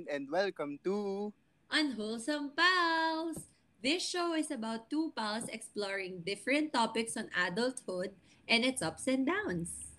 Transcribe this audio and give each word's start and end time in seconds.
Ian 0.00 0.08
and 0.08 0.30
welcome 0.32 0.80
to 0.84 1.28
Unwholesome 1.68 2.56
Pals. 2.56 3.36
This 3.84 4.00
show 4.00 4.32
is 4.32 4.48
about 4.50 4.88
two 4.88 5.12
pals 5.12 5.44
exploring 5.52 6.24
different 6.24 6.72
topics 6.72 7.16
on 7.20 7.28
adulthood 7.36 8.16
and 8.48 8.64
its 8.64 8.80
ups 8.80 9.04
and 9.08 9.26
downs. 9.28 9.92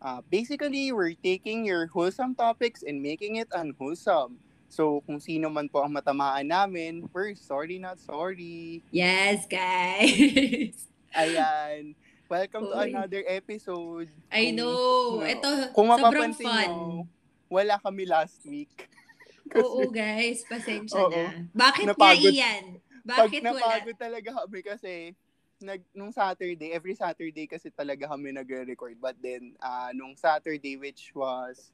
uh, 0.00 0.22
basically 0.30 0.92
we're 0.94 1.18
taking 1.18 1.66
your 1.66 1.86
wholesome 1.90 2.34
topics 2.38 2.84
and 2.86 3.02
making 3.02 3.36
it 3.42 3.48
unwholesome. 3.50 4.38
So 4.70 5.02
kung 5.02 5.18
sino 5.18 5.50
man 5.50 5.66
po 5.66 5.82
ang 5.82 5.90
matamaan 5.90 6.46
namin, 6.46 7.10
we're 7.10 7.34
sorry 7.34 7.82
not 7.82 7.98
sorry. 7.98 8.82
Yes, 8.94 9.42
guys. 9.50 10.86
Ayan. 11.18 11.98
Welcome 12.30 12.70
to 12.70 12.78
Uy. 12.78 12.94
another 12.94 13.24
episode. 13.26 14.06
I 14.30 14.54
Kung- 14.54 14.56
know. 14.60 15.18
no. 15.18 15.26
Ito, 15.26 15.50
Kung 15.74 15.90
sobrang 15.90 16.30
fun. 16.36 16.46
nyo, 16.46 17.08
wala 17.50 17.80
kami 17.82 18.04
last 18.06 18.38
week. 18.46 18.86
Kasi 19.48 19.64
Oo, 19.64 19.88
guys. 19.88 20.38
Pasensya 20.44 21.00
Oo. 21.04 21.10
na. 21.10 21.48
Bakit 21.52 21.86
nga, 21.88 21.96
Napagod. 21.96 22.32
Ian? 22.32 22.64
pag 23.08 23.32
Bakit 23.32 23.40
wala? 23.40 23.56
napagod 23.56 23.96
talaga 23.96 24.30
kami 24.44 24.60
kasi 24.60 24.92
nag, 25.64 25.80
nung 25.96 26.12
Saturday, 26.12 26.70
every 26.70 26.94
Saturday 26.94 27.48
kasi 27.48 27.72
talaga 27.72 28.04
kami 28.06 28.36
nagre-record. 28.36 29.00
But 29.00 29.16
then, 29.18 29.56
ah 29.58 29.90
nung 29.96 30.14
Saturday, 30.14 30.76
which 30.76 31.10
was 31.16 31.72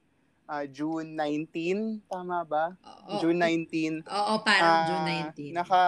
ah, 0.48 0.64
June 0.68 1.16
19, 1.16 2.04
tama 2.08 2.44
ba? 2.44 2.76
Oo, 2.84 3.20
June 3.20 3.40
19. 3.40 4.04
Oo, 4.04 4.34
parang 4.44 4.76
ah, 4.84 4.86
June 4.88 5.04
19. 5.52 5.56
Naka, 5.56 5.82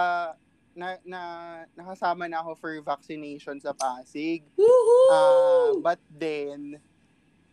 na, 0.77 0.87
na, 1.05 1.21
nakasama 1.73 2.29
na 2.29 2.41
ako 2.45 2.51
for 2.57 2.73
vaccination 2.85 3.57
sa 3.57 3.73
Pasig. 3.73 4.45
Woohoo! 4.57 5.09
Ah, 5.09 5.69
but 5.81 6.01
then, 6.09 6.77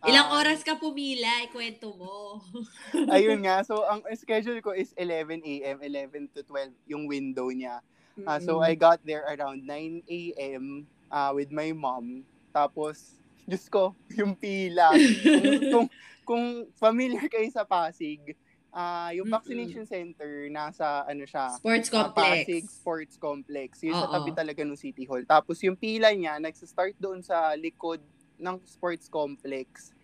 Ilang 0.05 0.27
ah, 0.29 0.37
oras 0.37 0.61
ka 0.61 0.77
pumila? 0.77 1.27
Ikwento 1.45 1.93
mo. 1.97 2.41
ayun 3.15 3.41
nga. 3.41 3.65
So, 3.65 3.81
ang 3.85 4.05
schedule 4.13 4.61
ko 4.61 4.71
is 4.71 4.93
11 4.97 5.41
a.m., 5.41 5.77
11 5.81 6.29
to 6.37 6.45
12 6.45 6.73
yung 6.85 7.09
window 7.09 7.49
niya. 7.49 7.81
Ah, 8.23 8.39
so, 8.39 8.63
I 8.63 8.77
got 8.77 9.03
there 9.03 9.25
around 9.27 9.65
9 9.67 10.05
a.m. 10.07 10.87
ah, 11.09 11.33
with 11.33 11.49
my 11.49 11.73
mom. 11.73 12.23
Tapos, 12.53 13.17
Diyos 13.45 13.65
ko, 13.67 13.97
yung 14.19 14.37
pila. 14.37 14.93
kung, 14.93 15.59
kung, 15.73 15.87
kung 16.25 16.45
familiar 16.77 17.25
kayo 17.25 17.49
sa 17.49 17.65
Pasig, 17.65 18.37
ah 18.75 19.07
yung 19.15 19.31
vaccination 19.31 19.87
center, 19.87 20.51
nasa 20.51 21.07
ano 21.07 21.23
siya, 21.23 21.55
Sports 21.55 21.87
complex. 21.87 22.43
Pasig 22.43 22.65
Sports 22.67 23.15
Complex. 23.15 23.71
Yun 23.79 23.95
sa 23.95 24.11
Oo. 24.11 24.13
tabi 24.19 24.35
talaga 24.35 24.67
ng 24.67 24.75
City 24.75 25.07
Hall. 25.07 25.23
Tapos 25.23 25.63
yung 25.63 25.79
pila 25.79 26.11
niya, 26.11 26.35
nagsa-start 26.43 26.99
doon 26.99 27.23
sa 27.23 27.55
likod 27.55 28.03
ng 28.35 28.59
sports 28.67 29.07
complex. 29.07 29.94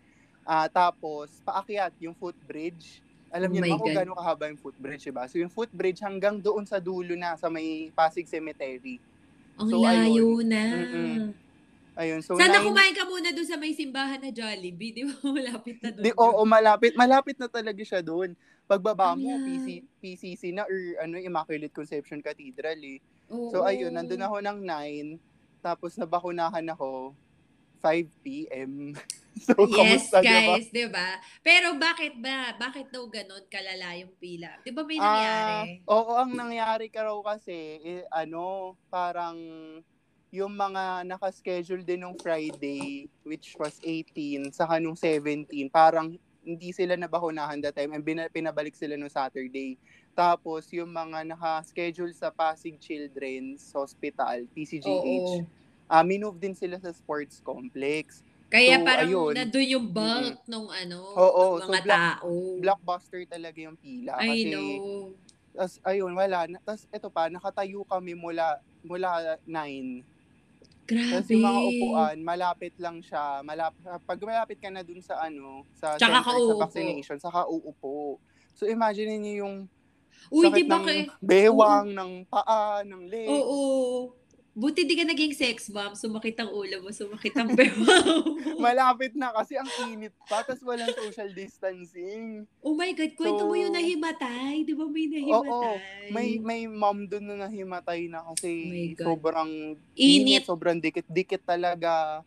Ah, 0.42 0.66
tapos, 0.66 1.30
paakyat 1.42 1.94
yung 2.02 2.14
footbridge. 2.14 2.98
Alam 3.32 3.48
Oh 3.48 3.52
niyo 3.54 3.62
my 3.62 3.68
naman 3.70 3.80
kung 3.80 3.96
gano'ng 3.96 4.18
kahaba 4.18 4.44
yung 4.50 4.60
footbridge, 4.60 5.02
diba? 5.06 5.24
So, 5.30 5.38
yung 5.38 5.52
footbridge 5.52 6.02
hanggang 6.02 6.36
doon 6.36 6.66
sa 6.66 6.82
dulo 6.82 7.14
na, 7.14 7.38
sa 7.38 7.48
may 7.48 7.88
Pasig 7.94 8.26
Cemetery. 8.26 8.98
Ang 9.56 9.68
So, 9.70 9.80
layo 9.80 10.42
na. 10.42 10.62
Mm-mm. 10.68 11.18
Ayun, 11.92 12.20
so 12.24 12.40
Sana 12.40 12.56
nine- 12.56 12.66
kumain 12.66 12.94
ka 12.96 13.04
muna 13.04 13.28
doon 13.30 13.44
sa 13.44 13.60
may 13.60 13.76
simbahan 13.76 14.16
na 14.16 14.32
Jollibee. 14.32 14.96
Di 14.96 15.02
ba 15.04 15.12
malapit 15.38 15.76
na 15.78 15.88
doon? 15.92 16.04
Di, 16.04 16.10
oo, 16.16 16.40
malapit. 16.42 16.92
Malapit 16.96 17.36
na 17.36 17.48
talaga 17.48 17.82
siya 17.84 18.00
doon. 18.00 18.32
Pagbaba 18.64 19.12
mo, 19.12 19.28
Ayan. 19.28 19.44
PC, 19.44 19.66
PCC 20.00 20.42
na 20.56 20.64
or 20.64 20.76
ano, 21.04 21.20
Immaculate 21.20 21.72
Conception 21.72 22.24
Cathedral 22.24 22.80
eh. 22.80 22.98
Oo. 23.28 23.52
So 23.52 23.60
ayun, 23.62 23.92
nandun 23.92 24.24
ako 24.24 24.40
ng 24.40 24.58
9, 24.64 25.20
tapos 25.60 25.92
nabakunahan 25.94 26.64
ako 26.72 27.12
5 27.82 28.22
p.m. 28.22 28.94
so, 29.46 29.66
Yes, 29.66 30.08
guys, 30.14 30.70
di 30.70 30.86
ba? 30.86 31.18
Pero 31.42 31.74
bakit 31.74 32.14
ba? 32.22 32.54
Bakit 32.54 32.94
daw 32.94 33.10
ganon 33.10 33.42
kalala 33.50 33.98
yung 33.98 34.14
pila? 34.22 34.54
Di 34.62 34.70
ba 34.70 34.86
may 34.86 35.02
nangyari? 35.02 35.82
oo, 35.90 36.12
ang 36.14 36.30
nangyari 36.30 36.86
ka 36.88 37.02
raw 37.02 37.18
kasi, 37.26 37.82
eh, 37.82 38.04
ano, 38.14 38.78
parang 38.86 39.36
yung 40.32 40.54
mga 40.56 41.04
nakaschedule 41.04 41.84
din 41.84 42.06
nung 42.06 42.16
Friday, 42.16 43.10
which 43.26 43.52
was 43.60 43.76
18, 43.84 44.48
saka 44.54 44.80
nung 44.80 44.96
17, 44.96 45.44
parang 45.68 46.16
hindi 46.42 46.74
sila 46.74 46.98
nabakunahan 46.98 47.60
that 47.62 47.76
time 47.76 47.94
and 47.94 48.02
pinabalik 48.32 48.74
sila 48.74 48.96
nung 48.96 49.12
Saturday. 49.12 49.76
Tapos, 50.12 50.68
yung 50.72 50.90
mga 50.90 51.24
naka-schedule 51.36 52.12
sa 52.12 52.32
Pasig 52.32 52.76
Children's 52.80 53.70
Hospital, 53.72 54.44
PCGH, 54.52 55.44
Oo. 55.44 55.61
Ah 55.92 56.00
minove 56.00 56.40
din 56.40 56.56
sila 56.56 56.80
sa 56.80 56.88
sports 56.88 57.44
complex. 57.44 58.24
Kaya 58.48 58.80
so, 58.80 58.84
parang 58.84 59.08
ayun. 59.12 59.32
nandun 59.36 59.68
yung 59.68 59.86
bulk 59.92 60.40
nung 60.48 60.68
ano, 60.72 61.00
Oo, 61.16 61.60
ng 61.60 61.68
so 61.68 61.72
mga 61.72 61.84
black- 61.84 62.00
tao. 62.20 62.30
Blockbuster 62.60 63.20
talaga 63.28 63.58
yung 63.60 63.76
pila. 63.76 64.16
I 64.20 64.28
kasi, 64.28 64.48
know. 64.48 65.12
Tas 65.52 65.76
ayun, 65.84 66.12
wala. 66.16 66.48
Tas 66.64 66.88
ito 66.88 67.08
pa, 67.12 67.28
nakatayo 67.28 67.84
kami 67.84 68.16
mula 68.16 68.56
mula 68.80 69.36
9. 69.44 70.04
Grabe. 70.88 71.12
Tapos 71.12 71.28
yung 71.32 71.44
mga 71.44 71.60
upuan, 71.60 72.16
malapit 72.24 72.74
lang 72.80 73.00
siya. 73.04 73.40
Malap 73.44 73.72
pag 74.08 74.18
malapit 74.20 74.60
ka 74.60 74.68
na 74.72 74.84
dun 74.84 75.00
sa 75.00 75.20
ano, 75.20 75.64
sa 75.76 75.96
Tsaka 75.96 76.20
ka 76.24 76.32
center 76.32 76.48
sa 76.48 76.62
vaccination, 76.68 77.18
saka 77.20 77.40
uupo. 77.48 78.16
So 78.56 78.64
imagine 78.64 79.16
niyo 79.20 79.48
yung 79.48 79.56
Uy, 80.32 80.48
di 80.54 80.64
ba 80.64 80.78
ng 80.78 80.84
kay... 80.86 81.00
bewang, 81.18 81.92
ng 81.92 82.12
paa, 82.30 82.84
ng 82.86 83.02
leg. 83.10 83.28
Oo. 83.28 84.21
Buti 84.52 84.84
di 84.84 84.92
ka 84.92 85.08
naging 85.08 85.32
sex 85.32 85.72
bomb. 85.72 85.96
Sumakit 85.96 86.36
ang 86.36 86.52
ulo 86.52 86.84
mo, 86.84 86.92
sumakit 86.92 87.32
ang 87.34 87.56
bewang 87.56 88.04
mo. 88.36 88.36
Malapit 88.64 89.16
na 89.16 89.32
kasi 89.32 89.56
ang 89.56 89.64
init 89.88 90.12
pa, 90.28 90.44
tapos 90.44 90.60
walang 90.60 90.92
social 90.92 91.32
distancing. 91.32 92.44
Oh 92.60 92.76
my 92.76 92.92
God, 92.92 93.16
kwento 93.16 93.48
mo 93.48 93.56
So- 93.56 93.60
yung 93.60 93.72
nahimatay. 93.72 94.62
Di 94.62 94.76
ba 94.76 94.84
may 94.84 95.08
Oo, 95.24 95.40
nahimatay? 95.40 96.12
may 96.12 96.28
may 96.36 96.62
mom 96.68 97.08
doon 97.08 97.32
na 97.32 97.48
nahimatay 97.48 98.12
na 98.12 98.20
kasi 98.28 98.52
Oh 99.00 99.16
sobrang 99.16 99.72
Init. 99.96 100.44
sobrang 100.44 100.76
dikit-dikit 100.76 101.42
talaga. 101.42 102.20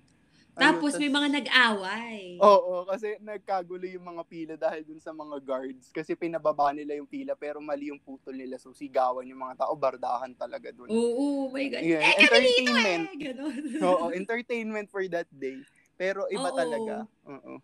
Tapos 0.55 0.95
may 0.95 1.11
mga 1.11 1.29
nag-away. 1.41 2.39
Oo, 2.39 2.83
kasi 2.83 3.16
nagkagulo 3.23 3.88
yung 3.88 4.07
mga 4.11 4.23
pila 4.27 4.55
dahil 4.59 4.83
dun 4.83 4.99
sa 4.99 5.16
mga 5.16 5.39
guards. 5.39 5.91
Kasi 5.91 6.16
pinababa 6.16 6.71
nila 6.75 6.95
yung 6.99 7.07
pila 7.07 7.35
pero 7.35 7.63
mali 7.63 7.91
yung 7.91 7.99
putol 7.99 8.35
nila. 8.35 8.59
So 8.59 8.75
sigawan 8.75 9.27
yung 9.27 9.39
mga 9.39 9.63
tao, 9.63 9.71
bardahan 9.75 10.35
talaga 10.35 10.71
dun. 10.71 10.91
Oo, 10.91 11.47
oh 11.47 11.51
my 11.51 11.67
God. 11.71 11.83
Yeah, 11.83 12.03
eh, 12.03 12.23
entertainment. 12.23 13.07
eh! 13.19 13.83
Oo, 13.83 14.11
entertainment 14.11 14.88
for 14.91 15.03
that 15.11 15.27
day. 15.31 15.63
Pero 15.95 16.27
iba 16.27 16.51
Oo. 16.51 16.59
talaga. 16.59 16.95
Oo. 17.27 17.59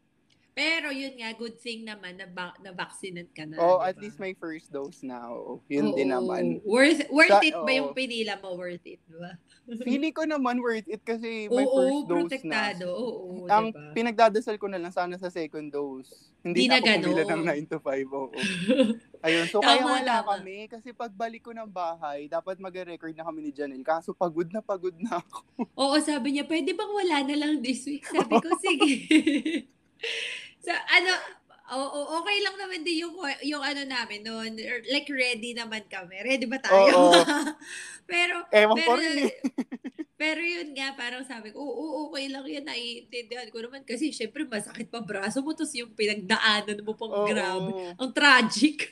Pero 0.51 0.91
yun 0.91 1.16
nga, 1.16 1.31
good 1.31 1.56
thing 1.56 1.88
naman 1.88 2.19
na, 2.19 2.28
ba- 2.28 2.57
na 2.59 2.69
vaccinate 2.69 3.31
ka 3.31 3.47
na. 3.47 3.56
Oh, 3.56 3.79
di 3.79 3.88
at 3.88 3.95
least 3.97 4.19
may 4.19 4.35
first 4.35 4.67
dose 4.67 5.00
na. 5.00 5.23
Oo, 5.25 5.63
yun 5.66 5.89
Oo. 5.89 5.95
din 5.95 6.12
naman. 6.12 6.59
Worth, 6.62 7.07
worth 7.07 7.31
Sa- 7.31 7.39
it 7.41 7.56
ba 7.56 7.66
oo. 7.66 7.78
yung 7.79 7.91
pinila 7.91 8.35
mo? 8.38 8.59
Worth 8.59 8.84
it, 8.84 9.00
di 9.01 9.16
ba? 9.16 9.31
Feeling 9.88 10.12
ko 10.12 10.28
naman 10.28 10.59
worth 10.59 10.84
it 10.85 11.00
kasi 11.01 11.47
may 11.47 11.63
Oo, 11.63 11.72
first 11.72 12.03
dose 12.03 12.19
protektado. 12.35 12.84
na. 12.84 12.91
Oo, 12.91 13.47
Ang 13.47 13.72
diba? 13.72 13.95
pinagdadasal 13.95 14.56
ko 14.57 14.67
na 14.67 14.75
lang 14.75 14.91
sana 14.91 15.16
sa 15.16 15.31
second 15.31 15.72
dose. 15.72 16.12
Hindi 16.41 16.66
Di 16.66 16.68
na 16.68 16.78
na 16.78 16.89
ako 16.89 17.00
pumila 17.00 17.23
ng 17.23 17.41
9 17.47 17.72
to 17.72 17.79
5. 17.79 18.12
Oo. 18.12 18.35
Ayun, 19.25 19.45
so 19.47 19.57
Tama, 19.57 19.69
kaya 19.72 19.83
wala 19.85 20.13
tama. 20.19 20.29
kami 20.35 20.57
kasi 20.68 20.91
pagbalik 20.91 21.41
ko 21.41 21.53
ng 21.53 21.69
bahay, 21.69 22.28
dapat 22.28 22.57
mag-record 22.57 23.13
na 23.13 23.23
kami 23.23 23.39
ni 23.41 23.51
Janelle. 23.53 23.85
Kaso 23.85 24.12
pagod 24.12 24.51
na 24.51 24.59
pagod 24.59 24.97
na 24.97 25.16
ako. 25.16 25.47
Oo, 25.79 25.95
sabi 25.97 26.35
niya, 26.35 26.44
pwede 26.44 26.73
bang 26.73 26.91
wala 26.91 27.18
na 27.23 27.35
lang 27.38 27.63
this 27.63 27.85
week? 27.85 28.03
Sabi 28.03 28.35
ko, 28.44 28.51
sige. 28.59 28.91
so, 30.66 30.72
ano, 30.72 31.12
oo, 31.72 32.00
okay 32.19 32.38
lang 32.44 32.56
naman 32.59 32.83
din 32.83 33.07
yung, 33.07 33.15
yung 33.48 33.63
ano 33.63 33.81
namin 33.88 34.21
noon. 34.25 34.51
Like, 34.92 35.07
ready 35.07 35.56
naman 35.56 35.88
kami. 35.88 36.19
Ready 36.19 36.45
ba 36.45 36.59
tayo? 36.59 36.92
Oo. 36.92 37.13
pero, 38.12 38.44
Ewan 38.51 38.75
ko 38.75 38.92
pero, 38.95 39.00
rin 39.00 39.15
eh. 39.31 39.33
pero 40.21 40.42
yun 40.44 40.75
nga, 40.75 40.94
parang 40.94 41.24
sabi 41.24 41.56
ko, 41.56 41.63
oo, 41.63 42.12
okay 42.12 42.27
lang 42.27 42.44
yan. 42.44 42.68
Naiintindihan 42.68 43.48
ko 43.50 43.63
naman. 43.63 43.88
Kasi, 43.88 44.12
syempre, 44.12 44.44
masakit 44.44 44.92
pa 44.92 45.00
braso 45.00 45.39
mo. 45.39 45.56
Tapos 45.56 45.71
yung 45.74 45.95
pinagdaanan 45.95 46.83
mo 46.83 46.94
pang 46.94 47.13
Oo, 47.13 47.27
grabe. 47.27 47.71
Ang 47.95 48.12
tragic. 48.12 48.92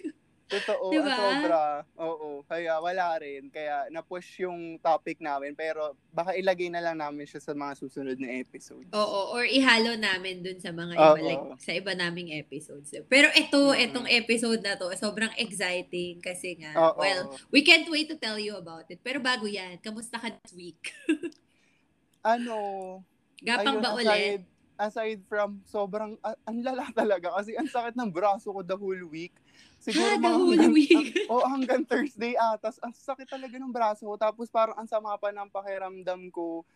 Totoo, 0.50 0.90
Diba? 0.90 1.14
sobra. 1.14 1.64
Oo, 1.96 2.42
kaya 2.44 2.82
wala 2.82 3.14
rin. 3.16 3.48
Kaya 3.48 3.86
na-push 3.88 4.42
yung 4.42 4.82
topic 4.82 5.22
namin. 5.22 5.54
Pero 5.54 5.94
baka 6.10 6.34
ilagay 6.34 6.68
na 6.68 6.82
lang 6.82 6.98
namin 6.98 7.24
siya 7.24 7.38
sa 7.38 7.54
mga 7.54 7.78
susunod 7.78 8.18
na 8.18 8.34
episodes. 8.36 8.90
Oo, 8.90 9.30
or 9.32 9.46
ihalo 9.46 9.94
namin 9.94 10.42
dun 10.42 10.58
sa 10.58 10.74
mga 10.74 10.98
iba, 10.98 11.22
like, 11.22 11.46
sa 11.58 11.72
iba 11.72 11.94
naming 11.94 12.34
episodes. 12.34 12.90
Pero 13.06 13.30
ito, 13.32 13.62
Mm. 13.70 13.82
itong 13.86 14.08
episode 14.10 14.60
na 14.60 14.74
to, 14.74 14.90
sobrang 14.98 15.30
exciting 15.38 16.18
kasi 16.18 16.58
nga, 16.58 16.74
Oo. 16.74 16.98
well, 16.98 17.22
we 17.50 17.62
can't 17.62 17.86
wait 17.86 18.10
to 18.10 18.18
tell 18.18 18.36
you 18.36 18.58
about 18.58 18.90
it. 18.90 18.98
Pero 19.00 19.22
bago 19.22 19.46
yan, 19.46 19.78
kamusta 19.78 20.18
ka 20.18 20.34
this 20.34 20.54
week? 20.54 20.82
Ano, 22.20 23.00
Gapang 23.40 23.80
ayun, 23.80 23.82
ba 23.82 23.90
aside, 23.96 24.04
ulit? 24.04 24.42
aside 24.78 25.20
from 25.24 25.64
sobrang, 25.64 26.20
a- 26.20 26.36
ang 26.44 26.60
lala 26.60 26.84
talaga 26.98 27.32
kasi 27.32 27.56
ang 27.56 27.64
sakit 27.64 27.96
ng 27.96 28.12
braso 28.12 28.52
ko 28.52 28.60
the 28.60 28.76
whole 28.76 29.06
week. 29.08 29.32
Siguro 29.80 30.12
Ha, 30.12 30.20
the 30.20 30.28
whole 30.28 30.52
hanggang- 30.52 30.76
week? 30.76 31.16
Oo, 31.26 31.46
hanggang 31.46 31.82
Thursday 31.84 32.36
atas. 32.36 32.78
Ang 32.80 32.92
sakit 32.92 33.26
talaga 33.26 33.56
ng 33.56 33.72
braso 33.72 34.04
ko. 34.04 34.16
Tapos 34.16 34.48
parang 34.48 34.76
ang 34.76 34.86
sama 34.86 35.16
pa 35.16 35.30
ng 35.30 35.48
pakiramdam 35.48 36.28
ko. 36.30 36.68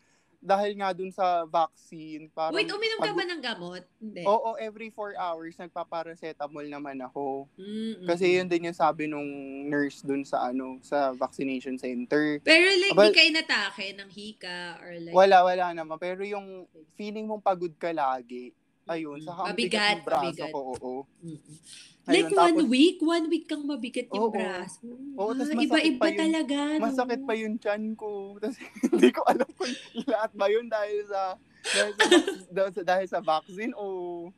dahil 0.44 0.76
nga 0.76 0.92
dun 0.92 1.08
sa 1.08 1.48
vaccine, 1.48 2.28
parang... 2.28 2.52
Wait, 2.52 2.68
uminom 2.68 3.00
ka 3.00 3.08
pag- 3.08 3.16
ba 3.16 3.24
ng 3.24 3.40
gamot? 3.42 3.80
Hindi. 3.96 4.28
Oo, 4.28 4.60
every 4.60 4.92
four 4.92 5.16
hours, 5.16 5.56
nagpaparacetamol 5.56 6.68
naman 6.68 7.00
ako. 7.00 7.48
Mm-mm. 7.56 8.04
Kasi 8.04 8.36
yun 8.36 8.52
din 8.52 8.68
yung 8.68 8.76
sabi 8.76 9.08
nung 9.08 9.24
nurse 9.72 10.04
dun 10.04 10.28
sa 10.28 10.52
ano, 10.52 10.84
sa 10.84 11.16
vaccination 11.16 11.80
center. 11.80 12.44
Pero 12.44 12.68
like, 12.76 12.92
Aba- 12.92 13.08
di 13.08 13.16
kayo 13.16 13.32
natake 13.32 13.96
ng 13.96 14.10
hika 14.12 14.84
or 14.84 14.92
like... 15.00 15.16
Wala, 15.16 15.48
wala 15.48 15.72
naman. 15.72 15.96
Pero 15.96 16.28
yung 16.28 16.68
feeling 16.92 17.24
mong 17.24 17.40
pagod 17.40 17.72
ka 17.80 17.96
lagi, 17.96 18.52
ayun, 18.86 19.20
sa 19.20 19.32
ang 19.34 19.48
Mabigat, 19.50 19.56
bigat 19.56 19.96
ng 19.96 20.04
braso 20.04 20.24
mabigat. 20.26 20.52
ko, 20.52 20.60
oo. 20.74 20.94
Mm-mm. 21.20 21.56
Ayun, 22.04 22.12
Like 22.20 22.30
one 22.30 22.36
tapos- 22.54 22.68
week, 22.68 22.98
one 23.00 23.26
week 23.28 23.46
kang 23.48 23.64
mabigat 23.64 24.08
yung 24.12 24.28
Oo. 24.28 24.34
braso. 24.34 24.88
Oo, 25.16 25.32
Ah, 25.32 25.36
masakit 25.38 25.64
iba-iba 25.64 25.96
pa 25.98 26.08
yun. 26.10 26.20
talaga. 26.20 26.58
no? 26.76 26.84
Masakit 26.84 27.22
pa 27.24 27.34
yung 27.34 27.56
chan 27.58 27.84
ko. 27.96 28.10
Tapos 28.44 28.58
hindi 28.60 29.10
ko 29.10 29.22
alam 29.24 29.48
kung 29.50 29.72
lahat 30.06 30.32
ba 30.34 30.48
yun 30.48 30.68
dahil 30.68 31.00
sa 31.06 31.40
dahil 31.64 31.92
sa, 31.94 32.04
dahil 32.52 32.72
sa, 32.72 32.82
dahil 32.84 33.08
sa 33.08 33.20
vaccine 33.22 33.72
o 33.74 33.86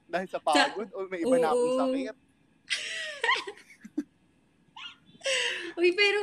dahil 0.06 0.30
sa 0.30 0.38
pagod 0.40 0.86
o 0.94 1.10
may 1.10 1.26
iba 1.26 1.36
na 1.36 1.50
akong 1.50 1.66
Oo. 1.68 1.80
sakit. 1.82 2.16
Uy, 5.76 5.90
pero 5.92 6.20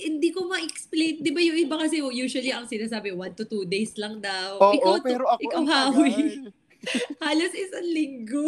hindi 0.00 0.30
ko 0.30 0.46
ma-explain. 0.46 1.18
Di 1.18 1.28
ba 1.28 1.42
yung 1.42 1.58
iba 1.58 1.74
kasi 1.74 1.98
usually 1.98 2.48
ang 2.48 2.64
sinasabi, 2.64 3.10
one 3.12 3.34
to 3.34 3.44
two 3.44 3.66
days 3.66 3.98
lang 3.98 4.16
daw. 4.16 4.62
Oo, 4.62 4.72
ikaw, 4.72 4.94
pero 5.02 5.26
ako 5.26 5.42
ikaw 5.42 5.62
hawi. 5.66 6.46
Halos 7.24 7.52
isang 7.52 7.86
linggo. 7.86 8.46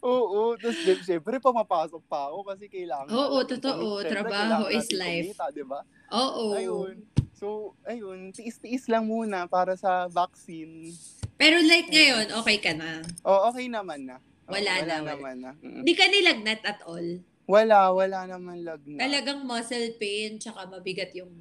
Oo, 0.00 0.54
tapos 0.54 0.78
di- 0.78 1.02
syempre 1.02 1.38
pumapasok 1.38 2.02
pa 2.04 2.28
ako 2.28 2.44
kasi 2.44 2.68
kailangan. 2.68 3.08
Oo, 3.08 3.40
totoo. 3.42 4.00
Syempre, 4.00 4.28
Trabaho 4.28 4.68
is 4.68 4.88
life. 4.92 5.32
kumita, 5.32 5.46
di 5.50 5.64
ba? 5.64 5.80
Oo. 6.10 6.52
Ayun. 6.52 6.94
So, 7.32 7.46
ayun, 7.82 8.30
tiis-tiis 8.30 8.86
lang 8.86 9.04
muna 9.04 9.46
para 9.46 9.74
sa 9.74 10.06
vaccine. 10.06 10.94
Pero 11.34 11.58
like 11.58 11.90
ngayon, 11.90 12.30
okay 12.38 12.58
ka 12.58 12.70
na. 12.70 13.02
Oh, 13.22 13.50
okay 13.50 13.66
naman 13.66 14.06
na. 14.06 14.22
Oo, 14.46 14.54
Wala 14.54 14.72
na, 14.72 14.78
wala 14.78 14.94
wala. 14.94 15.10
naman 15.10 15.36
na. 15.40 15.50
Hindi 15.58 15.92
ka 15.92 16.06
nilagnat 16.06 16.60
at 16.62 16.80
all. 16.86 17.18
Wala, 17.44 17.90
wala 17.90 18.18
naman 18.28 18.62
lagnat. 18.62 19.02
Talagang 19.02 19.42
muscle 19.42 19.98
pain, 19.98 20.38
tsaka 20.38 20.70
mabigat 20.70 21.10
yung 21.12 21.34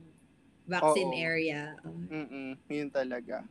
vaccine 0.66 1.14
Oo. 1.14 1.22
area. 1.22 1.78
Mm 2.10 2.58
yun 2.68 2.90
talaga. 2.90 3.46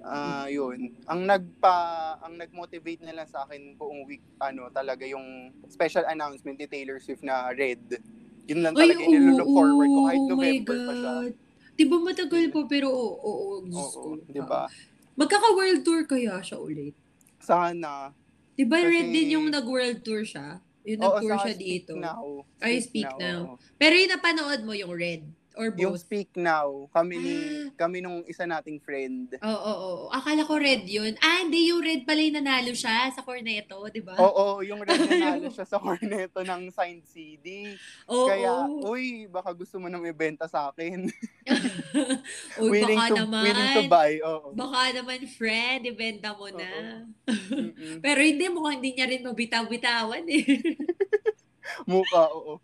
Ah, 0.00 0.46
yun. 0.46 0.94
Ang 1.04 1.26
nagpa 1.26 1.76
ang 2.20 2.38
nag-motivate 2.38 3.02
na 3.02 3.12
lang 3.12 3.26
sa 3.26 3.44
akin 3.44 3.74
buong 3.74 4.06
week 4.06 4.22
ano 4.38 4.70
talaga 4.70 5.02
yung 5.02 5.50
special 5.66 6.06
announcement 6.06 6.56
ni 6.56 6.66
Taylor 6.66 6.98
Swift 6.98 7.22
na 7.22 7.50
Red. 7.50 7.98
Yun 8.46 8.62
lang 8.62 8.72
Ay, 8.74 8.88
talaga 8.88 9.02
yung 9.04 9.24
nilook 9.26 9.50
forward 9.50 9.88
ko 9.88 10.00
kahit 10.06 10.22
oh 10.22 10.30
November 10.30 10.76
pa 10.78 10.92
siya. 10.94 11.14
Di 11.78 11.84
ba 11.84 11.96
matagal 12.00 12.44
pa 12.50 12.60
pero 12.66 12.88
oo, 12.88 13.18
oo, 13.20 13.52
Diyos 13.62 13.92
Oo, 13.92 14.02
ko. 14.02 14.08
'di 14.24 14.42
ba? 14.42 14.66
Magkaka-world 15.14 15.82
tour 15.82 16.02
kaya 16.06 16.38
siya 16.40 16.58
ulit. 16.58 16.94
Sana. 17.42 18.14
Di 18.54 18.62
ba 18.62 18.78
Kasi- 18.78 18.88
red 18.88 19.08
din 19.10 19.28
yung 19.34 19.46
nag-world 19.50 20.02
tour 20.02 20.22
siya? 20.22 20.62
Yung 20.86 21.00
nag-tour 21.02 21.36
siya 21.36 21.54
Speak 21.54 21.62
dito. 21.84 21.92
Now. 21.98 22.46
Ay, 22.58 22.80
Speak 22.80 23.10
Now. 23.18 23.54
oo. 23.54 23.54
Pero 23.76 23.94
yung 23.94 24.10
napanood 24.10 24.62
mo 24.62 24.72
yung 24.72 24.94
red? 24.94 25.22
Or 25.58 25.74
Yung 25.74 25.98
both? 25.98 26.06
Speak 26.06 26.38
Now, 26.38 26.86
kami 26.88 27.18
ni 27.18 27.34
Ah. 27.34 27.74
kami 27.76 27.98
nung 27.98 28.22
isa 28.24 28.46
nating 28.46 28.78
friend. 28.78 29.34
Oo, 29.36 29.50
oo, 29.50 29.74
oo. 29.74 30.06
Akala 30.08 30.46
ko 30.46 30.54
red 30.54 30.86
yun. 30.86 31.18
Ah, 31.18 31.42
hindi. 31.42 31.66
Yung 31.66 31.82
red 31.82 32.06
pala 32.06 32.22
yung 32.22 32.38
nanalo 32.38 32.70
siya 32.70 33.10
sa 33.10 33.20
Corneto, 33.20 33.82
di 33.90 33.98
ba? 33.98 34.14
Oo, 34.14 34.62
yung 34.62 34.78
red 34.80 34.94
na 35.10 35.34
nalo 35.34 35.50
siya 35.50 35.66
sa 35.66 35.76
corneto 35.76 36.40
ng 36.40 36.70
signed 36.70 37.02
CD. 37.04 37.74
Oo. 38.06 38.30
Kaya, 38.30 38.70
uy, 38.70 39.26
baka 39.26 39.50
gusto 39.50 39.76
mo 39.76 39.90
nang 39.90 40.06
ibenta 40.06 40.46
sa 40.46 40.70
akin. 40.70 41.10
Uy, 42.62 42.70
willing 42.70 42.94
baka 42.94 43.10
to 43.10 43.16
naman. 43.18 43.42
willing 43.42 43.70
to 43.74 43.82
buy. 43.88 44.12
Oo. 44.22 44.54
Baka 44.54 44.80
naman, 44.94 45.18
friend, 45.26 45.82
ibenta 45.84 46.38
mo 46.38 46.46
na. 46.48 47.02
Pero 48.04 48.20
hindi, 48.22 48.46
mukhang 48.46 48.78
hindi 48.78 48.94
niya 48.94 49.06
rin 49.08 49.26
mabitaw-bitawan 49.26 50.22
eh. 50.28 50.44
Muka, 51.90 52.30
oo. 52.30 52.62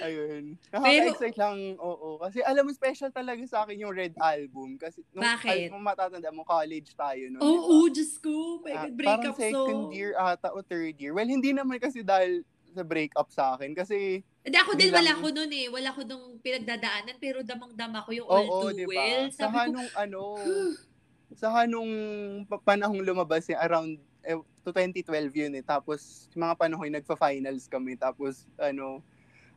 Ayun. 0.00 0.58
Nakaka-excite 0.68 1.38
lang, 1.38 1.58
oo. 1.76 2.18
Kasi 2.18 2.42
alam 2.42 2.64
mo, 2.64 2.70
special 2.70 3.08
talaga 3.08 3.40
sa 3.44 3.64
akin 3.64 3.80
yung 3.80 3.94
Red 3.94 4.14
Album. 4.16 4.76
Kasi 4.76 5.00
nung, 5.10 5.24
Bakit? 5.24 5.68
Al- 5.68 5.70
kung 5.72 5.84
matatanda 5.84 6.30
mo, 6.30 6.42
college 6.42 6.92
tayo. 6.92 7.24
No, 7.30 7.38
Oo, 7.40 7.88
Diyos 7.88 8.18
ko. 8.18 8.60
My 8.60 8.72
Ah, 8.74 8.84
God, 8.86 8.92
parang 8.98 9.34
second 9.34 9.54
song. 9.54 9.92
year 9.92 10.12
ata 10.14 10.50
o 10.50 10.60
third 10.60 10.96
year. 10.96 11.12
Well, 11.12 11.28
hindi 11.28 11.50
naman 11.50 11.78
kasi 11.78 12.02
dahil 12.02 12.42
sa 12.74 12.82
breakup 12.82 13.30
sa 13.30 13.54
akin. 13.54 13.72
Kasi, 13.72 14.20
Hindi, 14.44 14.58
ako 14.60 14.72
din, 14.76 14.90
wala 14.92 15.12
ko 15.14 15.26
nun 15.30 15.52
eh. 15.54 15.66
Wala 15.70 15.88
ko 15.90 16.00
nung 16.04 16.36
pinagdadaanan, 16.42 17.16
pero 17.16 17.40
damang-dama 17.40 18.04
ko 18.04 18.10
yung 18.12 18.28
all 18.28 18.44
oo, 18.44 18.60
too 18.68 18.76
di 18.76 18.84
ba? 18.84 18.92
well. 18.92 19.24
Sa 19.30 19.48
Sabi 19.48 19.56
ko, 19.56 19.72
nung 19.72 19.90
ano, 19.94 20.20
sa 21.34 21.48
nung 21.64 21.92
pa- 22.44 22.60
panahong 22.60 23.00
lumabas 23.00 23.48
eh, 23.48 23.56
around 23.56 23.96
eh, 24.20 24.36
to 24.60 24.70
2012 24.70 25.32
yun 25.34 25.52
eh. 25.54 25.64
Tapos, 25.64 26.28
mga 26.32 26.54
panahon 26.56 26.90
nagpa-finals 26.90 27.68
kami. 27.68 27.94
Tapos, 27.94 28.44
ano, 28.56 29.00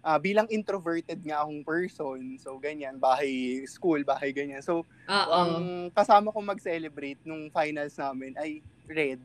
ah, 0.08 0.16
bilang 0.16 0.48
introverted 0.48 1.20
nga 1.20 1.44
akong 1.44 1.68
person, 1.68 2.40
so 2.40 2.56
ganyan, 2.56 2.96
bahay, 2.96 3.60
school, 3.68 4.00
bahay, 4.08 4.32
ganyan. 4.32 4.64
So, 4.64 4.88
oo. 4.88 5.32
ang 5.36 5.92
kasama 5.92 6.32
ko 6.32 6.40
mag-celebrate 6.40 7.20
nung 7.28 7.52
finals 7.52 8.00
namin 8.00 8.32
ay 8.40 8.64
red. 8.88 9.20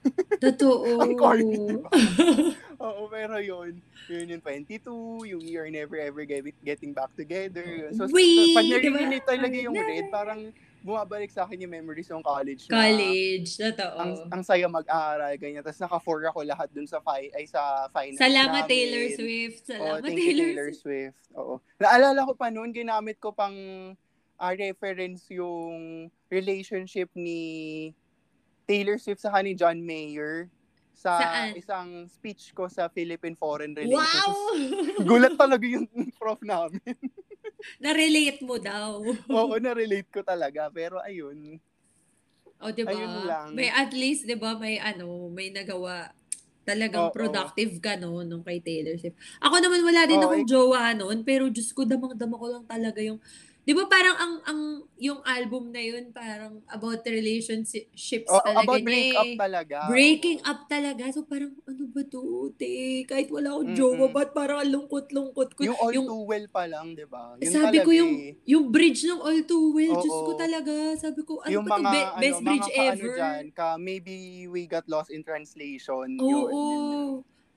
Totoo. 0.44 1.04
Ang 1.04 1.20
corny, 1.20 1.52
di 1.60 1.76
ba? 1.84 1.92
Oo, 2.80 3.12
pero 3.12 3.36
yun, 3.38 3.76
yun 4.08 4.32
yung 4.32 4.42
22, 4.42 4.88
yung 5.36 5.44
You're 5.44 5.68
Never 5.68 6.00
Ever 6.00 6.24
Get- 6.24 6.64
Getting 6.64 6.96
Back 6.96 7.12
Together. 7.12 7.62
Yun. 7.62 7.92
So, 7.92 8.08
Wee, 8.08 8.56
pag 8.56 8.64
di 8.64 8.72
ba? 8.72 8.80
narinig 8.88 9.24
talaga 9.28 9.56
yung 9.60 9.76
red, 9.76 10.08
parang 10.08 10.48
bumabalik 10.82 11.30
sa 11.30 11.46
akin 11.46 11.62
yung 11.62 11.72
memories 11.72 12.10
ng 12.10 12.20
college. 12.20 12.66
na 12.66 12.74
College, 12.74 13.50
totoo. 13.54 13.96
Ang, 13.96 14.12
ang 14.28 14.42
saya 14.42 14.66
mag-aaral, 14.66 15.32
ganyan. 15.38 15.62
Tapos 15.62 15.78
naka-four 15.78 16.26
ako 16.26 16.42
lahat 16.42 16.68
dun 16.74 16.86
sa, 16.86 16.98
fi- 16.98 17.30
ay, 17.32 17.46
sa 17.46 17.86
finals 17.90 18.18
Salamat 18.18 18.66
namin. 18.66 18.70
Taylor 18.70 19.04
Swift. 19.14 19.64
Oo, 19.70 19.78
Salamat 19.78 20.02
thank 20.02 20.18
you, 20.18 20.26
Taylor, 20.26 20.46
Taylor 20.50 20.70
Swift. 20.74 20.82
Swift. 21.14 21.38
Oo. 21.38 21.54
Naalala 21.78 22.20
ko 22.26 22.32
pa 22.34 22.50
noon, 22.50 22.74
ginamit 22.74 23.16
ko 23.16 23.30
pang 23.30 23.54
ah, 24.36 24.52
reference 24.52 25.30
yung 25.30 26.10
relationship 26.26 27.08
ni 27.14 27.40
Taylor 28.66 28.98
Swift 28.98 29.22
sa 29.22 29.34
ni 29.42 29.54
John 29.54 29.78
Mayer 29.78 30.50
sa 30.92 31.18
Saan? 31.18 31.50
isang 31.58 31.88
speech 32.06 32.54
ko 32.54 32.70
sa 32.70 32.86
Philippine 32.86 33.34
Foreign 33.34 33.74
Relations. 33.74 33.98
Wow! 33.98 35.02
Gulat 35.02 35.34
talaga 35.34 35.66
yung 35.66 35.88
prof 36.20 36.38
namin. 36.46 36.78
Na-relate 37.78 38.40
mo 38.42 38.56
daw. 38.56 39.02
Oo, 39.32 39.54
na-relate 39.58 40.08
ko 40.08 40.20
talaga. 40.22 40.68
Pero 40.68 40.98
ayun. 40.98 41.58
O, 42.62 42.70
di 42.70 42.86
ba? 42.86 42.94
Ayun 42.94 43.14
lang. 43.26 43.46
May 43.52 43.68
at 43.68 43.90
least, 43.90 44.24
di 44.24 44.38
ba, 44.38 44.54
may 44.54 44.78
ano, 44.78 45.26
may 45.28 45.50
nagawa. 45.50 46.14
Talagang 46.62 47.10
Oo. 47.10 47.14
productive 47.14 47.74
ka 47.82 47.98
no, 47.98 48.22
nung 48.22 48.46
kay 48.46 48.62
Taylor 48.62 48.94
Swift. 48.94 49.18
Ako 49.42 49.58
naman 49.58 49.82
wala 49.82 50.06
din 50.06 50.22
Oo, 50.22 50.30
akong 50.30 50.46
ik- 50.46 50.50
jowa 50.50 50.94
noon, 50.94 51.26
pero 51.26 51.50
Diyos 51.50 51.74
ko, 51.74 51.82
damang-dama 51.82 52.38
ko 52.38 52.46
lang 52.46 52.64
talaga 52.70 53.02
yung, 53.02 53.18
di 53.62 53.72
ba 53.72 53.86
parang 53.86 54.16
ang, 54.18 54.34
ang, 54.42 54.60
yung 54.98 55.20
album 55.22 55.70
na 55.70 55.78
yun, 55.78 56.10
parang 56.10 56.62
about 56.66 57.02
relationships 57.06 58.30
O, 58.30 58.42
talaga 58.42 58.66
about 58.66 58.82
breakup 58.82 59.26
eh. 59.26 59.38
talaga. 59.38 59.76
Breaking 59.86 60.38
up 60.42 60.66
talaga. 60.66 61.02
So 61.14 61.22
parang, 61.26 61.54
ano 61.62 61.84
ba 61.90 62.02
to, 62.06 62.50
te? 62.58 63.02
Kahit 63.06 63.30
wala 63.30 63.54
akong 63.54 63.74
Mm-mm. 63.74 63.78
jowa, 63.78 64.06
ba't 64.10 64.30
parang 64.34 64.62
ang 64.62 64.70
lungkot-lungkot 64.70 65.54
ko? 65.54 65.60
Yung 65.62 65.78
all 65.78 65.94
too 65.94 66.22
well 66.26 66.46
pa 66.50 66.66
lang, 66.66 66.94
di 66.98 67.06
ba? 67.06 67.38
Yun 67.38 67.50
sabi 67.50 67.78
ko 67.82 67.90
talaga 67.90 68.00
yung, 68.02 68.12
eh. 68.18 68.30
yung 68.46 68.64
bridge 68.70 69.02
ng 69.06 69.20
All 69.22 69.40
Too 69.46 69.66
Well, 69.72 69.94
Diyos 69.98 70.18
ko 70.26 70.32
talaga. 70.34 70.74
Sabi 70.98 71.20
ko, 71.22 71.32
ano 71.42 71.50
yung 71.50 71.66
ba 71.66 71.78
to? 71.78 71.82
mga, 71.82 71.90
Be- 71.90 72.12
best 72.18 72.38
ano, 72.38 72.46
bridge 72.46 72.68
mga 72.68 72.74
ka, 72.74 72.82
ano 72.82 72.90
ever. 72.92 73.14
dyan, 73.18 73.44
ka, 73.54 73.68
maybe 73.78 74.14
we 74.50 74.66
got 74.66 74.86
lost 74.86 75.10
in 75.10 75.22
translation. 75.22 76.18
Oo. 76.18 76.28
yun, 76.28 76.50
yun, 76.50 76.82
yun. 76.90 77.10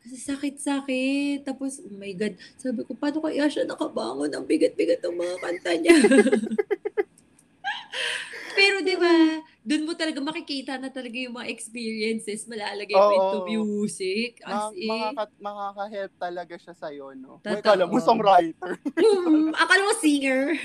Kasi 0.06 0.22
sakit-sakit. 0.22 1.50
Tapos, 1.50 1.82
oh 1.82 1.98
my 1.98 2.14
God. 2.14 2.38
Sabi 2.62 2.86
ko, 2.86 2.94
paano 2.94 3.26
kaya 3.26 3.50
siya 3.50 3.66
nakabangon? 3.66 4.30
Ang 4.30 4.46
bigat-bigat 4.46 5.02
ng 5.02 5.18
mga 5.18 5.36
kanta 5.42 5.72
niya. 5.82 5.98
Pero 8.56 8.86
di 8.86 8.96
ba, 8.96 9.42
doon 9.66 9.84
mo 9.90 9.98
talaga 9.98 10.22
makikita 10.22 10.78
na 10.78 10.94
talaga 10.94 11.18
yung 11.18 11.36
mga 11.36 11.50
experiences 11.50 12.46
malalagay 12.46 12.94
mo 12.94 13.10
Oo. 13.10 13.18
into 13.18 13.38
music. 13.50 14.40
Ma- 14.46 14.70
As 14.70 14.78
in. 14.78 14.88
makaka- 14.94 15.42
makaka-help 15.42 16.14
talaga 16.22 16.56
siya 16.62 16.74
sa'yo, 16.78 17.18
no? 17.18 17.42
Totoo. 17.42 17.58
Uy, 17.58 17.66
kala 17.66 17.84
mo 17.90 17.98
songwriter. 17.98 18.78
Hmm, 18.96 19.52
akala 19.52 19.82
mo 19.90 19.94
singer. 20.00 20.56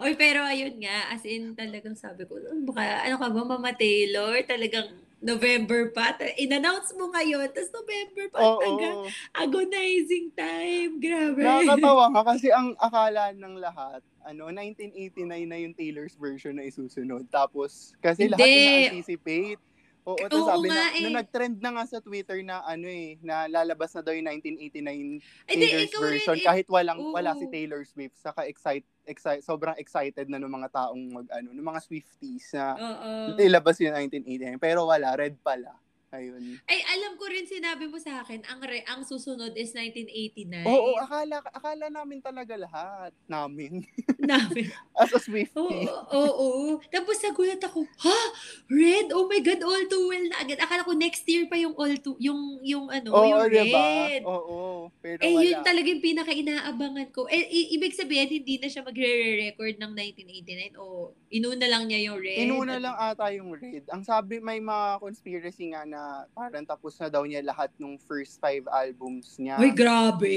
Oy, 0.00 0.16
pero 0.16 0.46
ayun 0.46 0.80
nga, 0.80 1.12
as 1.12 1.26
in 1.28 1.52
talagang 1.52 1.92
sabi 1.92 2.24
ko, 2.24 2.38
"Hmm, 2.40 2.64
baka 2.64 3.04
ano 3.04 3.20
ka 3.20 3.28
ba, 3.28 3.42
Mama 3.44 3.72
Taylor, 3.76 4.32
talagang 4.48 4.88
November 5.20 5.90
pa. 5.96 6.12
In-announce 6.36 6.92
mo 6.92 7.08
ngayon, 7.08 7.48
tapos 7.50 7.72
November 7.72 8.24
pa. 8.28 8.38
Oo. 8.44 8.60
Hanggang 8.60 8.96
agonizing 9.32 10.28
time. 10.36 11.00
Grabe. 11.00 11.40
Nakakatawa 11.40 12.04
nga 12.12 12.22
kasi 12.22 12.48
ang 12.52 12.76
akala 12.76 13.32
ng 13.32 13.54
lahat, 13.56 14.04
ano, 14.28 14.52
1989 14.52 15.48
na 15.48 15.56
yung 15.56 15.72
Taylor's 15.72 16.14
version 16.20 16.60
na 16.60 16.68
isusunod. 16.68 17.24
Tapos, 17.32 17.96
kasi 18.04 18.28
lahat 18.28 18.44
Hindi. 18.44 18.60
ina-anticipate. 18.60 19.60
Oo, 20.06 20.14
Oo 20.14 20.30
tapos 20.30 20.46
sabi 20.46 20.70
nga 20.70 20.86
na, 20.86 20.94
eh. 20.94 21.02
nung 21.02 21.18
nag-trend 21.18 21.56
na 21.58 21.70
nga 21.74 21.84
sa 21.84 21.98
Twitter 21.98 22.38
na 22.40 22.62
ano 22.62 22.86
eh, 22.86 23.18
na 23.20 23.50
lalabas 23.50 23.90
na 23.90 24.06
daw 24.06 24.14
yung 24.14 24.30
1989 24.30 25.18
Ay, 25.50 25.54
Taylor's 25.58 25.90
version 25.92 26.38
rin. 26.38 26.42
eh. 26.42 26.46
kahit 26.46 26.66
walang 26.70 26.98
Oo. 27.02 27.10
wala 27.10 27.34
si 27.34 27.50
Taylor 27.50 27.82
Swift 27.82 28.14
saka 28.14 28.46
excite, 28.46 28.86
excite 29.02 29.42
sobrang 29.42 29.74
excited 29.74 30.30
na 30.30 30.38
ng 30.38 30.46
mga 30.48 30.70
taong 30.70 31.02
mag 31.10 31.26
ano 31.34 31.50
ng 31.50 31.66
mga 31.66 31.80
Swifties 31.82 32.54
na 32.54 32.78
Oo. 32.78 33.10
ilabas 33.36 33.82
yung 33.82 33.98
1989 33.98 34.62
pero 34.62 34.86
wala 34.86 35.10
red 35.12 35.34
pala 35.42 35.74
ayun 36.08 36.58
Ay, 36.64 36.80
alam 36.88 37.14
ko 37.14 37.26
rin 37.26 37.44
sinabi 37.44 37.86
mo 37.86 37.96
sa 37.96 38.20
akin, 38.20 38.42
ang 38.44 38.60
re, 38.60 38.82
ang 38.84 39.02
susunod 39.02 39.52
is 39.52 39.72
1989. 39.72 40.62
oo 40.64 40.90
akala 40.96 41.42
akala 41.46 41.86
namin 41.88 42.18
talaga 42.20 42.54
lahat 42.54 43.10
namin 43.24 43.82
Namin. 44.22 44.70
as 44.94 45.08
a 45.08 45.14
Oo, 45.14 45.20
Swiftie 45.20 45.86
oo, 45.86 46.20
oo. 46.36 46.64
Tapos 46.88 47.18
nagulat 47.20 47.60
ako, 47.60 47.84
ha? 48.00 48.20
Red? 48.66 49.10
Oh 49.10 49.24
my 49.24 49.38
God, 49.38 49.60
all 49.60 49.84
too 49.86 50.04
well 50.04 50.24
na 50.24 50.40
agad. 50.40 50.58
Akala 50.58 50.82
ko 50.82 50.92
next 50.92 51.22
year 51.24 51.46
pa 51.46 51.54
yung 51.54 51.74
all 51.74 51.94
too, 51.96 52.16
yung, 52.18 52.58
yung 52.60 52.86
ano, 52.88 53.12
oo 53.12 53.22
yung 53.24 53.46
diba 53.46 53.82
red. 54.08 54.22
oo 54.22 54.88
pero 54.96 55.20
Eh, 55.20 55.30
wala 55.30 55.42
yun 55.44 55.60
talaga 55.62 55.86
yung 55.86 56.02
pinaka-inaabangan 56.02 57.08
ko. 57.10 57.26
Eh, 57.26 57.38
i- 57.40 57.70
ibig 57.72 57.92
sabihin, 57.92 58.30
hindi 58.32 58.56
na 58.56 58.66
siya 58.66 58.82
magre-record 58.82 59.76
ng 59.76 59.92
1989 59.92 60.74
o 60.76 60.84
inuna 61.28 61.66
lang 61.66 61.86
niya 61.86 62.00
yung 62.04 62.18
red. 62.18 62.38
Inuna 62.40 62.76
lang 62.76 62.94
ata 62.94 63.30
yung 63.30 63.52
Red. 63.52 63.86
Ang 63.88 64.02
sabi, 64.02 64.38
may 64.38 64.58
mga 64.58 64.98
conspiracy 64.98 65.70
nga 65.70 65.82
na 65.84 65.95
parang 66.30 66.64
tapos 66.64 66.96
na 66.96 67.08
daw 67.08 67.22
niya 67.22 67.40
lahat 67.40 67.70
ng 67.76 67.96
first 68.00 68.36
five 68.36 68.64
albums 68.68 69.36
niya 69.36 69.56
Ay, 69.56 69.70
grabe. 69.70 70.36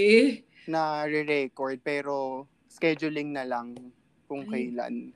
na 0.65 1.03
re-record 1.03 1.79
pero 1.79 2.43
scheduling 2.67 3.29
na 3.29 3.43
lang 3.43 3.73
kung 4.25 4.45
Ay, 4.45 4.69
kailan. 4.69 5.09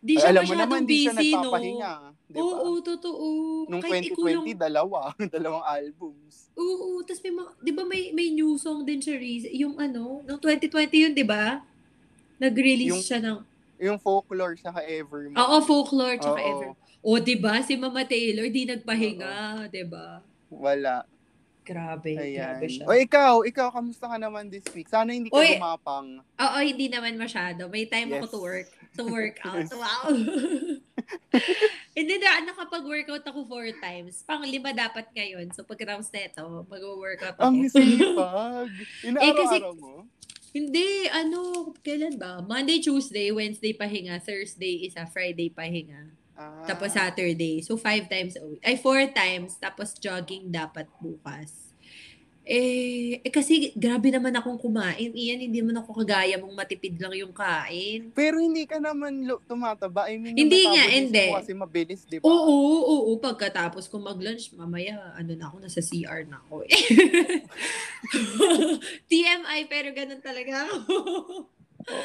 Di 0.00 0.16
Ay, 0.16 0.20
siya 0.22 0.30
alam 0.32 0.42
mo 0.42 0.54
naman, 0.56 0.80
di 0.88 1.04
siya 1.04 1.12
busy, 1.12 1.28
no? 1.28 1.36
nagpapahinga. 1.44 1.92
Di 2.24 2.32
ba? 2.32 2.40
Oo, 2.40 2.68
totoo. 2.80 3.26
Nung 3.68 3.82
Kahit 3.84 4.08
2020, 4.08 4.14
ikulong, 4.14 4.44
dalawa. 4.56 5.00
Dalawang 5.34 5.66
albums. 5.66 6.48
Oo, 6.56 7.04
tapos 7.04 7.20
may 7.20 7.34
mga, 7.34 7.50
'di 7.60 7.72
ba 7.74 7.82
may 7.84 8.02
may 8.14 8.28
new 8.30 8.56
song 8.56 8.86
din 8.86 8.96
siya 8.96 9.20
Riz- 9.20 9.52
yung 9.52 9.76
ano, 9.76 10.24
noong 10.24 10.40
2020 10.40 11.04
yun, 11.04 11.12
'di 11.12 11.26
ba? 11.26 11.60
Nag-release 12.38 12.96
Yung- 12.96 13.04
siya 13.04 13.20
ng 13.20 13.38
Yung 13.76 13.96
folklore 13.96 14.56
sa 14.56 14.72
Evermore. 14.76 15.36
Oo, 15.36 15.56
folklore 15.60 16.16
tsaka 16.16 16.36
Oo. 16.38 16.76
O, 17.00 17.16
'di 17.16 17.36
ba? 17.36 17.60
Si 17.60 17.74
Mama 17.74 18.04
Taylor 18.04 18.46
di 18.46 18.64
nagpahinga, 18.64 19.66
'di 19.66 19.84
ba? 19.84 20.20
Wala. 20.48 21.04
Grabe, 21.60 22.16
grabe 22.16 22.66
Ayan. 22.66 22.66
siya. 22.66 22.84
O 22.84 22.90
ikaw, 22.90 23.34
ikaw, 23.44 23.70
kamusta 23.70 24.10
ka 24.10 24.16
naman 24.16 24.50
this 24.50 24.64
week? 24.74 24.88
Sana 24.88 25.14
hindi 25.14 25.30
ka 25.30 25.38
Uy. 25.38 25.54
gumapang. 25.54 26.18
Oo, 26.18 26.58
hindi 26.58 26.90
naman 26.90 27.14
masyado. 27.14 27.70
May 27.70 27.86
time 27.86 28.10
ako 28.12 28.26
Yes. 28.26 28.32
to 28.32 28.40
work. 28.40 28.68
To 28.98 29.04
work 29.06 29.36
out. 29.46 29.60
Yes. 29.60 29.70
Wow. 29.70 30.08
Hindi 31.90 32.14
na, 32.16 32.42
nakapag-workout 32.44 33.22
ako 33.24 33.44
four 33.44 33.66
times. 33.76 34.22
Pang 34.22 34.40
lima 34.40 34.70
dapat 34.70 35.10
ngayon. 35.10 35.50
So, 35.50 35.62
pagkatapos 35.62 36.06
na 36.08 36.20
ito, 36.24 36.42
mag-workout 36.64 37.34
ako. 37.34 37.44
Ang 37.44 37.66
sipag. 37.70 38.70
Inaaraw-araw 39.04 39.74
mo? 39.74 40.06
Hindi, 40.50 41.06
ano, 41.06 41.70
kailan 41.82 42.14
ba? 42.14 42.38
Monday, 42.40 42.78
Tuesday, 42.78 43.30
Wednesday 43.30 43.70
pahinga, 43.70 44.18
Thursday 44.18 44.86
isa, 44.86 45.02
Friday 45.04 45.50
pahinga. 45.50 46.14
Ah. 46.40 46.64
Tapos 46.64 46.88
Saturday. 46.90 47.60
So, 47.60 47.76
five 47.76 48.08
times 48.08 48.32
a 48.34 48.42
week. 48.42 48.64
Ay, 48.64 48.80
four 48.80 48.96
times. 49.12 49.60
Tapos 49.60 49.92
jogging 49.94 50.48
dapat 50.48 50.88
bukas. 50.96 51.68
Eh, 52.42 53.20
eh, 53.20 53.30
kasi 53.30 53.70
grabe 53.76 54.08
naman 54.08 54.32
akong 54.32 54.56
kumain. 54.56 55.12
Iyan, 55.12 55.38
hindi 55.38 55.60
man 55.60 55.76
ako 55.78 56.02
kagaya 56.02 56.40
mong 56.40 56.56
matipid 56.56 56.96
lang 56.96 57.12
yung 57.14 57.30
kain. 57.30 58.10
Pero 58.10 58.40
hindi 58.40 58.64
ka 58.64 58.80
naman 58.80 59.22
lo- 59.22 59.44
tumataba. 59.44 60.08
I 60.08 60.16
mean, 60.16 60.34
Hindi 60.34 60.64
nga, 60.66 60.84
hindi. 60.88 61.30
mo 61.30 61.38
kasi 61.38 61.52
mabilis, 61.52 62.08
di 62.08 62.18
ba? 62.18 62.24
Oo, 62.26 62.40
oo, 62.48 62.80
oo. 63.06 63.12
Pagkatapos 63.20 63.86
ko 63.86 64.00
mag-lunch, 64.00 64.56
mamaya, 64.56 65.12
ano 65.14 65.36
na 65.36 65.46
ako, 65.46 65.56
nasa 65.62 65.78
CR 65.78 66.24
na 66.26 66.40
ako. 66.42 66.64
eh. 66.66 66.74
TMI, 69.12 69.58
pero 69.68 69.92
ganun 69.92 70.24
talaga 70.24 70.64
ako. 70.66 70.96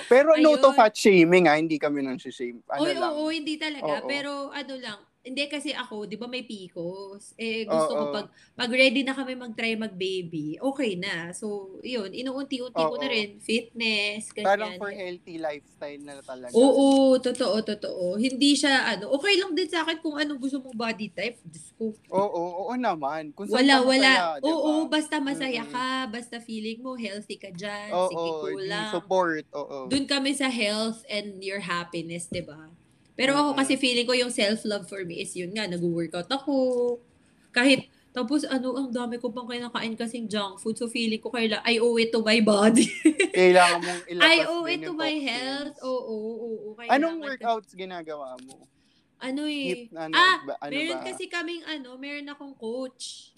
Pero 0.08 0.38
no 0.38 0.58
to 0.58 0.72
Ayun. 0.72 0.78
fat 0.78 0.94
shaming 0.96 1.46
ah, 1.48 1.58
hindi 1.58 1.76
kami 1.78 2.02
nang 2.02 2.20
shame. 2.20 2.62
Ano 2.70 2.84
Oy, 2.84 2.94
lang. 2.96 3.12
oo, 3.14 3.30
hindi 3.32 3.56
talaga. 3.60 4.04
Oo. 4.04 4.08
Pero 4.08 4.32
ano 4.52 4.74
lang, 4.80 5.00
hindi 5.26 5.50
kasi 5.50 5.74
ako, 5.74 6.06
di 6.06 6.16
ba 6.16 6.30
may 6.30 6.46
PCOS? 6.46 7.34
Eh, 7.36 7.66
gusto 7.66 7.92
ko 7.98 8.04
Oo. 8.06 8.14
pag, 8.14 8.28
pag 8.54 8.70
ready 8.70 9.02
na 9.02 9.18
kami 9.18 9.34
mag-try 9.34 9.74
mag-baby, 9.74 10.62
okay 10.62 10.94
na. 10.96 11.34
So, 11.34 11.82
yun, 11.82 12.14
inuunti-unti 12.14 12.78
ko 12.86 12.96
na 13.02 13.10
Oo. 13.10 13.12
rin. 13.12 13.42
Fitness, 13.42 14.30
ganyan. 14.30 14.46
Parang 14.46 14.72
for 14.78 14.94
healthy 14.94 15.42
lifestyle 15.42 16.02
na 16.06 16.22
talaga. 16.22 16.54
Oo, 16.54 17.18
totoo, 17.18 17.66
totoo. 17.66 18.22
Hindi 18.22 18.54
siya, 18.54 18.86
ano, 18.94 19.10
okay 19.18 19.42
lang 19.42 19.58
din 19.58 19.66
sa 19.66 19.82
akin 19.82 19.98
kung 19.98 20.16
anong 20.22 20.38
gusto 20.38 20.62
mong 20.62 20.78
body 20.78 21.10
type. 21.10 21.42
Diyos 21.42 21.74
ko. 21.74 21.98
Oo, 22.14 22.70
oo, 22.70 22.74
naman. 22.78 23.34
Kung 23.34 23.50
Wala, 23.50 23.82
wala. 23.82 24.12
masaya, 24.14 24.38
di 24.38 24.46
ba? 24.46 24.54
Oo, 24.54 24.72
basta 24.86 25.18
masaya 25.18 25.64
ka, 25.66 26.06
basta 26.06 26.38
feeling 26.38 26.86
mo 26.86 26.94
healthy 26.94 27.42
ka 27.42 27.50
dyan, 27.50 27.90
Oo, 27.90 28.10
sige 28.14 28.30
ko 28.30 28.48
di 28.54 28.70
lang. 28.70 28.92
support. 28.94 29.46
Oo. 29.58 29.90
Doon 29.90 30.06
kami 30.06 30.38
sa 30.38 30.52
health 30.52 31.02
and 31.10 31.42
your 31.42 31.64
happiness, 31.64 32.30
'di 32.30 32.46
ba? 32.46 32.75
Pero 33.16 33.32
ako 33.36 33.50
kasi 33.56 33.80
feeling 33.80 34.04
ko 34.04 34.12
yung 34.12 34.32
self-love 34.32 34.86
for 34.92 35.02
me 35.08 35.24
is 35.24 35.32
yun 35.36 35.56
nga, 35.56 35.64
nag-workout 35.66 36.28
ako. 36.28 36.56
Kahit 37.56 37.88
tapos 38.16 38.48
ano, 38.48 38.80
ang 38.80 38.96
dami 38.96 39.20
ko 39.20 39.28
pang 39.28 39.44
kinakain 39.44 39.92
kasing 40.00 40.32
junk 40.32 40.64
food. 40.64 40.80
So 40.80 40.88
feeling 40.88 41.20
ko 41.20 41.28
kaila 41.32 41.60
I 41.68 41.84
owe 41.84 42.00
it 42.00 42.16
to 42.16 42.24
my 42.24 42.40
body. 42.40 42.88
Kailangan 43.36 43.80
mong 43.84 44.04
ilabas 44.08 44.28
I 44.32 44.38
owe 44.48 44.68
it 44.72 44.80
to 44.88 44.94
my 44.96 45.16
health. 45.20 45.76
Oo, 45.84 46.16
oo, 46.16 46.44
oo. 46.72 46.80
Anong 46.88 47.20
ko- 47.20 47.28
workouts 47.28 47.76
ginagawa 47.76 48.40
mo? 48.48 48.64
Ano 49.20 49.44
eh. 49.48 49.88
Hit, 49.88 49.96
ano, 49.96 50.16
ah, 50.16 50.38
ba, 50.48 50.54
ano 50.64 50.72
meron 50.72 51.00
ba? 51.00 51.08
kasi 51.12 51.28
kaming 51.28 51.64
ano, 51.68 52.00
meron 52.00 52.28
akong 52.32 52.56
coach. 52.56 53.36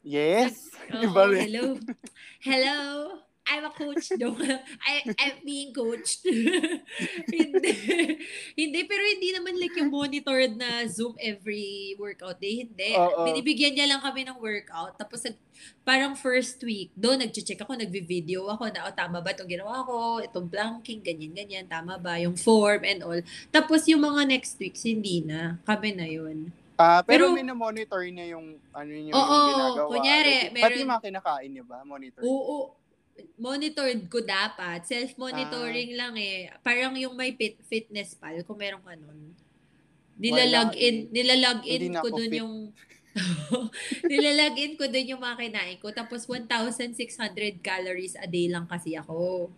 Yes. 0.00 0.72
Oo, 0.92 1.04
Iba 1.04 1.22
rin. 1.28 1.48
hello. 1.48 1.66
Hello. 2.48 2.80
I'm 3.44 3.64
a 3.64 3.70
coach. 3.70 4.08
No. 4.16 4.32
I, 4.88 5.04
I'm 5.20 5.36
being 5.44 5.70
coached. 5.70 6.24
hindi. 7.34 7.72
Hindi, 8.60 8.80
pero 8.86 9.02
hindi 9.04 9.34
naman 9.34 9.58
like 9.58 9.76
yung 9.76 9.92
monitored 9.92 10.56
na 10.56 10.86
Zoom 10.86 11.12
every 11.20 11.92
workout 11.94 12.40
day. 12.40 12.64
Hindi. 12.64 12.96
Oo. 12.96 13.26
Binibigyan 13.26 13.76
niya 13.76 13.86
lang 13.86 14.00
kami 14.00 14.24
ng 14.24 14.38
workout. 14.38 14.96
Tapos 14.96 15.28
parang 15.82 16.16
first 16.16 16.56
week, 16.62 16.88
doon 16.94 17.20
nagche-check 17.20 17.60
ako, 17.60 17.76
nagvi-video 17.76 18.48
ako 18.48 18.72
na, 18.72 18.88
oh, 18.88 18.94
tama 18.94 19.20
ba 19.20 19.30
itong 19.30 19.50
ginawa 19.50 19.84
ko? 19.84 20.24
Itong 20.24 20.48
planking, 20.48 21.04
ganyan-ganyan. 21.04 21.68
Tama 21.68 22.00
ba? 22.00 22.16
Yung 22.16 22.34
form 22.34 22.80
and 22.82 23.04
all. 23.04 23.20
Tapos 23.50 23.84
yung 23.84 24.00
mga 24.00 24.24
next 24.24 24.56
weeks, 24.56 24.82
hindi 24.82 25.20
na. 25.20 25.60
Kami 25.62 25.92
na 25.92 26.08
yun. 26.08 26.48
Ah, 26.74 27.04
pero, 27.06 27.30
Pero- 27.30 27.36
may 27.36 27.46
na-monitor 27.46 28.02
niya 28.02 28.34
yung 28.34 28.58
ano 28.74 28.90
yung 28.90 29.14
Oo, 29.14 29.38
ginagawa. 29.46 29.88
kunyari, 29.94 30.32
Like, 30.32 30.50
Pati 30.50 30.58
meron- 30.58 30.80
yung 30.80 30.90
mga 30.90 31.04
kinakain 31.06 31.50
niya 31.52 31.64
ba? 31.64 31.78
Monitor. 31.84 32.22
Oo. 32.24 32.74
Monitored 33.34 34.06
ko 34.06 34.22
dapat. 34.22 34.86
Self-monitoring 34.86 35.94
lang 35.94 36.14
eh. 36.14 36.50
Parang 36.62 36.94
yung 36.94 37.14
may 37.14 37.34
fit, 37.34 37.58
fitness 37.66 38.14
pal, 38.14 38.34
kung 38.42 38.58
meron 38.58 38.82
ka 38.82 38.94
nun. 38.94 39.34
Nilalag 40.14 40.70
Wala 40.70 40.78
in, 40.78 41.10
Hindi 41.10 41.90
in 41.90 41.94
ko 41.98 42.08
dun 42.10 42.30
fit. 42.30 42.38
yung 42.38 42.54
nilalag 44.10 44.54
in 44.58 44.74
ko 44.74 44.86
dun 44.86 45.06
yung 45.06 45.22
mga 45.22 45.36
kinain 45.38 45.78
ko. 45.78 45.90
Tapos 45.90 46.26
1,600 46.26 47.58
calories 47.62 48.14
a 48.18 48.26
day 48.26 48.46
lang 48.46 48.66
kasi 48.66 48.94
ako. 48.94 49.50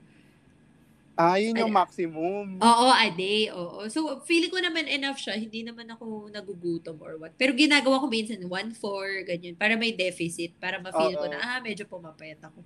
Ah, 1.16 1.40
yun 1.40 1.56
yung 1.56 1.72
Ay- 1.72 1.80
maximum. 1.80 2.60
Oo, 2.60 2.86
a 2.92 3.08
day. 3.08 3.48
Oo. 3.48 3.88
So, 3.88 4.20
feeling 4.28 4.52
ko 4.52 4.60
naman 4.60 4.84
enough 4.84 5.16
siya. 5.16 5.40
Hindi 5.40 5.64
naman 5.64 5.88
ako 5.88 6.28
nagugutom 6.28 7.00
or 7.00 7.16
what. 7.16 7.32
Pero 7.40 7.56
ginagawa 7.56 8.04
ko 8.04 8.06
minsan 8.12 8.36
1-4, 8.36 9.24
ganyan. 9.24 9.56
Para 9.56 9.80
may 9.80 9.96
deficit. 9.96 10.52
Para 10.60 10.76
ma-feel 10.76 11.16
ko 11.16 11.24
Oo. 11.24 11.32
na, 11.32 11.40
ah, 11.40 11.60
medyo 11.64 11.88
pumapayat 11.88 12.36
ako. 12.44 12.60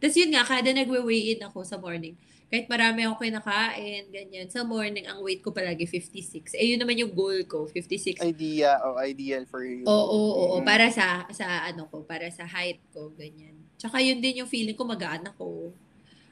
Tapos 0.00 0.16
yun 0.16 0.32
nga, 0.32 0.42
kada 0.48 0.72
nagwe-weigh 0.72 1.36
in 1.36 1.44
ako 1.44 1.60
sa 1.60 1.76
morning, 1.76 2.16
kahit 2.50 2.66
marami 2.66 3.06
ako 3.06 3.22
kinakain, 3.22 4.10
ganyan. 4.10 4.50
Sa 4.50 4.66
morning, 4.66 5.06
ang 5.06 5.22
weight 5.22 5.38
ko 5.38 5.54
palagi 5.54 5.86
56. 5.86 6.58
Eh, 6.58 6.74
yun 6.74 6.82
naman 6.82 6.98
yung 6.98 7.14
goal 7.14 7.46
ko, 7.46 7.70
56. 7.70 8.18
Idea 8.18 8.80
o 8.82 8.98
ideal 9.06 9.46
for 9.46 9.62
you. 9.62 9.86
Oo, 9.86 9.94
oo, 9.94 10.30
oo. 10.34 10.56
Mm. 10.58 10.66
Para 10.66 10.90
sa, 10.90 11.30
sa 11.30 11.70
ano 11.70 11.86
ko, 11.86 12.02
para 12.02 12.26
sa 12.34 12.42
height 12.42 12.82
ko, 12.90 13.14
ganyan. 13.14 13.54
Tsaka 13.78 14.02
yun 14.02 14.18
din 14.18 14.42
yung 14.42 14.50
feeling 14.50 14.74
ko 14.74 14.82
magaan 14.82 15.30
ako. 15.30 15.70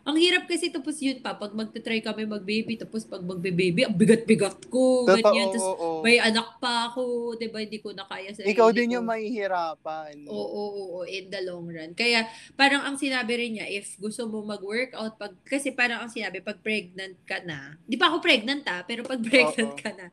Ang 0.08 0.16
hirap 0.16 0.48
kasi 0.48 0.72
tapos 0.72 0.96
yun 1.04 1.20
pa, 1.20 1.36
pag 1.36 1.52
magta-try 1.52 2.00
kami 2.00 2.24
mag-baby, 2.24 2.80
tapos 2.80 3.04
pag 3.04 3.20
magbe-baby, 3.20 3.84
ang 3.84 3.92
bigat-bigat 3.92 4.64
ko, 4.72 5.04
Totoo, 5.04 5.20
ganyan. 5.20 5.52
Tapos 5.52 5.68
oo. 5.76 5.88
may 6.00 6.16
anak 6.16 6.56
pa 6.56 6.88
ako, 6.88 7.36
di 7.36 7.52
ba, 7.52 7.60
hindi 7.60 7.76
ko 7.76 7.92
na 7.92 8.08
kaya 8.08 8.32
sa 8.32 8.40
Ikaw 8.40 8.72
din 8.72 8.96
yung 8.96 9.04
mahihirapan. 9.04 10.24
Oo, 10.24 10.32
oo, 10.32 10.82
oo, 10.96 11.00
in 11.04 11.28
the 11.28 11.44
long 11.44 11.68
run. 11.68 11.92
Kaya 11.92 12.24
parang 12.56 12.88
ang 12.88 12.96
sinabi 12.96 13.36
rin 13.36 13.60
niya, 13.60 13.68
if 13.68 14.00
gusto 14.00 14.24
mo 14.24 14.40
mag-workout, 14.48 15.20
pag, 15.20 15.36
kasi 15.44 15.76
parang 15.76 16.00
ang 16.00 16.08
sinabi, 16.08 16.40
pag 16.40 16.56
pregnant 16.64 17.20
ka 17.28 17.44
na, 17.44 17.76
di 17.84 18.00
pa 18.00 18.08
ako 18.08 18.24
pregnant 18.24 18.64
ha, 18.64 18.88
pero 18.88 19.04
pag 19.04 19.20
pregnant 19.28 19.76
Oo. 19.76 19.80
ka 19.84 19.92
na, 19.92 20.08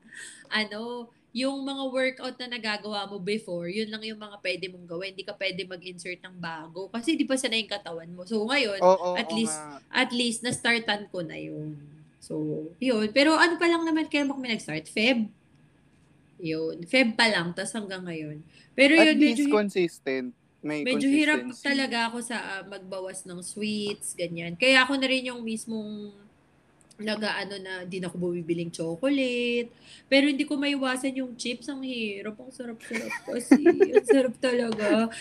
ano, 0.52 1.08
yung 1.36 1.68
mga 1.68 1.84
workout 1.92 2.40
na 2.40 2.56
nagagawa 2.56 3.12
mo 3.12 3.20
before, 3.20 3.68
yun 3.68 3.92
lang 3.92 4.00
yung 4.08 4.16
mga 4.24 4.40
pwede 4.40 4.72
mong 4.72 4.88
gawin. 4.88 5.12
Hindi 5.12 5.28
ka 5.28 5.36
pwede 5.36 5.68
mag-insert 5.68 6.24
ng 6.24 6.40
bago. 6.40 6.88
Kasi 6.88 7.20
di 7.20 7.28
pa 7.28 7.36
sanay 7.36 7.68
yung 7.68 7.76
katawan 7.76 8.08
mo. 8.16 8.24
So 8.24 8.40
ngayon, 8.48 8.80
Oo, 8.80 9.20
at 9.20 9.28
oo 9.28 9.36
least- 9.36 9.60
nga. 9.60 9.84
at 9.92 10.10
least 10.16 10.40
na-startan 10.48 11.12
ko 11.12 11.20
na 11.20 11.36
yun. 11.36 11.76
So, 12.24 12.40
yun. 12.80 13.12
Pero 13.12 13.36
ano 13.36 13.60
pa 13.60 13.68
lang 13.68 13.84
naman 13.84 14.08
kaya 14.08 14.24
mo 14.24 14.40
kami 14.40 14.56
nag-start? 14.56 14.88
Feb? 14.88 15.28
Yun. 16.40 16.88
Feb 16.88 17.20
pa 17.20 17.28
lang, 17.28 17.52
tas 17.52 17.76
hanggang 17.76 18.08
ngayon. 18.08 18.40
Pero 18.72 18.96
At 18.96 19.12
yun, 19.12 19.20
medyo, 19.20 19.44
least 19.46 19.52
consistent. 19.52 20.32
May 20.66 20.82
medyo 20.82 21.06
hirap 21.06 21.46
talaga 21.62 22.10
ako 22.10 22.26
sa 22.26 22.38
ah, 22.42 22.64
magbawas 22.66 23.28
ng 23.28 23.44
sweets, 23.46 24.18
ganyan. 24.18 24.58
Kaya 24.58 24.82
ako 24.82 24.98
na 24.98 25.06
rin 25.06 25.30
yung 25.30 25.46
mismong 25.46 26.10
nag-ano 26.96 27.56
na 27.60 27.84
di 27.84 28.00
na 28.00 28.08
ako 28.08 28.16
bumibiling 28.30 28.72
chocolate. 28.72 29.68
Pero 30.08 30.32
hindi 30.32 30.48
ko 30.48 30.56
maiwasan 30.56 31.20
yung 31.20 31.36
chips. 31.36 31.68
Ang 31.68 31.84
hirap. 31.84 32.40
Ang 32.40 32.52
sarap-sarap 32.56 33.14
kasi. 33.28 33.64
ang 33.68 34.08
sarap 34.08 34.36
talaga. 34.40 35.12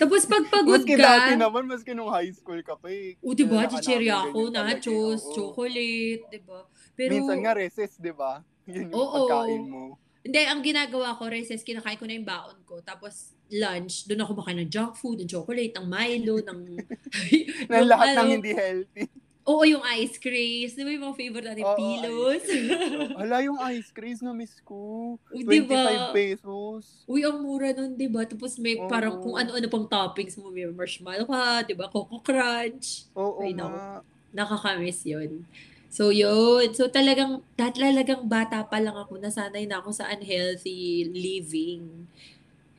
Tapos 0.00 0.24
pag 0.24 0.44
pagod 0.48 0.80
Maski 0.80 0.96
dati 0.96 1.36
ka, 1.36 1.40
naman, 1.40 1.68
maski 1.68 1.92
nung 1.92 2.08
high 2.08 2.32
school 2.32 2.60
ka 2.64 2.78
pa 2.80 2.88
eh. 2.88 3.20
o 3.20 3.36
diba, 3.36 3.64
Kailangan 3.66 3.72
chichirya 3.76 4.16
ako, 4.30 4.40
eh, 4.40 4.54
nachos, 4.54 5.20
oo. 5.24 5.34
chocolate, 5.36 6.22
diba? 6.32 6.60
Pero, 6.98 7.12
Minsan 7.14 7.38
nga 7.44 7.52
recess, 7.54 7.94
di 8.00 8.10
ba? 8.10 8.42
Yun 8.66 8.90
yung 8.90 8.94
Oo. 8.96 9.14
pagkain 9.28 9.64
mo. 9.68 9.84
Hindi, 10.18 10.40
ang 10.44 10.60
ginagawa 10.60 11.16
ko, 11.16 11.30
recess, 11.30 11.64
kinakain 11.64 11.96
ko 11.96 12.04
na 12.04 12.14
yung 12.18 12.28
baon 12.28 12.58
ko. 12.66 12.82
Tapos, 12.82 13.38
lunch, 13.48 14.04
doon 14.04 14.26
ako 14.26 14.32
makain 14.42 14.60
ng 14.60 14.68
junk 14.68 14.92
food, 14.98 15.22
ng 15.24 15.30
chocolate, 15.30 15.72
ng 15.72 15.86
Milo, 15.88 16.36
ng... 16.42 16.60
Yung 17.72 17.88
lahat 17.88 18.08
ng 18.12 18.28
ano, 18.28 18.34
hindi 18.36 18.52
healthy. 18.52 19.06
Oo, 19.48 19.64
yung 19.64 19.80
ice 19.96 20.20
creams. 20.20 20.76
Di 20.76 20.84
ba 20.84 20.92
yung 20.92 21.08
mga 21.08 21.16
favorite 21.16 21.48
natin? 21.48 21.64
Oo, 21.64 21.78
Pillows. 21.80 22.44
Hala, 23.24 23.40
yung 23.40 23.56
ice 23.72 23.88
creams 23.96 24.20
na 24.20 24.36
miss 24.36 24.60
ko. 24.60 25.16
Uy, 25.32 25.40
25 25.40 25.64
diba? 25.64 26.12
pesos. 26.12 26.82
Uy, 27.08 27.24
ang 27.24 27.40
mura 27.40 27.72
nun, 27.72 27.96
di 27.96 28.12
ba? 28.12 28.28
Tapos 28.28 28.60
may 28.60 28.76
Oo. 28.76 28.84
parang 28.92 29.16
kung 29.24 29.40
ano-ano 29.40 29.64
pang 29.72 29.88
toppings 29.88 30.36
mo. 30.36 30.52
May 30.52 30.68
marshmallow 30.68 31.24
ka, 31.24 31.64
di 31.64 31.72
ba? 31.72 31.88
Coco 31.88 32.20
Crunch. 32.20 33.08
Oo 33.16 33.40
Ay, 33.40 33.56
nga. 33.56 34.04
Nakakamiss 34.36 35.08
yun. 35.08 35.48
So, 35.88 36.12
yun. 36.12 36.68
So, 36.76 36.92
talagang, 36.92 37.40
talagang 37.56 38.28
bata 38.28 38.60
pa 38.68 38.76
lang 38.76 39.00
ako. 39.00 39.16
Nasanay 39.16 39.64
na 39.64 39.80
ako 39.80 39.96
sa 39.96 40.12
unhealthy 40.12 41.08
living. 41.08 42.04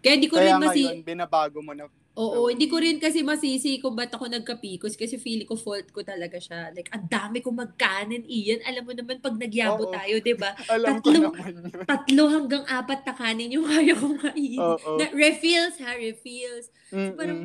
Kaya 0.05 0.21
di 0.21 0.29
ko 0.29 0.37
Kaya 0.37 0.53
rin 0.53 0.61
masi... 0.61 0.85
ngayon, 0.85 1.01
binabago 1.01 1.59
mo 1.65 1.73
na. 1.73 1.89
Oo, 2.19 2.35
So, 2.35 2.51
hindi 2.51 2.67
ko 2.67 2.83
rin 2.83 2.99
kasi 2.99 3.23
masisi 3.23 3.79
kung 3.79 3.95
ba't 3.95 4.11
ako 4.11 4.27
nagkapikos 4.27 4.99
kasi 4.99 5.15
feeling 5.15 5.47
ko 5.47 5.55
fault 5.55 5.87
ko 5.95 6.03
talaga 6.03 6.35
siya. 6.35 6.67
Like, 6.75 6.91
ang 6.91 7.07
dami 7.07 7.39
kong 7.39 7.55
magkanin, 7.55 8.27
iyan. 8.27 8.59
Alam 8.67 8.91
mo 8.91 8.93
naman, 8.93 9.23
pag 9.23 9.39
nagyabo 9.39 9.87
Oo. 9.87 9.95
tayo, 9.95 10.19
di 10.19 10.35
ba? 10.35 10.51
Tatlo-. 10.87 11.31
Tatlo 11.87 12.23
hanggang 12.27 12.67
apat 12.67 13.07
na 13.07 13.13
kanin 13.15 13.55
yung 13.55 13.63
kaya 13.71 13.95
kong 13.95 14.19
kainin. 14.19 14.59
Oo. 14.59 14.99
Na, 14.99 15.07
refills 15.15 15.79
ha, 15.79 15.95
refills. 15.95 16.67
So, 16.91 17.15
Mm-mm. 17.15 17.15
parang, 17.15 17.39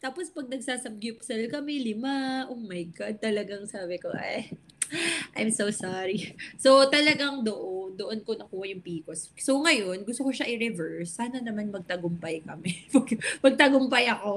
tapos 0.00 0.32
pag 0.32 0.48
nagsasamgyupsal 0.48 1.52
kami, 1.52 1.84
lima, 1.84 2.48
oh 2.48 2.56
my 2.56 2.80
God, 2.96 3.20
talagang 3.20 3.68
sabi 3.68 4.00
ko, 4.00 4.08
ay, 4.08 4.48
I'm 5.38 5.50
so 5.50 5.70
sorry. 5.70 6.36
So, 6.60 6.86
talagang 6.90 7.44
doon, 7.44 7.96
doon 7.96 8.18
ko 8.22 8.36
nakuha 8.36 8.64
yung 8.70 8.82
PCOS. 8.82 9.32
So, 9.40 9.58
ngayon, 9.62 10.04
gusto 10.06 10.24
ko 10.24 10.30
siya 10.30 10.48
i-reverse. 10.50 11.14
Sana 11.14 11.40
naman 11.40 11.70
magtagumpay 11.70 12.44
kami. 12.44 12.88
magtagumpay 13.44 14.10
ako. 14.10 14.32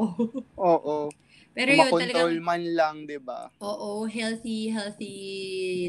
Oo. 0.58 1.10
Pero 1.58 1.70
yun, 1.74 1.90
talagang, 1.90 2.32
man 2.40 2.62
lang, 2.72 2.96
di 3.04 3.18
ba? 3.18 3.50
oo, 3.58 4.06
healthy, 4.06 4.70
healthy 4.70 5.16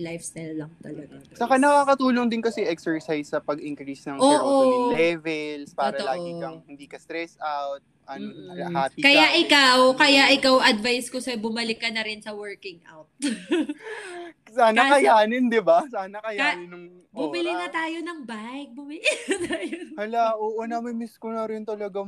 lifestyle 0.01 0.57
lang 0.57 0.73
talaga. 0.79 1.15
guys. 1.15 1.37
Saka 1.37 1.55
nakakatulong 1.55 2.27
din 2.27 2.41
kasi 2.41 2.65
exercise 2.65 3.29
sa 3.29 3.39
pag-increase 3.39 4.09
ng 4.09 4.17
Oo. 4.17 4.25
serotonin 4.25 4.85
levels 4.95 5.71
para 5.73 5.95
Totoo. 5.95 6.09
lagi 6.09 6.31
kang 6.35 6.59
hindi 6.65 6.85
ka 6.85 6.97
stress 6.97 7.37
out, 7.39 7.79
ano, 8.05 8.25
Mm-mm. 8.25 8.73
happy 8.73 9.01
Kaya 9.01 9.27
ka. 9.27 9.37
ikaw, 9.39 9.79
kaya 9.95 10.23
ikaw 10.33 10.57
advice 10.59 11.07
ko 11.07 11.21
sa 11.21 11.37
bumalik 11.37 11.77
ka 11.77 11.93
na 11.93 12.01
rin 12.01 12.19
sa 12.19 12.33
working 12.33 12.81
out. 12.89 13.13
Sana 14.49 14.89
Kasi- 14.89 15.05
kayanin, 15.05 15.47
di 15.47 15.61
ba? 15.61 15.85
Sana 15.87 16.19
kayanin 16.19 16.67
nung 16.67 16.87
Bumili 17.09 17.51
na 17.51 17.67
oras. 17.67 17.75
tayo 17.75 17.99
ng 18.01 18.21
bike. 18.25 18.71
Bumili 18.73 19.03
na 19.29 19.37
tayo. 19.45 19.77
Hala, 19.99 20.23
oo 20.37 20.61
na, 20.65 20.79
miss 20.81 21.19
ko 21.19 21.29
na 21.29 21.45
rin 21.45 21.63
talaga 21.63 22.01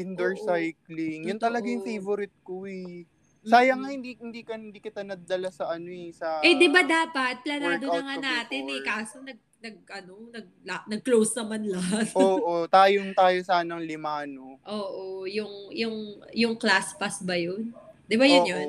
mag-indoor 0.00 0.32
Oo. 0.36 0.44
cycling. 0.48 1.20
Yun 1.28 1.36
talaga 1.38 1.66
yung 1.68 1.84
Totoo. 1.84 1.92
favorite 1.92 2.36
ko 2.40 2.64
eh. 2.64 3.04
Sayang 3.40 3.80
Mm-mm. 3.80 3.88
nga 3.88 3.96
hindi 3.96 4.10
hindi 4.20 4.40
ka 4.44 4.52
hindi 4.56 4.80
kita 4.80 5.00
nadala 5.00 5.48
sa 5.48 5.72
ano 5.72 5.88
eh 5.88 6.12
sa 6.12 6.44
Eh, 6.44 6.56
di 6.56 6.68
ba 6.68 6.84
dapat? 6.84 7.40
Planado 7.40 7.88
na 7.88 7.92
workout 7.92 8.04
nga 8.04 8.16
ko 8.16 8.20
natin 8.20 8.60
eh. 8.60 8.68
before. 8.68 8.84
Kaso 8.84 9.14
nag, 9.24 9.40
nag, 9.60 9.76
ano, 9.88 10.12
nag, 10.28 10.46
la- 10.60 10.86
nag-close 10.88 11.32
naman 11.40 11.60
lahat. 11.64 12.06
Oo, 12.16 12.52
tayong 12.72 13.12
tayo 13.16 13.38
sanang 13.40 13.80
lima 13.80 14.24
no. 14.28 14.60
Oo, 14.64 15.24
yung, 15.24 15.72
yung, 15.72 15.96
yung 16.36 16.54
class 16.56 16.92
pass 16.96 17.24
ba 17.24 17.36
yun? 17.36 17.72
Di 18.04 18.16
ba 18.20 18.28
yun 18.28 18.44
Oo, 18.44 18.50
yun? 18.52 18.68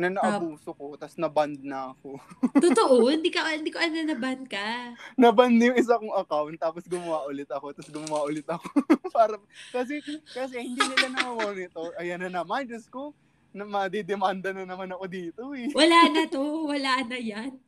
Na 0.00 0.08
naabuso 0.08 0.72
ko, 0.72 0.96
tas 0.96 1.20
naband 1.20 1.60
na 1.60 1.92
ako. 1.92 2.16
Totoo, 2.64 3.12
hindi 3.12 3.28
ka, 3.28 3.44
hindi 3.52 3.68
ko 3.68 3.76
ano 3.76 4.00
naban 4.00 4.48
ka. 4.48 4.96
Naband 5.20 5.60
yung 5.60 5.76
isa 5.76 6.00
kong 6.00 6.16
account, 6.16 6.56
tapos 6.56 6.88
gumawa 6.88 7.28
ulit 7.28 7.52
ako, 7.52 7.76
tapos 7.76 7.92
gumawa 7.92 8.24
ulit 8.24 8.48
ako. 8.48 8.64
Para, 9.14 9.36
kasi, 9.68 10.00
kasi 10.32 10.56
hindi 10.56 10.80
nila 10.80 11.20
na-monitor. 11.20 11.92
Ayan 12.00 12.24
na 12.24 12.40
naman, 12.40 12.64
Diyos 12.64 12.88
ko, 12.88 13.12
na 13.52 13.68
madidemanda 13.68 14.56
na 14.56 14.64
naman 14.64 14.88
ako 14.88 15.04
dito 15.04 15.42
eh. 15.52 15.68
Wala 15.76 16.08
na 16.08 16.24
to, 16.32 16.64
wala 16.64 17.04
na 17.04 17.18
yan. 17.20 17.60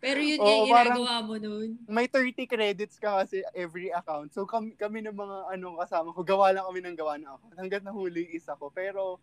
Pero 0.00 0.18
yun 0.20 0.40
Oo, 0.40 0.48
yung 0.48 0.68
ginagawa 0.72 1.14
mo 1.20 1.34
nun. 1.36 1.78
May 1.86 2.08
30 2.08 2.48
credits 2.48 2.96
ka 2.96 3.22
kasi 3.22 3.44
every 3.52 3.92
account. 3.92 4.32
So 4.32 4.48
kami, 4.48 4.74
kami 4.74 5.04
ng 5.04 5.16
mga 5.16 5.36
ano 5.54 5.78
kasama 5.78 6.10
ko, 6.10 6.24
gawa 6.24 6.50
lang 6.50 6.64
kami 6.64 6.80
ng 6.80 6.96
gawa 6.96 7.14
na 7.20 7.36
ako. 7.36 7.44
Hanggat 7.56 7.82
nahuli 7.84 8.28
yung 8.28 8.34
isa 8.34 8.56
ko. 8.56 8.72
Pero 8.72 9.20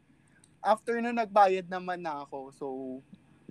after 0.61 0.97
na 0.97 1.11
nagbayad 1.11 1.67
naman 1.67 1.99
na 1.99 2.21
ako, 2.21 2.39
so 2.53 2.67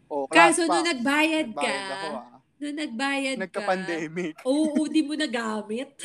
oh, 0.07 0.25
class 0.27 0.55
Kaso 0.55 0.67
pa. 0.67 0.73
nung 0.75 0.89
nagbayad 0.89 1.49
ka, 1.51 1.61
Nagbayad 1.61 1.91
ako 1.91 2.09
ah. 2.15 2.37
nung 2.57 2.77
nagbayad 2.77 3.37
ka, 3.37 3.43
Nagka-pandemic. 3.45 4.35
oo, 4.49 4.81
di 4.87 5.01
mo 5.01 5.15
nagamit. 5.15 5.91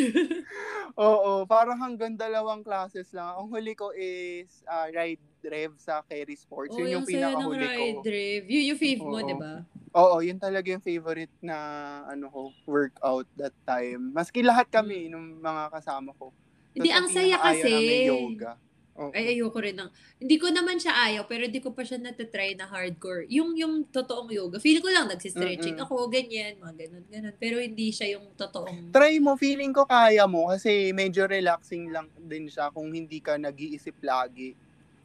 Oo, 0.95 1.43
parang 1.43 1.75
hanggang 1.75 2.15
dalawang 2.15 2.63
classes 2.63 3.11
lang. 3.11 3.35
Ang 3.35 3.51
huli 3.51 3.75
ko 3.75 3.91
is 3.91 4.63
ah, 4.63 4.87
ride 4.87 5.19
rev 5.43 5.75
sa 5.75 5.99
Kerry 6.01 6.33
Sports. 6.33 6.71
Oo, 6.71 6.79
Yun 6.79 7.03
yung 7.03 7.05
saya 7.05 7.35
ng 7.35 7.51
pinakahuli 7.51 7.59
ko. 7.59 7.67
ride 7.67 7.99
drive. 8.01 8.45
Yun 8.47 8.63
yung 8.65 8.79
fave 8.79 9.03
mo, 9.03 9.17
Oo. 9.19 9.27
di 9.27 9.35
ba? 9.35 9.53
Oo, 9.91 10.15
yun 10.19 10.39
talaga 10.39 10.67
yung 10.67 10.79
favorite 10.79 11.35
na 11.39 11.57
ano 12.05 12.27
ko, 12.27 12.41
workout 12.65 13.27
that 13.35 13.55
time. 13.63 14.11
Maski 14.11 14.39
lahat 14.39 14.67
kami 14.67 15.07
nung 15.07 15.39
mga 15.39 15.67
kasama 15.69 16.15
ko. 16.15 16.31
Hindi, 16.71 16.91
ang 16.91 17.07
saya 17.07 17.39
kasi. 17.39 18.07
yoga. 18.07 18.55
Oo. 18.95 19.11
Ay, 19.11 19.35
ayoko 19.35 19.59
rin 19.59 19.75
ng... 19.75 19.91
Hindi 20.23 20.35
ko 20.39 20.47
naman 20.47 20.79
siya 20.79 20.95
ayaw, 20.95 21.27
pero 21.27 21.51
di 21.51 21.59
ko 21.59 21.75
pa 21.75 21.83
siya 21.83 21.99
natatry 21.99 22.55
na 22.55 22.63
hardcore. 22.63 23.27
Yung, 23.27 23.51
yung 23.59 23.83
totoong 23.91 24.31
yoga. 24.31 24.55
Feel 24.55 24.79
ko 24.79 24.87
lang, 24.87 25.11
nagsistretching 25.11 25.75
Mm-mm. 25.75 25.83
ako, 25.83 26.07
ganyan, 26.07 26.55
mga 26.63 26.87
ganun, 26.87 27.05
ganun. 27.11 27.35
Pero 27.35 27.59
hindi 27.59 27.91
siya 27.91 28.15
yung 28.15 28.31
totoong... 28.39 28.95
Try 28.95 29.19
mo, 29.19 29.35
feeling 29.35 29.75
ko 29.75 29.83
kaya 29.83 30.23
mo 30.23 30.47
kasi 30.47 30.95
medyo 30.95 31.27
relaxing 31.27 31.91
lang 31.91 32.07
din 32.15 32.47
siya 32.47 32.71
kung 32.71 32.87
hindi 32.95 33.19
ka 33.19 33.35
nag-iisip 33.35 33.99
lagi. 33.99 34.55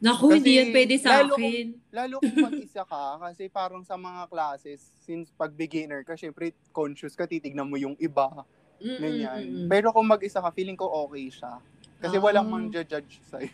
Naku, 0.00 0.38
hindi 0.38 0.56
Kasi 0.56 0.60
yan 0.62 0.68
pwede 0.70 0.94
sa 0.96 1.10
lalo 1.20 1.34
akin. 1.36 1.66
Lalo 1.92 2.14
kung 2.24 2.38
mag-isa 2.40 2.82
ka 2.88 3.20
kasi 3.20 3.52
parang 3.52 3.82
sa 3.82 3.98
mga 3.98 4.30
classes, 4.30 4.80
since 5.02 5.34
pag 5.34 5.50
beginner 5.52 6.06
ka, 6.06 6.14
syempre 6.14 6.54
conscious 6.72 7.18
ka, 7.18 7.26
titignan 7.26 7.66
mo 7.68 7.76
yung 7.76 7.98
iba, 7.98 8.46
Mm, 8.80 8.96
ganyan. 8.96 9.42
Pero 9.68 9.92
kung 9.92 10.08
mag-isa 10.08 10.40
ka, 10.40 10.48
feeling 10.56 10.76
ko 10.76 10.88
okay 11.04 11.28
siya. 11.28 11.60
Kasi 12.00 12.16
Ah. 12.16 12.22
walang 12.22 12.48
mang 12.48 12.66
judge 12.66 13.20
sa'yo. 13.28 13.52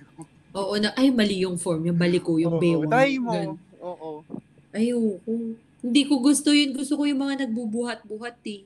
Oo, 0.54 0.72
na, 0.78 0.94
ay, 0.96 1.10
mali 1.10 1.44
yung 1.44 1.58
form, 1.58 1.84
yung 1.84 1.98
baliko, 1.98 2.40
yung 2.40 2.56
Oo, 2.56 2.62
bewang. 2.62 2.88
Try 2.88 3.12
mo. 3.18 3.32
Ganun. 3.34 3.58
Oo. 3.82 4.10
Ayoko. 4.72 5.32
Hindi 5.82 6.02
ko 6.04 6.14
gusto 6.18 6.48
yun. 6.50 6.72
Gusto 6.72 6.96
ko 6.96 7.04
yung 7.04 7.20
mga 7.20 7.44
nagbubuhat-buhat 7.44 8.40
eh. 8.46 8.64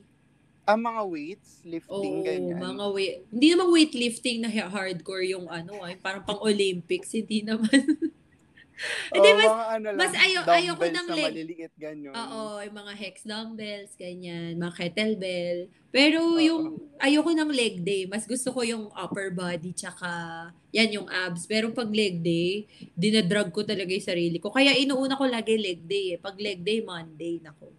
Ang 0.63 0.79
mga 0.85 1.01
weights, 1.03 1.65
lifting, 1.65 2.15
Oo, 2.15 2.23
ganyan. 2.23 2.55
mga 2.55 2.85
weight. 2.93 3.15
Hindi 3.27 3.47
naman 3.49 3.67
weightlifting 3.67 4.37
na 4.39 4.49
hardcore 4.69 5.25
yung 5.25 5.49
ano, 5.49 5.81
ay 5.81 5.97
parang 5.97 6.21
pang 6.21 6.39
Olympics, 6.39 7.11
hindi 7.11 7.41
naman. 7.41 7.67
Hindi, 9.15 9.29
Oo, 9.29 9.37
mas- 9.37 9.57
ano 9.71 9.87
lang, 9.93 9.99
mas 9.99 10.13
ayo- 10.15 10.47
ayoko 10.47 10.85
ng 10.85 11.07
na 11.07 11.13
leg. 11.13 11.25
maliliit, 11.31 11.73
ganyan. 11.77 12.13
Oo, 12.13 12.59
yung 12.59 12.75
mga 12.75 12.93
hex 12.97 13.15
dumbbells, 13.23 13.93
ganyan, 13.95 14.57
mga 14.57 14.73
kettlebell. 14.73 15.59
Pero 15.91 16.19
Oo. 16.23 16.41
yung, 16.41 16.63
ayoko 16.97 17.29
ng 17.29 17.51
leg 17.51 17.83
day. 17.83 18.07
Mas 18.07 18.23
gusto 18.25 18.49
ko 18.49 18.63
yung 18.63 18.89
upper 18.93 19.29
body, 19.29 19.75
tsaka, 19.75 20.09
yan 20.71 20.97
yung 20.97 21.07
abs. 21.07 21.45
Pero 21.45 21.69
pag 21.71 21.91
leg 21.91 22.23
day, 22.23 22.65
dinadrag 22.95 23.51
ko 23.51 23.61
talaga 23.61 23.91
yung 23.91 24.07
sarili 24.07 24.37
ko. 24.39 24.49
Kaya 24.49 24.73
inuuna 24.73 25.19
ko 25.19 25.27
lagi 25.27 25.59
leg 25.59 25.83
day 25.83 26.15
eh. 26.15 26.19
Pag 26.19 26.39
leg 26.39 26.63
day, 26.63 26.79
Monday, 26.81 27.37
nako. 27.43 27.69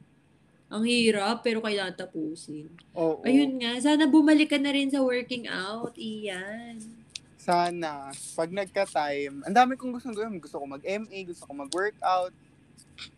Ang 0.72 0.88
hirap, 0.88 1.44
pero 1.44 1.60
kailangan 1.60 1.98
tapusin. 1.98 2.72
Oo. 2.96 3.20
Ayun 3.24 3.60
nga, 3.60 3.76
sana 3.76 4.08
bumalik 4.08 4.48
ka 4.48 4.56
na 4.56 4.72
rin 4.72 4.88
sa 4.88 5.04
working 5.04 5.44
out, 5.44 5.92
Iyan. 5.96 7.01
Sana. 7.42 8.14
Pag 8.38 8.54
nagka-time, 8.54 9.42
ang 9.42 9.54
dami 9.54 9.74
kong 9.74 9.98
gustong 9.98 10.14
gawin. 10.14 10.38
Gusto 10.38 10.62
ko 10.62 10.66
mag-MA, 10.70 11.18
gusto 11.26 11.42
ko 11.42 11.52
mag-workout. 11.52 12.30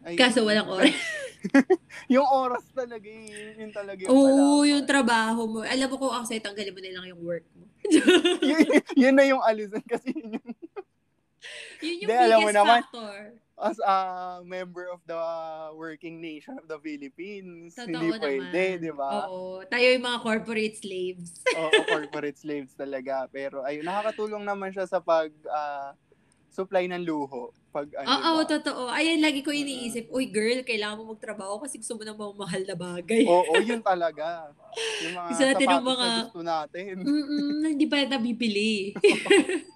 Ayun. 0.00 0.16
Kaso 0.16 0.48
walang 0.48 0.64
oras. 0.64 0.96
yung 2.14 2.24
oras 2.24 2.64
talaga, 2.72 3.04
eh, 3.04 3.28
yun, 3.28 3.68
yun 3.68 3.72
talaga 3.72 4.00
yung 4.00 4.08
Oo, 4.08 4.24
kalaban. 4.24 4.64
yung 4.72 4.84
trabaho 4.88 5.40
mo. 5.44 5.58
Alam 5.60 5.88
mo 5.92 5.96
kung 6.00 6.14
ang 6.16 6.24
say, 6.24 6.40
tanggalin 6.40 6.72
mo 6.72 6.80
na 6.80 6.92
lang 6.96 7.06
yung 7.12 7.20
work 7.20 7.44
mo. 7.52 7.68
yun, 8.48 8.64
yun 8.96 9.12
na 9.12 9.28
yung 9.28 9.44
alisan 9.44 9.84
kasi 9.84 10.08
yun 10.16 10.40
yung, 10.40 10.48
Yun 11.84 11.96
yung 12.00 12.08
alam 12.16 12.38
mo 12.40 12.48
biggest 12.48 12.56
naman. 12.56 12.80
factor. 12.80 13.18
As 13.54 13.78
a 13.78 13.96
member 14.42 14.90
of 14.90 14.98
the 15.06 15.18
working 15.78 16.18
nation 16.18 16.58
of 16.58 16.66
the 16.66 16.78
Philippines. 16.82 17.78
Totoo 17.78 17.86
hindi 17.86 18.18
pwede, 18.18 18.62
di 18.82 18.92
ba? 18.92 19.30
Oo. 19.30 19.62
Tayo 19.70 19.86
yung 19.94 20.04
mga 20.04 20.18
corporate 20.26 20.76
slaves. 20.78 21.38
Oo, 21.58 21.80
corporate 21.86 22.38
slaves 22.38 22.74
talaga. 22.74 23.30
Pero 23.30 23.62
ayun, 23.62 23.86
nakakatulong 23.86 24.42
naman 24.42 24.74
siya 24.74 24.90
sa 24.90 24.98
pag 24.98 25.30
ah, 25.46 25.94
supply 26.50 26.90
ng 26.90 27.06
luho. 27.06 27.54
Pag 27.74 27.90
ano, 27.98 28.06
Oo, 28.10 28.32
ba? 28.42 28.50
totoo. 28.58 28.82
Ayan, 28.90 29.18
lagi 29.22 29.42
ko 29.42 29.50
iniisip, 29.50 30.10
uy 30.10 30.30
girl, 30.30 30.62
kailangan 30.62 31.02
mo 31.02 31.14
magtrabaho 31.14 31.58
kasi 31.62 31.82
gusto 31.82 31.98
mo 31.98 32.06
ng 32.06 32.14
mga 32.14 32.34
mahal 32.38 32.62
na 32.62 32.76
bagay. 32.78 33.22
Oo, 33.26 33.54
yun 33.70 33.82
talaga. 33.82 34.50
Yung 35.02 35.14
mga 35.14 35.30
natin 35.30 35.66
sapatos 35.66 35.82
mga- 35.82 36.06
na 36.06 36.22
gusto 36.26 36.42
natin. 36.42 36.92
Mm-mm, 37.02 37.58
hindi 37.74 37.86
pa 37.86 38.02
nabibili. 38.06 38.94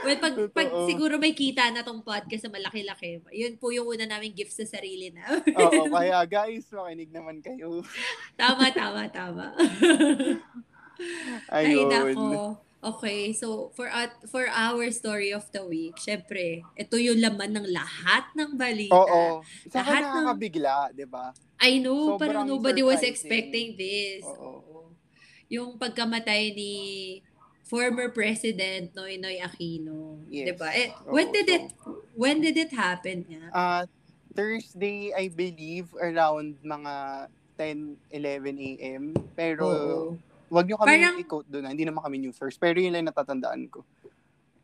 well, 0.00 0.18
pag, 0.18 0.34
pag 0.50 0.68
Totoo. 0.68 0.86
siguro 0.86 1.14
may 1.16 1.32
kita 1.32 1.70
na 1.70 1.80
tong 1.80 2.00
podcast 2.00 2.44
na 2.44 2.54
malaki-laki, 2.54 3.22
yun 3.30 3.54
po 3.54 3.68
yung 3.68 3.86
una 3.86 4.04
naming 4.04 4.32
gift 4.32 4.52
sa 4.52 4.64
sarili 4.64 5.10
na. 5.10 5.24
Oo, 5.50 5.88
kaya 5.94 6.22
guys, 6.24 6.68
makinig 6.68 7.10
naman 7.10 7.40
kayo. 7.40 7.82
tama, 8.34 8.70
tama, 8.70 9.06
tama. 9.08 9.46
Ay, 11.50 11.74
Ayun. 11.74 11.90
nako. 11.90 12.58
Okay, 12.84 13.32
so 13.32 13.72
for 13.72 13.88
at 13.88 14.12
for 14.28 14.44
our 14.44 14.84
story 14.92 15.32
of 15.32 15.48
the 15.56 15.64
week, 15.64 15.96
syempre, 15.96 16.60
ito 16.76 17.00
yung 17.00 17.16
laman 17.16 17.56
ng 17.56 17.72
lahat 17.72 18.28
ng 18.36 18.60
balita. 18.60 18.92
Oo. 18.92 19.40
Saka 19.72 19.88
Lahat 19.88 20.00
ng- 20.04 20.08
nakakabigla, 20.28 20.76
di 20.92 21.06
ba? 21.08 21.32
I 21.56 21.80
know, 21.80 22.12
Sobrang 22.14 22.44
parang 22.44 22.44
nobody 22.44 22.84
was 22.84 23.00
surprising. 23.00 23.08
expecting 23.16 23.68
this. 23.74 24.20
Oo. 24.28 24.60
Oo. 24.60 24.80
Yung 25.48 25.80
pagkamatay 25.80 26.52
ni 26.52 26.72
former 27.64 28.08
President 28.08 28.92
Noynoy 28.92 29.40
Aquino, 29.40 30.20
Yes. 30.28 30.44
'di 30.46 30.54
ba? 30.54 30.68
Eh, 30.70 30.92
Oo, 31.02 31.10
when 31.10 31.28
did 31.30 31.48
so- 31.48 31.54
it 31.54 31.64
when 32.14 32.36
did 32.38 32.54
it 32.54 32.70
happen 32.70 33.24
nga? 33.26 33.44
Uh, 33.50 33.82
Thursday, 34.30 35.10
I 35.10 35.28
believe, 35.28 35.94
around 35.96 36.58
mga 36.60 36.94
10, 37.54 37.94
11 38.10 38.58
a.m. 38.58 39.14
Pero, 39.32 39.62
Oo. 39.64 40.18
wag 40.50 40.66
nyo 40.66 40.74
kami 40.76 40.90
Parang- 40.90 41.18
i-quote 41.22 41.46
doon. 41.46 41.64
ah. 41.64 41.70
Hindi 41.70 41.86
naman 41.86 42.02
kami 42.02 42.18
newsers. 42.18 42.58
Pero 42.58 42.82
yun 42.82 42.90
lang 42.90 43.06
natatandaan 43.06 43.70
ko. 43.70 43.86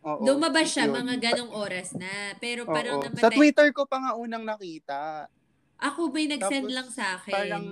Oo. 0.03 0.27
Lumabas 0.27 0.75
siya 0.75 0.91
yun. 0.91 0.99
mga 0.99 1.15
ganong 1.23 1.55
oras 1.55 1.95
na. 1.95 2.11
Pero 2.37 2.67
Oo. 2.67 2.75
parang 2.75 2.99
Sa 3.15 3.31
namatay. 3.31 3.31
Twitter 3.31 3.69
ko 3.71 3.87
pa 3.87 4.03
nga 4.03 4.13
unang 4.19 4.43
nakita. 4.43 5.31
Ako 5.79 6.11
may 6.11 6.27
nag-send 6.27 6.67
Tapos, 6.67 6.75
lang 6.75 6.89
sa 6.91 7.05
akin. 7.17 7.31
Parang, 7.33 7.67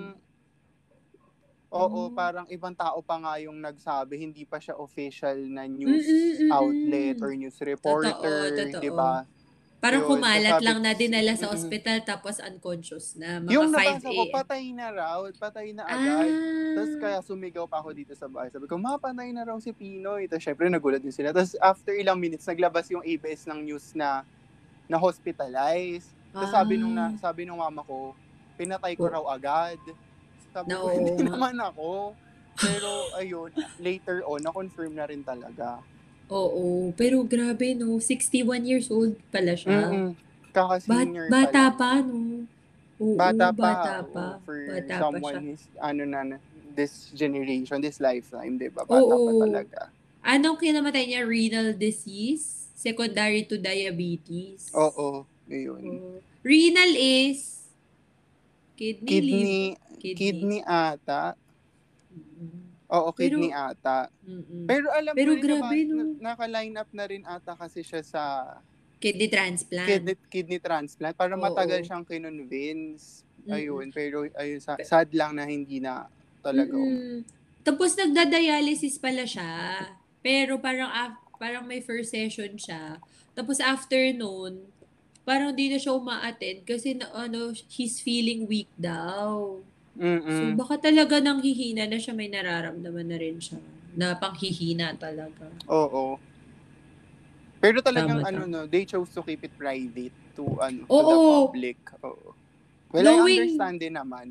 oo, 1.70 2.08
Mm. 2.08 2.14
parang 2.14 2.46
ibang 2.48 2.72
tao 2.72 2.98
pa 3.00 3.16
nga 3.16 3.36
yung 3.36 3.58
nagsabi. 3.58 4.16
Hindi 4.18 4.42
pa 4.42 4.56
siya 4.56 4.74
official 4.74 5.36
na 5.46 5.64
news 5.64 6.02
Mm-mm-mm. 6.02 6.48
outlet 6.50 7.16
or 7.18 7.30
news 7.32 7.56
reporter. 7.58 8.12
Totoo, 8.50 8.80
Di 8.80 8.88
ba? 8.88 9.28
parang 9.78 10.02
yun, 10.02 10.10
kumalat 10.10 10.52
sasabi- 10.54 10.66
lang 10.66 10.78
na 10.80 10.90
dinala 10.92 11.32
sa 11.34 11.46
ospital 11.48 12.02
tapos 12.02 12.40
unconscious 12.40 13.14
na 13.14 13.38
mga 13.38 13.52
Yung 13.52 13.68
5 13.68 13.78
nabasa 13.94 14.08
ko, 14.08 14.22
a.m. 14.24 14.34
patay 14.34 14.64
na 14.72 14.86
raw. 14.90 15.18
Patay 15.30 15.66
na 15.70 15.82
Ah. 15.82 15.94
agad. 15.94 16.30
Tapos 16.74 16.92
kaya 16.98 17.18
sumigaw 17.22 17.64
pa 17.64 17.78
ako 17.78 17.90
dito 17.92 18.10
sa 18.12 18.26
bahay. 18.26 18.48
Sabi 18.48 18.64
ko, 18.64 18.74
mapatay 18.74 19.30
na 19.30 19.44
raw 19.44 19.56
si 19.56 19.70
Pinoy. 19.70 20.26
Tapos 20.26 20.42
syempre 20.42 20.66
nagulat 20.66 20.98
din 20.98 21.12
sila. 21.12 21.30
Tapos 21.30 21.54
after 21.58 21.92
ilang 21.92 22.16
minutes, 22.16 22.42
naglabas 22.44 22.88
yung 22.88 23.00
ABS 23.02 23.44
ng 23.44 23.60
news 23.62 23.92
na 23.92 24.26
na 24.84 24.96
hospitalized. 24.96 26.10
Tapos 26.28 26.50
sabi 26.50 26.74
nung 26.74 26.92
na, 26.92 27.08
Ah. 27.08 27.20
sabi 27.22 27.44
nung 27.44 27.58
mama 27.58 27.80
ko, 27.82 28.16
pinatay 28.56 28.92
ko 28.94 29.04
Oh. 29.04 29.12
raw 29.12 29.24
agad. 29.30 29.78
Sabi 30.50 30.66
Na 30.66 30.76
ko, 30.78 30.86
hindi 30.88 31.12
naman 31.20 31.56
ako. 31.56 32.14
Pero 32.56 32.88
ayun, 33.14 33.50
later 33.78 34.26
on, 34.26 34.42
na-confirm 34.42 34.92
na 34.92 35.06
rin 35.06 35.22
talaga. 35.22 35.78
Oo, 36.26 36.92
pero 36.92 37.22
grabe 37.22 37.72
no, 37.72 37.96
61 37.96 38.44
years 38.62 38.88
old 38.88 39.16
pala 39.30 39.54
siya. 39.54 39.88
Mm-mm. 39.88 40.12
Bat- 40.12 40.26
Kaka-senior 40.50 41.26
bata 41.28 41.70
pa. 41.70 41.78
pa, 41.78 41.92
no? 42.00 42.44
Oo, 42.98 43.14
Bata 43.14 43.48
pa. 43.48 43.62
Bata 43.70 43.94
oo, 44.00 44.10
pa. 44.10 44.26
for 44.42 44.58
Bata 44.66 44.90
pa 44.90 45.00
someone 45.00 45.34
siya. 45.38 45.54
is, 45.54 45.62
ano 45.78 46.02
na, 46.02 46.20
this 46.68 47.10
generation, 47.12 47.78
this 47.78 47.98
lifetime, 47.98 48.58
di 48.58 48.68
ba? 48.68 48.82
Bata 48.82 49.06
pa 49.06 49.14
Oo. 49.16 49.40
talaga. 49.40 49.80
Anong 50.20 50.58
kinamatay 50.58 51.06
niya? 51.06 51.22
Renal 51.22 51.72
disease? 51.72 52.66
Secondary 52.74 53.42
to 53.42 53.56
diabetes? 53.56 54.70
Oo, 54.70 55.22
yun. 55.46 55.82
Oo. 55.84 56.18
Renal 56.42 56.92
is 56.92 57.57
kidney, 58.78 59.02
Kidney, 59.04 59.58
liver. 59.98 60.14
kidney 60.14 60.60
ata. 60.62 61.34
Mm-mm. 62.08 62.86
Oo, 62.88 63.10
Pero- 63.10 63.36
kidney 63.36 63.50
ata. 63.50 64.06
Mm-mm. 64.22 64.64
Pero 64.64 64.86
alam 64.88 65.12
Pero 65.12 65.30
rin 65.34 65.42
grabe, 65.42 65.78
naman, 65.82 65.90
no? 65.90 65.94
na- 65.98 66.32
naka-line 66.32 66.74
up 66.78 66.90
na 66.94 67.04
rin 67.04 67.22
ata 67.26 67.52
kasi 67.52 67.82
siya 67.82 68.00
sa 68.00 68.22
Kidney 68.96 69.26
transplant. 69.26 69.86
kidney, 69.86 70.14
kidney 70.28 70.58
transplant 70.58 71.14
para 71.14 71.34
Oo. 71.34 71.42
matagal 71.42 71.82
siyang 71.82 72.02
kinonvince. 72.02 73.26
Ayun, 73.48 73.88
pero 73.90 74.28
ayun, 74.34 74.60
sa, 74.60 74.76
sad 74.78 75.08
lang 75.10 75.32
na 75.32 75.44
hindi 75.44 75.78
na 75.78 76.06
talaga. 76.38 76.74
Mm-mm. 76.74 77.24
Tapos 77.62 77.92
nagda-dialysis 77.94 78.96
pala 78.96 79.24
siya. 79.24 79.84
Pero 80.20 80.58
parang 80.58 80.90
parang 81.36 81.62
may 81.62 81.80
first 81.80 82.10
session 82.10 82.54
siya. 82.56 82.98
Tapos 83.32 83.58
after 83.58 84.00
noon, 84.12 84.66
parang 85.28 85.52
di 85.52 85.68
na 85.68 85.76
siya 85.76 85.92
uma-attend 85.92 86.64
kasi 86.64 86.96
na, 86.96 87.12
ano, 87.12 87.52
he's 87.68 88.00
feeling 88.00 88.48
weak 88.48 88.72
daw. 88.80 89.60
So 89.92 90.00
Mm-mm. 90.00 90.56
baka 90.56 90.80
talaga 90.80 91.20
nang 91.20 91.44
hihina 91.44 91.84
na 91.84 92.00
siya, 92.00 92.16
may 92.16 92.32
nararamdaman 92.32 93.04
na 93.04 93.18
rin 93.20 93.36
siya. 93.36 93.60
Na 93.92 94.16
panghihina 94.16 94.96
talaga. 94.96 95.52
Oo. 95.68 96.16
Pero 97.58 97.82
talagang 97.82 98.22
Tama, 98.22 98.30
ano 98.30 98.42
no, 98.46 98.60
they 98.64 98.86
chose 98.86 99.10
to 99.10 99.20
keep 99.20 99.42
it 99.42 99.52
private 99.52 100.14
to 100.32 100.46
ano 100.62 100.86
to 100.86 100.94
Oo. 100.94 101.02
the 101.04 101.18
public. 101.44 101.78
Oo. 102.00 102.32
Well, 102.88 103.04
Knowing- 103.04 103.28
I 103.28 103.40
understand 103.52 103.76
din 103.82 103.94
naman. 103.98 104.28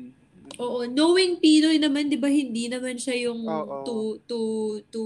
Oo, 0.56 0.88
knowing 0.88 1.36
Pinoy 1.38 1.76
naman, 1.76 2.08
'di 2.08 2.16
ba, 2.16 2.32
hindi 2.32 2.72
naman 2.72 2.96
siya 2.96 3.28
yung 3.28 3.44
Oo. 3.44 3.84
to 3.84 3.94
to 4.24 4.38
to 4.88 5.02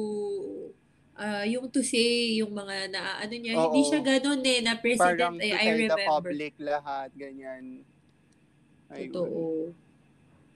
ah 1.12 1.44
yung 1.44 1.68
to 1.68 1.84
say 1.84 2.40
yung 2.40 2.50
mga 2.50 2.88
na 2.88 3.20
ano 3.20 3.34
niya, 3.36 3.52
hindi 3.54 3.80
Oo. 3.80 3.88
siya 3.88 4.00
ganoon 4.00 4.42
eh 4.42 4.58
na 4.64 4.80
president 4.80 5.18
Parang 5.18 5.36
eh, 5.38 5.52
to 5.52 5.56
I 5.56 5.64
tell 5.64 5.76
the 5.76 5.82
remember. 5.92 6.08
public 6.08 6.52
lahat, 6.56 7.08
ganyan. 7.12 7.64
Ayun. 8.88 9.12
Totoo. 9.12 9.42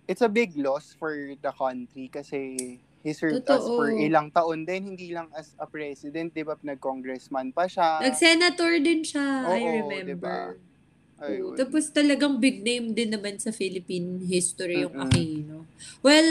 It's 0.06 0.22
a 0.22 0.30
big 0.30 0.54
loss 0.54 0.94
for 0.94 1.12
the 1.12 1.52
country 1.52 2.06
kasi 2.06 2.78
he 3.02 3.10
served 3.12 3.42
us 3.46 3.62
Totoo. 3.62 3.74
for 3.74 3.88
ilang 3.90 4.30
taon 4.30 4.62
din, 4.62 4.94
hindi 4.94 5.10
lang 5.10 5.30
as 5.34 5.54
a 5.58 5.66
president, 5.66 6.30
di 6.30 6.42
ba? 6.42 6.54
Nag-congressman 6.56 7.50
pa 7.50 7.66
siya. 7.66 8.02
Nag-senator 8.02 8.78
din 8.78 9.02
Oo, 9.02 9.06
siya, 9.06 9.26
I 9.46 9.58
diba? 9.58 9.72
remember. 9.82 10.40
Ayun. 11.16 11.54
Oo, 11.54 11.56
Tapos 11.56 11.88
talagang 11.90 12.36
big 12.36 12.60
name 12.60 12.92
din 12.92 13.08
naman 13.08 13.40
sa 13.40 13.48
Philippine 13.50 14.20
history 14.20 14.84
yung 14.84 14.92
Mm-mm. 14.92 15.08
Aquino. 15.08 15.56
Well, 16.04 16.28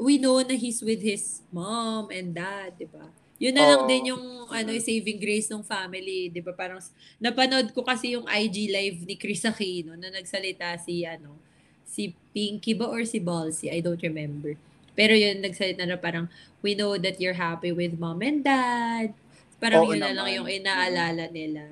we 0.00 0.16
know 0.16 0.40
na 0.40 0.56
he's 0.56 0.80
with 0.80 1.04
his 1.04 1.44
mom 1.52 2.08
and 2.08 2.32
dad, 2.32 2.74
di 2.80 2.88
ba? 2.88 3.06
Yun 3.42 3.54
na 3.58 3.64
lang 3.66 3.82
Oo. 3.82 3.88
din 3.90 4.14
yung 4.14 4.22
ano, 4.46 4.70
saving 4.78 5.18
grace 5.18 5.50
ng 5.50 5.66
family, 5.66 6.30
di 6.30 6.38
ba? 6.38 6.54
Parang 6.54 6.78
napanood 7.18 7.74
ko 7.74 7.82
kasi 7.82 8.14
yung 8.14 8.22
IG 8.24 8.70
live 8.70 9.02
ni 9.02 9.18
Chris 9.18 9.42
Aquino 9.42 9.98
na 9.98 10.14
nagsalita 10.14 10.78
si 10.78 11.02
ano, 11.02 11.34
si 11.82 12.14
Pinky 12.30 12.72
ba 12.72 12.86
or 12.86 13.02
si 13.02 13.18
Balsi, 13.18 13.66
I 13.66 13.82
don't 13.82 13.98
remember. 13.98 14.54
Pero 14.94 15.12
yun, 15.12 15.42
nagsalita 15.42 15.82
na 15.82 15.96
parang, 15.96 16.28
we 16.60 16.76
know 16.76 16.94
that 16.94 17.18
you're 17.18 17.34
happy 17.34 17.72
with 17.72 17.98
mom 17.98 18.22
and 18.22 18.44
dad. 18.44 19.10
Parang 19.58 19.88
Oo 19.88 19.90
yun 19.90 20.04
na 20.04 20.12
lang 20.12 20.28
naman. 20.28 20.36
yung 20.38 20.48
inaalala 20.52 21.24
nila. 21.28 21.64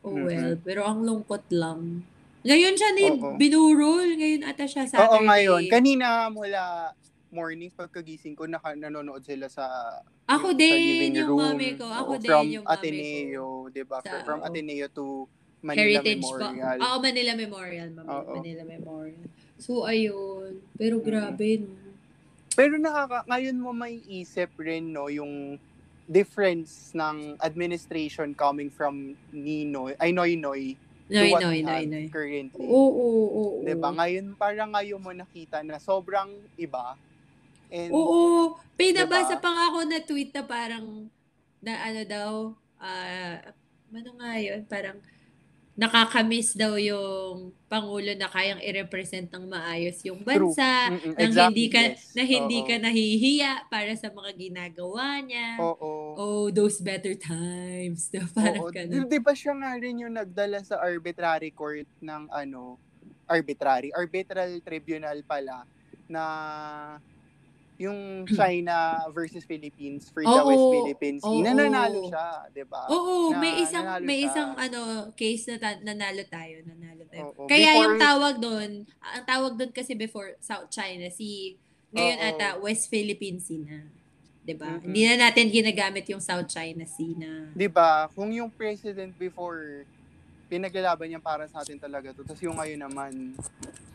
Oh 0.00 0.14
Mhm. 0.16 0.24
well, 0.24 0.52
pero 0.64 0.80
ang 0.88 1.04
lungkot 1.04 1.44
lang. 1.52 2.06
Ngayon 2.40 2.72
siya 2.72 2.90
ni 2.96 3.04
Oo. 3.10 3.36
binurol. 3.36 4.16
Ngayon 4.16 4.48
ata 4.48 4.64
siya 4.64 4.88
Saturday. 4.88 5.12
Oo, 5.12 5.26
ngayon. 5.28 5.62
Kanina 5.68 6.30
mula 6.32 6.94
morning 7.30 7.70
pagkagising 7.70 8.34
ko, 8.34 8.44
naka, 8.44 8.74
nanonood 8.74 9.22
sila 9.22 9.46
sa 9.46 9.64
Ako 10.26 10.50
yung- 10.50 10.58
din, 10.58 11.10
yung 11.16 11.28
room. 11.28 11.40
mami 11.54 11.74
ko. 11.74 11.86
Ako 11.86 12.12
din, 12.16 12.28
from 12.28 12.46
yung 12.48 12.64
mami 12.64 12.74
Ateneo, 12.76 13.46
di 13.68 13.82
ba? 13.82 13.98
Sa- 14.00 14.22
From. 14.22 14.42
Ateneo 14.42 14.86
to 14.88 15.26
Manila 15.60 16.00
Heritage 16.00 16.22
Memorial. 16.22 16.76
Oo, 16.80 16.96
Manila 16.98 17.32
Memorial. 17.34 17.88
Mami. 17.92 18.08
Oo. 18.08 18.32
Manila 18.34 18.62
Memorial. 18.64 19.26
So, 19.56 19.84
ayun. 19.84 20.58
Pero 20.74 20.98
Mm. 20.98 21.04
grabe, 21.04 21.48
no? 21.58 21.70
Pero 22.50 22.74
nakaka 22.76 23.24
ngayon 23.26 23.56
mo 23.56 23.70
may 23.70 24.02
isip 24.04 24.50
rin 24.58 24.90
no 24.90 25.06
yung 25.06 25.54
difference 26.04 26.90
ng 26.92 27.38
administration 27.38 28.34
coming 28.34 28.66
from 28.68 29.14
Ninoy, 29.30 29.94
ay 29.96 30.10
Noy 30.10 30.34
Noy 30.34 30.74
to 31.06 31.14
Noy, 31.40 31.62
noy, 31.62 31.86
noy, 31.86 32.06
currently. 32.08 32.66
Oo, 32.66 32.90
oo, 32.90 33.26
oo. 33.28 33.56
'Di 33.62 33.74
ba? 33.74 33.90
Ngayon 33.92 34.34
parang 34.34 34.70
ngayon 34.70 34.98
mo 34.98 35.10
nakita 35.10 35.58
na 35.60 35.78
sobrang 35.78 36.26
iba. 36.56 36.98
And 37.70 37.90
Oo. 37.94 38.58
Pinabasa 38.74 39.38
Diba? 39.38 39.44
pa 39.44 39.50
nga 39.54 39.64
ako 39.70 39.78
na 39.86 39.98
tweet 40.02 40.30
na 40.34 40.42
parang, 40.44 40.86
na 41.62 41.72
ano 41.86 42.02
daw, 42.04 42.30
ah, 42.82 43.54
ano 43.94 44.10
nga 44.18 44.32
yun, 44.42 44.60
parang, 44.66 44.98
nakakamiss 45.80 46.60
daw 46.60 46.76
yung 46.76 47.56
Pangulo 47.70 48.10
na 48.18 48.26
kayang 48.26 48.58
i-represent 48.60 49.30
ng 49.30 49.46
maayos 49.46 50.02
yung 50.02 50.26
True. 50.26 50.50
bansa, 50.50 50.90
Mm-mm, 50.90 51.14
nang 51.14 51.30
exactly, 51.30 51.46
hindi 51.46 51.66
ka 51.70 51.80
yes. 51.86 52.00
na 52.18 52.22
hindi 52.26 52.58
Oo. 52.58 52.66
ka 52.66 52.74
nahihiya 52.82 53.52
para 53.70 53.92
sa 53.94 54.10
mga 54.10 54.30
ginagawa 54.34 55.22
niya. 55.22 55.54
Oo. 55.62 56.18
oh, 56.18 56.46
those 56.50 56.82
better 56.82 57.14
times. 57.14 58.10
Diba? 58.10 58.26
Parang 58.36 58.66
Oo. 58.66 58.74
ganun. 58.74 59.06
Di 59.06 59.22
ba 59.22 59.32
siya 59.32 59.54
nga 59.54 59.78
rin 59.78 60.02
yung 60.02 60.18
nagdala 60.18 60.60
sa 60.66 60.82
arbitrary 60.82 61.54
court 61.54 61.86
ng 62.02 62.26
ano, 62.28 62.76
arbitrary, 63.30 63.94
arbitral 63.94 64.58
tribunal 64.66 65.22
pala 65.22 65.62
na 66.10 66.22
yung 67.80 68.28
China 68.28 68.76
versus 69.08 69.40
Philippines 69.42 70.12
for 70.12 70.20
the. 70.20 70.28
West 70.44 70.66
Philippines. 70.70 71.20
Oo. 71.24 71.40
Nananalo 71.40 72.04
siya, 72.04 72.28
di 72.52 72.60
ba? 72.62 72.84
Oo, 72.92 73.32
na 73.32 73.40
may 73.40 73.52
isang 73.64 73.84
may 74.04 74.20
siya. 74.20 74.28
isang 74.28 74.50
ano 74.52 74.80
case 75.16 75.48
na 75.48 75.56
ta- 75.56 75.80
nanalo 75.80 76.20
tayo, 76.28 76.60
nanalo 76.62 77.08
tayo. 77.08 77.32
Oo. 77.32 77.48
Kaya 77.48 77.72
Before- 77.72 77.80
yung 77.80 77.94
tawag 77.96 78.34
doon, 78.36 78.70
ang 79.00 79.24
tawag 79.24 79.52
doon 79.56 79.72
kasi 79.72 79.96
before 79.96 80.36
South 80.38 80.68
China 80.68 81.08
Sea, 81.08 81.56
ngayon 81.90 82.18
Oo. 82.20 82.28
ata 82.28 82.48
West 82.60 82.92
Philippine 82.92 83.40
Sea 83.40 83.64
na. 83.64 83.88
'Di 84.40 84.54
ba? 84.54 84.76
Mm-mm. 84.76 84.84
Hindi 84.84 85.00
na 85.04 85.16
natin 85.18 85.48
ginagamit 85.48 86.04
yung 86.06 86.20
South 86.20 86.52
China 86.52 86.84
Sea 86.84 87.16
na. 87.16 87.48
Di 87.50 87.64
ba? 87.64 88.12
Kung 88.12 88.28
yung 88.28 88.52
president 88.52 89.16
before, 89.16 89.88
pinaglalaban 90.48 91.08
niya 91.08 91.20
para 91.20 91.48
sa 91.48 91.64
atin 91.64 91.80
talaga 91.80 92.12
to. 92.12 92.28
Tapos 92.28 92.44
yung 92.44 92.60
ngayon 92.60 92.80
naman, 92.82 93.32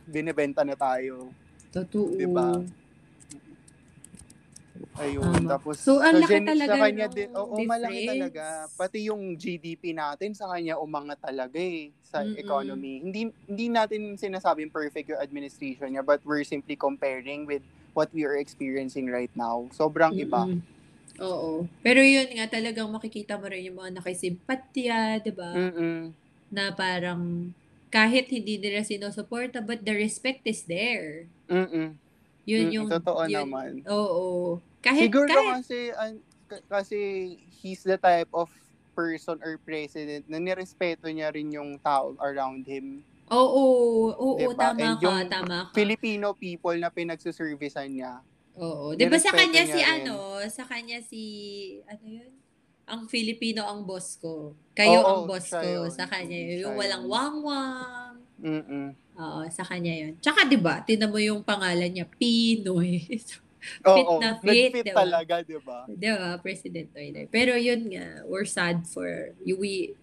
binibenta 0.06 0.66
na 0.66 0.74
tayo. 0.74 1.30
Totoo. 1.70 2.16
Di 2.16 2.26
ba? 2.26 2.66
Ayun. 4.96 5.28
Tama. 5.28 5.60
Tapos, 5.60 5.76
So, 5.84 6.00
ang 6.00 6.24
laki 6.24 6.40
gen- 6.40 6.50
talaga 6.56 6.72
sa 6.72 6.84
kanya 6.88 7.08
din, 7.12 7.30
oo, 7.36 7.56
malaki 7.68 8.00
difference. 8.00 8.10
talaga. 8.16 8.44
Pati 8.80 8.98
yung 9.12 9.24
GDP 9.36 9.92
natin 9.92 10.32
sa 10.32 10.48
kanya 10.48 10.80
umangat 10.80 11.20
talaga 11.20 11.60
eh, 11.60 11.92
sa 12.00 12.24
Mm-mm. 12.24 12.40
economy. 12.40 13.04
Hindi 13.04 13.22
hindi 13.48 13.66
natin 13.68 14.16
sinasabing 14.16 14.72
perfect 14.72 15.12
yung 15.12 15.20
administration 15.20 15.92
niya, 15.92 16.04
but 16.04 16.24
we're 16.24 16.48
simply 16.48 16.80
comparing 16.80 17.44
with 17.44 17.62
what 17.92 18.08
we 18.16 18.24
are 18.24 18.40
experiencing 18.40 19.12
right 19.12 19.32
now. 19.36 19.68
Sobrang 19.76 20.16
iba. 20.16 20.48
Mm-mm. 20.48 20.64
Oo. 21.20 21.64
Pero 21.80 22.04
yun 22.04 22.28
nga, 22.36 22.48
talagang 22.52 22.92
makikita 22.92 23.40
mo 23.40 23.48
rin 23.48 23.72
yung 23.72 23.80
mga 23.80 24.00
nakisimpatya, 24.04 25.24
di 25.24 25.32
ba? 25.32 25.56
Na 26.52 26.76
parang 26.76 27.52
kahit 27.88 28.28
hindi 28.28 28.60
nila 28.60 28.84
sinusuporta, 28.84 29.64
but 29.64 29.80
the 29.88 29.96
respect 29.96 30.44
is 30.44 30.68
there. 30.68 31.28
Mm-mm. 31.48 31.96
Yun 32.46 32.66
Mm, 32.68 32.74
yung... 32.76 32.88
totoo 32.92 33.22
yun, 33.32 33.48
naman. 33.48 33.72
Oo. 33.88 34.60
Kahit, 34.86 35.10
Siguro 35.10 35.26
kahit, 35.28 35.52
kasi 35.60 35.78
an- 35.92 36.22
k- 36.46 36.66
kasi 36.68 37.00
he's 37.52 37.82
the 37.82 37.98
type 37.98 38.30
of 38.32 38.54
person 38.94 39.42
or 39.42 39.58
president 39.60 40.24
na 40.26 40.38
nirespeto 40.38 41.10
niya 41.10 41.28
rin 41.28 41.50
yung 41.50 41.76
tao 41.78 42.14
around 42.18 42.64
him. 42.64 43.02
oo, 43.26 43.64
oo, 44.14 44.38
Diba? 44.38 44.70
tama 44.72 44.78
And 44.80 45.02
ka, 45.02 45.14
tama 45.28 45.58
ka. 45.66 45.74
Filipino 45.74 46.32
people 46.32 46.78
na 46.78 46.88
pinagsuservicean 46.88 47.90
niya. 47.90 48.22
Oo. 48.56 48.94
Di 48.94 49.04
ba 49.04 49.18
sa 49.18 49.34
kanya 49.34 49.66
si 49.66 49.82
rin. 49.82 50.06
ano, 50.06 50.16
sa 50.48 50.64
kanya 50.64 51.02
si, 51.02 51.22
ano 51.84 52.06
yun? 52.06 52.32
Ang 52.86 53.10
Filipino 53.10 53.66
ang 53.66 53.82
boss 53.82 54.16
ko. 54.16 54.54
Kayo 54.72 55.02
Oo, 55.02 55.10
ang 55.10 55.22
boss 55.26 55.50
ko. 55.50 55.58
yun. 55.58 55.90
Sa 55.90 56.06
kanya 56.06 56.38
Mm, 56.38 56.46
yun. 56.48 56.58
Yung 56.62 56.76
walang 56.78 57.06
wangwang. 57.10 58.16
Mm-mm. 58.38 58.88
Oo, 59.18 59.42
sa 59.50 59.66
kanya 59.66 59.92
yun. 59.98 60.14
Tsaka, 60.22 60.46
di 60.46 60.56
ba, 60.56 60.80
tinan 60.80 61.10
mo 61.10 61.18
yung 61.18 61.42
pangalan 61.42 61.90
niya, 61.90 62.06
Pinoy. 62.06 63.02
Oo, 63.86 64.20
na 64.22 64.38
fit, 64.40 64.72
nag-fit 64.72 64.86
diba? 64.92 64.98
talaga, 64.98 65.34
di 65.42 65.58
ba? 65.62 65.86
di 65.90 66.10
ba, 66.10 66.38
President 66.42 66.90
Noynoy. 66.94 67.26
Pero 67.32 67.54
yun 67.58 67.90
nga, 67.92 68.24
we're 68.30 68.48
sad 68.48 68.86
for, 68.88 69.34
you, 69.44 69.58
we, 69.58 69.96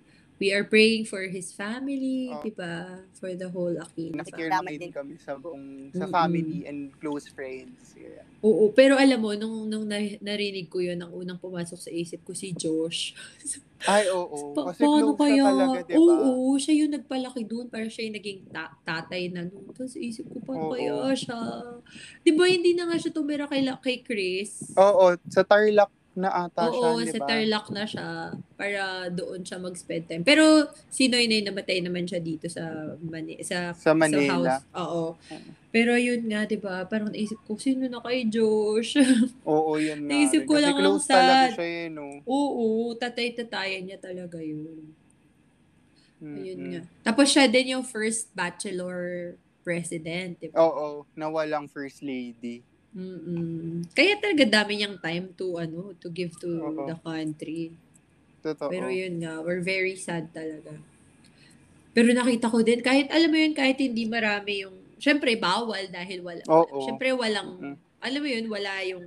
we 0.42 0.50
are 0.50 0.66
praying 0.66 1.06
for 1.06 1.22
his 1.22 1.54
family, 1.54 2.26
Oo. 2.26 2.42
di 2.42 2.50
ba? 2.50 2.98
For 3.14 3.30
the 3.30 3.46
whole 3.46 3.78
Aquino 3.78 4.18
Nakikirmay 4.18 4.50
Salamat 4.50 4.70
din 4.74 4.82
din. 4.82 4.90
kami 4.90 5.14
sa 5.14 5.38
buong, 5.38 5.66
sa 5.94 6.02
Mm-mm. 6.02 6.10
family 6.10 6.66
and 6.66 6.90
close 6.98 7.30
friends. 7.30 7.94
Yeah. 7.94 8.26
Oo, 8.42 8.74
pero 8.74 8.98
alam 8.98 9.22
mo, 9.22 9.30
nung, 9.38 9.70
nung 9.70 9.86
na- 9.86 10.18
narinig 10.18 10.66
ko 10.66 10.82
yun, 10.82 10.98
ang 10.98 11.14
unang 11.14 11.38
pumasok 11.38 11.78
sa 11.78 11.90
isip 11.94 12.26
ko 12.26 12.34
si 12.34 12.50
Josh. 12.50 13.14
Ay, 13.82 14.10
oo. 14.10 14.50
Pa- 14.50 14.70
Kasi 14.70 14.82
paano 14.82 15.14
close 15.14 15.22
kaya? 15.30 15.42
na 15.42 15.50
talaga, 15.52 15.78
di 15.86 15.94
ba? 15.94 16.14
Oo, 16.26 16.54
siya 16.54 16.74
yung 16.76 16.92
nagpalaki 16.92 17.42
doon. 17.42 17.66
Para 17.66 17.86
siya 17.86 18.02
yung 18.06 18.16
naging 18.18 18.40
ta- 18.50 18.74
tatay 18.82 19.30
na 19.30 19.46
noon. 19.46 19.70
Tapos 19.70 19.94
isip 19.94 20.26
ko, 20.26 20.42
paano 20.42 20.70
Oo. 20.70 20.74
kaya 20.74 20.94
siya? 21.14 21.38
Di 22.18 22.30
ba 22.30 22.46
hindi 22.46 22.74
na 22.74 22.90
nga 22.90 22.98
siya 22.98 23.10
tumira 23.10 23.46
kay, 23.46 23.62
kay 23.78 24.02
Chris? 24.02 24.74
Oo, 24.74 25.14
sa 25.26 25.42
Tarlac 25.42 25.90
na 26.12 26.28
ata 26.44 26.68
siya, 26.68 26.92
Oo, 26.92 27.00
di 27.00 27.08
sa 27.08 27.18
ba? 27.24 27.26
Tarlac 27.26 27.66
na 27.72 27.84
siya 27.88 28.08
para 28.60 29.08
doon 29.08 29.40
siya 29.40 29.56
mag-spend 29.56 30.04
time. 30.04 30.24
Pero 30.24 30.68
si 30.92 31.08
Noynoy 31.08 31.40
namatay 31.40 31.80
naman 31.80 32.04
siya 32.04 32.20
dito 32.20 32.52
sa 32.52 32.92
Mani- 33.00 33.40
sa, 33.40 33.72
Sa 33.72 33.96
Manila. 33.96 34.60
house. 34.60 34.68
Oo. 34.76 35.16
Pero 35.72 35.96
yun 35.96 36.28
nga, 36.28 36.44
'di 36.44 36.60
ba? 36.60 36.84
Parang 36.84 37.08
naisip 37.08 37.40
ko 37.48 37.56
sino 37.56 37.88
na 37.88 38.04
kay 38.04 38.28
Josh? 38.28 39.00
Oo, 39.48 39.80
yun 39.80 40.04
nga. 40.04 40.12
Naisip 40.12 40.44
ko 40.44 40.60
Kasi 40.60 40.64
lang 40.68 40.74
ang 40.76 40.80
close 40.84 41.04
talaga 41.08 41.46
sad. 41.48 41.56
siya 41.56 41.66
eh, 41.66 41.86
no? 41.88 42.06
Oo, 42.28 42.92
tatay-tatayan 42.92 43.82
niya 43.88 43.96
talaga 43.96 44.36
yun. 44.36 44.92
Ayun 46.22 46.58
Mm-mm. 46.60 46.70
nga. 46.76 46.80
Tapos 47.02 47.32
siya 47.32 47.48
din 47.48 47.72
yung 47.74 47.82
first 47.88 48.28
bachelor 48.36 49.32
president, 49.64 50.36
'di 50.38 50.52
ba? 50.52 50.60
Oo, 50.60 51.08
na 51.16 51.26
walang 51.32 51.66
first 51.72 52.04
lady. 52.04 52.60
Mm-mm. 52.92 53.88
Kaya 53.96 54.20
talaga 54.20 54.44
dami 54.44 54.80
niyang 54.80 55.00
time 55.00 55.32
to 55.32 55.56
ano, 55.56 55.96
to 55.96 56.12
give 56.12 56.36
to 56.36 56.48
Oo. 56.60 56.84
the 56.84 56.96
country. 57.00 57.72
Totoo. 58.44 58.68
Pero 58.68 58.92
yun 58.92 59.22
nga, 59.22 59.40
we're 59.40 59.64
very 59.64 59.96
sad 59.96 60.28
talaga. 60.34 60.76
Pero 61.92 62.08
nakita 62.12 62.52
ko 62.52 62.60
din, 62.60 62.84
kahit 62.84 63.08
alam 63.08 63.32
mo 63.32 63.38
yun, 63.40 63.54
kahit 63.56 63.80
hindi 63.80 64.04
marami 64.04 64.64
yung, 64.64 64.76
syempre 65.00 65.36
bawal 65.40 65.88
dahil 65.88 66.20
wala. 66.20 66.42
Oo. 66.48 66.84
Syempre 66.84 67.16
walang, 67.16 67.60
Mm-mm. 67.60 67.76
alam 68.00 68.20
mo 68.20 68.28
yun, 68.28 68.46
wala 68.48 68.72
yung, 68.84 69.04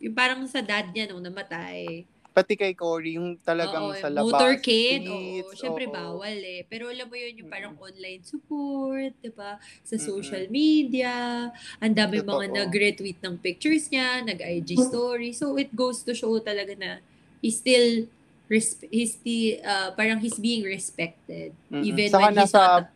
yung 0.00 0.14
parang 0.16 0.44
sa 0.48 0.64
dad 0.64 0.88
niya 0.92 1.12
nung 1.12 1.24
namatay. 1.24 2.04
Pati 2.38 2.54
kay 2.54 2.70
Cory, 2.70 3.18
yung 3.18 3.34
talagang 3.42 3.90
Oo, 3.90 3.98
sa 3.98 4.06
labas. 4.06 4.30
motorcade, 4.30 5.02
oo. 5.02 5.42
streets, 5.42 5.58
Syempre 5.58 5.90
oo. 5.90 5.92
bawal 5.92 6.38
eh. 6.38 6.62
Pero 6.70 6.86
alam 6.86 7.10
mo 7.10 7.18
yun, 7.18 7.42
yung 7.42 7.50
parang 7.50 7.74
online 7.74 8.22
support, 8.22 9.10
di 9.18 9.26
ba? 9.26 9.58
Sa 9.82 9.98
social 9.98 10.46
media, 10.46 11.50
ang 11.82 11.90
dami 11.90 12.22
mga 12.22 12.46
nag-retweet 12.62 13.18
ng 13.18 13.42
pictures 13.42 13.90
niya, 13.90 14.22
nag-IG 14.22 14.78
story. 14.78 15.34
So 15.34 15.58
it 15.58 15.74
goes 15.74 16.06
to 16.06 16.14
show 16.14 16.30
talaga 16.38 16.78
na 16.78 17.02
he's 17.42 17.58
still, 17.58 18.06
resp- 18.46 18.86
he's 18.86 19.18
still, 19.18 19.58
uh, 19.66 19.90
parang 19.98 20.22
he's 20.22 20.38
being 20.38 20.62
respected. 20.62 21.50
Mm-mm. 21.66 21.82
Even 21.82 22.06
Saka 22.06 22.22
when 22.22 22.34
he's 22.38 22.54
nasa- 22.54 22.70
not, 22.78 22.86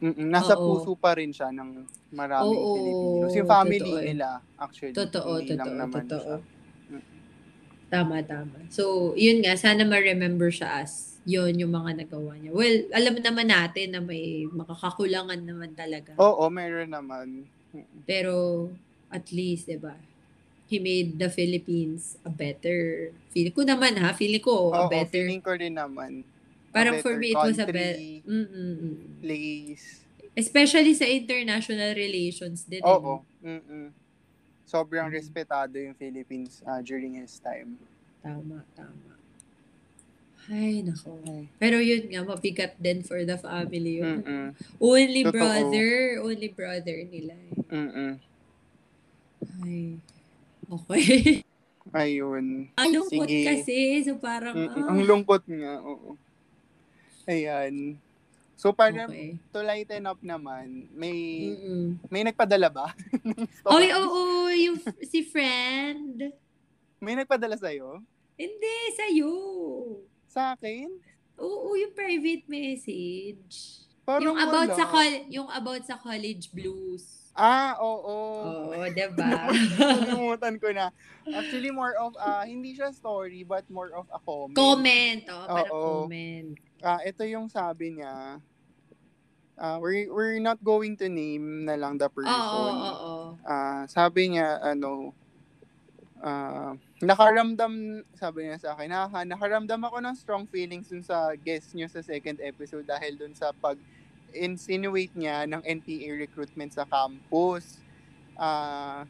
Mm-mm, 0.00 0.28
nasa 0.28 0.56
Oo. 0.56 0.76
puso 0.76 0.92
pa 0.92 1.12
rin 1.12 1.28
siya 1.28 1.48
ng 1.50 1.84
maraming 2.10 2.52
Oo, 2.52 2.72
Filipinos. 2.74 3.32
Yung 3.32 3.48
family 3.48 3.80
totoo 3.80 4.00
nila, 4.02 4.28
actually. 4.56 4.92
Totoo, 4.92 5.30
hindi 5.40 5.52
lang 5.52 5.72
totoo, 5.72 5.80
naman 5.80 6.02
totoo. 6.04 6.32
siya. 6.36 6.59
Tama, 7.90 8.22
tama. 8.22 8.54
So, 8.70 9.12
yun 9.18 9.42
nga, 9.42 9.58
sana 9.58 9.82
ma-remember 9.82 10.54
siya 10.54 10.86
as 10.86 11.18
yun 11.26 11.58
yung 11.58 11.74
mga 11.74 12.06
nagawa 12.06 12.38
niya. 12.38 12.54
Well, 12.54 12.86
alam 12.94 13.18
naman 13.18 13.50
natin 13.50 13.92
na 13.92 14.00
may 14.00 14.46
makakakulangan 14.46 15.42
naman 15.42 15.74
talaga. 15.74 16.14
Oo, 16.16 16.46
meron 16.48 16.94
naman. 16.94 17.50
Pero, 18.06 18.70
at 19.10 19.34
least, 19.34 19.66
di 19.66 19.76
ba? 19.76 19.98
He 20.70 20.78
made 20.78 21.18
the 21.18 21.26
Philippines 21.26 22.14
a 22.22 22.30
better, 22.30 23.10
feeling 23.34 23.50
ko 23.50 23.66
naman 23.66 23.98
ha, 23.98 24.14
feeling 24.14 24.38
ko 24.38 24.70
a 24.70 24.86
Oo, 24.86 24.90
better. 24.90 25.26
feeling 25.26 25.42
ko 25.42 25.58
rin 25.58 25.74
naman. 25.74 26.22
parang 26.70 27.02
for 27.02 27.18
me, 27.18 27.34
it 27.34 27.42
was 27.42 27.58
a 27.58 27.66
better, 27.66 27.98
country, 27.98 28.22
mm 28.22 29.18
place. 29.18 30.06
Especially 30.38 30.94
sa 30.94 31.04
international 31.04 31.92
relations 31.98 32.70
din. 32.70 32.86
eh, 32.86 32.86
Oo. 32.86 33.26
no? 33.26 33.26
Mm-mm. 33.42 33.90
Sobrang 34.70 35.10
Mm. 35.10 35.16
respetado 35.18 35.74
yung 35.74 35.98
Philippines 35.98 36.62
ah, 36.62 36.78
during 36.78 37.18
his 37.18 37.42
time. 37.42 37.74
Tama, 38.22 38.62
tama. 38.78 39.18
Ay, 40.46 40.86
nako. 40.86 41.18
Pero 41.58 41.82
yun 41.82 42.06
nga, 42.06 42.22
mabigat 42.22 42.78
din 42.78 43.02
for 43.02 43.18
the 43.22 43.34
family 43.34 43.98
yun. 43.98 44.22
Mm-mm. 44.22 44.46
Only 44.78 45.26
Totoo. 45.26 45.34
brother, 45.34 45.88
only 46.22 46.48
brother 46.50 46.98
nila. 47.02 47.34
eh. 47.34 47.54
Mm-mm. 47.66 48.12
Ay, 49.60 49.98
okay. 50.70 51.42
Ayun. 51.90 52.70
Ang 52.78 52.90
lungkot 52.94 53.26
Sige. 53.26 53.42
kasi, 53.42 53.76
so 54.06 54.14
parang, 54.22 54.54
Mm-mm. 54.54 54.86
ah, 54.86 54.90
Ang 54.94 55.00
lungkot 55.02 55.42
nga, 55.50 55.82
oo. 55.82 56.14
Ayan. 57.26 57.98
So, 58.60 58.76
para 58.76 59.08
okay. 59.08 59.40
to 59.56 59.64
lighten 59.64 60.04
up 60.04 60.20
naman, 60.20 60.92
may 60.92 61.48
Mm-mm. 61.48 61.96
may 62.12 62.20
nagpadala 62.20 62.68
ba? 62.68 62.92
Oy, 63.72 63.88
oo, 63.88 64.52
yung 64.52 64.76
f- 64.76 65.00
si 65.08 65.24
friend. 65.24 66.28
May 67.00 67.16
nagpadala 67.16 67.56
sa'yo? 67.56 68.04
Hindi, 68.36 68.76
sa'yo. 69.00 69.32
Sa 70.28 70.52
akin? 70.52 70.92
Oo, 71.40 71.72
yung 71.72 71.96
private 71.96 72.44
message. 72.52 73.80
Parang 74.04 74.28
yung 74.28 74.36
about 74.36 74.68
wala. 74.68 74.76
sa 74.76 74.84
col- 74.92 75.24
yung 75.32 75.48
about 75.48 75.80
sa 75.88 75.96
college 75.96 76.52
blues. 76.52 77.32
Ah, 77.32 77.80
oo. 77.80 78.16
Oo, 78.44 78.84
'di 78.92 79.08
ba? 79.16 79.48
Kalimutan 79.80 80.60
ko 80.60 80.68
na. 80.68 80.92
Actually, 81.24 81.72
more 81.72 81.96
of, 81.96 82.12
ah, 82.20 82.44
hindi 82.44 82.76
siya 82.76 82.92
story, 82.92 83.40
but 83.40 83.64
more 83.72 83.88
of 83.96 84.04
a 84.12 84.20
comment. 84.20 84.52
comment, 84.52 85.20
oh, 85.32 85.46
parang 85.48 85.72
Oo. 85.72 85.84
comment. 86.04 86.48
Ah, 86.84 87.00
ito 87.00 87.24
yung 87.24 87.48
sabi 87.48 87.96
niya. 87.96 88.36
Ah, 89.60 89.76
we're, 89.76 90.08
we're 90.08 90.40
not 90.40 90.56
going 90.64 90.96
to 90.96 91.08
name 91.12 91.68
na 91.68 91.76
lang 91.76 92.00
the 92.00 92.08
person. 92.08 92.32
Oo, 92.32 92.64
oo, 92.72 92.92
oo. 92.96 93.26
Ah, 93.44 93.84
sabi 93.84 94.32
niya, 94.32 94.56
ano, 94.64 95.12
ah, 96.24 96.72
nakaramdam, 97.04 98.00
sabi 98.16 98.48
niya 98.48 98.56
sa 98.60 98.68
akin, 98.76 98.88
"Naka 98.88 99.20
nakaramdam 99.28 99.80
ako 99.84 99.96
ng 100.00 100.16
strong 100.16 100.44
feelings 100.48 100.88
dun 100.88 101.04
sa 101.04 101.36
guest 101.36 101.76
niyo 101.76 101.88
sa 101.92 102.00
second 102.00 102.40
episode 102.40 102.88
dahil 102.88 103.20
dun 103.20 103.36
sa 103.36 103.52
pag-insinuate 103.52 105.12
niya 105.16 105.44
ng 105.48 105.60
NPA 105.64 106.08
recruitment 106.16 106.72
sa 106.72 106.88
campus." 106.88 107.84
Ah, 108.40 109.04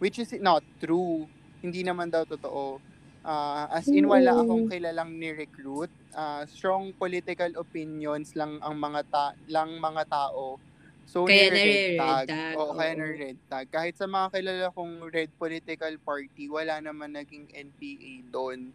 which 0.00 0.18
is 0.20 0.32
not 0.40 0.64
true. 0.80 1.28
Hindi 1.64 1.84
naman 1.84 2.08
daw 2.12 2.24
totoo. 2.24 2.80
Ah, 3.26 3.68
as 3.72 3.90
in 3.92 4.06
wala 4.08 4.40
akong 4.40 4.64
kilalang 4.64 5.16
ni-recruit. 5.18 5.90
Ah, 6.16 6.48
strong 6.48 6.96
political 6.96 7.52
opinions 7.60 8.32
lang 8.32 8.56
ang 8.64 8.72
mga 8.80 9.00
ta- 9.12 9.36
lang 9.46 9.76
mga 9.76 10.02
tao. 10.08 10.56
So, 11.04 11.28
Kaya 11.28 11.52
nire-red 11.52 11.52
nare-red 11.52 12.00
tag. 12.00 12.26
tag, 12.26 12.54
Oo, 12.56 12.72
kaya 12.72 12.92
oo. 12.96 12.98
nare-red 12.98 13.38
tag. 13.46 13.66
Kahit 13.68 13.94
sa 14.00 14.08
mga 14.08 14.26
kilala 14.32 14.66
kong 14.72 14.94
red 15.12 15.30
political 15.36 15.92
party, 16.00 16.48
wala 16.48 16.80
naman 16.80 17.12
naging 17.12 17.46
NPA 17.52 18.12
doon. 18.32 18.72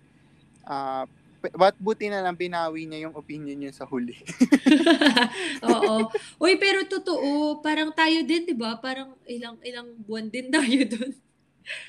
Ah, 0.64 1.04
p- 1.42 1.56
but 1.58 1.74
buti 1.82 2.14
na 2.14 2.22
lang 2.22 2.38
binawi 2.38 2.86
niya 2.86 3.10
yung 3.10 3.18
opinion 3.18 3.58
niya 3.58 3.74
sa 3.74 3.90
huli. 3.90 4.14
Oo. 5.66 6.08
Uy, 6.38 6.54
pero 6.62 6.86
totoo, 6.86 7.60
parang 7.60 7.92
tayo 7.92 8.22
din, 8.24 8.46
'di 8.46 8.56
ba? 8.56 8.78
Parang 8.78 9.18
ilang 9.26 9.58
ilang 9.66 9.90
buwan 10.06 10.30
din 10.30 10.48
tayo 10.54 10.80
doon. 10.88 11.12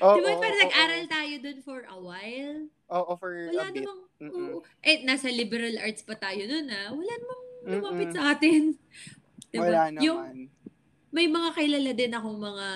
Oo, 0.01 0.15
'Di 0.17 0.21
ba? 0.25 0.31
Parang 0.41 0.57
oo, 0.57 0.63
nag-aral 0.65 1.03
tayo 1.07 1.35
doon 1.39 1.59
for 1.61 1.79
a 1.87 1.97
while. 1.97 2.59
Oo, 2.89 3.11
for 3.17 3.31
Wala 3.33 3.63
a 3.63 3.73
bit. 3.73 3.85
namang 3.85 4.01
Mm-mm. 4.23 4.49
oo. 4.53 4.59
Eh 4.79 5.03
nasa 5.03 5.27
liberal 5.27 5.75
arts 5.77 6.01
pa 6.01 6.15
tayo 6.15 6.43
noon 6.43 6.67
ah. 6.69 6.89
Wala 6.89 7.13
namang 7.13 7.41
lumapit 7.65 8.07
Mm-mm. 8.07 8.15
sa 8.15 8.31
atin. 8.31 8.61
'Di 9.49 9.57
ba? 9.57 9.63
Wala 9.63 9.81
Yung 9.99 10.19
naman. 10.19 10.37
may 11.13 11.29
mga 11.29 11.49
kilala 11.53 11.91
din 11.93 12.09
akong 12.11 12.39
mga 12.41 12.67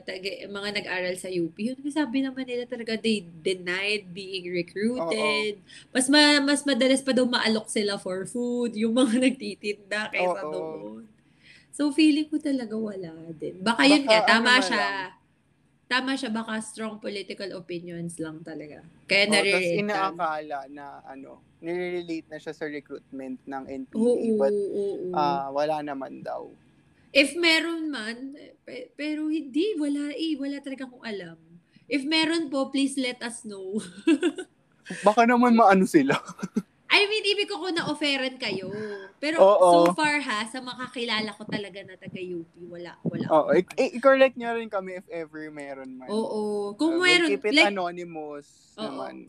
taga- 0.00 0.42
mga 0.48 0.68
nag-aral 0.72 1.14
sa 1.14 1.28
UP. 1.28 1.52
Yun 1.52 1.76
sabi 1.86 2.24
naman 2.24 2.48
nila 2.48 2.64
talaga 2.64 2.96
they 2.96 3.20
denied 3.20 4.08
being 4.10 4.48
recruited. 4.48 5.60
Mas 5.90 6.08
ma, 6.08 6.40
mas 6.40 6.64
madalas 6.64 6.98
pa 6.98 7.12
daw 7.12 7.28
maalok 7.28 7.68
sila 7.68 7.96
for 7.96 8.24
food 8.24 8.72
yung 8.74 8.96
mga 8.96 9.14
nagtitinda 9.28 10.08
kaysa 10.08 10.40
Oo. 10.40 10.50
doon. 10.50 11.04
So 11.68 11.88
feeling 11.88 12.28
ko 12.28 12.36
talaga 12.36 12.72
wala 12.72 13.12
din. 13.32 13.60
Baka 13.60 13.84
yun 13.84 14.04
Baka 14.04 14.10
nga 14.10 14.18
ano 14.18 14.28
tama 14.30 14.52
na 14.52 14.60
siya. 14.62 14.80
lang. 14.80 15.10
Tama 15.92 16.16
siya 16.16 16.32
baka 16.32 16.56
strong 16.64 16.96
political 17.04 17.52
opinions 17.52 18.16
lang 18.16 18.40
talaga. 18.40 18.80
Kaya 19.04 19.28
Oh, 19.28 19.36
tapos 19.36 19.60
inaakala 19.76 20.64
na 20.72 21.04
ano, 21.04 21.44
nire-relate 21.60 22.32
na 22.32 22.40
siya 22.40 22.56
sa 22.56 22.64
recruitment 22.64 23.36
ng 23.44 23.64
NPA. 23.68 24.00
Oo, 24.00 24.40
but 24.40 24.54
oo. 24.56 25.12
ah, 25.12 25.52
wala 25.52 25.84
naman 25.84 26.24
daw. 26.24 26.48
If 27.12 27.36
meron 27.36 27.92
man, 27.92 28.32
pe- 28.64 28.88
pero 28.96 29.28
hindi, 29.28 29.76
wala 29.76 30.16
eh, 30.16 30.32
wala 30.40 30.64
talaga 30.64 30.88
akong 30.88 31.04
alam. 31.04 31.36
If 31.92 32.08
meron 32.08 32.48
po, 32.48 32.72
please 32.72 32.96
let 32.96 33.20
us 33.20 33.44
know. 33.44 33.76
Baka 35.06 35.28
naman 35.28 35.52
maano 35.52 35.84
sila. 35.84 36.16
I 36.92 37.08
mean, 37.08 37.24
ibig 37.24 37.48
ko 37.48 37.56
kung 37.56 37.72
na-offeran 37.72 38.36
kayo. 38.36 38.68
Pero 39.16 39.40
so 39.40 39.88
Oo. 39.88 39.96
far 39.96 40.20
ha, 40.20 40.44
sa 40.44 40.60
makakilala 40.60 41.32
ko 41.32 41.48
talaga 41.48 41.80
na 41.80 41.96
taga-UP, 41.96 42.52
wala, 42.68 43.00
wala. 43.00 43.26
Oo, 43.32 43.48
i- 43.56 43.64
i- 43.80 43.96
i-correct 43.96 44.36
niya 44.36 44.52
rin 44.52 44.68
kami 44.68 45.00
if 45.00 45.06
ever 45.08 45.48
meron 45.48 45.96
man. 45.96 46.12
Oo. 46.12 46.76
Kung 46.76 46.96
Uh, 46.96 47.00
we'll 47.00 47.16
meron, 47.16 47.30
keep 47.32 47.48
it 47.48 47.56
like, 47.56 47.72
anonymous 47.72 48.76
oo. 48.76 48.84
naman. 48.84 49.24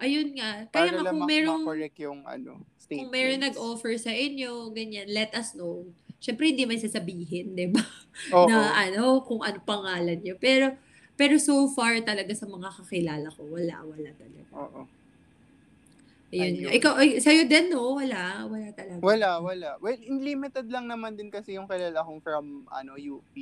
Ayun 0.00 0.34
nga. 0.34 0.66
Para 0.66 0.90
Kaya 0.90 0.90
nga 0.98 1.12
kung 1.12 1.22
merong, 1.28 1.62
ma-correct 1.62 1.96
yung 2.00 2.20
ano, 2.26 2.52
statements. 2.74 2.98
kung 2.98 3.10
meron 3.12 3.40
nag-offer 3.40 3.92
sa 3.94 4.10
inyo, 4.10 4.50
ganyan, 4.74 5.06
let 5.06 5.30
us 5.32 5.54
know. 5.54 5.86
Siyempre, 6.18 6.50
hindi 6.50 6.66
man 6.66 6.76
sasabihin, 6.76 7.54
di 7.54 7.70
ba? 7.70 7.84
Oo. 8.34 8.50
na 8.50 8.74
ano, 8.74 9.22
kung 9.22 9.40
ano 9.40 9.62
pangalan 9.62 10.18
nyo. 10.18 10.34
Pero, 10.36 10.74
pero 11.14 11.38
so 11.38 11.70
far 11.70 12.02
talaga 12.02 12.34
sa 12.34 12.50
mga 12.50 12.66
kakilala 12.82 13.30
ko, 13.30 13.46
wala, 13.46 13.78
wala 13.86 14.10
talaga. 14.18 14.50
Oo. 14.58 14.80
Ayun. 16.30 16.66
Ayun. 16.66 16.70
Ikaw, 16.78 16.92
ay, 16.94 17.18
sa'yo 17.18 17.42
din, 17.50 17.74
no? 17.74 17.98
Wala, 17.98 18.46
wala 18.46 18.68
talaga. 18.70 19.02
Wala, 19.02 19.30
wala. 19.42 19.70
Well, 19.82 19.98
limited 19.98 20.70
lang 20.70 20.86
naman 20.86 21.18
din 21.18 21.26
kasi 21.26 21.58
yung 21.58 21.66
kilala 21.66 22.06
kong 22.06 22.22
from 22.22 22.70
ano 22.70 22.94
UP. 22.94 23.34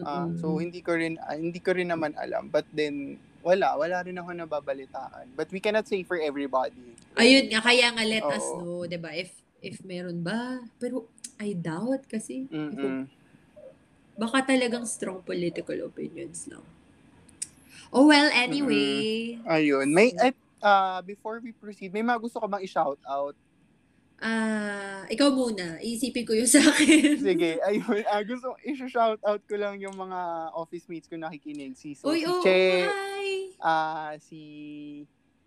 Ah, 0.00 0.24
Mm-mm. 0.24 0.40
so 0.40 0.56
hindi 0.56 0.80
ko 0.80 0.96
rin 0.96 1.20
ah, 1.20 1.36
hindi 1.36 1.60
ko 1.60 1.76
rin 1.76 1.92
naman 1.92 2.16
alam. 2.16 2.48
But 2.48 2.64
then 2.72 3.20
wala, 3.44 3.76
wala 3.76 4.00
rin 4.00 4.16
ako 4.16 4.32
nababalitaan. 4.32 5.36
But 5.36 5.52
we 5.52 5.60
cannot 5.60 5.84
say 5.84 6.00
for 6.08 6.16
everybody. 6.16 6.96
Ayun 7.20 7.52
nga, 7.52 7.60
kaya 7.60 7.92
nga 7.92 8.04
let 8.04 8.24
us 8.24 8.48
Oo. 8.48 8.56
know, 8.64 8.76
'di 8.88 8.96
ba? 8.96 9.12
If 9.12 9.36
if 9.60 9.84
meron 9.84 10.24
ba? 10.24 10.64
Pero 10.80 11.12
I 11.36 11.52
doubt 11.52 12.08
kasi 12.08 12.48
Mm-mm. 12.48 13.04
baka 14.16 14.56
talagang 14.56 14.88
strong 14.88 15.20
political 15.20 15.76
opinions 15.84 16.48
lang. 16.48 16.64
Oh 17.92 18.08
well, 18.08 18.32
anyway. 18.32 19.36
Ayun. 19.44 19.92
May 19.92 20.16
ay, 20.16 20.32
ah, 20.64 21.04
before 21.04 21.44
we 21.44 21.52
proceed, 21.52 21.92
may 21.92 22.00
mga 22.00 22.18
gusto 22.24 22.40
ko 22.40 22.48
bang 22.48 22.64
i-shout 22.64 22.98
out? 23.04 23.36
Ah, 24.24 25.04
ikaw 25.12 25.28
muna. 25.28 25.76
Iisipin 25.84 26.24
ko 26.24 26.32
yung 26.32 26.48
sa 26.48 26.64
akin. 26.64 27.20
Sige, 27.20 27.60
ayun. 27.60 28.00
Ah, 28.08 28.24
gusto 28.24 28.56
i-shout 28.64 29.20
out 29.20 29.42
ko 29.44 29.54
lang 29.60 29.76
yung 29.76 29.92
mga 29.92 30.50
office 30.56 30.88
mates 30.88 31.10
ko 31.10 31.20
nakikinig. 31.20 31.76
Si, 31.76 31.92
so, 31.92 32.08
Uy, 32.08 32.24
si 32.24 32.30
oh, 32.30 32.40
Che, 32.40 32.88
hi. 32.88 33.28
ah, 33.60 34.16
si 34.16 34.40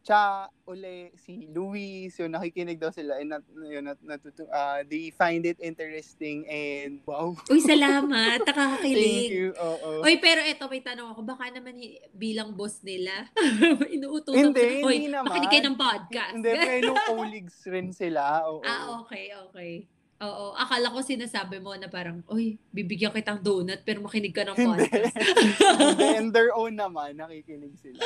Cha, 0.08 0.48
ule, 0.64 1.12
si 1.20 1.52
Luis, 1.52 2.16
yun, 2.16 2.32
nakikinig 2.32 2.80
daw 2.80 2.88
sila. 2.96 3.20
And 3.20 3.36
nat, 3.36 3.44
yun, 3.52 3.92
nat, 3.92 4.00
natutu- 4.00 4.48
ah, 4.56 4.80
they 4.88 5.12
find 5.12 5.44
it 5.44 5.60
interesting 5.60 6.48
and 6.48 7.04
wow. 7.04 7.36
Uy, 7.52 7.60
salamat. 7.60 8.40
Thank 8.40 8.56
Nakakakilig. 8.56 9.28
you. 9.28 9.52
Oo. 9.60 10.08
Uy, 10.08 10.16
pero 10.24 10.40
eto, 10.48 10.72
may 10.72 10.80
tanong 10.80 11.12
ako. 11.12 11.28
Baka 11.28 11.52
naman 11.52 11.76
bilang 12.16 12.56
boss 12.56 12.80
nila, 12.88 13.28
inuutosan 14.00 14.56
Hindi, 14.56 14.80
ko. 14.80 14.88
Uy, 14.88 14.96
hindi 14.96 15.12
naman. 15.12 15.28
makinig 15.28 15.52
kayo 15.52 15.64
ng 15.68 15.76
podcast. 15.76 16.34
Hindi, 16.40 16.52
pero 16.56 16.92
colleagues 17.12 17.60
rin 17.68 17.92
sila. 17.92 18.48
Oo. 18.48 18.64
ah, 18.64 19.04
okay, 19.04 19.36
okay. 19.52 19.74
Oo, 20.18 20.58
akala 20.58 20.90
ko 20.90 21.06
sinasabi 21.06 21.62
mo 21.62 21.78
na 21.78 21.86
parang, 21.86 22.26
uy, 22.26 22.58
bibigyan 22.74 23.14
kitang 23.14 23.38
donut 23.38 23.86
pero 23.86 24.02
makinig 24.02 24.34
ka 24.34 24.42
ng 24.50 24.58
podcast. 24.58 25.14
Hindi, 25.14 26.08
and 26.18 26.34
their 26.34 26.50
own 26.58 26.74
naman, 26.74 27.14
nakikinig 27.22 27.78
sila. 27.78 28.02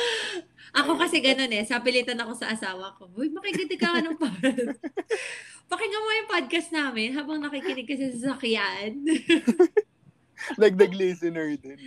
ako 0.76 1.00
kasi 1.00 1.24
ganun 1.24 1.48
eh, 1.48 1.64
sapilitan 1.64 2.20
ako 2.20 2.36
sa 2.36 2.52
asawa 2.52 2.92
ko, 3.00 3.08
uy, 3.16 3.32
makikinig 3.32 3.80
ka 3.80 4.04
ng 4.04 4.20
podcast. 4.20 4.76
Pakinggan 5.72 6.04
mo 6.04 6.10
yung 6.12 6.28
podcast 6.28 6.68
namin 6.68 7.16
habang 7.16 7.40
nakikinig 7.40 7.88
ka 7.88 7.96
sa 7.96 8.12
sasakyan. 8.12 8.92
Dagdag 10.60 10.92
listener 10.92 11.54
din. 11.56 11.78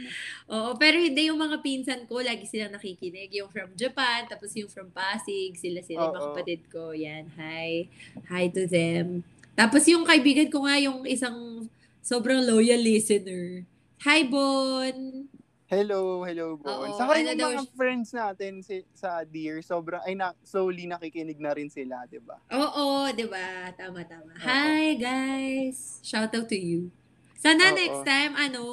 Oo, 0.47 0.73
pero 0.79 0.95
hindi 0.95 1.27
yung 1.27 1.37
mga 1.37 1.59
pinsan 1.59 2.07
ko, 2.07 2.23
lagi 2.23 2.47
silang 2.47 2.73
nakikinig. 2.73 3.29
Yung 3.35 3.51
from 3.51 3.75
Japan, 3.75 4.25
tapos 4.25 4.55
yung 4.55 4.71
from 4.71 4.89
Pasig, 4.89 5.53
sila-sila, 5.59 6.07
yung 6.07 6.15
mga 6.15 6.27
kapatid 6.31 6.61
ko. 6.71 6.95
Yan, 6.95 7.27
hi. 7.35 7.91
Hi 8.31 8.47
to 8.49 8.63
them. 8.65 9.27
Tapos 9.55 9.87
yung 9.87 10.03
kaibigan 10.03 10.51
ko 10.51 10.67
nga, 10.67 10.75
yung 10.77 11.07
isang 11.07 11.63
sobrang 12.03 12.43
loyal 12.43 12.77
listener. 12.77 13.63
Hi, 14.03 14.27
Bon! 14.27 15.25
Hello, 15.65 16.21
hello, 16.21 16.53
Oo, 16.53 16.61
Bon. 16.61 16.93
Saka 16.93 17.17
ano 17.17 17.25
yung 17.25 17.39
daw 17.39 17.49
mga 17.49 17.63
siya- 17.63 17.73
friends 17.73 18.09
natin 18.13 18.61
si, 18.61 18.85
sa 18.93 19.25
Dear, 19.25 19.65
sobrang, 19.65 20.03
ay, 20.05 20.13
na, 20.13 20.35
slowly 20.45 20.85
nakikinig 20.85 21.41
na 21.41 21.55
rin 21.55 21.71
sila, 21.71 22.05
di 22.05 22.21
ba? 22.21 22.37
Oo, 22.53 23.09
di 23.09 23.25
ba? 23.25 23.73
Tama, 23.73 24.05
tama. 24.05 24.29
Oo. 24.29 24.45
Hi, 24.45 24.93
guys! 24.93 25.97
Shout 26.05 26.29
out 26.29 26.45
to 26.45 26.53
you. 26.53 26.93
Sana 27.33 27.71
Oo. 27.71 27.75
next 27.75 28.05
time, 28.05 28.37
ano, 28.37 28.63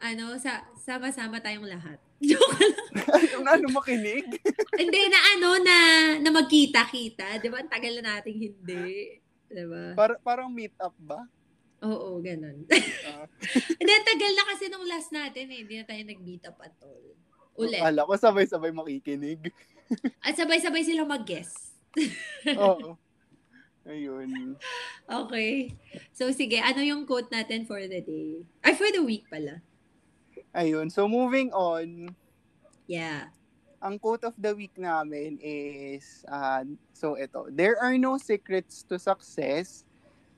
ano, 0.00 0.38
sa, 0.40 0.64
sama-sama 0.78 1.36
tayong 1.36 1.68
lahat. 1.68 1.98
Joke 2.24 2.56
lang. 2.56 2.80
Ano, 3.44 3.76
makinig? 3.76 4.24
Hindi, 4.72 5.00
na 5.12 5.20
ano, 5.36 5.48
na, 5.60 5.76
na 6.16 6.30
magkita-kita. 6.32 7.44
Di 7.44 7.52
ba? 7.52 7.60
Ang 7.60 7.68
tagal 7.68 7.92
na 8.00 8.16
nating 8.16 8.38
hindi. 8.40 9.20
Di 9.54 9.64
ba? 9.70 9.94
Par, 9.94 10.18
parang 10.26 10.50
meet 10.50 10.74
up 10.82 10.94
ba? 10.98 11.22
Oo, 11.86 12.18
ganun. 12.18 12.66
Ah. 13.06 13.28
Hindi, 13.78 13.92
tagal 14.02 14.32
na 14.34 14.44
kasi 14.50 14.64
nung 14.66 14.86
last 14.88 15.14
natin 15.14 15.46
eh. 15.52 15.62
Hindi 15.62 15.74
na 15.78 15.86
tayo 15.86 16.02
nag-meet 16.02 16.44
up 16.50 16.58
at 16.58 16.74
all. 16.82 17.04
Ulit. 17.54 17.78
Ala 17.78 18.02
ko, 18.02 18.18
sabay-sabay 18.18 18.74
makikinig. 18.74 19.54
At 20.26 20.34
sabay-sabay 20.34 20.82
silang 20.82 21.06
mag-guest. 21.06 21.78
Oo. 22.58 22.98
Ayun. 23.86 24.58
Okay. 25.06 25.76
So, 26.10 26.32
sige. 26.34 26.58
Ano 26.58 26.82
yung 26.82 27.06
quote 27.06 27.30
natin 27.30 27.68
for 27.68 27.78
the 27.78 28.00
day? 28.02 28.42
Ay, 28.64 28.74
for 28.74 28.90
the 28.90 29.04
week 29.04 29.28
pala. 29.30 29.62
Ayun. 30.56 30.90
So, 30.90 31.06
moving 31.06 31.54
on, 31.54 32.10
Yeah. 32.84 33.32
Ang 33.84 34.00
quote 34.00 34.24
of 34.24 34.32
the 34.40 34.56
week 34.56 34.72
namin 34.80 35.36
is, 35.44 36.24
uh, 36.32 36.64
so 36.96 37.20
ito, 37.20 37.46
there 37.52 37.76
are 37.76 38.00
no 38.00 38.16
secrets 38.16 38.80
to 38.88 38.96
success. 38.98 39.84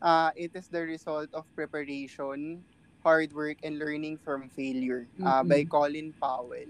Uh, 0.03 0.35
it 0.35 0.51
is 0.59 0.67
the 0.69 0.83
result 0.83 1.31
of 1.33 1.47
preparation, 1.55 2.61
hard 3.07 3.31
work, 3.33 3.57
and 3.63 3.79
learning 3.79 4.19
from 4.19 4.51
failure. 4.51 5.07
Uh, 5.23 5.47
by 5.47 5.63
Mm-mm. 5.63 5.71
Colin 5.71 6.11
Powell. 6.19 6.69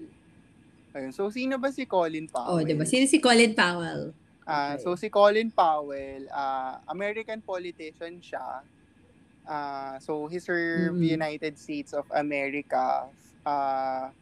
Ayun. 0.95 1.13
So, 1.13 1.33
sino 1.33 1.57
ba 1.57 1.73
si 1.73 1.89
Colin 1.89 2.29
Oh, 2.47 2.61
Powell? 2.61 2.69
di 2.69 2.77
ba? 2.77 2.85
Sino 2.85 3.09
si 3.09 3.19
Colin 3.19 3.57
Powell? 3.57 4.13
Okay. 4.47 4.79
so 4.79 4.95
si 4.95 5.09
Colin 5.11 5.51
Powell, 5.51 6.29
ah, 6.31 6.79
American 6.87 7.43
politician 7.43 8.23
siya. 8.23 8.63
Ah, 9.43 9.99
so 9.99 10.29
he 10.31 10.39
served 10.39 11.03
Mm. 11.03 11.19
United 11.19 11.59
States 11.59 11.91
of 11.97 12.07
America. 12.15 13.11
Ah, 13.43 14.15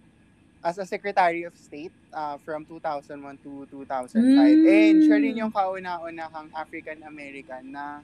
as 0.64 0.80
a 0.80 0.86
Secretary 0.88 1.44
of 1.44 1.52
State 1.60 1.92
uh, 2.08 2.40
from 2.40 2.64
2001 2.64 3.20
to 3.44 3.68
2005. 3.68 4.16
Mm. 4.16 4.64
And 4.64 4.96
siya 5.04 5.16
rin 5.20 5.36
yung 5.36 5.52
kauna-unahang 5.52 6.48
African-American 6.56 7.76
na 7.76 8.00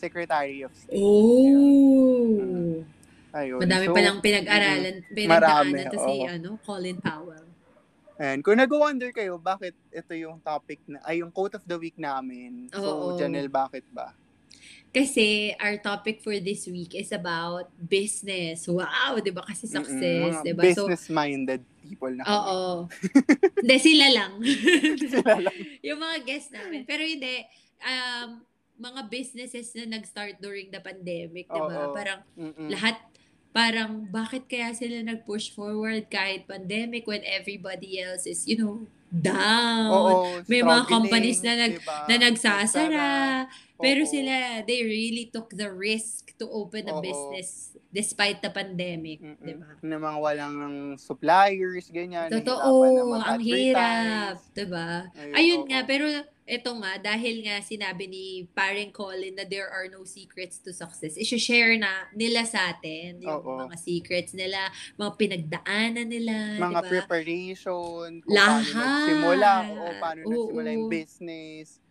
Secretary 0.00 0.64
of 0.64 0.72
State. 0.72 0.96
Oh. 0.96 2.80
Ayun. 3.36 3.60
Madami 3.60 3.86
So, 3.88 3.94
pa 3.96 4.00
lang 4.00 4.18
pinag-aralan, 4.24 4.96
marami, 5.04 5.12
pinagdaanan 5.12 5.84
to 5.92 5.98
si 6.00 6.14
oo. 6.16 6.28
ano, 6.28 6.48
Colin 6.64 6.96
Powell. 6.96 7.46
And 8.16 8.40
kung 8.44 8.56
nag-wonder 8.56 9.12
kayo, 9.12 9.36
bakit 9.40 9.76
ito 9.92 10.12
yung 10.16 10.40
topic 10.40 10.80
na, 10.88 11.00
ay 11.04 11.20
yung 11.20 11.32
quote 11.32 11.56
of 11.60 11.64
the 11.68 11.76
week 11.76 11.96
namin. 12.00 12.72
Oo. 12.72 13.16
So, 13.16 13.20
Janelle, 13.20 13.52
bakit 13.52 13.84
ba? 13.92 14.16
Kasi 14.92 15.56
our 15.56 15.80
topic 15.80 16.20
for 16.20 16.36
this 16.36 16.68
week 16.68 16.92
is 16.92 17.16
about 17.16 17.72
business. 17.80 18.68
Wow, 18.68 19.16
'di 19.24 19.32
ba? 19.32 19.40
Kasi 19.40 19.64
success, 19.64 20.44
'di 20.44 20.52
ba? 20.52 20.62
So, 20.76 20.84
Business-minded 20.84 21.64
people 21.80 22.12
na 22.12 22.28
oo. 22.28 22.92
Hindi 23.64 23.76
sila 23.80 24.06
lang. 24.12 24.32
Sila 25.16 25.48
lang. 25.48 25.56
yung 25.80 25.96
mga 25.96 26.16
guests 26.28 26.52
namin. 26.52 26.84
Pero 26.84 27.08
hindi 27.08 27.40
um 27.80 28.44
mga 28.76 29.00
businesses 29.08 29.72
na 29.72 29.96
nag-start 29.96 30.36
during 30.44 30.68
the 30.68 30.82
pandemic, 30.84 31.48
'di 31.48 31.62
ba? 31.72 31.88
Parang 31.96 32.20
Mm-mm. 32.36 32.68
lahat 32.68 33.00
parang 33.52 34.08
bakit 34.08 34.48
kaya 34.48 34.72
sila 34.72 35.00
nag-push 35.04 35.52
forward 35.52 36.08
kahit 36.08 36.48
pandemic 36.48 37.04
when 37.04 37.20
everybody 37.24 38.00
else 38.00 38.24
is, 38.24 38.48
you 38.48 38.56
know, 38.56 38.84
down. 39.12 39.92
Oo, 39.92 40.40
May 40.48 40.64
mga 40.64 40.88
companies 40.88 41.44
na 41.44 41.68
nag 41.68 41.76
diba? 41.76 41.96
na 42.08 42.14
nagsasara. 42.16 43.08
Pero 43.82 44.06
sila, 44.06 44.62
they 44.62 44.86
really 44.86 45.26
took 45.34 45.50
the 45.58 45.66
risk 45.66 46.30
to 46.38 46.46
open 46.46 46.86
a 46.86 46.94
Oo. 46.94 47.02
business 47.02 47.74
despite 47.90 48.38
the 48.38 48.48
pandemic. 48.54 49.18
'di 49.42 49.54
ba? 49.58 49.74
Na 49.82 49.98
mga 49.98 50.18
walang 50.22 50.56
suppliers, 50.96 51.90
ganyan. 51.90 52.30
Totoo, 52.30 53.18
ang 53.18 53.42
hirap, 53.42 54.38
'di 54.54 54.66
ba? 54.70 55.10
Ayun, 55.18 55.34
Ayun 55.34 55.60
oo. 55.66 55.68
nga, 55.68 55.80
pero 55.82 56.06
ito 56.42 56.70
nga 56.82 56.98
dahil 56.98 57.46
nga 57.46 57.62
sinabi 57.62 58.10
ni 58.10 58.24
paring 58.50 58.90
Colin 58.90 59.34
na 59.38 59.46
there 59.46 59.70
are 59.70 59.86
no 59.90 60.02
secrets 60.02 60.58
to 60.58 60.74
success. 60.74 61.14
I-share 61.14 61.78
na 61.78 62.10
nila 62.14 62.42
sa 62.46 62.74
atin 62.74 63.22
yung 63.22 63.42
Oo. 63.42 63.66
mga 63.66 63.76
secrets 63.78 64.32
nila, 64.34 64.70
mga 64.98 65.12
pinagdaanan 65.18 66.06
nila, 66.06 66.34
'di 66.62 66.62
mga 66.62 66.80
ba? 66.82 66.90
preparation, 66.90 68.08
kung 68.22 68.34
Lahat. 68.38 68.62
paano 68.62 68.70
nagsimula, 68.86 69.50
o 69.74 69.82
paano 69.98 70.20
Oo. 70.26 70.30
nagsimula 70.30 70.68
yung 70.74 70.86
business. 70.90 71.81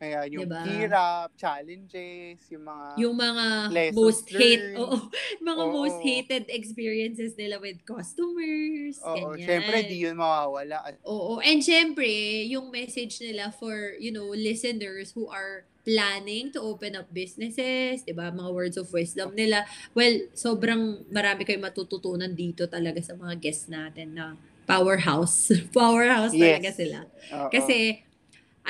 Kaya 0.00 0.24
yung 0.32 0.48
Diba? 0.48 0.64
hirap, 0.64 1.36
challenges, 1.36 2.40
yung 2.48 2.64
mga 2.64 2.86
yung 3.04 3.14
mga 3.20 3.46
most 3.92 4.24
hate, 4.32 4.80
oo, 4.80 4.96
mga 5.44 5.60
Oo. 5.68 5.76
most 5.76 6.00
hated 6.00 6.48
experiences 6.48 7.36
nila 7.36 7.60
with 7.60 7.76
customers, 7.84 8.96
Oo, 9.04 9.36
ganyan. 9.36 9.44
syempre 9.44 9.76
di 9.84 10.08
yun 10.08 10.16
mawawala. 10.16 10.96
Oo, 11.04 11.44
and 11.44 11.60
syempre, 11.60 12.08
yung 12.48 12.72
message 12.72 13.20
nila 13.20 13.52
for, 13.52 13.92
you 14.00 14.08
know, 14.08 14.32
listeners 14.32 15.12
who 15.12 15.28
are 15.28 15.68
planning 15.84 16.48
to 16.48 16.60
open 16.64 16.96
up 16.96 17.08
businesses, 17.12 18.00
'di 18.00 18.16
ba? 18.16 18.32
Mga 18.32 18.50
words 18.56 18.76
of 18.80 18.88
wisdom 18.96 19.36
nila. 19.36 19.68
Well, 19.92 20.32
sobrang 20.32 21.12
marami 21.12 21.44
kayong 21.44 21.68
matututunan 21.68 22.32
dito 22.32 22.64
talaga 22.72 23.04
sa 23.04 23.16
mga 23.20 23.36
guests 23.36 23.68
natin 23.68 24.16
na 24.16 24.32
powerhouse. 24.64 25.52
powerhouse 25.76 26.32
Yes. 26.32 26.56
talaga 26.56 26.70
sila. 26.72 26.98
Oo. 27.36 27.52
Kasi 27.52 28.00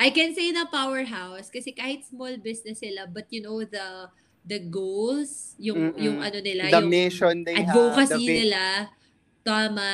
I 0.01 0.09
can 0.09 0.33
say 0.33 0.49
na 0.49 0.65
powerhouse 0.65 1.53
kasi 1.53 1.69
kahit 1.69 2.09
small 2.09 2.33
business 2.41 2.81
sila 2.81 3.05
but 3.05 3.29
you 3.29 3.45
know 3.45 3.61
the 3.61 4.09
the 4.45 4.59
goals, 4.59 5.53
yung 5.61 5.93
Mm-mm. 5.93 6.01
yung 6.01 6.17
ano 6.21 6.39
nila, 6.41 6.69
the 6.69 6.81
yung 6.81 6.89
mission 6.89 7.45
they 7.45 7.55
advocacy 7.61 8.13
have, 8.13 8.21
the 8.25 8.33
nila, 8.41 8.63
tama, 9.45 9.89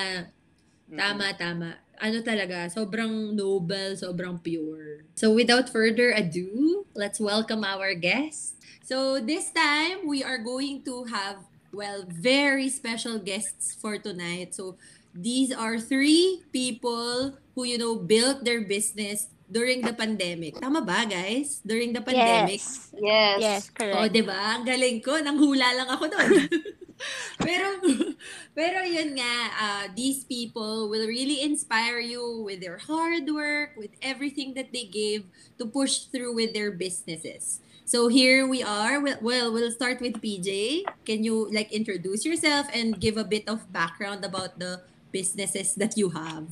Mm-mm. 0.88 0.98
tama, 0.98 1.26
tama. 1.36 1.70
Ano 1.98 2.22
talaga, 2.22 2.70
sobrang 2.70 3.34
noble, 3.34 3.98
sobrang 3.98 4.38
pure. 4.40 5.04
So 5.18 5.34
without 5.34 5.68
further 5.68 6.14
ado, 6.14 6.86
let's 6.94 7.20
welcome 7.20 7.66
our 7.66 7.98
guest. 7.98 8.56
So 8.86 9.20
this 9.20 9.50
time, 9.52 10.08
we 10.08 10.24
are 10.24 10.38
going 10.38 10.86
to 10.86 11.10
have, 11.10 11.44
well, 11.74 12.06
very 12.08 12.70
special 12.70 13.18
guests 13.20 13.76
for 13.76 13.98
tonight. 13.98 14.54
So 14.54 14.78
these 15.12 15.52
are 15.52 15.82
three 15.82 16.46
people 16.54 17.42
who, 17.58 17.66
you 17.66 17.82
know, 17.82 17.98
built 17.98 18.46
their 18.46 18.62
business 18.62 19.28
during 19.48 19.82
the 19.82 19.94
pandemic. 19.96 20.60
Tama 20.60 20.84
ba, 20.84 21.08
guys? 21.08 21.64
During 21.64 21.94
the 21.96 22.04
pandemic. 22.04 22.60
Yes. 22.60 22.92
Yes. 22.96 23.38
Yes, 23.40 23.62
Oh, 23.72 23.74
correct. 23.76 24.12
'di 24.12 24.24
ba? 24.28 24.60
Ang 24.60 24.64
galing 24.68 25.00
ko, 25.00 25.16
nanghula 25.20 25.68
lang 25.76 25.88
ako 25.88 26.06
doon. 26.12 26.32
pero 27.46 27.68
pero 28.58 28.80
yun 28.84 29.16
nga, 29.16 29.36
uh, 29.54 29.86
these 29.96 30.26
people 30.26 30.90
will 30.90 31.06
really 31.08 31.42
inspire 31.46 32.00
you 32.02 32.42
with 32.44 32.60
their 32.60 32.78
hard 32.82 33.30
work, 33.30 33.78
with 33.78 33.94
everything 34.02 34.54
that 34.58 34.74
they 34.74 34.86
gave 34.90 35.30
to 35.62 35.66
push 35.66 36.10
through 36.10 36.34
with 36.34 36.54
their 36.54 36.72
businesses. 36.74 37.62
So 37.88 38.12
here 38.12 38.44
we 38.44 38.60
are. 38.66 39.00
Well, 39.00 39.20
well, 39.24 39.48
we'll 39.54 39.72
start 39.72 40.04
with 40.04 40.20
PJ. 40.20 40.84
Can 41.08 41.24
you 41.24 41.48
like 41.54 41.72
introduce 41.72 42.26
yourself 42.28 42.68
and 42.76 43.00
give 43.00 43.16
a 43.16 43.24
bit 43.24 43.48
of 43.48 43.64
background 43.72 44.26
about 44.28 44.60
the 44.60 44.84
businesses 45.14 45.72
that 45.80 45.96
you 45.96 46.12
have? 46.12 46.52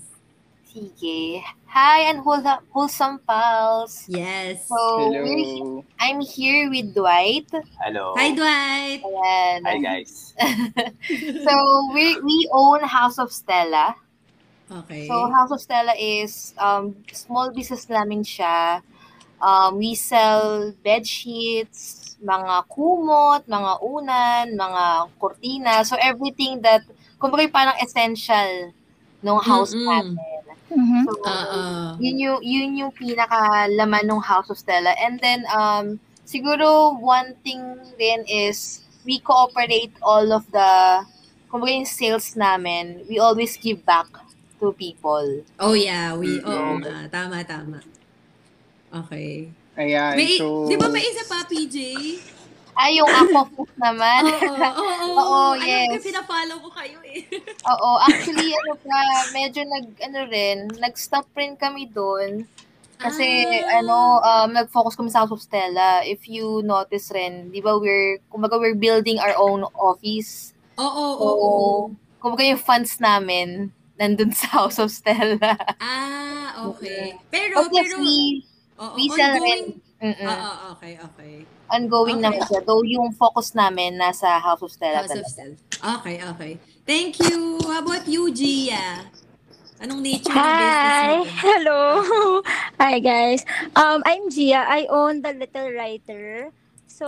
Sige. 0.76 1.40
Hi 1.72 2.12
and 2.12 2.20
wholesome, 2.20 3.24
pals. 3.24 4.04
Yes. 4.12 4.68
So, 4.68 4.76
Hello. 5.08 5.86
I'm 6.04 6.20
here 6.20 6.68
with 6.68 6.92
Dwight. 6.92 7.48
Hello. 7.80 8.12
Hi 8.20 8.36
Dwight. 8.36 9.00
Ayan. 9.00 9.60
Hi, 9.64 9.80
guys. 9.80 10.36
So, 11.48 11.54
we 11.96 12.20
we 12.20 12.52
own 12.52 12.84
House 12.84 13.16
of 13.24 13.32
Stella. 13.32 13.96
Okay. 14.68 15.08
So, 15.08 15.32
House 15.32 15.56
of 15.56 15.64
Stella 15.64 15.96
is 15.96 16.52
um 16.60 16.92
small 17.16 17.56
business 17.56 17.88
namin 17.88 18.28
siya. 18.28 18.84
Um, 19.40 19.80
we 19.80 19.96
sell 19.96 20.76
bed 20.84 21.08
sheets, 21.08 22.20
mga 22.20 22.68
kumot, 22.68 23.48
mga 23.48 23.80
unan, 23.80 24.46
mga 24.60 24.84
kortina. 25.24 25.88
So, 25.88 25.96
everything 26.04 26.60
that, 26.68 26.84
kumbaga 27.16 27.48
parang 27.48 27.80
essential 27.80 28.76
nung 29.24 29.40
house 29.40 29.72
Mm-mm. 29.72 29.88
natin. 29.88 30.35
Mhm. 30.76 31.02
So, 31.08 31.12
Oo. 31.24 31.62
yun 32.04 32.18
yung 32.20 32.40
yun 32.44 32.72
yung 32.76 32.94
pinakalaman 32.94 34.04
ng 34.04 34.20
House 34.20 34.52
of 34.52 34.60
Stella. 34.60 34.92
And 35.00 35.18
then 35.24 35.48
um 35.48 36.04
siguro 36.28 37.00
one 37.00 37.40
thing 37.42 37.80
din 37.96 38.28
is 38.28 38.84
we 39.08 39.24
cooperate 39.24 39.96
all 40.04 40.28
of 40.36 40.44
the 40.52 41.04
kumbaga 41.48 41.72
yung 41.72 41.88
sales 41.88 42.36
namin. 42.36 43.08
We 43.08 43.24
always 43.24 43.56
give 43.56 43.88
back 43.88 44.12
to 44.60 44.76
people. 44.76 45.48
Oh 45.56 45.72
yeah, 45.72 46.12
we 46.20 46.44
Mm, 46.44 46.52
oo 46.52 46.72
nga, 46.84 47.08
tama 47.08 47.40
tama. 47.48 47.80
Okay. 48.92 49.48
Ayan, 49.76 50.16
May 50.16 50.40
so... 50.40 50.68
'di 50.68 50.76
ba 50.80 50.88
may 50.92 51.04
isa 51.04 51.24
pa 51.28 51.44
PJ? 51.48 51.76
Ay, 52.76 53.00
yung 53.00 53.08
Food 53.56 53.72
naman. 53.80 54.24
Oo, 54.28 54.84
oo, 54.84 55.08
oo. 55.16 55.56
Yes. 55.64 55.90
ko, 55.90 56.12
pina-follow 56.12 56.58
ko 56.60 56.70
kayo 56.76 57.00
eh. 57.08 57.24
Oo, 57.72 57.90
actually 57.98 58.52
ano 58.54 58.74
pa, 58.78 59.00
medyo 59.32 59.64
nag 59.66 59.86
ano 59.98 60.20
rin, 60.30 60.58
nag-stop 60.78 61.26
rin 61.34 61.56
kami 61.56 61.88
doon. 61.90 62.46
Kasi 62.96 63.26
Ah. 63.64 63.80
ano, 63.82 63.98
um, 64.22 64.50
nag-focus 64.52 64.94
kami 64.94 65.10
sa 65.10 65.24
House 65.24 65.34
of 65.34 65.42
Stella. 65.42 66.04
If 66.04 66.28
you 66.28 66.62
notice 66.62 67.10
rin, 67.12 67.50
di 67.50 67.60
ba 67.60 67.76
we're, 67.76 68.20
kumbaga 68.30 68.56
we're 68.56 68.78
building 68.78 69.18
our 69.18 69.34
own 69.36 69.64
office. 69.74 70.52
Oo, 70.76 70.86
oo, 70.86 71.16
So, 71.18 71.26
oo. 71.26 71.66
kumbaga 72.20 72.44
yung 72.46 72.62
funds 72.62 73.00
namin 73.00 73.72
nandun 73.96 74.36
sa 74.36 74.62
House 74.62 74.78
of 74.78 74.92
Stella. 74.92 75.56
Ah, 75.80 76.70
okay. 76.70 77.16
Pero, 77.32 77.64
But 77.64 77.72
yes, 77.72 77.88
pero, 77.88 77.96
we, 78.04 78.16
oo, 78.78 78.94
we 78.94 79.04
sell 79.10 79.32
ongoing. 79.34 79.80
rin. 79.80 80.12
Oo, 80.22 80.52
okay, 80.76 80.94
okay. 81.00 81.36
Ongoing 81.70 82.22
Okay. 82.22 82.26
naman 82.30 82.42
siya. 82.46 82.62
Though 82.62 82.86
yung 82.86 83.10
focus 83.12 83.58
namin 83.58 83.98
nasa 83.98 84.38
House 84.38 84.62
of 84.62 84.72
Stella. 84.72 85.02
House 85.02 85.18
of. 85.18 85.26
Stella. 85.26 85.56
Okay, 86.00 86.22
okay. 86.22 86.52
Thank 86.86 87.18
you. 87.20 87.58
How 87.66 87.82
about 87.82 88.06
you, 88.06 88.30
Gia? 88.30 89.10
Anong 89.76 90.00
nature 90.00 90.32
ng 90.32 90.56
business 90.56 90.98
Hi. 91.02 91.04
mo? 91.04 91.16
Hello. 91.26 91.82
Hi, 92.80 92.98
guys. 93.02 93.44
Um, 93.76 94.06
I'm 94.06 94.30
Gia. 94.30 94.62
I 94.64 94.88
own 94.88 95.20
The 95.22 95.34
Little 95.36 95.74
Writer. 95.74 96.54
So, 96.88 97.06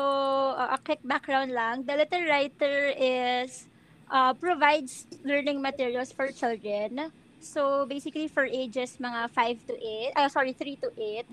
uh, 0.57 0.75
a 0.75 0.79
quick 0.83 0.99
background 1.05 1.53
lang. 1.55 1.85
The 1.87 1.95
Little 1.95 2.25
Writer 2.27 2.91
is 2.97 3.69
uh, 4.11 4.33
provides 4.33 5.07
learning 5.23 5.61
materials 5.61 6.11
for 6.11 6.27
children. 6.33 7.13
So, 7.39 7.85
basically 7.87 8.27
for 8.27 8.43
ages 8.43 8.97
mga 8.99 9.31
5 9.31 9.67
to 9.69 9.73
8. 9.77 10.11
Uh, 10.17 10.27
sorry, 10.27 10.51
3 10.51 10.75
to 10.83 10.89
8. 10.91 11.23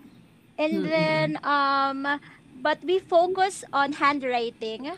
And 0.55 0.87
Mm-mm. 0.87 0.87
then, 0.87 1.29
um, 1.43 2.07
but 2.55 2.79
we 2.85 2.99
focus 2.99 3.65
on 3.73 3.93
handwriting. 3.95 4.93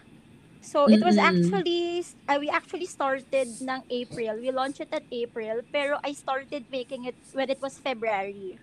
So, 0.61 0.87
it 0.91 1.01
was 1.03 1.17
actually, 1.17 2.05
uh, 2.29 2.39
we 2.41 2.51
actually 2.51 2.87
started 2.87 3.61
ng 3.63 3.83
April. 3.91 4.41
We 4.43 4.51
launched 4.51 4.81
it 4.83 4.91
at 4.93 5.07
April, 5.13 5.63
pero 5.73 5.99
I 6.03 6.13
started 6.13 6.67
making 6.71 7.07
it 7.07 7.17
when 7.33 7.51
it 7.51 7.63
was 7.63 7.79
February. 7.79 8.59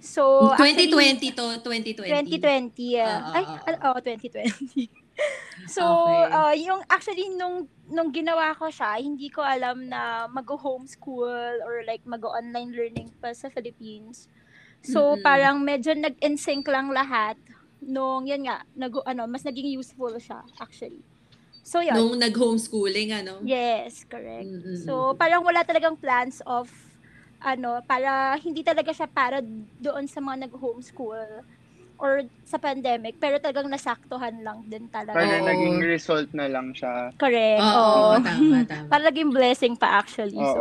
So, 0.00 0.52
actually, 0.52 0.90
2020 0.90 1.32
to 1.32 1.44
2020. 1.62 2.40
2020. 2.40 3.00
Ah, 3.00 3.20
ah. 3.22 3.34
Ay, 3.36 3.44
ah, 3.78 3.92
oh, 3.94 4.00
2020. 4.00 4.90
so, 5.68 5.82
Okay. 5.84 6.32
uh, 6.32 6.54
yung 6.56 6.80
actually 6.88 7.28
nung 7.36 7.68
nung 7.86 8.10
ginawa 8.10 8.56
ko 8.56 8.72
siya, 8.72 8.98
hindi 8.98 9.28
ko 9.28 9.44
alam 9.44 9.86
na 9.86 10.26
mag-homeschool 10.32 11.62
or 11.62 11.84
like 11.86 12.02
mag-online 12.08 12.72
learning 12.72 13.12
pa 13.20 13.30
sa 13.36 13.52
Philippines. 13.52 14.26
So, 14.82 15.20
Mm-mm. 15.20 15.22
parang 15.22 15.60
medyo 15.60 15.92
nag-insync 15.92 16.64
lang 16.66 16.90
lahat 16.90 17.36
nung 17.84 18.28
yan 18.28 18.44
nga, 18.44 18.62
nag 18.76 18.92
ano, 19.04 19.24
mas 19.26 19.44
naging 19.44 19.72
useful 19.76 20.12
siya 20.20 20.44
actually. 20.60 21.00
So, 21.60 21.84
yun. 21.84 21.96
Nung 21.96 22.16
nag-homeschooling, 22.20 23.12
ano? 23.12 23.44
Yes, 23.44 24.04
correct. 24.08 24.48
Mm-mm. 24.48 24.80
So, 24.84 25.12
parang 25.16 25.44
wala 25.44 25.60
talagang 25.64 26.00
plans 26.00 26.40
of 26.48 26.68
ano, 27.40 27.80
para 27.88 28.36
hindi 28.40 28.60
talaga 28.60 28.92
siya 28.92 29.08
para 29.08 29.40
doon 29.80 30.04
sa 30.04 30.20
mga 30.20 30.48
nag-homeschool 30.48 31.44
or 32.00 32.24
sa 32.48 32.56
pandemic, 32.56 33.16
pero 33.20 33.36
talagang 33.36 33.68
nasaktuhan 33.68 34.40
lang 34.40 34.64
din 34.64 34.88
talaga. 34.88 35.20
Parang 35.20 35.44
Oo. 35.44 35.50
naging 35.52 35.76
result 35.84 36.28
na 36.32 36.48
lang 36.48 36.72
siya. 36.72 37.12
Correct. 37.20 37.60
Oo, 37.60 38.16
Oo. 38.16 38.24
tama, 38.24 38.56
tama. 38.64 38.88
Para 38.92 39.02
naging 39.12 39.30
blessing 39.32 39.74
pa 39.76 40.00
actually. 40.00 40.40
Oo. 40.40 40.52
So, 40.56 40.60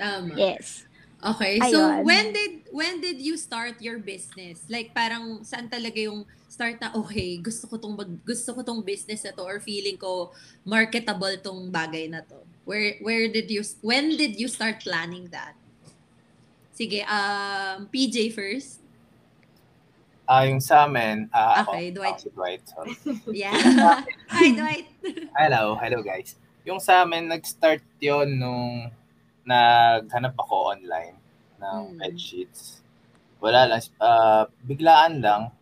Tama. 0.00 0.32
yes. 0.36 0.88
Okay. 1.22 1.58
So, 1.72 1.80
Ayun. 1.80 2.04
when 2.04 2.26
did 2.32 2.52
when 2.70 2.94
did 3.00 3.18
you 3.20 3.40
start 3.40 3.80
your 3.80 3.98
business? 3.98 4.68
Like 4.68 4.92
parang 4.92 5.42
saan 5.42 5.72
talaga 5.72 5.96
yung 5.96 6.28
start 6.46 6.80
na 6.80 6.92
okay, 6.92 7.40
gusto 7.40 7.68
ko 7.68 7.80
tong 7.80 7.96
mag- 7.96 8.20
gusto 8.24 8.52
ko 8.52 8.60
tong 8.60 8.80
business 8.84 9.24
na 9.24 9.32
to 9.32 9.44
or 9.44 9.60
feeling 9.60 9.96
ko 9.96 10.32
marketable 10.64 11.32
tong 11.40 11.72
bagay 11.72 12.08
na 12.08 12.20
to. 12.20 12.36
Where 12.68 13.00
where 13.00 13.26
did 13.32 13.48
you 13.48 13.64
when 13.80 14.16
did 14.16 14.36
you 14.36 14.48
start 14.48 14.84
planning 14.84 15.28
that? 15.32 15.56
Sige, 16.76 17.00
um 17.08 17.88
PJ 17.88 18.36
first. 18.36 18.84
Ah, 20.26 20.42
yung 20.42 20.58
sa 20.58 20.90
amin, 20.90 21.30
ah, 21.30 21.62
ako, 21.62 21.70
Okay, 21.78 21.86
Dwight. 21.94 22.18
ako 22.18 22.22
si 22.26 22.30
Dwight, 22.34 22.62
sorry. 22.66 22.92
Yeah. 23.46 23.54
Hi, 24.26 24.48
Dwight. 24.58 24.86
Hello, 25.38 25.78
hello 25.78 26.02
guys. 26.02 26.34
Yung 26.66 26.82
sa 26.82 27.06
amin, 27.06 27.30
nag-start 27.30 27.78
yon 28.02 28.34
nung 28.34 28.90
naghanap 29.46 30.34
ako 30.36 30.74
online 30.74 31.16
ng 31.56 31.94
Mm. 31.94 31.98
bed 32.02 32.16
sheets. 32.18 32.82
Wala 33.38 33.70
lang, 33.70 33.80
ah, 34.02 34.44
biglaan 34.66 35.22
lang. 35.22 35.54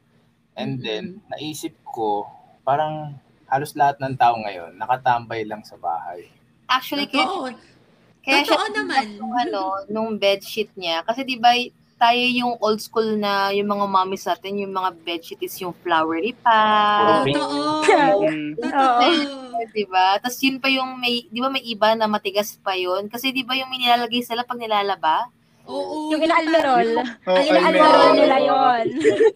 And 0.56 0.78
Mm-mm. 0.78 0.84
then, 0.86 1.04
naisip 1.28 1.74
ko, 1.84 2.24
parang 2.64 3.18
halos 3.46 3.76
lahat 3.76 4.00
ng 4.00 4.16
tao 4.16 4.34
ngayon, 4.40 4.74
nakatambay 4.74 5.44
lang 5.44 5.62
sa 5.62 5.76
bahay. 5.76 6.26
Actually, 6.66 7.06
kaya, 7.06 7.28
Totoo. 7.28 7.52
kaya 8.24 8.40
siya 8.42 8.56
Totoo 8.56 8.72
naman. 8.72 9.06
nung, 9.20 9.34
ano, 9.36 9.60
nung 9.86 10.10
bedsheet 10.16 10.72
niya. 10.74 11.04
Kasi 11.04 11.22
di 11.22 11.36
ba 11.36 11.52
tayo 11.94 12.20
yung 12.20 12.54
old 12.58 12.78
school 12.78 13.16
na 13.16 13.50
yung 13.50 13.66
mga 13.66 13.86
mommies 13.86 14.24
natin, 14.24 14.58
yung 14.58 14.72
mga 14.72 14.90
bedsheet 15.00 15.40
is 15.40 15.54
yung 15.58 15.72
flowery 15.76 16.34
pa. 16.36 16.60
Totoo. 17.24 17.82
Mm. 18.22 18.52
Totoo. 18.58 19.00
Di 19.74 19.84
ba? 19.86 20.18
Tapos 20.18 20.38
yun 20.38 20.58
pa 20.58 20.68
yung 20.68 20.98
may, 20.98 21.24
di 21.26 21.38
ba 21.38 21.48
may 21.48 21.62
iba 21.62 21.94
na 21.94 22.04
matigas 22.04 22.58
pa 22.58 22.74
yun? 22.74 23.06
Kasi 23.06 23.30
di 23.30 23.42
ba 23.42 23.54
yung 23.54 23.70
may 23.70 23.80
nilalagay 23.80 24.20
sila 24.20 24.42
pag 24.42 24.58
nilalaba? 24.58 25.30
Oo. 25.64 26.12
Yung 26.12 26.20
inaalmerol. 26.20 26.88
Oh, 27.24 27.32
Ang 27.32 27.46
inaalmerol 27.48 27.88
Almerol. 27.88 28.14
nila 28.20 28.36
yon. 28.38 28.84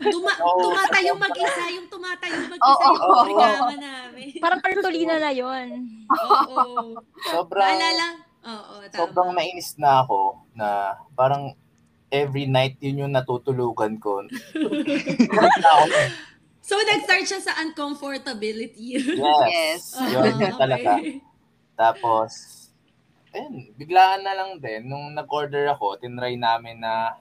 Tuma 0.05 0.33
Oo. 0.45 0.61
tumatayo 0.61 1.13
mag-isa, 1.17 1.65
yung 1.73 1.89
tumatayo 1.89 2.37
mag-isa 2.45 2.85
yung 2.85 2.99
oo, 3.01 3.17
programa 3.25 3.73
namin. 3.89 4.29
Parang 4.37 4.61
kartolina 4.61 5.17
na 5.17 5.33
yon. 5.33 5.69
Oo. 6.13 7.01
Sobrang, 7.25 7.65
Naalala? 7.65 8.09
Oo, 8.45 8.75
tama. 8.85 8.95
sobrang 8.95 9.31
nainis 9.33 9.75
na 9.77 10.05
ako 10.05 10.21
na 10.53 10.69
parang 11.13 11.57
every 12.09 12.45
night 12.45 12.77
yun 12.81 13.05
yung 13.05 13.13
natutulugan 13.13 13.97
ko. 13.97 14.25
So, 16.69 16.77
nag-start 16.77 17.25
siya 17.25 17.41
sa 17.41 17.57
uncomfortability. 17.65 19.01
yes. 19.01 19.17
Yes. 19.49 19.83
Yun, 20.13 20.37
Okay. 20.37 20.53
talaga. 20.53 21.01
Tapos, 21.73 22.31
ayun, 23.33 23.73
biglaan 23.73 24.21
na 24.21 24.37
lang 24.37 24.61
din. 24.61 24.85
Nung 24.85 25.17
nag-order 25.17 25.73
ako, 25.73 25.97
tinry 25.97 26.37
namin 26.37 26.77
na 26.77 27.17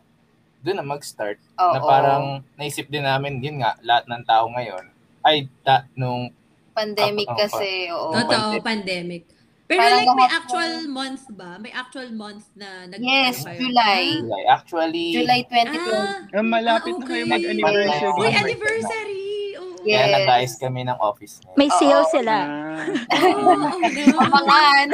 doon 0.60 0.84
na 0.84 0.86
mag-start. 0.86 1.40
Oo. 1.56 1.72
Na 1.72 1.80
parang 1.80 2.24
naisip 2.60 2.92
din 2.92 3.08
namin, 3.08 3.40
yun 3.40 3.64
nga, 3.64 3.80
lahat 3.80 4.04
ng 4.12 4.24
tao 4.28 4.52
ngayon, 4.52 4.84
ay, 5.24 5.48
ta, 5.64 5.88
nung, 5.96 6.28
Pandemic 6.76 7.26
Oo, 7.26 7.40
kasi, 7.40 7.88
oo. 7.90 8.12
Totoo, 8.14 8.62
pandemic. 8.62 8.62
pandemic. 8.62 9.24
Pero 9.68 9.84
Parang 9.84 10.00
like, 10.00 10.16
may 10.16 10.30
actual 10.32 10.72
month 10.88 11.24
ba? 11.30 11.52
May 11.58 11.72
actual 11.72 12.08
month 12.10 12.48
na 12.56 12.88
nag 12.88 13.00
Yes, 13.00 13.44
ano 13.44 13.52
kayo? 13.52 13.60
July. 13.62 14.04
July, 14.18 14.44
actually, 14.48 15.08
July 15.12 15.42
2020. 15.44 15.76
Ah, 15.92 16.16
Ah, 16.34 16.40
malapit 16.42 16.94
Ah, 16.94 16.98
na 16.98 17.06
kayo 17.06 17.20
okay. 17.20 17.34
mag-anniversary. 17.36 18.16
uy, 18.18 18.32
anniversary! 18.34 19.24
Oo. 19.58 19.76
Yes. 19.84 19.96
kaya 19.98 20.16
nag-ayos 20.18 20.54
kami 20.58 20.82
ng 20.84 20.98
office 20.98 21.40
niya. 21.42 21.52
May 21.54 21.70
sale 21.70 22.00
Oo. 22.02 22.10
sila. 22.10 22.36
Ah. 22.38 22.80
Oo, 23.14 23.56
oo, 23.56 23.78
ganun. 23.80 24.20
Abangan. 24.22 24.88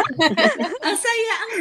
Ang 0.82 0.98
saya, 0.98 1.34
ang 1.40 1.52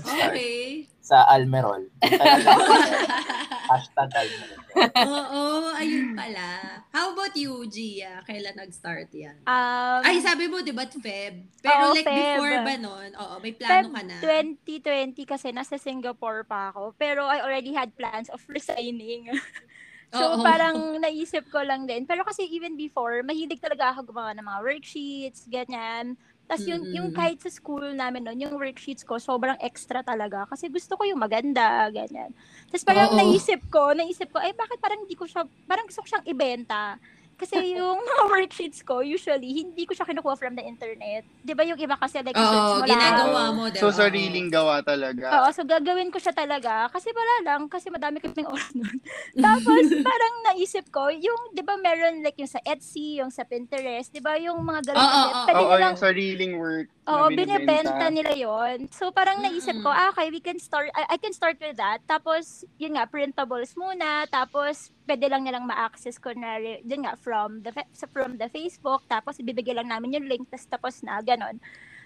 saya. 0.00 0.26
Okay. 0.26 0.91
Sa 1.02 1.26
Almerol. 1.26 1.90
Hashtag 3.70 4.10
Almerol. 4.14 4.58
Oo, 5.02 5.42
ayun 5.74 6.14
pala. 6.14 6.80
How 6.94 7.10
about 7.10 7.34
you, 7.34 7.66
Gia? 7.66 8.22
Kailan 8.22 8.54
nag-start 8.54 9.10
yan? 9.10 9.42
Um, 9.42 10.00
Ay, 10.06 10.22
sabi 10.22 10.46
mo, 10.46 10.62
di 10.62 10.70
ba, 10.70 10.86
Feb? 10.86 11.42
Pero 11.58 11.90
Oo, 11.90 11.94
like 11.98 12.06
Feb. 12.06 12.14
before 12.14 12.54
ba 12.62 12.74
nun? 12.78 13.10
Oo, 13.18 13.34
may 13.42 13.50
Feb 13.50 13.66
plano 13.66 13.88
ka 13.90 14.02
na. 14.06 14.16
2020 14.22 15.26
kasi 15.26 15.50
nasa 15.50 15.74
Singapore 15.74 16.46
pa 16.46 16.70
ako. 16.70 16.94
Pero 16.94 17.26
I 17.26 17.42
already 17.42 17.74
had 17.74 17.90
plans 17.98 18.30
of 18.30 18.38
resigning. 18.46 19.26
so 20.14 20.38
Oo. 20.38 20.46
parang 20.46 21.02
naisip 21.02 21.50
ko 21.50 21.66
lang 21.66 21.90
din. 21.90 22.06
Pero 22.06 22.22
kasi 22.22 22.46
even 22.46 22.78
before, 22.78 23.26
mahilig 23.26 23.58
talaga 23.58 23.90
ako 23.90 24.14
gumawa 24.14 24.30
ng 24.38 24.46
mga 24.46 24.60
worksheets, 24.62 25.50
ganyan. 25.50 26.14
Tapos 26.46 26.64
yung, 26.68 26.84
yung 26.92 27.08
Mm-mm. 27.08 27.16
kahit 27.16 27.38
sa 27.40 27.48
school 27.48 27.94
namin 27.94 28.26
noon, 28.26 28.38
yung 28.48 28.54
worksheets 28.58 29.06
ko, 29.06 29.16
sobrang 29.16 29.56
extra 29.62 30.02
talaga. 30.04 30.44
Kasi 30.50 30.68
gusto 30.68 30.98
ko 30.98 31.02
yung 31.08 31.22
maganda, 31.22 31.88
ganyan. 31.88 32.30
Tapos 32.68 32.84
parang 32.84 33.14
Oo. 33.14 33.18
naisip 33.18 33.60
ko, 33.72 33.94
naisip 33.96 34.28
ko, 34.28 34.38
ay 34.42 34.52
bakit 34.52 34.78
parang 34.82 35.00
hindi 35.06 35.16
ko 35.16 35.24
siya, 35.24 35.46
parang 35.64 35.86
gusto 35.88 36.02
ko 36.04 36.08
siyang 36.12 36.26
ibenta. 36.28 36.98
Kasi 37.42 37.74
yung 37.74 37.98
mga 37.98 38.24
worksheets 38.38 38.86
ko, 38.86 39.02
usually, 39.02 39.66
hindi 39.66 39.82
ko 39.82 39.98
siya 39.98 40.06
kinukuha 40.06 40.38
from 40.38 40.54
the 40.54 40.62
internet. 40.62 41.26
Di 41.42 41.58
ba 41.58 41.66
yung 41.66 41.74
iba 41.74 41.98
kasi 41.98 42.22
like, 42.22 42.38
search 42.38 42.46
Oo, 42.46 42.78
mo 42.78 42.86
lang. 42.86 42.94
ginagawa 42.94 43.42
mo, 43.50 43.62
di 43.66 43.78
ba? 43.78 43.82
So, 43.82 43.90
sariling 43.90 44.46
gawa 44.46 44.78
talaga. 44.86 45.42
Oo, 45.42 45.48
so 45.50 45.66
gagawin 45.66 46.14
ko 46.14 46.22
siya 46.22 46.30
talaga. 46.30 46.86
Kasi 46.86 47.10
wala 47.10 47.34
lang, 47.42 47.66
kasi 47.66 47.90
madami 47.90 48.22
kaming 48.22 48.46
oras 48.54 48.70
nun. 48.78 48.94
Tapos, 49.34 49.82
parang 50.06 50.34
naisip 50.54 50.86
ko, 50.94 51.10
yung, 51.10 51.50
di 51.50 51.66
ba 51.66 51.74
meron 51.74 52.22
like 52.22 52.38
yung 52.38 52.46
sa 52.46 52.62
Etsy, 52.62 53.18
yung 53.18 53.34
sa 53.34 53.42
Pinterest, 53.42 54.14
di 54.14 54.22
ba 54.22 54.38
yung 54.38 54.62
mga 54.62 54.94
ganun, 54.94 55.02
Oo, 55.02 55.10
kasi, 55.10 55.26
oo, 55.26 55.42
pwede 55.42 55.58
Oo, 55.58 55.66
nilang, 55.66 55.82
yung 55.82 55.98
sariling 55.98 56.54
work 56.54 56.86
oo, 57.08 57.26
binibenta 57.34 58.06
nila 58.10 58.30
yon 58.34 58.86
So, 58.94 59.10
parang 59.10 59.42
naisip 59.42 59.74
ko, 59.82 59.90
Mm-mm. 59.90 60.02
ah, 60.02 60.14
okay, 60.14 60.30
we 60.30 60.38
can 60.38 60.58
start, 60.62 60.90
I, 60.94 61.14
I 61.14 61.16
can 61.18 61.34
start 61.34 61.58
with 61.58 61.74
that. 61.78 61.98
Tapos, 62.06 62.62
yun 62.78 62.94
nga, 62.94 63.10
printables 63.10 63.74
muna. 63.74 64.26
Tapos, 64.30 64.94
pwede 65.06 65.26
lang 65.26 65.42
nilang 65.42 65.66
ma-access 65.66 66.18
ko 66.18 66.30
na, 66.34 66.62
yun 66.62 67.02
nga, 67.02 67.18
from 67.18 67.62
the, 67.66 67.74
from 68.14 68.38
the 68.38 68.46
Facebook. 68.50 69.02
Tapos, 69.10 69.42
ibibigay 69.42 69.74
lang 69.74 69.90
namin 69.90 70.22
yung 70.22 70.26
link, 70.30 70.44
tapos 70.46 70.66
tapos 70.70 70.94
na, 71.02 71.18
ganon. 71.22 71.58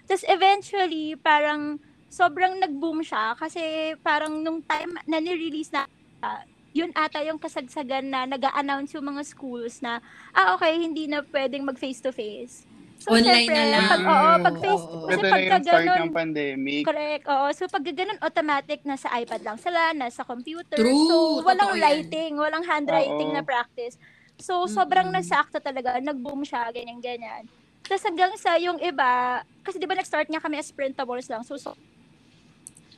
Tapos, 0.09 0.25
eventually, 0.25 1.13
parang, 1.19 1.77
sobrang 2.07 2.59
nag-boom 2.59 3.03
siya 3.03 3.35
kasi 3.35 3.93
parang 3.99 4.39
nung 4.39 4.63
time 4.63 4.95
na 5.05 5.19
ni-release 5.19 5.71
na 5.75 5.85
ah, 6.23 6.43
yun 6.71 6.91
ata 6.93 7.23
yung 7.25 7.41
kasagsagan 7.41 8.05
na 8.05 8.29
nag 8.29 8.43
announce 8.53 8.93
yung 8.93 9.07
mga 9.09 9.23
schools 9.25 9.81
na 9.81 9.97
ah 10.31 10.53
okay 10.53 10.77
hindi 10.77 11.09
na 11.09 11.25
pwedeng 11.33 11.65
mag 11.65 11.79
face 11.79 11.99
to 11.99 12.13
face. 12.13 12.66
So 12.97 13.13
Online 13.13 13.45
syempre, 13.45 13.53
na 13.53 13.65
lang. 13.71 13.87
pag 13.87 14.03
oo, 14.03 14.29
pag 14.41 14.55
face 14.57 14.85
Oo. 14.89 15.05
kasi 15.05 15.21
Ito 15.21 15.27
na 15.29 15.29
pagka 15.29 15.45
yung 15.47 15.63
start 15.63 15.85
ganun, 15.85 15.99
ng 16.01 16.11
pandemic. 16.11 16.83
correct. 16.83 17.23
Oo, 17.29 17.45
so 17.53 17.63
pag 17.69 17.83
ganun 17.85 18.19
automatic 18.19 18.79
na 18.83 18.95
sa 18.97 19.09
iPad 19.15 19.41
lang 19.45 19.57
sila, 19.61 19.93
nasa 19.93 20.21
computer. 20.25 20.75
True, 20.81 20.97
so 21.07 21.15
walang 21.45 21.71
totoo 21.71 21.77
yan. 21.77 21.83
writing, 21.83 22.31
walang 22.35 22.65
handwriting 22.65 23.29
Oo. 23.29 23.35
na 23.37 23.43
practice. 23.45 23.95
So 24.37 24.65
sobrang 24.65 25.09
Mm-mm. 25.09 25.17
nagsakto 25.21 25.61
talaga, 25.61 25.97
nag-boom 26.01 26.41
siya 26.41 26.69
ganyan 26.73 26.99
ganyan. 26.99 27.45
Tapos 27.87 28.03
hanggang 28.03 28.33
sa 28.35 28.57
yung 28.59 28.77
iba, 28.83 29.41
kasi 29.63 29.79
di 29.79 29.87
ba 29.87 29.95
nag-start 29.95 30.27
nga 30.27 30.43
kami 30.43 30.59
as 30.59 30.69
printables 30.73 31.29
lang. 31.31 31.41
So, 31.47 31.55
so 31.55 31.77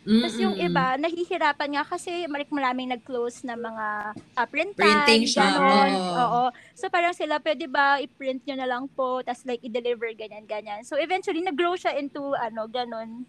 tapos 0.01 0.37
yung 0.37 0.55
Mm-mm. 0.55 0.67
iba, 0.67 0.85
nahihirapan 0.95 1.69
nga 1.71 1.83
kasi 1.85 2.25
marik 2.25 2.49
maraming 2.49 2.89
nag-close 2.89 3.43
na 3.43 3.53
mga 3.53 3.87
uh, 4.15 4.47
print 4.47 4.73
Printing 4.73 5.27
shop, 5.27 5.43
ganon. 5.45 5.91
oo. 5.91 6.13
Oo. 6.15 6.43
So 6.73 6.87
parang 6.87 7.13
sila, 7.13 7.37
pwede 7.37 7.67
ba 7.67 7.99
i-print 7.99 8.41
nyo 8.43 8.55
na 8.55 8.65
lang 8.65 8.87
po, 8.87 9.19
tapos 9.21 9.43
like 9.43 9.61
i-deliver, 9.61 10.09
ganyan, 10.13 10.43
ganyan. 10.43 10.81
So 10.81 10.95
eventually, 10.95 11.41
nag-grow 11.41 11.75
siya 11.75 11.93
into 11.93 12.33
ano, 12.33 12.65
ganon. 12.65 13.27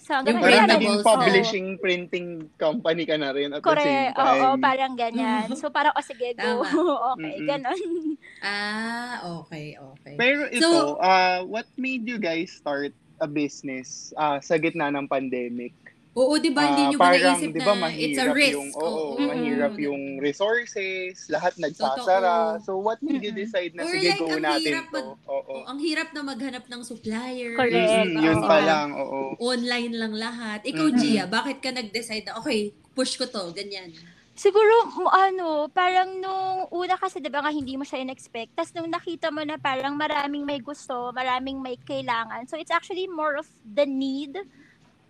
So, 0.00 0.16
Yung 0.16 0.40
Parang 0.40 0.64
naging 0.64 1.04
publishing 1.04 1.68
printing 1.76 2.48
company 2.56 3.04
ka 3.04 3.20
na 3.20 3.36
rin 3.36 3.52
at 3.52 3.60
the 3.60 3.68
same 3.76 3.76
Correct. 3.76 4.16
time. 4.16 4.32
Oo, 4.32 4.48
parang 4.56 4.92
ganyan. 4.96 5.52
So 5.60 5.68
parang, 5.68 5.92
o 5.92 6.00
sige, 6.00 6.32
go. 6.32 6.64
Okay, 7.14 7.36
Mm-mm. 7.36 7.46
ganon. 7.46 7.80
Ah, 8.40 9.20
okay, 9.40 9.76
okay. 9.76 10.14
Pero 10.16 10.48
ito, 10.48 10.64
So- 10.64 10.96
uh, 10.96 11.44
what 11.44 11.68
made 11.76 12.08
you 12.08 12.16
guys 12.16 12.48
start 12.50 12.90
a 13.20 13.28
business 13.28 14.16
uh, 14.16 14.40
sa 14.40 14.56
gitna 14.56 14.88
ng 14.88 15.04
pandemic? 15.04 15.76
Oo, 16.10 16.34
di 16.36 16.50
ba? 16.50 16.66
Hindi 16.66 16.82
Ah, 16.82 16.90
nyo 16.90 16.98
ba 16.98 17.04
parang, 17.06 17.38
naisip 17.38 17.50
di 17.54 17.60
ba, 17.60 17.72
na 17.72 17.86
it's 17.88 18.18
a 18.18 18.26
mahirap 18.26 18.34
risk? 18.34 18.54
yung, 18.58 18.70
oo, 18.74 19.02
Mm-mm. 19.14 19.28
mahirap 19.30 19.74
yung 19.78 20.02
resources, 20.18 21.30
lahat 21.30 21.54
nagsasara. 21.54 22.58
Totoo. 22.58 22.64
So, 22.66 22.70
what 22.76 22.98
made 22.98 23.22
you 23.22 23.30
decide 23.32 23.72
na, 23.72 23.86
Or 23.86 23.94
sige, 23.94 24.10
like, 24.10 24.18
go 24.18 24.34
natin 24.34 24.58
hirap 24.60 24.86
to? 24.90 24.98
mag- 24.98 25.22
Oo. 25.24 25.52
Oh, 25.52 25.62
ang 25.64 25.78
hirap 25.78 26.10
na 26.10 26.20
maghanap 26.20 26.66
ng 26.66 26.82
supplier. 26.82 27.54
Correct. 27.54 28.10
Mm, 28.10 28.18
yun 28.18 28.38
pa 28.42 28.58
lang, 28.58 28.88
oo. 28.92 29.38
Online 29.38 29.92
lang 29.92 30.12
lahat. 30.12 30.66
Ikaw, 30.66 30.86
Mm-mm. 30.88 30.98
Gia, 30.98 31.24
bakit 31.24 31.62
ka 31.62 31.70
nag-decide 31.70 32.26
na, 32.26 32.36
okay, 32.36 32.74
push 32.90 33.14
ko 33.14 33.24
to, 33.24 33.54
ganyan. 33.54 33.94
Siguro, 34.32 34.72
ano, 35.06 35.70
parang 35.70 36.16
nung 36.16 36.66
una 36.72 36.96
kasi, 36.96 37.22
di 37.22 37.28
ba 37.28 37.38
nga, 37.38 37.52
hindi 37.52 37.76
mo 37.76 37.84
siya 37.84 38.02
in-expect. 38.02 38.56
Tapos 38.56 38.72
nung 38.72 38.88
nakita 38.88 39.28
mo 39.28 39.46
na 39.46 39.54
parang 39.56 39.94
maraming 39.94 40.42
may 40.42 40.58
gusto, 40.58 41.12
maraming 41.12 41.62
may 41.62 41.78
kailangan. 41.78 42.44
So, 42.44 42.56
it's 42.56 42.72
actually 42.72 43.06
more 43.06 43.36
of 43.36 43.46
the 43.62 43.84
need 43.84 44.34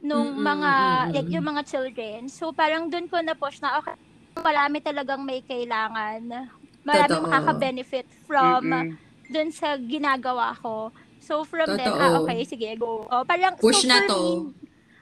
nung 0.01 0.37
Mm-mm, 0.37 0.45
mga, 0.45 0.73
like, 1.13 1.29
yung 1.31 1.45
mga 1.47 1.63
children. 1.69 2.29
So, 2.29 2.53
parang 2.57 2.89
dun 2.89 3.07
ko 3.09 3.21
na-push 3.21 3.61
na, 3.61 3.79
okay, 3.81 3.95
marami 4.41 4.81
talagang 4.81 5.23
may 5.25 5.45
kailangan. 5.45 6.49
Marami 6.85 7.21
Totoo. 7.21 7.29
makaka-benefit 7.29 8.09
from 8.25 8.73
Mm-mm. 8.73 8.99
dun 9.29 9.51
sa 9.53 9.77
ginagawa 9.77 10.57
ko. 10.59 10.91
So, 11.21 11.45
from 11.45 11.77
then, 11.77 11.93
Totoo. 11.93 12.01
ah, 12.01 12.17
okay, 12.25 12.45
sige, 12.49 12.73
go. 12.81 13.05
Oh, 13.13 13.25
parang, 13.29 13.57
Push 13.61 13.85
so 13.85 13.85
na 13.89 14.01
to. 14.09 14.17
me, 14.17 14.57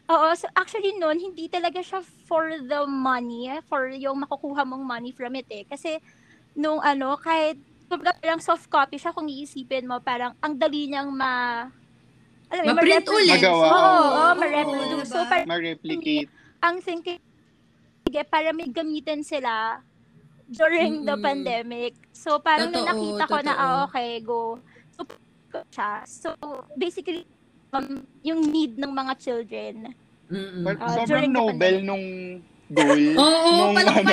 Oo, 0.09 0.33
so 0.33 0.49
actually 0.57 0.97
noon, 0.97 1.21
hindi 1.21 1.53
talaga 1.53 1.85
siya 1.85 2.01
for 2.25 2.49
the 2.65 2.89
money, 2.89 3.53
eh, 3.53 3.61
for 3.69 3.93
yung 3.93 4.25
makukuha 4.25 4.65
mong 4.65 4.85
money 4.85 5.13
from 5.13 5.37
it 5.37 5.45
eh. 5.53 5.65
Kasi 5.69 6.01
nung 6.57 6.81
ano, 6.81 7.17
kahit 7.21 7.61
kumbaga 7.89 8.17
parang 8.21 8.41
soft 8.41 8.69
copy 8.73 8.97
siya 9.01 9.13
kung 9.17 9.29
iisipin 9.29 9.85
mo, 9.89 10.01
parang 10.01 10.33
ang 10.41 10.57
dali 10.57 10.89
niyang 10.89 11.13
ma... 11.13 11.65
Alam 12.49 12.65
mo, 12.65 12.71
Ma-print 12.75 13.07
ulit. 13.07 13.31
Magawa. 13.37 13.67
Oo, 13.67 13.77
oo, 13.77 14.09
Oo, 14.09 14.29
ma-reproduce. 14.35 15.09
So 15.09 15.19
diba? 15.19 15.29
parang 15.29 15.49
Ma-replicate. 15.49 16.31
ang 16.59 16.77
thinking, 16.81 17.21
sige, 18.03 18.21
para 18.25 18.49
may 18.51 18.67
gamitin 18.67 19.21
sila 19.21 19.79
during 20.49 21.05
the 21.05 21.13
Mm-mm. 21.13 21.23
pandemic. 21.23 21.93
So 22.11 22.41
parang 22.41 22.73
Totoo, 22.73 22.89
nakita 22.89 23.25
ko 23.27 23.37
na, 23.39 23.53
totoo. 23.53 23.61
ah, 23.61 23.85
okay, 23.85 24.11
go. 24.21 24.41
So, 24.91 25.05
ko 25.49 25.61
siya. 25.69 25.91
So, 26.05 26.29
basically, 26.75 27.29
um, 27.71 28.01
yung 28.23 28.41
need 28.43 28.77
ng 28.77 28.91
mga 28.91 29.13
children. 29.19 29.93
Mm-mm. 30.27 30.65
But 30.65 30.77
Ah, 30.79 30.97
sobrang 30.97 31.07
during 31.07 31.31
the 31.31 31.39
noble 31.39 31.77
nung 31.83 32.07
goal. 32.69 33.01
Oo, 33.21 33.53
nung 33.55 33.77
ano. 33.77 34.13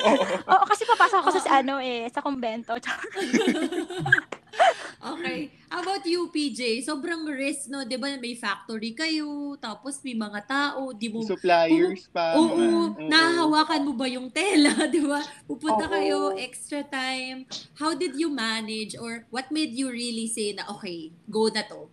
Oo. 0.00 0.24
Oo, 0.56 0.64
kasi 0.64 0.82
papasok 0.84 1.18
ako 1.20 1.28
sa 1.38 1.60
ano 1.60 1.80
eh, 1.80 2.08
sa 2.08 2.20
kumbento. 2.20 2.72
okay. 5.12 5.52
How 5.68 5.84
about 5.84 6.04
you, 6.08 6.32
PJ? 6.32 6.80
Sobrang 6.82 7.28
risk, 7.28 7.68
no? 7.68 7.84
Di 7.84 8.00
ba 8.00 8.08
may 8.16 8.32
factory 8.34 8.96
kayo, 8.96 9.54
tapos 9.60 10.00
may 10.00 10.16
mga 10.16 10.40
tao, 10.48 10.96
di 10.96 11.12
mo... 11.12 11.20
Suppliers 11.22 12.08
pa. 12.08 12.34
Oo, 12.40 12.96
mga- 12.96 13.06
nahahawakan 13.06 13.82
mo 13.84 13.92
ba 13.92 14.06
yung 14.08 14.32
tela, 14.32 14.72
di 14.94 15.04
ba? 15.04 15.20
Pupunta 15.44 15.84
Oo. 15.86 15.92
kayo, 15.92 16.18
extra 16.34 16.80
time. 16.82 17.44
How 17.76 17.92
did 17.92 18.16
you 18.16 18.32
manage 18.32 18.96
or 18.96 19.28
what 19.28 19.52
made 19.52 19.76
you 19.76 19.92
really 19.92 20.26
say 20.26 20.56
na, 20.56 20.64
okay, 20.72 21.12
go 21.28 21.52
na 21.52 21.62
to? 21.68 21.92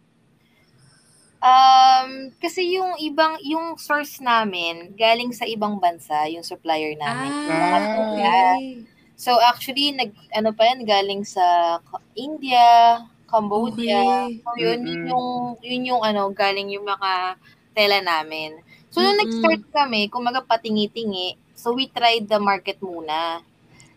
Um, 1.46 2.34
kasi 2.42 2.74
yung 2.74 2.98
ibang, 2.98 3.38
yung 3.46 3.78
source 3.78 4.18
namin, 4.18 4.98
galing 4.98 5.30
sa 5.30 5.46
ibang 5.46 5.78
bansa, 5.78 6.26
yung 6.32 6.42
supplier 6.42 6.98
namin. 6.98 7.32
Ah, 7.54 7.86
okay. 8.02 8.95
So 9.16 9.40
actually, 9.40 9.96
nag, 9.96 10.12
ano 10.36 10.52
pa 10.52 10.68
yan, 10.68 10.84
galing 10.84 11.24
sa 11.24 11.80
India, 12.16 13.00
Cambodia. 13.32 14.28
Okay. 14.28 14.44
So 14.44 14.50
yun, 14.60 14.80
yun 14.84 15.02
Mm-mm. 15.02 15.10
yung, 15.10 15.28
yun 15.64 15.84
yung 15.96 16.02
ano, 16.04 16.30
galing 16.36 16.70
yung 16.76 16.84
mga 16.86 17.40
tela 17.76 18.00
namin. 18.04 18.60
So 18.92 19.00
nung 19.04 19.16
Mm-mm. 19.20 19.24
nag-start 19.28 19.64
kami, 19.72 20.08
kumaga 20.12 20.44
patingi-tingi, 20.44 21.36
so 21.56 21.72
we 21.76 21.88
tried 21.88 22.28
the 22.28 22.40
market 22.40 22.80
muna. 22.84 23.40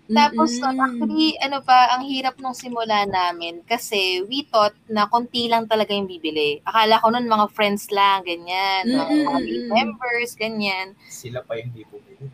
Tapos 0.09 0.57
Mm-mm. 0.57 0.73
actually, 0.81 1.37
ano 1.45 1.61
pa, 1.61 1.93
ang 1.93 2.09
hirap 2.09 2.41
nung 2.41 2.57
simula 2.57 3.05
namin 3.05 3.61
kasi 3.69 4.25
we 4.25 4.41
thought 4.49 4.73
na 4.89 5.05
konti 5.05 5.53
lang 5.53 5.69
talaga 5.69 5.93
yung 5.93 6.09
bibili. 6.09 6.64
Akala 6.64 6.97
ko 6.97 7.12
nun 7.12 7.29
mga 7.29 7.47
friends 7.53 7.93
lang, 7.93 8.25
ganyan. 8.25 8.89
Mga, 8.89 9.05
Mm-mm, 9.05 9.27
mga 9.29 9.41
members, 9.69 10.33
ganyan. 10.33 10.97
Sila 11.12 11.45
pa 11.45 11.61
yung 11.61 11.77
hindi 11.77 11.85
bumili. 11.85 12.25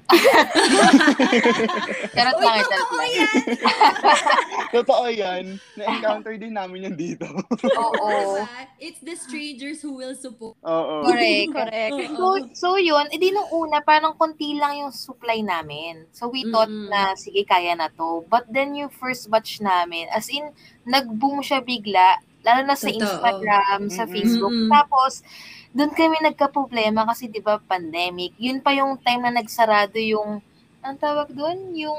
Charot 2.14 2.36
lang, 2.40 2.60
charot 2.60 2.68
totoo 2.68 3.04
yan! 3.08 3.32
Totoo 4.74 5.06
yan. 5.06 5.44
Na-encounter 5.78 6.34
din 6.34 6.58
namin 6.58 6.90
yan 6.90 6.96
dito. 6.98 7.30
Oo. 7.78 8.42
It's 8.82 8.98
the 9.06 9.14
strangers 9.14 9.78
who 9.78 9.94
will 9.94 10.18
support. 10.18 10.58
Oo. 10.66 11.06
Correct. 11.06 11.54
Correct. 11.54 11.92
So, 12.24 12.26
so 12.54 12.68
yun, 12.74 13.06
edi 13.14 13.30
nung 13.30 13.46
una, 13.54 13.78
parang 13.82 14.18
konti 14.18 14.58
lang 14.58 14.82
yung 14.82 14.90
supply 14.90 15.42
namin. 15.46 16.06
So 16.10 16.26
we 16.26 16.46
thought 16.50 16.70
Mm-mm. 16.70 16.90
na, 16.90 17.14
sige, 17.14 17.46
kaya 17.46 17.74
na 17.78 17.86
to. 17.94 18.26
But 18.26 18.50
then 18.50 18.74
yung 18.74 18.90
first 18.90 19.30
batch 19.30 19.62
namin, 19.62 20.10
as 20.10 20.26
in, 20.26 20.50
nag-boom 20.86 21.38
siya 21.42 21.62
bigla, 21.62 22.18
lalo 22.42 22.60
na 22.66 22.74
sa 22.74 22.90
Totoo. 22.90 22.98
Instagram, 22.98 23.80
sa. 23.94 24.04
Facebook. 24.10 24.52
Mm-mm. 24.52 24.70
Tapos, 24.70 25.22
doon 25.74 25.90
kami 25.90 26.22
nagka-problema 26.22 27.02
kasi 27.04 27.26
'di 27.26 27.42
ba 27.42 27.58
pandemic. 27.58 28.32
Yun 28.38 28.62
pa 28.62 28.70
yung 28.70 28.94
time 29.02 29.26
na 29.26 29.34
nagsarado 29.34 29.98
yung 29.98 30.38
ang 30.80 30.96
tawag 30.96 31.34
doon, 31.34 31.74
yung 31.74 31.98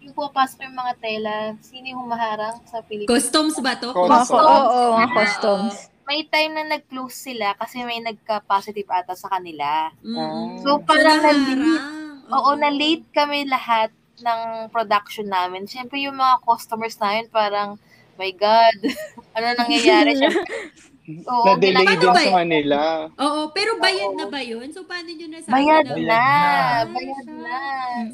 yung 0.00 0.16
pumapasok 0.16 0.66
yung 0.66 0.74
mga 0.74 0.94
tela. 0.98 1.34
Sino 1.62 1.86
yung 1.86 2.02
humaharang 2.02 2.58
sa 2.66 2.82
Pilipinas? 2.82 3.12
Customs 3.14 3.54
ba 3.60 3.76
to? 3.78 3.92
Customs. 3.94 4.32
Oo, 4.32 4.58
oo, 4.66 4.96
mga 4.96 5.06
Ah, 5.06 5.14
customs. 5.14 5.74
May 6.10 6.26
time 6.26 6.52
na 6.56 6.64
nag-close 6.66 7.30
sila 7.30 7.54
kasi 7.54 7.86
may 7.86 8.02
nagka-positive 8.02 8.88
ata 8.90 9.14
sa 9.14 9.30
kanila. 9.30 9.94
Mm-mm. 10.02 10.58
So, 10.66 10.82
parang 10.82 11.22
na-late. 11.22 11.86
Oo, 12.26 12.50
na-late 12.58 13.06
kami 13.14 13.46
lahat 13.46 13.94
ng 14.18 14.40
production 14.74 15.30
namin. 15.30 15.70
Siyempre, 15.70 16.02
yung 16.02 16.18
mga 16.18 16.42
customers 16.42 16.98
namin 16.98 17.30
parang, 17.30 17.78
my 18.18 18.32
God, 18.34 18.74
ano 19.38 19.46
nangyayari? 19.54 20.18
Siyempre, 20.18 20.42
oo, 21.26 21.44
Na-delay 21.44 21.84
Paano 21.86 22.00
din 22.00 22.14
sa 22.24 22.32
kanila. 22.40 22.78
Oo, 23.18 23.40
pero 23.52 23.70
bayad 23.76 24.10
Oo. 24.10 24.18
na 24.18 24.26
ba 24.26 24.40
yun? 24.40 24.68
So, 24.72 24.84
paano 24.84 25.08
nyo 25.08 25.26
nasabi 25.28 25.54
bayad 25.54 25.86
na? 25.86 25.96
na, 25.98 26.20
Ah, 26.20 26.82
bayad 26.88 27.26
siya. 27.26 27.36
na. 27.44 27.58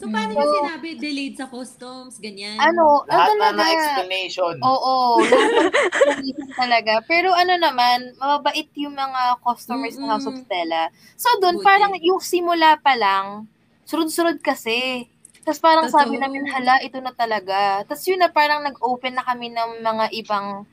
So, 0.01 0.05
paano 0.11 0.31
So, 0.33 0.39
nyo 0.39 0.47
sinabi 0.51 0.89
delayed 0.99 1.35
sa 1.37 1.47
customs, 1.47 2.19
ganyan? 2.19 2.57
Ano, 2.59 3.05
ano 3.07 3.11
Lahat 3.11 3.33
na 3.37 3.49
talaga? 3.53 3.57
na 3.61 3.65
explanation. 3.77 4.57
Oo, 4.63 4.95
lahat 5.29 5.53
ng 5.53 5.69
explanation 5.85 6.49
talaga. 6.63 6.93
Pero 7.05 7.29
ano 7.33 7.55
naman, 7.57 7.99
mababait 8.17 8.69
yung 8.75 8.97
mga 8.97 9.39
customers 9.41 9.97
ng 9.97 10.09
House 10.09 10.27
of 10.27 10.35
Mm-mm. 10.35 10.45
Stella. 10.45 10.89
So 11.15 11.29
doon, 11.39 11.57
Buti. 11.57 11.67
parang 11.67 11.93
yung 12.01 12.21
simula 12.21 12.81
pa 12.81 12.97
lang, 12.97 13.47
sunod-sunod 13.85 14.41
kasi. 14.41 15.07
Tapos 15.45 15.61
parang 15.63 15.87
Totoo. 15.87 15.95
sabi 16.03 16.19
namin, 16.19 16.43
hala, 16.51 16.83
ito 16.83 16.99
na 16.99 17.15
talaga. 17.15 17.85
Tapos 17.87 18.03
yun 18.09 18.19
na, 18.19 18.33
parang 18.33 18.65
nag-open 18.65 19.15
na 19.15 19.23
kami 19.23 19.53
ng 19.53 19.71
mga 19.81 20.05
ibang, 20.19 20.67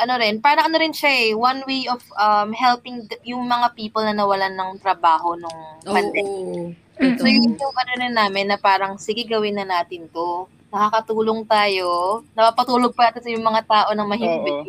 ano 0.00 0.16
rin, 0.16 0.40
parang 0.40 0.72
ano 0.72 0.76
rin 0.80 0.96
siya 0.96 1.12
eh, 1.12 1.30
one 1.36 1.60
way 1.68 1.84
of 1.86 2.00
um, 2.16 2.50
helping 2.56 3.04
the- 3.06 3.20
yung 3.28 3.44
mga 3.44 3.76
people 3.76 4.00
na 4.00 4.16
nawalan 4.16 4.56
ng 4.56 4.80
trabaho 4.80 5.36
nung 5.36 5.60
Oo. 5.84 5.92
pandemic. 5.92 6.74
Mm-mm. 7.00 7.16
So 7.16 7.24
yun 7.28 7.56
yung 7.56 7.76
ano 7.76 7.92
rin 7.96 8.14
namin 8.16 8.46
na 8.48 8.58
parang, 8.60 8.96
sige 9.00 9.24
gawin 9.24 9.56
na 9.56 9.64
natin 9.64 10.08
to. 10.12 10.48
Nakakatulong 10.70 11.44
tayo. 11.48 12.20
Napapatulog 12.36 12.94
pa 12.94 13.08
natin 13.10 13.22
sa 13.24 13.32
yung 13.32 13.46
mga 13.46 13.62
tao 13.66 13.90
ng 13.92 14.08
mahimbing. 14.08 14.60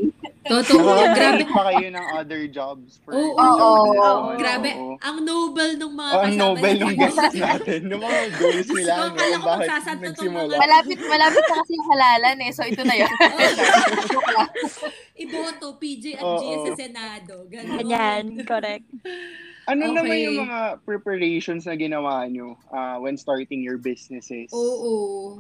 Totoo, 0.42 0.74
grabe. 0.74 1.06
Nakaka-create 1.06 1.48
pa 1.48 1.62
kayo 1.70 1.88
ng 1.92 2.06
other 2.12 2.42
jobs 2.48 2.98
for 3.00 3.14
Oo, 3.14 3.30
oo, 3.30 3.38
business. 3.38 4.02
oo. 4.02 4.30
Grabe, 4.36 4.70
ang 4.98 5.18
noble 5.22 5.70
ng 5.78 5.94
mga 5.94 6.10
Oh, 6.10 6.18
ang 6.18 6.26
kasama 6.28 6.42
noble 6.44 6.72
natin. 6.72 6.82
ng 6.82 6.96
guests 6.98 7.36
natin. 7.38 7.80
Yung 7.86 8.02
mga 8.02 8.22
goals 8.36 8.68
nila, 8.68 8.92
Gusto 8.92 9.06
ko, 9.06 9.22
Kung 9.22 9.44
ko 9.46 9.52
nagsimula. 10.02 10.50
mga- 10.50 10.60
Malapit, 10.60 11.00
malapit 11.04 11.44
na 11.44 11.56
kasi 11.56 11.72
yung 11.72 11.88
halalan 11.88 12.38
eh. 12.42 12.50
So 12.50 12.62
ito 12.64 12.82
na 12.82 12.96
yun. 12.98 13.12
Iboto, 15.22 15.78
PJ 15.78 16.04
at 16.18 16.24
Oo. 16.24 16.39
Gia 16.39 16.56
sa 16.60 16.72
Senado. 16.76 17.34
Ganon. 17.46 17.78
Ganyan, 17.78 18.24
correct. 18.42 18.88
Ano 19.64 19.82
Okay. 19.84 19.94
naman 19.94 20.16
yung 20.20 20.38
mga 20.42 20.60
preparations 20.82 21.64
na 21.64 21.76
ginawa 21.76 22.26
nyo 22.26 22.58
ah, 22.68 22.98
when 22.98 23.14
starting 23.14 23.62
your 23.62 23.78
businesses? 23.78 24.50
Oo. 24.50 25.39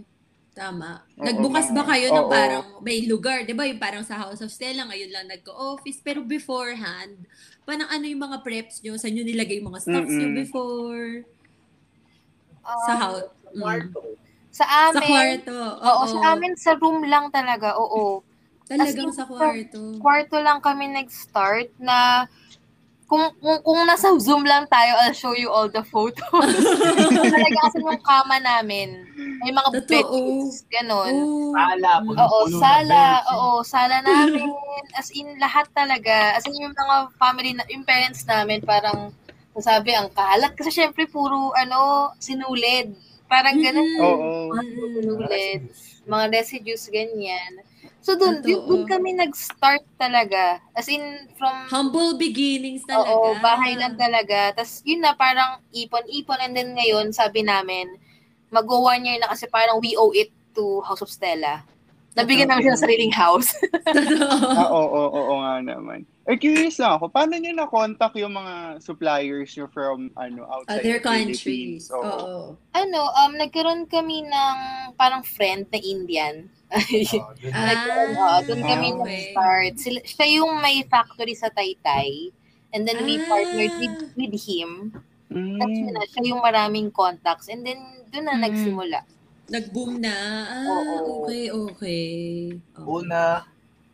Tama. 0.51 0.99
Oo, 1.15 1.23
Nagbukas 1.23 1.71
ba 1.71 1.87
kayo 1.87 2.11
ng 2.11 2.27
oo. 2.27 2.31
parang 2.31 2.65
may 2.83 3.07
lugar, 3.07 3.47
'di 3.47 3.55
ba? 3.55 3.63
Yung 3.63 3.79
parang 3.79 4.03
sa 4.03 4.19
House 4.19 4.43
of 4.43 4.51
Stella 4.51 4.83
ngayon 4.91 5.11
lang 5.15 5.25
nagko-office, 5.31 6.03
pero 6.03 6.19
beforehand, 6.27 7.23
parang 7.63 7.87
ano 7.87 8.03
yung 8.03 8.19
mga 8.19 8.43
preps 8.43 8.83
nyo? 8.83 8.99
Saan 8.99 9.15
nyo 9.15 9.23
nilagay 9.23 9.63
yung 9.63 9.71
mga 9.71 9.79
stocks 9.87 10.11
nyo 10.11 10.27
Mm-mm. 10.27 10.39
before? 10.43 11.07
Um, 12.67 12.83
Sa 12.83 12.93
house? 12.99 13.31
Mm. 13.55 13.61
Kwarto. 13.63 13.99
Sa 14.51 14.65
Sa 14.67 14.99
amin. 14.99 15.39
kwarto. 15.39 15.55
Oo, 15.79 16.01
sa 16.11 16.19
amin 16.35 16.53
sa 16.59 16.71
room 16.75 16.99
lang 17.07 17.31
talaga. 17.31 17.79
Oo. 17.79 18.19
Talagang 18.67 18.91
As 18.91 18.95
in, 18.99 19.11
sa 19.15 19.23
kwarto. 19.23 19.79
Kwarto 20.03 20.35
lang 20.43 20.59
kami 20.59 20.91
nag-start 20.91 21.71
na 21.79 22.27
kung, 23.11 23.27
kung, 23.43 23.59
kung 23.59 23.83
nasa 23.83 24.15
Zoom 24.23 24.47
lang 24.47 24.71
tayo, 24.71 24.95
I'll 25.03 25.11
show 25.11 25.35
you 25.35 25.51
all 25.51 25.67
the 25.67 25.83
photos. 25.83 26.23
talaga 27.35 27.57
kasi 27.67 27.83
yung 27.83 27.99
kama 28.07 28.39
namin, 28.39 29.03
may 29.43 29.51
mga 29.51 29.83
Totoo. 29.83 29.83
bed 29.91 30.07
sheets, 30.07 30.63
ganon. 30.71 31.11
Oh. 31.11 31.51
Sala, 31.51 31.91
Oo, 32.07 32.39
sala. 32.55 33.03
Oo, 33.35 33.49
sala 33.67 33.99
namin. 33.99 34.47
As 34.95 35.11
in, 35.11 35.35
lahat 35.43 35.67
talaga. 35.75 36.39
As 36.39 36.47
in, 36.47 36.55
yung 36.55 36.71
mga 36.71 37.11
family, 37.19 37.51
na, 37.51 37.67
yung 37.67 37.83
parents 37.83 38.23
namin, 38.23 38.63
parang 38.63 39.11
sabi, 39.59 39.91
ang 39.91 40.07
kalat. 40.15 40.55
Kasi 40.55 40.71
syempre, 40.71 41.03
puro, 41.11 41.51
ano, 41.51 42.15
sinulid. 42.15 42.95
Parang 43.27 43.59
ganun. 43.59 43.91
Oo. 44.07 44.55
Mga 44.55 44.63
sinulid. 44.71 45.61
Mga 46.07 46.25
residues, 46.31 46.87
ganyan. 46.87 47.59
So, 48.01 48.17
dun, 48.17 48.41
Totoo. 48.41 48.65
dun 48.65 48.83
kami 48.89 49.13
nag-start 49.13 49.85
talaga. 50.01 50.57
As 50.73 50.89
in, 50.89 51.29
from... 51.37 51.69
Humble 51.69 52.17
beginnings 52.17 52.81
talaga. 52.89 53.13
Oo, 53.13 53.37
bahay 53.37 53.77
lang 53.77 53.93
talaga. 53.93 54.57
Tapos, 54.57 54.81
yun 54.81 55.05
na, 55.05 55.13
parang 55.13 55.61
ipon-ipon. 55.69 56.41
And 56.41 56.57
then 56.57 56.73
ngayon, 56.73 57.13
sabi 57.13 57.45
namin, 57.45 57.93
mag-go 58.49 58.89
one 58.89 59.05
year 59.05 59.21
na 59.21 59.29
kasi 59.29 59.45
parang 59.45 59.77
we 59.77 59.93
owe 59.93 60.09
it 60.17 60.33
to 60.57 60.81
House 60.81 61.05
of 61.05 61.13
Stella. 61.13 61.61
Nabigyan 62.11 62.51
namin 62.51 62.67
siya 62.67 62.75
ng 62.75 62.83
sariling 62.83 63.15
house. 63.15 63.49
Ah, 64.51 64.67
oo, 64.67 64.83
oo, 64.83 65.19
oo 65.31 65.33
nga 65.39 65.63
naman. 65.63 66.03
Eh, 66.27 66.35
curious 66.35 66.77
lang 66.77 66.99
ako, 66.99 67.07
paano 67.07 67.39
nyo 67.39 67.51
na-contact 67.55 68.19
yung 68.19 68.35
mga 68.35 68.83
suppliers 68.83 69.55
nyo 69.55 69.65
from 69.71 70.11
ano 70.19 70.43
outside 70.47 70.83
Other 70.83 70.99
the 70.99 71.07
countries. 71.07 71.39
Philippines? 71.39 71.83
Oo. 71.95 72.03
Oo. 72.03 72.41
ano, 72.75 72.99
um, 73.15 73.31
nagkaroon 73.39 73.87
kami 73.87 74.27
ng 74.27 74.57
parang 74.99 75.23
friend 75.23 75.71
na 75.71 75.79
Indian. 75.79 76.51
Dun- 76.71 77.51
Ah, 77.51 78.07
oo, 78.07 78.37
doon 78.45 78.61
kami 78.61 78.87
okay. 78.89 78.97
nag-start. 78.97 79.73
Sila, 79.75 79.99
siya 80.01 80.27
yung 80.33 80.51
may 80.57 80.83
factory 80.83 81.35
sa 81.35 81.49
Taytay. 81.49 82.31
And 82.71 82.87
then 82.87 83.03
we 83.03 83.17
Ah. 83.17 83.27
partnered 83.27 83.75
with, 83.77 83.95
with 84.15 84.35
him. 84.37 84.95
Tapos 85.27 85.75
yun 85.77 85.91
Mm. 85.91 85.95
na, 85.95 86.03
siya 86.07 86.23
yung 86.25 86.41
maraming 86.41 86.87
contacts. 86.89 87.47
And 87.47 87.61
then, 87.61 87.79
doon 88.07 88.25
na 88.25 88.35
Mm. 88.35 88.43
nagsimula. 88.45 88.99
Nag-boom 89.47 89.99
na. 89.99 90.15
Ah, 90.45 90.67
Oo. 90.69 90.95
okay, 91.21 91.51
okay. 91.51 92.05
okay. 92.55 92.83
Una, 92.85 93.43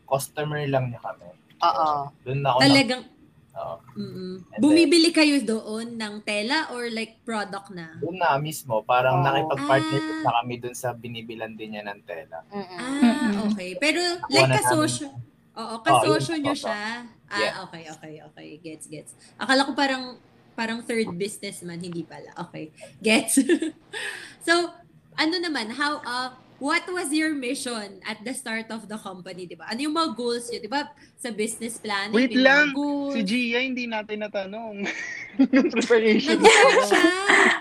customer 0.04 0.62
lang 0.64 0.88
niya 0.88 1.02
kami. 1.02 1.26
Oo. 1.58 1.90
Doon 2.22 2.40
ako 2.40 2.58
Talagang, 2.60 3.02
na, 3.02 3.17
oo. 3.58 3.76
mm 3.94 4.34
And 4.54 4.60
bumibili 4.62 5.10
kayo 5.10 5.42
doon 5.42 5.94
ng 5.94 6.14
tela 6.22 6.70
or 6.70 6.86
like 6.88 7.18
product 7.22 7.68
na? 7.70 7.98
doon 7.98 8.16
na 8.16 8.38
mismo, 8.38 8.80
parang 8.82 9.18
Oo. 9.18 9.26
nakipag-partnership 9.26 10.18
Ah. 10.18 10.24
na 10.24 10.32
kami 10.38 10.54
doon 10.56 10.74
sa 10.74 10.88
binibilan 10.90 11.52
din 11.52 11.74
niya 11.74 11.84
ng 11.84 12.00
tela. 12.02 12.46
Mm-mm. 12.48 12.78
Ah, 12.78 12.94
Mm-mm. 13.02 13.34
okay. 13.50 13.74
Pero 13.76 14.00
like 14.28 14.50
kasosyo. 14.54 15.10
Oo, 15.54 15.74
kasosyo 15.82 16.38
yun. 16.38 16.42
nyo 16.44 16.54
siya. 16.54 17.02
Ah, 17.26 17.36
Yeah. 17.36 17.54
okay, 17.66 17.82
okay, 17.90 18.14
okay. 18.22 18.48
Gets, 18.58 18.86
gets. 18.86 19.12
Akala 19.34 19.66
ko 19.66 19.74
parang 19.74 20.16
parang 20.54 20.80
third 20.80 21.10
businessman, 21.14 21.78
hindi 21.78 22.02
pala. 22.02 22.30
Okay. 22.48 22.70
Gets. 22.98 23.42
so, 24.46 24.74
ano 25.14 25.34
naman, 25.36 25.70
how 25.70 25.98
uh 26.00 26.30
what 26.58 26.82
was 26.90 27.14
your 27.14 27.34
mission 27.34 28.02
at 28.02 28.18
the 28.26 28.34
start 28.34 28.66
of 28.70 28.86
the 28.90 28.98
company, 28.98 29.46
'di 29.46 29.58
ba? 29.58 29.70
Ano 29.70 29.80
yung 29.82 29.94
mga 29.94 30.10
goals 30.14 30.50
niyo, 30.50 30.58
'di 30.62 30.70
ba? 30.70 30.90
Sa 31.18 31.30
business 31.30 31.78
plan, 31.78 32.10
Wait 32.14 32.34
lang. 32.34 32.70
goals. 32.74 33.14
Si 33.14 33.22
Gia, 33.26 33.62
hindi 33.62 33.86
natin 33.90 34.22
natanong. 34.22 34.86
Yung 35.38 35.70
preparation. 35.70 36.38
Nag-start 36.38 36.82
siya. 36.90 37.02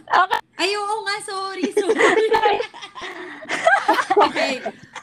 Okay. 0.07 0.39
Ay, 0.57 0.71
oo 0.73 0.95
nga, 1.05 1.15
sorry, 1.21 1.69
sorry. 1.69 2.27
okay. 4.25 4.53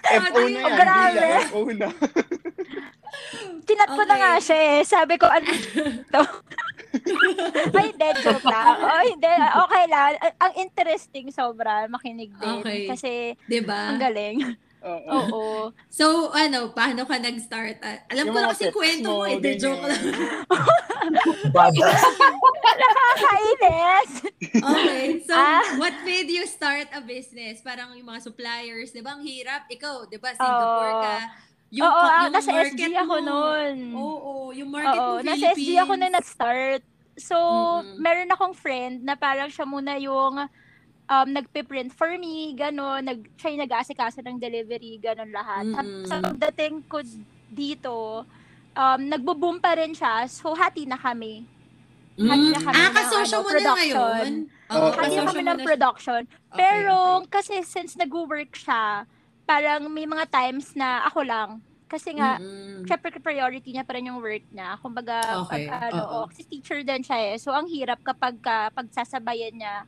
FO 0.05 0.39
na 0.39 0.61
yan. 0.61 0.77
Grabe. 0.77 1.19
Gia, 1.19 1.41
FO 1.49 1.61
na. 1.71 1.89
Tinat 3.67 3.89
ko 3.89 4.03
na 4.03 4.15
Okay. 4.15 4.21
nga 4.21 4.33
siya 4.39 4.59
eh. 4.61 4.81
Sabi 4.85 5.15
ko, 5.17 5.27
ano 5.27 5.49
to? 6.11 6.23
Ay, 7.75 7.91
hindi, 7.91 8.09
joke 8.23 8.47
lang. 8.47 8.79
Oh, 8.79 9.03
hindi, 9.03 9.35
okay 9.35 9.85
lang. 9.91 10.15
Ang- 10.39 10.57
interesting 10.57 11.27
sobra, 11.31 11.91
makinig 11.91 12.31
din. 12.33 12.63
Okay. 12.63 12.87
Kasi, 12.87 13.11
'Di 13.45 13.67
ba? 13.67 13.91
ang 13.91 13.99
galing. 13.99 14.55
Oo. 14.85 15.09
Oo. 15.33 15.53
So, 15.89 16.05
ano, 16.31 16.69
paano 16.71 17.09
ka 17.09 17.17
nag-start? 17.17 17.81
Ah, 17.81 18.05
alam 18.07 18.29
Yung 18.29 18.35
ko 18.35 18.39
na 18.39 18.45
mga 18.45 18.53
kasi 18.53 18.65
tips 18.69 18.77
kwento 18.77 19.09
mo, 19.09 19.17
mo, 19.17 19.25
eh, 19.25 19.37
de 19.37 19.51
ganyan. 19.51 19.61
joke 19.65 19.83
lang. 19.83 20.03
Nakakainis! 22.75 24.11
Okay, 24.55 25.05
so 25.23 25.33
Ah. 25.35 25.63
what 25.77 25.95
made 26.03 26.29
you 26.29 26.45
start 26.45 26.89
a 26.93 27.01
business? 27.01 27.61
Parang 27.61 27.93
yung 27.95 28.07
mga 28.07 28.21
suppliers, 28.23 28.93
di 28.93 29.01
ba? 29.01 29.17
Ang 29.17 29.25
hirap. 29.25 29.65
Ikaw, 29.67 30.05
di 30.07 30.19
ba? 30.19 30.33
Singapore 30.33 30.93
Oo. 30.93 31.03
ka. 31.03 31.17
Oo, 31.75 31.91
ah, 32.07 32.23
yung 32.23 32.33
nasa 32.33 32.53
market 32.53 32.77
SG 32.77 32.95
ako 32.95 33.15
mo. 33.17 33.27
noon. 33.27 33.75
Oo, 33.93 34.33
yung 34.53 34.71
market 34.71 34.95
Oo, 34.95 35.11
mo, 35.19 35.25
nasa 35.25 35.47
SG 35.53 35.71
ako 35.77 35.93
na 35.97 36.09
nag-start. 36.09 36.83
So, 37.17 37.35
Mm-mm. 37.35 37.99
meron 37.99 38.31
akong 38.31 38.55
friend 38.55 39.03
na 39.03 39.15
parang 39.15 39.49
siya 39.49 39.65
muna 39.65 39.97
yung 39.97 40.45
um, 41.07 41.29
nagpiprint 41.31 41.93
for 41.93 42.11
me, 42.17 42.55
gano'n, 42.55 43.05
nag, 43.05 43.21
siya 43.37 43.53
yung 43.53 43.63
nag-aasikaso 43.63 44.21
ng 44.21 44.39
delivery, 44.39 44.97
gano'n 44.99 45.31
lahat. 45.31 45.65
Tapos, 45.71 46.05
sa 46.05 46.17
pagdating 46.23 46.75
ko 46.87 46.99
dito, 47.49 48.25
um, 48.73 49.01
nagbo-boom 49.01 49.61
pa 49.61 49.77
rin 49.77 49.93
siya, 49.93 50.25
so 50.27 50.53
hati 50.53 50.89
na 50.89 50.97
kami. 50.97 51.45
Hati 52.15 52.47
na 52.49 52.61
Mm. 52.63 52.65
kami 52.65 52.75
Ah, 52.75 52.89
ng, 52.89 52.95
kasosyo 52.95 53.37
ano, 53.37 53.43
mo 53.43 53.49
na 53.49 53.53
production. 53.53 53.99
ngayon? 53.99 54.31
Oo. 54.71 54.89
Hati 54.93 55.15
na 55.15 55.25
kami 55.27 55.43
ng 55.43 55.59
na- 55.59 55.67
production. 55.67 56.21
Okay, 56.25 56.57
Pero, 56.57 56.95
okay. 56.95 57.29
kasi 57.29 57.55
since 57.63 57.93
nag-work 57.95 58.55
siya, 58.55 59.05
parang 59.45 59.91
may 59.91 60.07
mga 60.07 60.25
times 60.31 60.73
na 60.73 61.05
ako 61.05 61.21
lang. 61.21 61.51
Kasi 61.85 62.17
nga, 62.17 62.41
syempre 62.89 63.13
priority 63.15 63.71
niya 63.71 63.85
pa 63.85 63.95
rin 63.95 64.09
yung 64.09 64.19
work 64.19 64.43
niya. 64.51 64.81
Kumbaga, 64.81 65.21
Okay, 65.47 65.69
pag, 65.69 65.93
ano, 65.93 66.01
oo. 66.01 66.17
oh, 66.17 66.27
kasi 66.27 66.43
teacher 66.43 66.81
din 66.81 67.05
siya 67.05 67.19
eh. 67.29 67.35
So, 67.37 67.53
ang 67.53 67.69
hirap 67.69 68.01
kapag 68.01 68.41
ka, 68.41 68.73
pagsasabayan 68.73 69.55
niya 69.55 69.85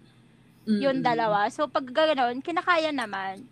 yung 0.66 0.98
Mm-mm. 0.98 1.06
dalawa. 1.06 1.46
So, 1.48 1.70
pag 1.70 1.86
gano'n, 1.86 2.42
kinakaya 2.42 2.90
naman. 2.90 3.46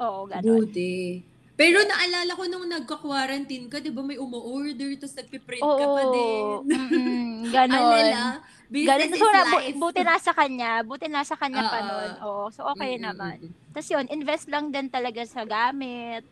Oo, 0.00 0.24
gano'n. 0.24 0.64
Buti. 0.64 1.20
Pero 1.54 1.76
naalala 1.84 2.32
ko 2.32 2.48
nung 2.48 2.64
nagka-quarantine 2.64 3.68
ka, 3.68 3.84
di 3.84 3.92
ba 3.92 4.00
may 4.00 4.16
umu-order, 4.16 4.96
tapos 4.96 5.12
nagpiprint 5.14 5.60
ka 5.60 5.86
pa 5.86 6.02
Oo, 6.08 6.08
din. 6.08 6.56
mm, 6.64 7.36
gano'n. 7.54 7.84
Alala. 7.84 8.24
Business 8.72 9.12
Ganun. 9.12 9.12
is 9.12 9.20
So, 9.20 9.28
na, 9.28 9.40
bu- 9.44 9.60
life. 9.60 9.76
buti 9.76 10.00
nasa 10.00 10.30
kanya. 10.32 10.72
Buti 10.80 11.06
nasa 11.06 11.34
kanya 11.36 11.62
pa 11.68 11.78
Oo. 11.78 11.84
nun. 11.84 12.10
Oo, 12.24 12.42
so 12.48 12.64
okay 12.64 12.96
Mm-mm. 12.96 13.04
naman. 13.04 13.36
Tapos 13.70 13.88
yun, 13.92 14.06
invest 14.08 14.48
lang 14.48 14.72
din 14.72 14.88
talaga 14.88 15.20
sa 15.28 15.44
gamit. 15.44 16.24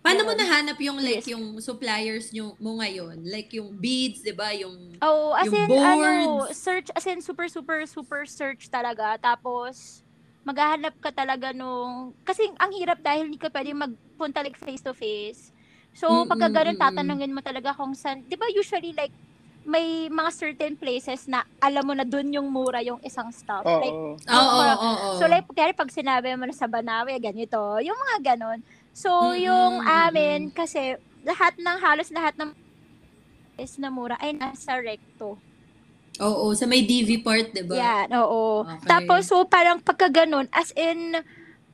Paano 0.00 0.24
mo 0.24 0.32
Yun. 0.32 0.40
nahanap 0.40 0.78
yung 0.80 0.96
like 0.96 1.20
Yes. 1.20 1.28
yung 1.28 1.60
suppliers 1.60 2.32
nyo 2.32 2.56
mo 2.56 2.80
ngayon? 2.80 3.20
Like 3.20 3.52
yung 3.52 3.76
beads, 3.76 4.24
'di 4.24 4.32
ba? 4.32 4.48
Yung 4.56 4.96
Oh, 4.98 5.36
as 5.36 5.44
Yung 5.44 5.60
in, 5.60 5.70
ano, 5.76 6.08
boards. 6.40 6.56
search, 6.56 6.88
as 6.92 7.04
in, 7.04 7.20
super, 7.20 7.48
super, 7.48 7.84
super 7.84 8.24
search 8.24 8.68
talaga. 8.68 9.16
Tapos, 9.16 10.00
maghahanap 10.42 10.96
ka 11.00 11.08
talaga 11.10 11.52
nung, 11.52 12.16
kasi 12.20 12.44
ang 12.56 12.72
hirap 12.72 13.00
dahil 13.00 13.28
hindi 13.28 13.36
ka 13.36 13.48
pwede 13.48 13.72
magpunta 13.72 14.40
like 14.40 14.56
face 14.56 14.80
to 14.80 14.92
face. 14.92 15.52
So, 15.92 16.24
Mm-mm, 16.24 16.28
pagka 16.28 16.48
ganun, 16.50 16.76
mm-mm. 16.76 16.80
tatanungin 16.80 17.32
mo 17.32 17.40
talaga 17.40 17.72
kung 17.72 17.92
saan, 17.92 18.24
di 18.24 18.36
ba 18.36 18.44
usually 18.52 18.92
like, 18.92 19.12
may 19.60 20.08
mga 20.08 20.30
certain 20.32 20.74
places 20.76 21.28
na 21.28 21.44
alam 21.60 21.84
mo 21.84 21.92
na 21.92 22.04
dun 22.04 22.32
yung 22.32 22.48
mura 22.48 22.80
yung 22.80 23.00
isang 23.00 23.28
stuff. 23.28 23.64
Oo. 23.64 23.80
Like, 23.80 23.92
Oo, 24.26 24.36
oo, 24.36 24.56
parang- 24.56 24.80
oo. 24.80 25.08
So 25.16 25.28
like, 25.28 25.44
kaya 25.52 25.72
pag 25.72 25.92
sinabi 25.92 26.32
mo 26.36 26.44
na 26.44 26.56
sa 26.56 26.64
Banawe, 26.64 27.12
ganito, 27.16 27.56
yung 27.80 27.96
mga 27.96 28.36
ganon. 28.36 28.60
So, 28.92 29.08
Mm-mm, 29.10 29.40
yung 29.40 29.74
amin, 29.82 30.40
kasi 30.50 30.94
lahat 31.22 31.56
ng, 31.56 31.78
halos 31.78 32.08
lahat 32.10 32.34
ng 32.36 32.50
is 33.56 33.76
na 33.76 33.92
mura 33.92 34.16
ay 34.16 34.32
nasa 34.32 34.80
recto. 34.80 35.36
Oo, 36.16 36.52
sa 36.52 36.64
may 36.64 36.82
DV 36.82 37.20
part, 37.20 37.52
'di 37.52 37.64
ba? 37.64 37.76
Yan, 37.76 38.08
oo. 38.16 38.64
Okay. 38.64 38.88
Tapos, 38.88 39.24
so 39.24 39.44
parang 39.44 39.80
pagka 39.80 40.08
ganun, 40.08 40.48
as 40.50 40.72
in, 40.74 41.16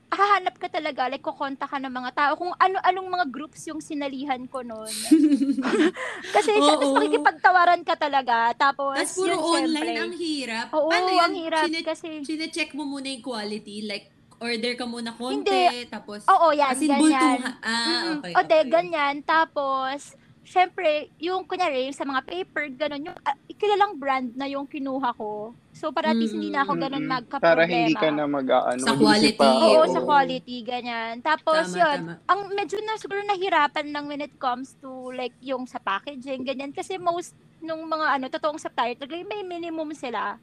hahanap 0.07 0.55
ka 0.57 0.67
talaga, 0.67 1.07
like 1.07 1.23
kukonta 1.23 1.67
ka 1.67 1.79
ng 1.79 1.91
mga 1.91 2.11
tao 2.15 2.33
kung 2.35 2.55
ano-anong 2.57 3.09
mga 3.11 3.27
groups 3.27 3.67
yung 3.67 3.83
sinalihan 3.83 4.39
ko 4.47 4.63
noon. 4.63 4.87
Kasi 6.37 6.51
Oo. 6.55 6.63
tapos 6.65 6.89
makikipagtawaran 6.95 7.83
ka 7.83 7.95
talaga. 7.95 8.55
Tapos, 8.55 8.95
Tapos 8.95 9.15
puro 9.15 9.35
yun, 9.35 9.43
online 9.43 9.75
syempre. 9.75 9.99
ang 9.99 10.15
hirap. 10.15 10.67
Oo, 10.73 10.91
Paano 10.91 11.11
yun? 11.11 11.23
ang 11.23 11.35
hirap 11.35 11.65
Chine- 11.67 11.87
kasi. 11.87 12.09
Chine-check 12.23 12.71
mo 12.73 12.87
muna 12.87 13.11
yung 13.11 13.23
quality, 13.25 13.83
like 13.83 14.11
order 14.39 14.73
ka 14.75 14.85
muna 14.85 15.11
konti, 15.13 15.49
Hindi. 15.49 15.89
tapos 15.89 16.25
Oo, 16.27 16.53
yan, 16.53 16.71
as 16.71 16.81
in 16.81 16.89
ganyan. 16.89 17.01
bultuhan. 17.01 17.41
Ah, 17.61 17.87
Mm-mm. 17.87 18.15
okay. 18.21 18.33
O, 18.33 18.41
de, 18.41 18.57
okay. 18.57 18.69
ganyan. 18.69 19.15
Tapos, 19.23 19.99
syempre, 20.43 21.11
yung 21.19 21.43
kunyari, 21.43 21.89
yung 21.89 21.97
sa 21.97 22.05
mga 22.05 22.23
paper, 22.23 22.65
ganun, 22.79 23.11
yung 23.11 23.19
uh, 23.19 23.37
kilalang 23.53 23.97
brand 23.97 24.31
na 24.33 24.47
yung 24.47 24.65
kinuha 24.65 25.11
ko. 25.13 25.57
So, 25.73 25.91
para 25.91 26.09
at 26.09 26.17
least 26.17 26.33
hindi 26.33 26.49
na 26.49 26.65
ako 26.65 26.73
ganun 26.79 27.05
magka-problema. 27.05 27.53
Para 27.53 27.63
hindi 27.67 27.93
ka 27.93 28.09
na 28.09 28.25
mag-ano. 28.25 28.81
Sa 28.81 28.95
mag-isip 28.95 29.37
quality, 29.37 29.37
pa. 29.37 29.49
Oo, 29.61 29.73
Oo. 29.77 29.93
sa 29.93 30.01
quality, 30.01 30.57
ganyan. 30.63 31.13
Tapos, 31.21 31.65
Tama, 31.67 31.77
yun, 31.77 31.99
tama. 32.01 32.13
ang 32.25 32.41
medyo 32.51 32.79
na 32.81 32.97
siguro 32.97 33.21
nahirapan 33.23 33.87
lang 33.91 34.05
when 34.07 34.23
it 34.23 34.33
comes 34.39 34.73
to 34.79 34.89
like 35.13 35.37
yung 35.41 35.65
sa 35.65 35.77
packaging, 35.77 36.45
ganyan. 36.45 36.73
Kasi 36.73 36.97
most 36.97 37.33
nung 37.59 37.83
mga 37.85 38.07
ano, 38.15 38.25
totoong 38.29 38.61
supplier, 38.61 38.95
talaga 38.95 39.17
yung 39.17 39.29
may 39.29 39.43
minimum 39.43 39.91
sila. 39.93 40.37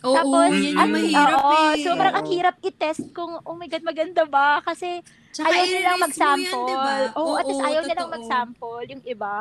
Oo, 0.00 0.16
Tapos, 0.16 0.48
yun 0.56 0.74
yung 0.74 0.92
mahirap 0.96 1.38
oo, 1.44 1.52
eh. 1.52 1.84
So, 1.84 1.92
parang 1.92 2.14
ang 2.16 2.26
Oo. 2.26 2.32
hirap 2.32 2.56
i-test 2.64 3.04
kung, 3.12 3.36
oh 3.44 3.56
my 3.56 3.68
God, 3.68 3.84
maganda 3.84 4.24
ba? 4.24 4.64
Kasi 4.64 5.04
Tsaka 5.30 5.52
ayaw 5.52 5.66
nilang 5.68 5.78
mo 5.78 5.86
yan, 5.86 6.02
mag-sample. 6.08 6.66
diba? 6.66 6.96
Oo, 7.14 7.32
at 7.36 7.46
least 7.46 7.62
ayaw 7.62 7.82
nilang 7.84 8.08
totoo. 8.08 8.16
mag-sample, 8.16 8.80
yung 8.88 9.02
iba. 9.04 9.36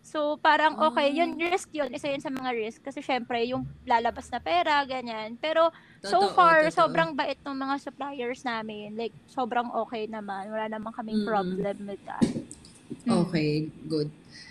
So, 0.00 0.38
parang 0.40 0.78
okay, 0.80 1.12
Ah. 1.12 1.16
yun, 1.20 1.36
risk 1.36 1.68
yun. 1.74 1.92
Isa 1.92 2.08
yun 2.08 2.22
sa 2.22 2.32
mga 2.32 2.50
risk. 2.56 2.80
Kasi 2.80 3.02
syempre, 3.02 3.44
yung 3.44 3.66
lalabas 3.84 4.30
na 4.32 4.40
pera, 4.40 4.80
ganyan. 4.86 5.36
Pero, 5.36 5.68
so 6.00 6.16
Totoo, 6.16 6.32
far, 6.32 6.56
totoo. 6.64 6.72
sobrang 6.72 7.10
bait 7.12 7.36
ng 7.44 7.52
mga 7.52 7.76
suppliers 7.76 8.40
namin. 8.40 8.96
Like, 8.96 9.12
sobrang 9.28 9.68
okay 9.84 10.06
naman. 10.06 10.48
Wala 10.48 10.70
naman 10.70 10.94
kaming 10.96 11.20
Mm. 11.20 11.28
problem 11.28 11.76
with 11.84 12.00
that. 12.06 12.24
Okay, 13.04 13.68
good. 13.84 14.08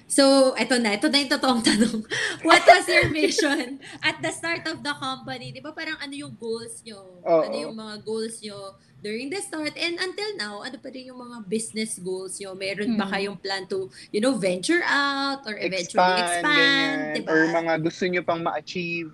So, 0.08 0.56
eto 0.56 0.80
na. 0.80 0.96
Ito 0.96 1.12
na 1.12 1.20
yung 1.20 1.30
totoong 1.30 1.62
tanong. 1.62 2.00
What 2.48 2.64
was 2.64 2.88
your 2.88 3.12
mission 3.12 3.76
at 4.00 4.24
the 4.24 4.32
start 4.32 4.64
of 4.64 4.80
the 4.80 4.96
company? 4.96 5.52
Di 5.52 5.60
ba 5.60 5.76
parang 5.76 6.00
ano 6.00 6.16
yung 6.16 6.32
goals 6.34 6.80
nyo? 6.82 7.20
Oo. 7.22 7.44
Ano 7.44 7.56
yung 7.60 7.76
mga 7.76 7.96
goals 8.02 8.40
nyo 8.40 8.72
during 8.98 9.28
the 9.28 9.38
start 9.38 9.76
and 9.76 10.00
until 10.00 10.32
now, 10.36 10.64
ano 10.64 10.80
pa 10.80 10.90
rin 10.90 11.12
yung 11.12 11.20
mga 11.20 11.44
business 11.46 12.00
goals 12.00 12.40
nyo? 12.40 12.56
Meron 12.56 12.96
ba 12.96 13.04
Hmm. 13.04 13.14
kayong 13.14 13.38
plan 13.38 13.68
to, 13.68 13.92
you 14.10 14.24
know, 14.24 14.34
venture 14.34 14.82
out 14.82 15.44
or 15.44 15.60
eventually 15.60 16.00
Expand, 16.18 16.24
expand? 16.24 16.56
ganyan. 16.56 16.98
Diba? 17.14 17.30
Or 17.30 17.40
mga 17.54 17.74
gusto 17.84 18.04
nyo 18.08 18.22
pang 18.24 18.42
ma-achieve. 18.42 19.12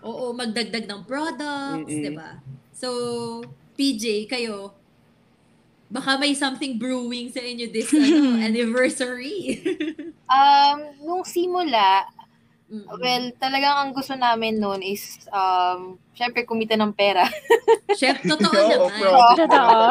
Oo, 0.00 0.32
magdagdag 0.32 0.84
ng 0.84 1.00
products, 1.04 1.92
di 1.92 2.10
ba? 2.10 2.40
So, 2.72 2.88
PJ, 3.74 4.24
kayo, 4.26 4.72
baka 5.94 6.18
may 6.18 6.34
something 6.34 6.74
brewing 6.74 7.30
sa 7.30 7.38
inyo 7.38 7.70
this 7.70 7.94
ano, 7.94 8.34
anniversary. 8.50 9.62
Um, 10.26 10.78
nung 11.06 11.22
simula, 11.22 12.02
Mm-mm. 12.66 12.90
well, 12.98 13.24
talagang 13.38 13.74
ang 13.78 13.90
gusto 13.94 14.18
namin 14.18 14.58
noon 14.58 14.82
is, 14.82 15.22
um, 15.30 15.94
syempre 16.18 16.42
kumita 16.42 16.74
ng 16.74 16.90
pera. 16.90 17.22
Chef, 17.98 18.18
totoo 18.26 18.50
Oo, 18.50 18.90
naman. 18.90 18.98
profit 18.98 19.38
Totoo. 19.46 19.86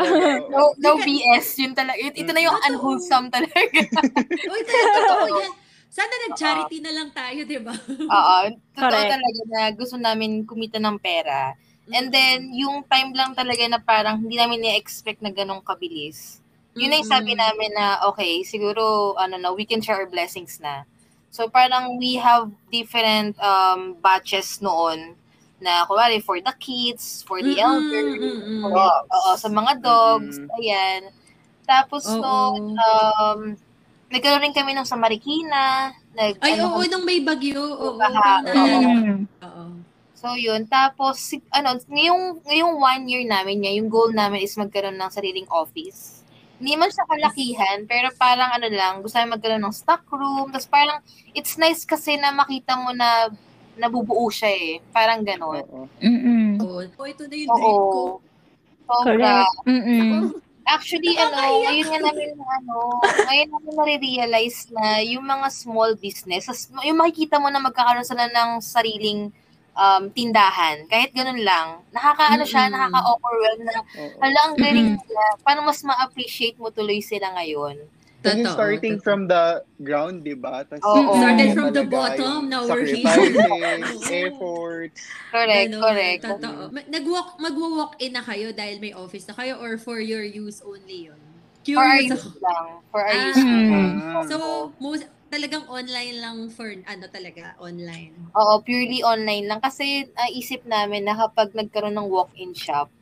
No, 0.51 0.75
no 0.75 0.91
BS, 0.99 1.63
yun 1.63 1.71
talaga. 1.71 1.95
Ito, 1.95 2.19
ito 2.19 2.31
na 2.35 2.43
yung 2.43 2.57
Totoo. 2.59 2.67
unwholesome 2.75 3.27
talaga. 3.31 3.79
Uy, 4.51 4.61
totoo 4.67 5.25
yan. 5.39 5.51
Sana 5.93 6.13
nag-charity 6.27 6.77
na 6.83 6.91
lang 6.91 7.09
tayo, 7.15 7.47
di 7.47 7.61
ba? 7.63 7.71
Oo, 7.71 8.37
totoo 8.75 8.91
Correct. 8.91 9.11
talaga 9.13 9.41
na 9.47 9.59
gusto 9.71 9.95
namin 9.95 10.43
kumita 10.43 10.81
ng 10.83 10.97
pera. 10.99 11.55
And 11.91 12.15
then, 12.15 12.55
yung 12.55 12.88
time 12.88 13.11
lang 13.11 13.36
talaga 13.36 13.67
na 13.67 13.79
parang 13.81 14.23
hindi 14.23 14.39
namin 14.39 14.63
ni-expect 14.63 15.19
na 15.19 15.36
ganong 15.36 15.59
kabilis. 15.59 16.39
Yun 16.79 16.89
na 16.89 16.97
yung 17.03 17.11
sabi 17.11 17.36
namin 17.36 17.75
na, 17.75 17.99
okay, 18.07 18.41
siguro, 18.47 19.13
ano 19.19 19.36
na, 19.36 19.51
we 19.51 19.67
can 19.67 19.84
share 19.84 19.99
our 19.99 20.07
blessings 20.07 20.63
na. 20.63 20.88
So, 21.29 21.51
parang 21.51 21.99
we 21.99 22.15
have 22.15 22.49
different 22.71 23.36
um, 23.43 23.99
batches 23.99 24.63
noon 24.63 25.19
na, 25.59 25.84
kunwari, 25.86 26.23
for 26.23 26.39
the 26.39 26.55
kids, 26.55 27.21
for 27.27 27.43
the 27.43 27.59
elder, 27.59 28.15
mm-mm. 28.15 28.63
for, 28.63 28.73
oo, 29.11 29.31
sa 29.36 29.49
mga 29.51 29.84
dogs, 29.84 30.39
Mm. 30.39 30.49
ayan. 30.55 31.01
Tapos, 31.67 32.07
Oo. 32.07 32.19
noon, 32.23 32.61
um, 32.79 33.39
nagkaroon 34.07 34.45
rin 34.45 34.55
kami 34.55 34.71
ng 34.71 34.88
sa 34.88 34.95
Marikina. 34.95 35.91
Nag, 36.15 36.39
Ay, 36.39 36.57
ano, 36.57 36.79
oo, 36.79 36.86
nung 36.88 37.05
may 37.05 37.19
bagyo. 37.19 37.59
Oo, 37.59 37.97
ko. 37.99 38.07
Mm. 38.49 39.27
Oo. 39.45 39.63
So, 40.24 40.39
yun. 40.39 40.63
Tapos, 40.71 41.19
si- 41.19 41.43
ano, 41.51 41.76
ngayong, 41.76 42.47
ngayong 42.47 42.74
one 42.80 43.03
year 43.11 43.28
namin 43.28 43.59
niya, 43.59 43.76
yung 43.84 43.91
goal 43.91 44.15
namin 44.15 44.39
is 44.39 44.55
magkaroon 44.55 44.95
ng 44.95 45.11
sariling 45.11 45.43
office. 45.51 46.24
Hindi 46.63 46.80
man 46.80 46.88
siya 46.88 47.03
kalakihan, 47.03 47.84
pero 47.84 48.07
parang 48.15 48.55
ano 48.55 48.71
lang, 48.71 49.03
gusto 49.03 49.19
namin 49.19 49.36
magkaroon 49.36 49.67
ng 49.67 49.76
stock 49.76 50.07
room. 50.15 50.47
Tapos 50.47 50.71
parang, 50.71 51.03
it's 51.36 51.59
nice 51.59 51.84
kasi 51.84 52.15
na 52.15 52.32
makita 52.32 52.80
mo 52.80 52.95
na 52.95 53.28
nabubuo 53.76 54.32
siya 54.32 54.47
eh. 54.47 54.71
Parang 54.95 55.28
ganon. 55.28 55.59
Oo. 55.59 55.91
Mm-mm. 55.99 56.63
Oo. 56.63 56.88
Oh, 56.88 57.03
ito 57.03 57.28
na 57.28 57.36
yung 57.36 57.51
dream 57.51 57.76
ko. 57.76 57.99
Oo. 57.99 59.03
Sobra. 59.03 59.43
Mm-mm. 59.67 60.39
Actually, 60.63 61.19
ano, 61.19 61.36
ngayon 61.36 61.88
nga 61.91 61.99
namin, 61.99 62.39
ano, 62.39 62.76
ngayon 63.28 63.47
namin 63.51 63.74
nare-realize 63.76 64.71
na 64.71 65.03
yung 65.03 65.28
mga 65.28 65.51
small 65.51 65.99
business, 65.99 66.47
yung 66.88 66.95
makikita 66.95 67.36
mo 67.43 67.51
na 67.51 67.59
magkakaroon 67.59 68.07
sila 68.07 68.32
ng 68.32 68.63
sariling 68.63 69.28
um, 69.74 70.09
tindahan, 70.13 70.86
kahit 70.88 71.13
ganun 71.13 71.41
lang, 71.41 71.82
nakakaano 71.91 72.45
siya, 72.45 72.69
Mm-mm. 72.69 72.74
nakaka-overwhelm 72.78 73.61
na, 73.65 73.78
hala, 74.21 74.39
ang 74.49 74.55
galing 74.57 74.89
nila. 74.97 75.24
Paano 75.41 75.65
mas 75.65 75.82
ma-appreciate 75.82 76.57
mo 76.57 76.69
tuloy 76.69 77.01
sila 77.01 77.34
ngayon? 77.38 77.78
Totoo, 78.24 78.55
starting 78.55 78.95
totoo. 78.95 79.03
from 79.03 79.19
the 79.28 79.43
ground, 79.84 80.24
di 80.24 80.32
ba? 80.32 80.63
Tas 80.63 80.80
Oo. 80.80 81.11
Started 81.19 81.51
from 81.51 81.76
the 81.76 81.84
bottom, 81.84 82.47
now 82.47 82.63
we're 82.63 82.88
here. 82.88 83.03
efforts. 84.07 85.03
Correct, 85.28 85.67
Ganun, 85.76 85.82
correct. 85.84 86.21
Totoo. 86.24 86.71
Nag-walk, 86.88 87.36
magwa-walk 87.36 87.93
in 87.99 88.15
na 88.15 88.24
kayo 88.24 88.55
dahil 88.55 88.80
may 88.80 88.95
office 88.95 89.28
na 89.28 89.36
kayo 89.36 89.59
or 89.59 89.76
for 89.76 89.99
your 89.99 90.24
use 90.24 90.63
only 90.63 91.11
yun? 91.11 91.19
For 91.67 91.80
our 91.84 91.99
Curious 91.99 92.24
use 92.24 92.39
lang. 92.39 92.67
For 92.91 93.01
our 93.03 93.11
Ah. 93.11 93.28
use 93.28 93.43
lang. 93.43 93.67
Mm. 93.67 93.91
Ah. 93.99 94.24
So, 94.28 94.36
most, 94.80 95.03
talagang 95.34 95.65
online 95.65 96.21
lang 96.21 96.38
for, 96.47 96.69
ano 96.69 97.05
talaga, 97.09 97.57
online. 97.57 98.13
Oo, 98.31 98.61
purely 98.61 99.01
online 99.03 99.49
lang. 99.49 99.57
Kasi 99.57 100.05
naisip 100.07 100.61
namin 100.63 101.03
na 101.03 101.17
kapag 101.17 101.57
nagkaroon 101.57 101.97
ng 101.97 102.05
walk-in 102.05 102.53
shop, 102.53 102.93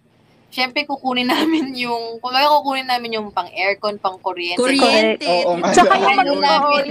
syempre 0.48 0.84
kukunin 0.84 1.28
namin 1.36 1.76
yung, 1.76 2.20
kung 2.20 2.32
kukunin 2.32 2.88
namin 2.88 3.20
yung 3.20 3.28
pang 3.30 3.52
aircon, 3.52 4.00
pang 4.00 4.16
kuryente. 4.16 4.64
Kuryente. 4.64 5.28
Oo 5.44 5.60
nga. 5.60 5.76
Tsaka 5.76 5.92
yung 5.92 6.12
Ayaw 6.14 6.36
namin. 6.40 6.84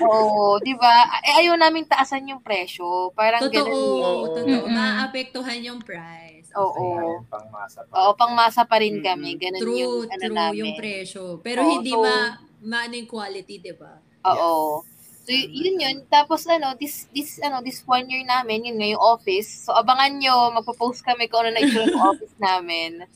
Oo, 0.00 0.62
di 0.62 0.74
ba? 0.74 0.94
Eh, 1.20 1.42
ayaw 1.42 1.58
namin 1.58 1.82
taasan 1.84 2.30
yung 2.30 2.38
presyo. 2.40 3.10
Parang 3.12 3.42
Totoo, 3.42 3.66
ganun. 3.66 3.74
eh. 3.74 4.02
Oo. 4.04 4.26
totoo. 4.30 4.46
Mm-mm. 4.46 4.70
Maapektuhan 4.70 5.58
yung 5.58 5.80
price. 5.82 6.54
Oo. 6.54 6.78
Ayun, 6.78 7.26
pang 7.26 7.50
masa 7.50 7.82
pa. 7.82 7.92
Oo, 7.96 8.10
pang 8.14 8.32
masa 8.32 8.62
pa 8.62 8.78
rin 8.78 9.02
kami. 9.02 9.34
Ganun 9.34 9.58
True, 9.58 9.74
yung 9.76 9.94
ano 10.06 10.22
true 10.22 10.36
namin. 10.36 10.58
yung 10.60 10.72
presyo. 10.74 11.22
Pero 11.40 11.62
Oo, 11.62 11.70
hindi 11.72 11.90
so- 11.90 11.98
ma, 12.00 12.38
maano 12.62 12.94
yung 12.94 13.10
quality, 13.10 13.58
di 13.58 13.74
ba? 13.74 14.11
Oo. 14.24 14.82
So, 15.22 15.30
y- 15.30 15.46
yun 15.48 15.78
yun. 15.78 15.96
Tapos, 16.06 16.42
ano, 16.46 16.74
this, 16.74 17.06
this, 17.14 17.38
ano, 17.38 17.62
this 17.62 17.82
one 17.86 18.10
year 18.10 18.26
namin, 18.26 18.66
yun 18.66 18.76
nga 18.76 18.88
yung 18.90 19.02
office. 19.02 19.66
So, 19.66 19.72
abangan 19.72 20.18
nyo, 20.18 20.50
magpo-post 20.50 21.06
kami 21.06 21.30
kung 21.30 21.46
ano 21.46 21.54
na 21.54 21.62
itsura 21.62 21.86
ng 21.86 22.02
office 22.10 22.36
namin. 22.38 23.06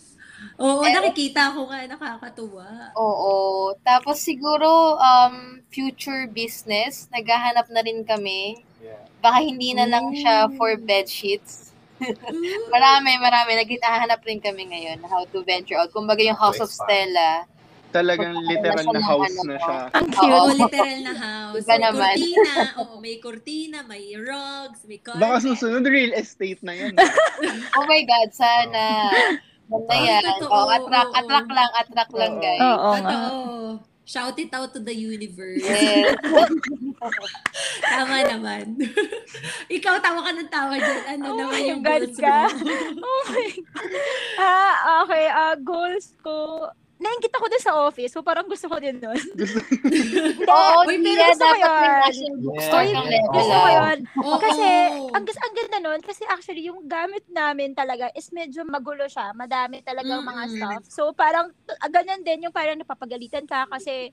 Oo, 0.57 0.87
Eh, 0.87 0.93
nakikita 0.95 1.51
ko 1.51 1.67
nga, 1.67 1.83
nakakatuwa. 1.85 2.95
Oo. 2.95 3.35
Tapos, 3.83 4.23
siguro, 4.23 4.95
um, 4.97 5.59
future 5.69 6.31
business, 6.31 7.11
naghahanap 7.11 7.67
na 7.75 7.83
rin 7.83 8.07
kami. 8.07 8.63
Yeah. 8.79 9.03
Baka 9.19 9.43
hindi 9.43 9.75
na 9.75 9.85
lang 9.85 10.15
siya 10.15 10.47
for 10.55 10.79
bed 10.79 11.11
sheets. 11.11 11.75
Marami, 12.75 13.17
marami. 13.19 13.57
Naghahanap 13.57 14.21
rin 14.23 14.39
kami 14.39 14.69
ngayon 14.69 15.01
how 15.09 15.25
to 15.27 15.41
venture 15.43 15.81
out. 15.81 15.91
Kumbaga 15.91 16.21
yung 16.21 16.37
House 16.37 16.61
of 16.61 16.69
Stella. 16.71 17.49
Talagang 17.89 18.35
literal 18.45 18.87
na 18.87 19.01
house 19.01 19.37
na 19.43 19.57
siya. 19.57 19.79
ang 19.91 20.09
Oo, 20.11 20.21
cute. 20.49 20.59
literal 20.61 20.99
na 21.01 21.15
house. 21.15 21.59
Iba 21.59 21.69
May 21.69 21.81
naman. 21.81 22.13
kurtina. 22.13 22.53
Oo, 22.77 22.95
may 22.99 23.17
kurtina, 23.19 23.79
may 23.85 24.05
rugs, 24.13 24.81
may 24.85 24.99
carpet. 24.99 25.23
Baka 25.23 25.37
susunod 25.43 25.85
real 25.85 26.13
estate 26.13 26.61
na 26.61 26.73
yan. 26.73 26.93
Oh 27.77 27.85
my 27.85 28.03
God, 28.03 28.31
sana. 28.33 28.85
Ganda 29.67 29.93
Ay, 29.93 30.01
yan. 30.09 30.23
Oh, 30.47 30.65
attract, 30.67 31.11
oo. 31.11 31.19
attract 31.19 31.51
lang, 31.51 31.71
attract 31.75 32.13
lang, 32.13 32.33
Oo. 32.33 32.41
guys. 32.41 32.61
Oo 32.63 32.91
nga. 32.95 32.97
Totoo. 32.97 33.45
Shout 34.07 34.39
it 34.39 34.55
out 34.55 34.71
to 34.71 34.79
the 34.79 34.95
universe. 34.95 35.59
Yes. 35.61 36.15
Tama 37.91 38.23
naman. 38.25 38.79
Ikaw, 39.67 39.95
tawa 39.99 40.23
ka 40.23 40.31
ng 40.33 40.47
tawa 40.47 40.75
dyan. 40.79 41.03
Ano 41.11 41.25
Oh 41.27 41.37
naman 41.37 41.61
yung 41.67 41.83
God 41.83 42.07
goals 42.07 42.17
ka. 42.17 42.47
mo? 42.55 42.71
Oh 43.03 43.23
my 43.27 43.51
God. 43.51 43.91
Ah, 44.39 44.75
okay. 45.03 45.25
Ah, 45.27 45.55
goals 45.59 46.15
ko. 46.23 46.71
Naingit 46.97 47.29
ako 47.29 47.45
dun 47.47 47.61
sa 47.61 47.77
office. 47.85 48.09
So, 48.09 48.25
parang 48.25 48.49
gusto 48.49 48.73
ko 48.73 48.81
din 48.81 48.97
nun. 48.97 49.21
Oo, 50.49 50.81
Uy, 50.89 50.97
hindi 50.97 51.13
pero 51.13 51.29
gusto 51.29 51.45
ko 51.45 51.57
Dapat 51.61 52.09
may 52.09 52.17
yun. 52.17 52.35
bookstore 52.41 52.87
kang 52.89 53.09
level. 53.09 53.33
Gusto 53.37 53.55
ko 53.55 53.69
yun. 53.69 53.99
Kasi, 54.41 54.67
ang, 55.13 55.25
gus- 55.29 55.43
ang 55.45 55.55
ganda 55.55 55.79
nun, 55.85 56.01
kasi 56.01 56.23
actually, 56.25 56.65
yung 56.65 56.89
gamit 56.89 57.25
namin 57.29 57.77
talaga 57.77 58.09
is 58.17 58.33
medyo 58.33 58.65
magulo 58.65 59.05
siya. 59.05 59.37
Madami 59.37 59.85
talagang 59.85 60.25
mga 60.25 60.43
Mm-mm. 60.43 60.57
stuff. 60.57 60.83
So, 60.89 61.03
parang, 61.13 61.53
ah, 61.69 61.91
ganyan 61.93 62.25
din 62.25 62.49
yung 62.49 62.55
parang 62.57 62.81
napapagalitan 62.81 63.45
ka 63.45 63.69
kasi 63.69 64.09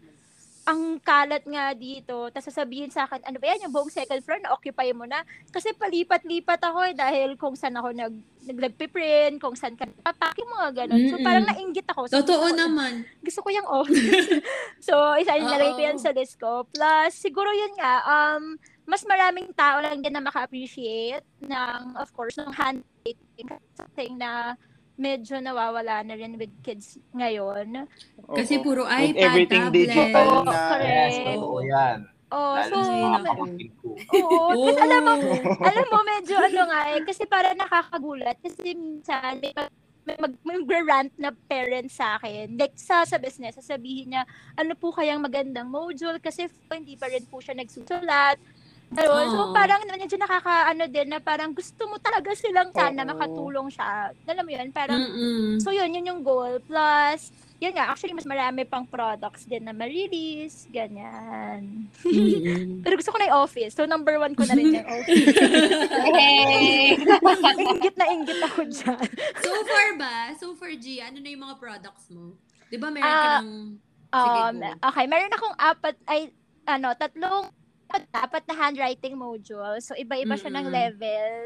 ang 0.64 0.96
kalat 1.04 1.44
nga 1.44 1.76
dito, 1.76 2.32
tapos 2.32 2.48
sasabihin 2.48 2.88
sa 2.88 3.04
akin, 3.04 3.20
ano 3.28 3.36
ba 3.36 3.52
yan, 3.52 3.68
yung 3.68 3.76
buong 3.76 3.92
second 3.92 4.24
floor, 4.24 4.40
na-occupy 4.40 4.96
mo 4.96 5.04
na. 5.04 5.20
Kasi 5.52 5.76
palipat-lipat 5.76 6.62
ako 6.64 6.80
eh, 6.88 6.96
dahil 6.96 7.36
kung 7.36 7.52
saan 7.60 7.76
ako 7.76 7.92
nag, 7.92 8.16
nag 8.48 8.60
nagpiprint, 8.72 9.44
kung 9.44 9.60
saan 9.60 9.76
ka 9.76 9.84
papak, 10.08 10.40
yung 10.40 10.52
mga 10.56 10.70
ganun. 10.84 11.04
So, 11.12 11.16
Mm-mm. 11.20 11.28
parang 11.28 11.46
nainggit 11.52 11.88
ako. 11.92 12.08
So, 12.08 12.24
Totoo 12.24 12.48
gusto 12.48 12.60
naman. 12.64 13.04
gusto 13.20 13.40
ko 13.44 13.50
yung 13.52 13.68
office. 13.68 14.30
so, 14.88 14.96
isa 15.20 15.36
yung 15.36 15.52
nalagay 15.52 15.76
ko 15.76 15.82
yan 15.84 16.00
sa 16.00 16.16
list 16.16 16.40
ko. 16.40 16.64
Plus, 16.72 17.12
siguro 17.12 17.52
yun 17.52 17.76
nga, 17.76 17.94
um, 18.08 18.56
mas 18.88 19.04
maraming 19.04 19.52
tao 19.52 19.84
lang 19.84 20.00
din 20.00 20.16
na 20.16 20.24
maka-appreciate 20.24 21.28
ng, 21.44 22.00
of 22.00 22.08
course, 22.16 22.40
ng 22.40 22.52
handwriting. 22.56 23.52
Something 23.76 24.16
na 24.16 24.56
medyo 24.96 25.42
nawawala 25.42 26.06
na 26.06 26.14
rin 26.14 26.38
with 26.38 26.54
kids 26.62 27.02
ngayon. 27.12 27.90
Kasi 28.30 28.62
Oo. 28.62 28.64
puro 28.64 28.84
With 28.86 29.18
iPad, 29.18 29.26
everything 29.26 29.64
tablet. 29.68 29.88
digital 29.90 30.28
Oo, 30.30 30.44
na. 30.46 30.54
correct. 30.70 30.88
Yes, 30.88 31.16
totoo 31.26 31.60
yan. 31.66 31.98
Oh, 32.34 32.58
Lalo 32.58 32.74
so, 32.74 32.78
sa 32.82 32.96
mga 32.98 33.20
ko. 33.30 33.44
oo. 33.46 34.38
Oo. 34.58 34.74
Alam 34.74 35.02
mo, 35.06 35.14
alam 35.62 35.86
mo, 35.86 35.98
medyo 36.02 36.36
ano 36.38 36.62
nga 36.66 36.82
eh, 36.90 37.02
kasi 37.06 37.24
para 37.30 37.54
nakakagulat. 37.54 38.38
Kasi 38.42 38.74
minsan, 38.74 39.38
may, 39.38 39.54
mag- 39.54 39.78
may, 40.04 40.18
mag, 40.18 40.34
may 40.42 40.82
rant 40.82 41.14
na 41.16 41.30
parents 41.46 41.94
sa 42.02 42.18
akin. 42.18 42.58
Like, 42.58 42.74
sa, 42.74 43.06
sa 43.06 43.22
business, 43.22 43.54
sasabihin 43.56 44.18
niya, 44.18 44.26
ano 44.58 44.74
po 44.74 44.90
kayang 44.90 45.22
magandang 45.22 45.70
module 45.70 46.18
kasi 46.18 46.50
hindi 46.74 46.98
pa 46.98 47.06
rin 47.06 47.22
po 47.30 47.38
siya 47.38 47.54
nagsusulat. 47.54 48.42
Ganun. 48.94 49.26
So, 49.28 49.40
Oo. 49.42 49.52
parang 49.52 49.82
medyo 49.84 50.16
nakakaano 50.16 50.84
din 50.86 51.08
na 51.08 51.20
parang 51.20 51.50
gusto 51.50 51.86
mo 51.86 51.98
talaga 51.98 52.30
silang 52.34 52.70
sana 52.70 53.02
Oo. 53.02 53.10
makatulong 53.10 53.68
siya. 53.68 54.14
Alam 54.24 54.44
mo 54.44 54.52
yun, 54.52 54.70
parang 54.70 55.00
Mm-mm. 55.00 55.58
So 55.58 55.70
yun, 55.70 55.90
yun 55.90 56.06
yung 56.08 56.22
goal. 56.22 56.62
Plus, 56.62 57.30
yun 57.58 57.72
nga, 57.72 57.88
actually, 57.88 58.12
mas 58.12 58.26
marami 58.26 58.64
pang 58.64 58.84
products 58.84 59.44
din 59.44 59.64
na 59.64 59.72
ma-release, 59.72 60.68
ganyan. 60.68 61.88
Mm-mm. 62.02 62.80
Pero 62.84 62.94
gusto 62.96 63.10
ko 63.10 63.18
na 63.18 63.28
yung 63.28 63.40
office. 63.42 63.72
So, 63.72 63.86
number 63.86 64.18
one 64.18 64.34
ko 64.34 64.44
na 64.44 64.54
rin 64.54 64.76
yung 64.76 64.86
office. 64.86 65.24
Hey! 66.04 67.00
ingit 67.56 67.96
na 67.96 68.06
ingit 68.08 68.40
ako 68.42 68.62
dyan. 68.66 69.08
so 69.40 69.52
far 69.64 69.88
ba? 69.96 70.16
So 70.36 70.52
far, 70.54 70.76
G, 70.76 71.00
ano 71.00 71.18
na 71.18 71.30
yung 71.30 71.42
mga 71.42 71.56
products 71.58 72.10
mo? 72.10 72.36
Di 72.68 72.76
ba 72.76 72.88
meron 72.88 73.08
ka 73.08 73.28
Ah, 73.30 73.40
ng... 73.40 73.50
Sige, 74.14 74.40
Um, 74.44 74.56
go. 74.60 74.70
okay, 74.84 75.06
meron 75.08 75.32
akong 75.32 75.56
apat, 75.58 75.96
ay, 76.06 76.30
ano, 76.66 76.94
tatlong, 76.94 77.50
apat, 77.94 78.10
apat 78.10 78.44
na 78.50 78.56
handwriting 78.58 79.14
module. 79.14 79.78
So, 79.86 79.94
iba-iba 79.94 80.34
siya 80.34 80.50
ng 80.50 80.68
Mm-mm. 80.68 80.74
level. 80.74 81.38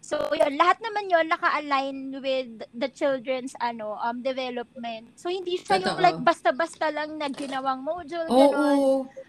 So, 0.00 0.16
yun, 0.32 0.56
lahat 0.56 0.80
naman 0.80 1.06
yun 1.06 1.28
naka-align 1.28 1.96
with 2.18 2.50
the 2.72 2.88
children's 2.88 3.52
ano 3.58 4.00
um 4.00 4.24
development. 4.24 5.12
So, 5.14 5.28
hindi 5.28 5.54
siya 5.54 5.76
yung 5.78 5.92
Totoo. 5.92 6.02
like 6.02 6.18
basta-basta 6.18 6.88
lang 6.88 7.14
na 7.14 7.28
ginawang 7.28 7.84
module, 7.84 8.24
Oo. 8.24 8.34
ganun. 8.34 8.78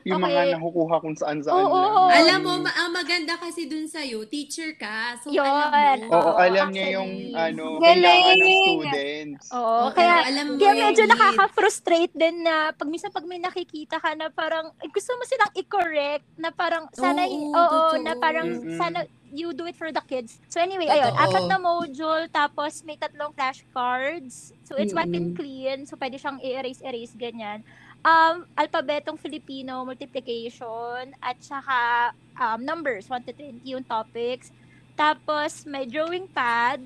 Yung 0.02 0.18
Okay. 0.18 0.32
mga 0.32 0.58
nakukuha 0.58 0.96
kung 0.98 1.14
saan-saan 1.14 1.54
Oo, 1.62 1.76
lang. 1.76 1.92
oo. 1.92 2.08
Alam 2.10 2.40
mo, 2.42 2.54
ma- 2.64 2.74
ang 2.74 2.90
maganda 2.90 3.36
kasi 3.36 3.68
dun 3.68 3.86
sa'yo, 3.86 4.24
teacher 4.26 4.74
ka. 4.74 5.20
So, 5.20 5.30
Yun. 5.30 5.44
alam 5.44 6.08
mo. 6.08 6.16
Oo, 6.16 6.32
Oo, 6.32 6.40
alam 6.40 6.72
niya 6.72 6.88
yung 6.96 7.12
ano, 7.36 7.78
Galing! 7.78 7.84
kailangan 7.84 8.36
ng 8.40 8.56
students. 8.58 9.46
Oo, 9.52 9.62
Oo, 9.62 9.88
kaya 9.92 10.14
alam 10.26 10.46
mo 10.48 10.54
Kaya 10.56 10.72
yung 10.72 10.80
medyo 10.88 11.04
need. 11.04 11.12
nakaka-frustrate 11.12 12.14
din 12.16 12.36
na 12.42 12.72
pag 12.72 12.88
minsan 12.88 13.12
pag 13.12 13.28
may 13.28 13.38
nakikita 13.38 14.00
ka 14.00 14.16
na 14.16 14.32
parang 14.32 14.72
eh, 14.80 14.88
gusto 14.88 15.12
mo 15.14 15.24
silang 15.24 15.52
i-correct 15.54 16.26
na 16.34 16.50
parang 16.50 16.88
sana 16.92 17.22
Oo, 17.22 17.52
oo, 17.52 17.78
totoo. 17.92 18.02
na 18.02 18.16
parang 18.16 18.48
Mm-mm. 18.50 18.74
sana 18.74 19.04
you 19.32 19.56
do 19.56 19.66
it 19.66 19.76
for 19.76 19.92
the 19.92 20.04
kids. 20.04 20.40
So 20.52 20.60
anyway, 20.60 20.88
ayun, 20.88 21.12
Totoo. 21.16 21.24
apat 21.26 21.44
na 21.48 21.58
module 21.58 22.24
tapos 22.30 22.84
may 22.84 23.00
tatlong 23.00 23.32
flashcards. 23.34 24.52
So 24.68 24.76
it's 24.78 24.94
and 24.94 25.12
Mm-mm. 25.12 25.36
clean. 25.36 25.88
So 25.88 25.96
pwede 25.96 26.20
siyang 26.20 26.40
i-erase-erase 26.44 27.16
ganyan. 27.16 27.64
Um, 28.02 28.50
alpabetong 28.58 29.22
Filipino, 29.22 29.86
multiplication, 29.86 31.14
at 31.22 31.38
saka 31.40 32.12
um, 32.40 32.66
numbers, 32.66 33.06
1 33.06 33.30
to 33.30 33.34
20 33.34 33.62
yung 33.64 33.86
topics. 33.86 34.50
Tapos 34.98 35.66
may 35.66 35.88
drawing 35.88 36.28
pad. 36.30 36.84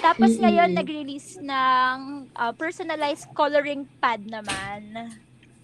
Tapos 0.00 0.36
Mm-mm. 0.36 0.42
ngayon 0.42 0.70
nag-release 0.74 1.38
ng 1.40 1.96
uh, 2.34 2.52
personalized 2.56 3.28
coloring 3.36 3.84
pad 4.00 4.20
naman. 4.24 5.12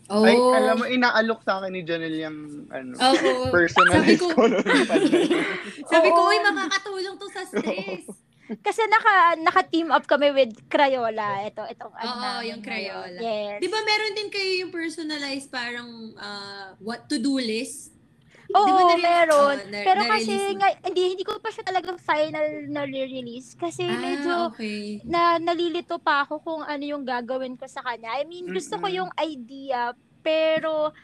Oo. 0.06 0.22
Ay, 0.22 0.38
alam 0.38 0.74
mo, 0.78 0.84
inaalok 0.86 1.42
sa 1.42 1.58
akin 1.58 1.74
ni 1.74 1.82
Janelle 1.82 2.20
yung 2.22 2.70
ano, 2.70 2.94
Oo. 2.94 3.50
personalized 3.50 4.22
Sabi 4.22 4.34
ko-. 4.38 4.38
Sabi 5.92 6.08
ko, 6.14 6.20
uy, 6.30 6.38
makakatulong 6.46 7.16
to 7.18 7.26
sa 7.26 7.42
stress. 7.50 8.06
Kasi 8.62 8.78
naka 8.86 9.34
naka-team 9.42 9.90
up 9.90 10.06
kami 10.06 10.30
with 10.30 10.54
Crayola. 10.70 11.50
Ito, 11.50 11.66
itong 11.66 11.94
ano 11.98 12.06
Oo, 12.06 12.22
namin 12.22 12.46
yung. 12.54 12.62
Crayola. 12.62 13.18
Yes. 13.18 13.58
Di 13.58 13.66
ba 13.66 13.82
meron 13.82 14.14
din 14.14 14.30
kayo 14.30 14.50
yung 14.62 14.70
personalized 14.70 15.50
parang 15.50 16.14
ah, 16.14 16.78
what 16.78 17.10
to-do 17.10 17.42
list? 17.42 17.95
Oo, 18.48 18.62
Di 18.62 18.70
ba 18.70 18.82
nare- 18.84 19.02
meron. 19.02 19.56
oh, 19.56 19.66
na- 19.66 19.82
Pero 19.82 20.00
kasi 20.04 20.32
nga, 20.54 20.68
hindi, 20.80 21.02
hindi 21.10 21.22
ko 21.22 21.34
pa 21.36 21.48
siya 21.48 21.64
talagang 21.64 21.98
final 21.98 22.46
na 22.68 22.82
release 22.84 23.54
Kasi 23.54 23.82
Ah, 23.82 23.96
medyo 23.96 24.32
okay. 24.48 25.02
na 25.02 25.36
nalilito 25.36 25.98
pa 25.98 26.22
ako 26.22 26.38
kung 26.38 26.62
ano 26.62 26.84
yung 26.84 27.02
gagawin 27.02 27.54
ko 27.54 27.66
sa 27.66 27.80
kanya. 27.80 28.12
I 28.12 28.22
mean, 28.22 28.46
gusto 28.48 28.76
ko 28.76 28.86
Mm-mm. 28.86 28.98
yung 28.98 29.10
idea, 29.16 29.90
pero 30.20 30.94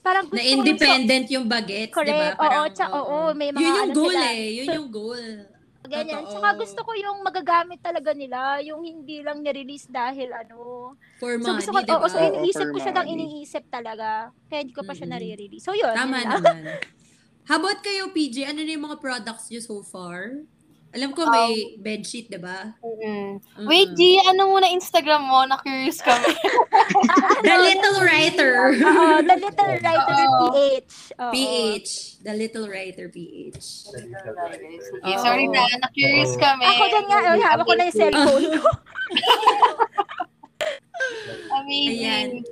parang 0.00 0.26
gusto 0.26 0.34
Na 0.34 0.42
ko 0.42 0.48
yung 0.48 0.58
independent 0.64 1.26
yung 1.28 1.46
bagets, 1.46 1.92
di 1.92 2.10
ba? 2.10 2.34
Oo, 2.34 2.60
tsa- 2.68 2.90
oo, 2.90 3.18
may 3.32 3.50
mga 3.50 3.60
Yun 3.60 3.68
yung 3.68 3.82
ano 3.84 3.94
goal 3.94 4.10
sila. 4.12 4.28
eh. 4.32 4.48
Yun 4.52 4.64
So, 4.64 4.74
yung 4.74 4.88
goal. 4.90 5.26
Ganyan. 5.84 6.26
Totoo. 6.26 6.32
Tsaka 6.34 6.48
gusto 6.58 6.80
ko 6.82 6.92
yung 6.94 7.18
magagamit 7.22 7.78
talaga 7.78 8.10
nila, 8.12 8.58
yung 8.60 8.82
hindi 8.82 9.22
lang 9.22 9.40
ni-release 9.40 9.86
dahil 9.86 10.32
ano. 10.32 10.94
For 11.18 11.38
So 11.38 11.54
money, 11.54 11.58
gusto 11.62 11.70
ko, 11.70 11.78
di 11.80 11.86
ba? 11.86 11.96
oo, 11.96 12.06
so 12.08 12.18
Oo, 12.18 12.26
iniisip 12.34 12.66
ko 12.70 12.78
siya 12.78 12.94
ng 12.96 13.08
iniisip 13.08 13.64
talaga. 13.70 14.08
Kaya 14.50 14.60
hindi 14.66 14.74
ko 14.74 14.82
pa 14.82 14.92
siya 14.92 15.06
Mm-mm. 15.06 15.14
nare-release. 15.14 15.64
So 15.64 15.72
yun. 15.72 15.94
Tama 15.94 16.18
yun 16.18 16.30
naman. 16.34 16.62
How 17.48 17.56
about 17.56 17.80
kayo, 17.80 18.12
PJ? 18.12 18.44
Ano 18.44 18.60
na 18.60 18.70
yung 18.70 18.84
mga 18.84 18.98
products 19.00 19.48
nyo 19.48 19.60
so 19.62 19.80
far? 19.80 20.44
Alam 20.88 21.12
ko 21.12 21.28
may 21.28 21.76
bedsheet, 21.76 22.32
di 22.32 22.40
ba? 22.40 22.72
Mm. 22.80 23.36
Mm-mm. 23.44 23.66
Wait, 23.68 23.92
G, 23.92 24.16
ano 24.24 24.48
muna 24.48 24.72
Instagram 24.72 25.20
mo? 25.20 25.44
Na-curious 25.44 26.00
kami. 26.00 26.32
The 27.44 27.56
Little 27.60 27.98
Writer. 28.00 28.72
Oo, 28.72 29.20
The 29.20 29.36
Little 29.36 29.72
Writer. 29.84 30.16
PH. 30.48 30.92
PH. 31.28 31.90
The 32.24 32.32
Little 32.32 32.66
Writer 32.72 33.06
PH. 33.12 33.60
Sige, 33.92 34.16
Oo. 35.12 35.20
sorry 35.20 35.44
na. 35.52 35.68
Na-curious 35.76 36.32
kami. 36.40 36.64
Ako 36.64 36.82
din 36.88 37.04
nga, 37.04 37.18
oh, 37.20 37.36
hawak 37.36 37.64
ko 37.68 37.74
na 37.76 37.84
yung 37.84 37.96
cellphone 37.96 38.46
ko. 38.56 38.68
Amazing. 41.60 42.48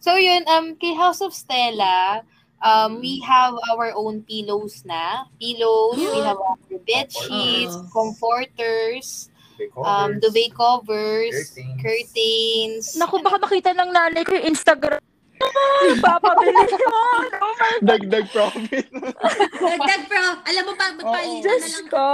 So 0.00 0.16
yun, 0.16 0.44
um, 0.48 0.76
kay 0.76 0.92
House 0.92 1.24
of 1.24 1.32
Stella, 1.32 2.20
um, 2.62 3.00
we 3.00 3.20
have 3.20 3.54
our 3.72 3.92
own 3.96 4.22
pillows 4.22 4.84
na. 4.84 5.24
Pillows, 5.40 5.98
we 5.98 6.20
have 6.22 6.38
our 6.38 6.56
bed 6.86 7.08
sheets, 7.12 7.74
comforters, 7.92 9.28
um, 9.76 10.20
duvet 10.20 10.52
covers, 10.54 11.34
Curtains. 11.52 11.76
curtains. 11.82 12.84
Naku, 12.96 13.20
baka 13.20 13.36
makita 13.40 13.70
ng 13.76 13.90
nanay 13.92 14.22
ko 14.24 14.36
yung 14.36 14.52
Instagram. 14.52 15.00
Papabili 16.04 16.52
mo. 16.52 17.00
Oh 17.40 17.52
Dagdag 17.80 18.28
profit. 18.28 18.84
Dagdag 19.64 20.02
pro. 20.04 20.24
Alam 20.44 20.62
mo 20.68 20.72
pa, 20.76 20.92
magpalitan 20.92 21.48
na 21.48 21.64
Diyos 21.64 21.80
lang. 21.80 21.88
ko. 21.88 22.06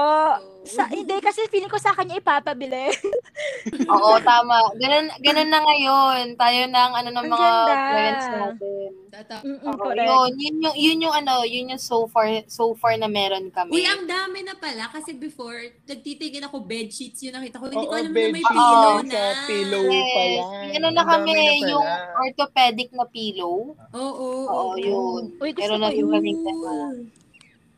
Sa, 0.66 0.82
hindi, 0.86 1.14
kasi 1.18 1.46
feeling 1.46 1.68
ko 1.68 1.78
sa 1.78 1.92
kanya 1.92 2.16
ipapabili. 2.16 2.90
Oo, 3.88 4.18
tama. 4.20 4.74
Ganun, 4.74 5.06
ganun 5.18 5.46
na 5.46 5.60
ngayon. 5.60 6.34
Tayo 6.34 6.60
ng 6.64 6.90
ano 6.92 7.08
ng 7.08 7.18
Ang 7.18 7.28
mga 7.28 7.50
ganda. 7.62 7.74
parents 7.86 8.26
natin. 8.28 8.88
Tata- 9.08 9.42
Mm-mm, 9.42 9.62
Oo, 9.64 9.78
correct. 9.78 10.04
yun, 10.04 10.32
yun 10.36 10.56
yung, 10.60 10.76
yun 10.76 10.98
yung 11.00 11.14
ano, 11.16 11.34
yun 11.42 11.70
yung 11.70 11.80
so 11.80 12.04
far, 12.06 12.26
so 12.46 12.74
far 12.74 12.92
na 12.94 13.06
meron 13.06 13.48
kami. 13.48 13.72
Uy, 13.72 13.84
ang 13.84 14.04
dami 14.04 14.42
na 14.42 14.54
pala. 14.54 14.88
Kasi 14.88 15.14
before, 15.14 15.56
nagtitigil 15.82 16.42
ako 16.42 16.60
bed 16.60 16.90
sheets 16.90 17.22
yung 17.22 17.32
nakita 17.32 17.56
ko. 17.56 17.64
Hindi 17.66 17.80
ko 17.80 17.86
Oo, 17.86 17.96
alam 17.96 18.10
na 18.10 18.18
may 18.26 18.34
sheets 18.36 18.50
pillow 18.50 18.90
Oo. 18.90 19.00
na. 19.00 19.12
sa 19.12 19.46
pillow 19.46 19.82
Yes. 19.86 20.08
pa 20.08 20.22
yan. 20.22 20.44
May 20.60 20.70
ano 20.74 20.88
na 20.88 20.96
Ang 20.96 21.08
kami, 21.08 21.30
dami 21.30 21.38
na 21.38 21.54
pala. 21.56 21.70
yung 21.70 21.86
orthopedic 22.18 22.88
na 22.90 23.04
pillow. 23.06 23.56
Oo, 23.94 24.26
Oo, 24.44 24.72
yun. 24.76 25.22
Uy, 25.36 25.50
gusto 25.50 25.62
Meron 25.62 25.72
ko 25.72 25.80
na 25.80 25.88
yun. 25.88 25.98
yung 25.98 26.10
kaming 26.12 26.40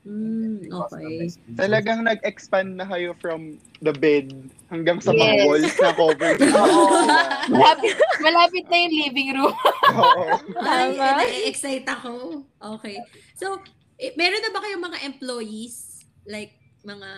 Mm, 0.09 0.73
okay. 0.73 1.29
Talagang 1.53 2.01
nag-expand 2.01 2.81
na 2.81 2.89
kayo 2.89 3.13
from 3.15 3.61
the 3.79 3.93
bed 3.93 4.33
hanggang 4.67 5.05
sa 5.05 5.13
mga 5.13 5.35
Yes. 5.37 5.45
walls 5.45 5.77
na 5.77 5.91
covered. 5.93 6.41
Oo. 6.57 7.05
malapit, 7.47 7.93
malapit 8.19 8.65
na 8.67 8.77
yung 8.81 8.95
living 8.99 9.31
room. 9.37 9.53
Oo. 9.93 10.25
Ay, 10.59 10.97
Tama. 10.97 11.21
na-excite 11.21 11.85
ako. 11.85 12.41
Okay. 12.81 12.97
So, 13.37 13.61
eh, 14.01 14.17
meron 14.17 14.41
na 14.41 14.49
ba 14.49 14.65
kayong 14.65 14.81
mga 14.83 14.99
employees? 15.05 16.01
Like, 16.25 16.57
mga 16.81 17.11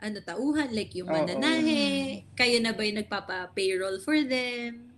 ano 0.00 0.18
tauhan, 0.20 0.72
like 0.72 0.96
yung 0.96 1.08
Oo. 1.08 1.14
mananahe, 1.14 2.24
kayo 2.32 2.56
na 2.58 2.72
ba 2.72 2.82
yung 2.82 3.04
nagpapa-payroll 3.04 4.00
for 4.00 4.16
them? 4.16 4.96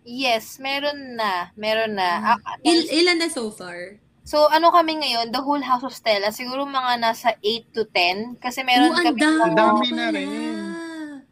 Yes, 0.00 0.56
meron 0.56 1.12
na. 1.14 1.52
Meron 1.54 1.92
na. 1.92 2.32
Ah, 2.32 2.40
Il- 2.64 2.88
ilan 2.88 3.20
na 3.20 3.28
so 3.28 3.52
far? 3.52 4.00
So, 4.28 4.44
ano 4.52 4.68
kami 4.68 5.00
ngayon, 5.00 5.32
the 5.32 5.40
whole 5.40 5.60
House 5.64 5.80
of 5.88 5.96
Stella, 5.96 6.28
siguro 6.28 6.68
mga 6.68 7.00
nasa 7.00 7.32
8 7.40 7.72
to 7.72 7.88
10. 7.88 8.36
Kasi 8.44 8.60
meron 8.60 8.92
Oo, 8.92 9.00
kami, 9.00 9.20
Ang 9.24 9.56
dami 9.56 9.88
na 9.96 10.06
rin. 10.12 10.28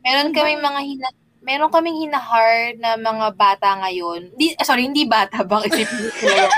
meron 0.00 0.32
kaming 0.32 0.64
mga 0.64 0.80
hina, 0.80 1.08
meron 1.46 1.70
kaming 1.70 1.98
hinahard 2.02 2.80
na 2.82 2.98
mga 2.98 3.26
bata 3.38 3.68
ngayon. 3.84 4.34
Di, 4.34 4.56
ah, 4.58 4.66
sorry, 4.66 4.88
hindi 4.88 5.04
bata. 5.06 5.46
Bakit 5.46 5.70
isipin 5.76 5.98
ko 6.08 6.10
sila? 6.18 6.48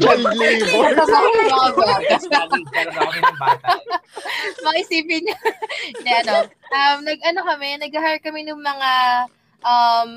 Child 0.00 0.24
labor. 0.32 0.84
Mga 0.96 1.70
bata? 1.76 3.72
Makisipin. 4.64 5.24
Hindi, 6.00 6.10
ano. 6.24 6.48
Um, 6.72 6.98
nag, 7.04 7.20
ano 7.20 7.40
kami, 7.44 7.68
nag-hire 7.80 8.22
kami 8.24 8.48
ng 8.48 8.60
mga 8.60 8.90
um, 9.64 10.10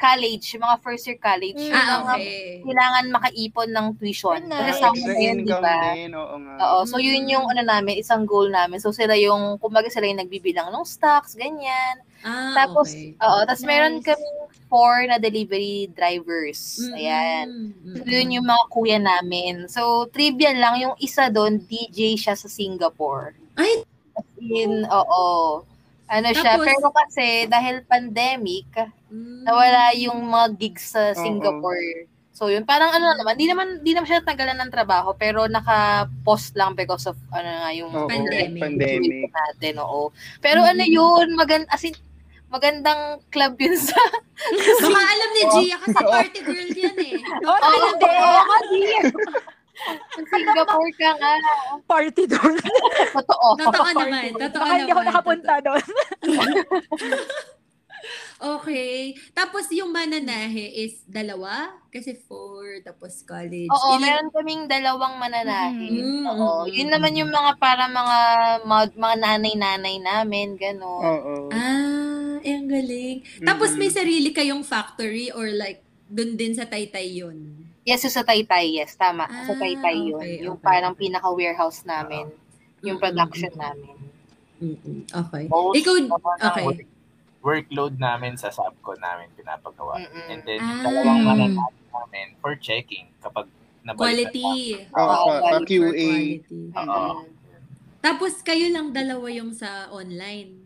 college, 0.00 0.56
mga 0.56 0.76
first 0.80 1.04
year 1.04 1.20
college. 1.20 1.60
Mm. 1.60 1.68
yung 1.68 1.76
Ah, 1.76 2.00
mga 2.00 2.14
okay. 2.16 2.64
kailangan 2.64 3.04
makaipon 3.12 3.68
ng 3.68 3.86
tuition. 4.00 4.40
Ano, 4.40 4.56
Kasi 4.56 4.80
sa 4.80 4.88
akin, 4.88 5.04
di 5.04 5.24
income 5.44 5.60
ba? 5.60 5.76
din. 5.92 6.10
Oo 6.16 6.34
nga. 6.40 6.54
Oo, 6.58 6.78
so 6.88 6.96
yun 6.96 7.28
yung 7.28 7.44
ano 7.44 7.60
namin, 7.60 8.00
isang 8.00 8.24
goal 8.24 8.48
namin. 8.48 8.80
So 8.80 8.90
sila 8.90 9.12
yung, 9.14 9.60
kumbaga 9.60 9.92
sila 9.92 10.08
yung 10.08 10.24
nagbibilang 10.24 10.72
ng 10.72 10.88
stocks, 10.88 11.36
ganyan. 11.36 12.00
Ah, 12.24 12.52
Tapos, 12.56 12.90
okay. 12.90 13.12
oo, 13.16 13.38
tapos 13.44 13.62
meron 13.62 14.00
Nice. 14.00 14.12
kami 14.12 14.26
four 14.68 15.04
na 15.04 15.18
delivery 15.18 15.90
drivers. 15.92 16.78
Mm-mm. 16.78 16.94
Ayan. 16.94 17.46
So, 17.96 18.06
yun 18.06 18.30
yung 18.30 18.46
mga 18.46 18.64
kuya 18.70 18.98
namin. 19.02 19.66
So, 19.66 20.06
trivia 20.06 20.54
lang, 20.54 20.78
yung 20.78 20.94
isa 20.96 21.26
doon, 21.26 21.58
DJ 21.58 22.14
siya 22.14 22.38
sa 22.38 22.46
Singapore. 22.46 23.34
Ay, 23.58 23.82
in, 24.38 24.86
oo. 24.86 25.64
Ano 26.10 26.28
siya, 26.34 26.58
Tapos- 26.58 26.66
pero 26.66 26.88
kasi 26.90 27.46
dahil 27.46 27.86
pandemic, 27.86 28.66
mm. 29.06 29.46
nawala 29.46 29.94
yung 29.94 30.18
mga 30.26 30.46
gigs 30.58 30.90
sa 30.90 31.14
Oo. 31.14 31.22
Singapore. 31.22 32.10
So 32.34 32.48
yun, 32.48 32.64
parang 32.64 32.90
ano 32.90 33.14
naman, 33.14 33.36
di 33.36 33.46
naman 33.46 33.84
di 33.84 33.92
naman 33.92 34.08
siya 34.08 34.24
tagalan 34.24 34.58
ng 34.58 34.72
trabaho, 34.72 35.14
pero 35.14 35.46
naka-post 35.46 36.56
lang 36.56 36.74
because 36.74 37.04
of 37.04 37.14
ano 37.30 37.46
nga 37.46 37.70
yung 37.70 37.92
Oo, 37.92 38.08
Pandemic. 38.08 38.58
pandemic. 38.58 39.30
natin, 39.30 39.78
oo. 39.78 40.10
Pero 40.40 40.64
ano 40.64 40.82
Mm. 40.82 40.90
yun, 40.90 41.26
magand 41.36 41.68
as 41.68 41.84
in, 41.84 41.94
magandang 42.50 43.22
club 43.30 43.54
yun 43.54 43.78
sa 43.78 43.94
Baka 44.82 44.98
alam 45.04 45.30
Gia, 45.52 45.76
kasi 45.78 45.94
party 46.00 46.40
girl 46.42 46.70
yan 46.74 46.96
eh. 46.98 47.14
Oh, 47.44 47.54
Oo, 47.54 47.86
hindi. 47.86 48.08
oo, 48.08 48.40
kasi. 48.42 48.80
Sa 49.88 50.22
Singapore 50.28 50.92
ka 50.98 51.10
nga. 51.16 51.34
Party 51.88 52.24
doon. 52.28 52.54
Totoo. 53.16 53.46
Totoo 53.56 53.88
naman. 53.96 54.30
Totoo 54.36 54.62
Baka 54.62 54.74
hindi 54.76 54.92
ako 54.92 55.00
naman. 55.00 55.10
nakapunta 55.12 55.54
doon. 55.64 55.84
Okay. 58.40 59.12
Tapos 59.36 59.68
yung 59.68 59.92
mananahe 59.92 60.72
is 60.72 61.04
dalawa? 61.04 61.76
Kasi 61.92 62.16
four, 62.16 62.80
tapos 62.80 63.20
college. 63.28 63.68
Oo, 63.68 64.00
Ilan- 64.00 64.00
meron 64.00 64.28
kaming 64.32 64.64
dalawang 64.64 65.20
mananahe. 65.20 65.92
Mm, 65.92 66.24
Oo. 66.24 66.64
Yun 66.64 66.88
mm. 66.88 66.94
naman 66.96 67.12
yung 67.20 67.28
mga 67.28 67.60
para 67.60 67.84
mga 67.92 68.18
mga, 68.64 68.84
mga 68.96 69.16
nanay-nanay 69.20 69.96
namin, 70.00 70.56
gano'n. 70.56 71.04
Oo. 71.04 71.34
Ah, 71.52 72.40
eh, 72.40 72.56
ang 72.56 72.68
galing. 72.72 73.44
Tapos 73.44 73.76
may 73.76 73.92
sarili 73.92 74.32
kayong 74.32 74.64
factory 74.64 75.28
or 75.28 75.52
like, 75.52 75.84
dun 76.08 76.40
din 76.40 76.56
sa 76.56 76.64
Taytay 76.64 77.20
yun? 77.20 77.68
Yes, 77.82 78.04
so 78.04 78.12
sa 78.12 78.20
Taytay, 78.20 78.76
yes, 78.76 78.92
tama. 78.94 79.24
sa 79.24 79.52
Ah, 79.52 79.56
Taytay 79.56 79.96
yun. 80.04 80.20
okay, 80.20 80.44
yung 80.44 80.56
okay. 80.56 80.66
parang 80.66 80.92
pinaka-warehouse 80.92 81.82
namin. 81.82 82.28
Yung 82.80 82.96
Mm, 82.96 83.02
production 83.02 83.50
mm, 83.50 83.60
namin. 83.60 83.96
Mm-mm. 84.60 84.98
Okay. 85.08 85.44
Most 85.48 85.74
Ikaw, 85.74 85.94
okay. 86.44 86.64
work- 86.66 86.88
workload 87.40 87.96
namin 87.96 88.36
sa 88.36 88.52
subco 88.52 88.92
namin 88.94 89.32
pinapagawa. 89.32 89.96
Mm-mm. 89.96 90.28
And 90.28 90.40
then, 90.44 90.60
yung 90.60 90.76
Ah. 90.76 90.84
dalawang 90.84 91.20
mananabi 91.24 91.56
namin 91.88 92.26
for 92.36 92.52
checking 92.54 93.08
kapag 93.18 93.48
nabalikan 93.80 94.28
Quality. 94.28 94.48
Oo, 94.92 95.00
Oo, 95.00 95.28
pa, 95.40 95.56
QA. 95.64 95.88
quality. 95.88 96.60
Oo. 96.76 97.24
Tapos 98.00 98.32
kayo 98.40 98.68
lang 98.68 98.92
dalawa 98.92 99.28
yung 99.30 99.52
sa 99.52 99.88
online. 99.90 100.59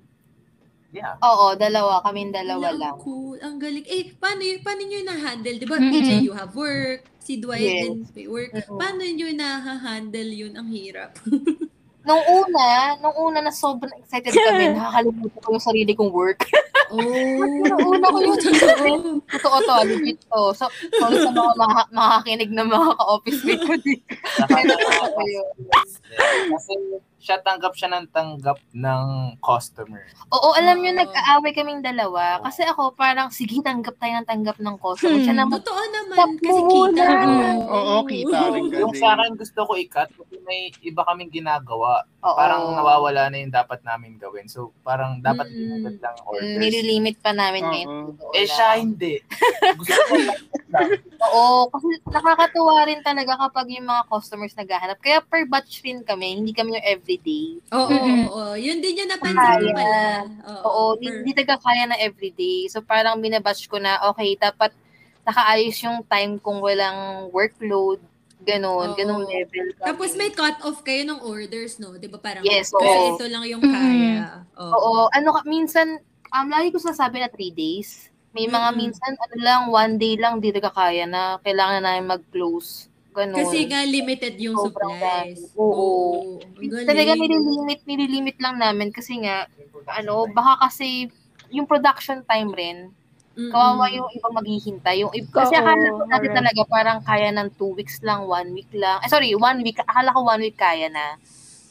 Yeah. 0.95 1.19
Oo, 1.21 1.59
dalawa. 1.59 1.99
Kaming 2.01 2.31
dalawa 2.31 2.71
Ala, 2.71 2.79
lang. 2.79 2.95
Ang 2.95 3.03
cool. 3.03 3.37
Ang 3.43 3.59
galing. 3.59 3.83
Eh, 3.85 4.15
paano, 4.15 4.41
y- 4.41 4.63
paano 4.63 4.81
nyo 4.81 5.01
na-handle? 5.03 5.59
Di 5.59 5.67
ba, 5.67 5.75
Mm-mm. 5.75 5.91
PJ, 5.91 6.09
you 6.23 6.31
have 6.31 6.55
work. 6.55 7.03
Si 7.19 7.35
Dwight 7.37 7.59
Yes. 7.59 7.83
din 7.83 7.95
may 8.15 8.27
work. 8.29 8.55
Mm-mm. 8.55 8.79
Paano 8.79 9.03
nyo 9.03 9.27
na-handle 9.29 10.31
yun? 10.31 10.55
Ang 10.55 10.71
hirap. 10.71 11.19
Nung 12.05 12.21
una, 12.21 13.01
nung 13.01 13.17
una 13.17 13.41
na 13.41 13.49
sobrang 13.49 13.97
excited 13.97 14.29
kami, 14.29 14.71
nakakalimutan 14.77 15.41
ko 15.41 15.49
yung 15.51 15.65
sarili 15.65 15.93
kong 15.93 16.15
work. 16.15 16.47
Oh. 16.85 17.01
Nung 17.01 17.81
una 17.91 18.07
ko 18.07 18.19
yung 18.21 18.37
Totoo. 18.39 19.19
Totoo 19.25 19.57
to, 19.59 19.75
legit 19.89 20.21
to. 20.21 20.53
So, 20.53 20.69
sorry 20.93 21.17
sa 21.17 21.33
mga 21.33 21.53
maka- 21.57 21.91
makakinig 21.91 22.53
ng 22.53 22.69
mga 22.69 22.89
ka-office 22.93 23.41
mate 23.43 23.65
ko 23.65 23.75
dito. 23.81 24.15
Yun. 25.25 25.49
Kasi 26.53 26.73
siya 27.25 27.41
tanggap 27.41 27.73
siya 27.73 27.89
ng 27.89 28.13
tanggap 28.13 28.61
ng 28.71 29.05
customer. 29.41 30.05
Oo, 30.29 30.53
alam 30.53 30.77
nyo, 30.77 30.93
Oo. 30.93 31.01
nag-aaway 31.01 31.53
kaming 31.53 31.81
dalawa. 31.81 32.45
Kasi 32.45 32.61
ako, 32.63 32.93
parang, 32.93 33.33
sige, 33.41 33.65
tanggap 33.65 33.97
tayo 33.97 34.21
ng 34.21 34.29
tanggap 34.29 34.61
ng 34.61 34.77
customer. 34.77 35.17
Siya 35.19 35.33
Hmm. 35.33 35.41
naman, 35.41 35.57
Totoo 35.57 35.83
naman. 35.89 36.17
Kasi 36.37 36.61
kita. 36.63 37.05
mo. 37.25 37.49
Oo, 37.67 37.95
kita 38.05 38.39
rin 38.53 38.65
kasi. 38.69 38.83
Yung 38.85 38.93
sa 38.93 39.17
akin 39.17 39.33
gusto 39.35 39.61
ko 39.65 39.73
i-cut 39.75 40.13
kasi 40.13 40.37
may 40.45 40.61
iba 40.85 41.01
kaming 41.03 41.33
ginagawa. 41.33 42.05
Oo. 42.25 42.35
Parang 42.35 42.73
nawawala 42.73 43.29
na 43.29 43.37
yung 43.37 43.53
dapat 43.53 43.85
namin 43.85 44.17
gawin. 44.17 44.49
So 44.49 44.73
parang 44.81 45.21
dapat 45.21 45.47
Mm. 45.47 45.85
mm. 45.85 46.01
lang 46.01 46.17
Mm, 46.17 46.27
orders. 46.27 46.59
Nililimit 46.59 47.17
pa 47.21 47.31
namin 47.31 47.63
Oo. 47.63 47.71
ngayon. 47.71 47.89
Totoo 48.11 48.33
eh 48.33 48.41
lang. 48.41 48.51
siya 48.51 48.69
hindi. 48.75 49.15
gusto 49.79 50.01
ko. 50.03 50.15
Oo, 51.25 51.71
kasi 51.71 51.89
nakakatuwa 52.05 52.83
rin 52.85 53.01
talaga 53.01 53.39
kapag 53.39 53.71
yung 53.71 53.87
mga 53.87 54.03
customers 54.07 54.55
naghahanap. 54.55 54.99
Kaya 54.99 55.21
per 55.21 55.47
batch 55.47 55.81
rin 55.81 56.03
kami, 56.03 56.35
hindi 56.35 56.51
kami 56.51 56.75
yung 56.75 56.87
everyday. 56.87 57.63
Oo, 57.71 57.87
oo, 57.87 58.13
oo. 58.29 58.55
Yun 58.57 58.81
din 58.81 59.05
yung 59.05 59.11
napansin 59.11 59.39
ko 59.39 59.71
Kaya. 59.71 59.75
pala. 59.75 60.05
Oo, 60.67 60.83
hindi, 60.97 61.07
per- 61.07 61.17
hindi 61.23 61.33
taga 61.35 61.57
kaya 61.61 61.85
na 61.87 61.97
everyday. 61.97 62.67
So 62.67 62.81
parang 62.81 63.21
binabatch 63.21 63.69
ko 63.69 63.79
na, 63.79 64.03
okay, 64.11 64.35
dapat 64.35 64.75
nakaayos 65.23 65.79
yung 65.81 66.05
time 66.05 66.37
kung 66.37 66.59
walang 66.59 67.31
workload, 67.31 68.03
ganun, 68.45 68.93
Oo. 68.93 68.97
ganung 68.97 69.25
level. 69.25 69.73
kami. 69.73 69.83
Tapos 69.83 70.11
may 70.15 70.31
cut-off 70.31 70.81
kayo 70.81 71.03
ng 71.03 71.21
orders, 71.21 71.77
no? 71.77 71.97
Di 71.97 72.07
ba 72.07 72.17
parang, 72.17 72.45
Yes, 72.45 72.69
kasi 72.69 72.85
oo. 72.87 73.17
ito 73.17 73.25
lang 73.27 73.45
yung 73.45 73.61
Mm. 73.61 73.73
kaya. 73.73 74.25
Oo. 74.55 74.71
Oo, 74.71 74.93
ano 75.11 75.29
ka, 75.33 75.41
minsan, 75.45 75.99
um, 76.31 76.47
lagi 76.47 76.69
ko 76.69 76.79
sasabi 76.79 77.19
na 77.19 77.29
three 77.29 77.51
days. 77.51 78.13
May 78.31 78.45
mga 78.45 78.69
Mm-mm. 78.69 78.79
minsan, 78.81 79.13
ano 79.15 79.37
lang, 79.39 79.61
one 79.69 79.95
day 79.95 80.15
lang, 80.15 80.39
di 80.39 80.51
taga 80.51 80.69
kaya 80.69 81.05
na 81.05 81.39
kailangan 81.41 81.81
na 81.81 81.87
namin 81.93 82.13
mag-close. 82.13 82.91
Ganun. 83.15 83.39
Kasi 83.39 83.63
nga 83.65 83.87
limited 83.87 84.35
yung 84.37 84.59
Sobrang 84.59 84.99
supplies. 84.99 85.39
dami. 85.39 85.55
Oo. 85.55 85.89
Galing. 86.59 86.83
Talaga 86.83 87.11
nililimit, 87.15 87.81
nililimit 87.87 88.37
lang 88.43 88.59
namin 88.59 88.91
kasi 88.91 89.23
nga, 89.23 89.47
ano, 89.87 90.27
baka 90.29 90.67
kasi 90.67 91.07
yung 91.49 91.65
production 91.65 92.27
time 92.27 92.51
rin, 92.51 92.91
Mm-mm. 93.35 93.51
kawawa 93.51 93.91
yung 93.91 94.07
iba 94.15 94.29
maghihintay. 94.31 95.03
Yung, 95.03 95.11
kasi 95.29 95.55
Oo, 95.55 95.61
akala 95.61 95.87
ko 95.91 96.03
dati 96.07 96.27
correct. 96.31 96.37
talaga 96.39 96.61
parang 96.71 96.99
kaya 97.03 97.29
ng 97.35 97.49
two 97.59 97.75
weeks 97.75 97.99
lang, 98.01 98.31
one 98.31 98.55
week 98.55 98.71
lang. 98.71 99.03
Eh, 99.03 99.11
sorry, 99.11 99.35
one 99.35 99.59
week. 99.61 99.83
Akala 99.83 100.15
ko 100.15 100.23
one 100.23 100.43
week 100.43 100.55
kaya 100.55 100.87
na. 100.87 101.19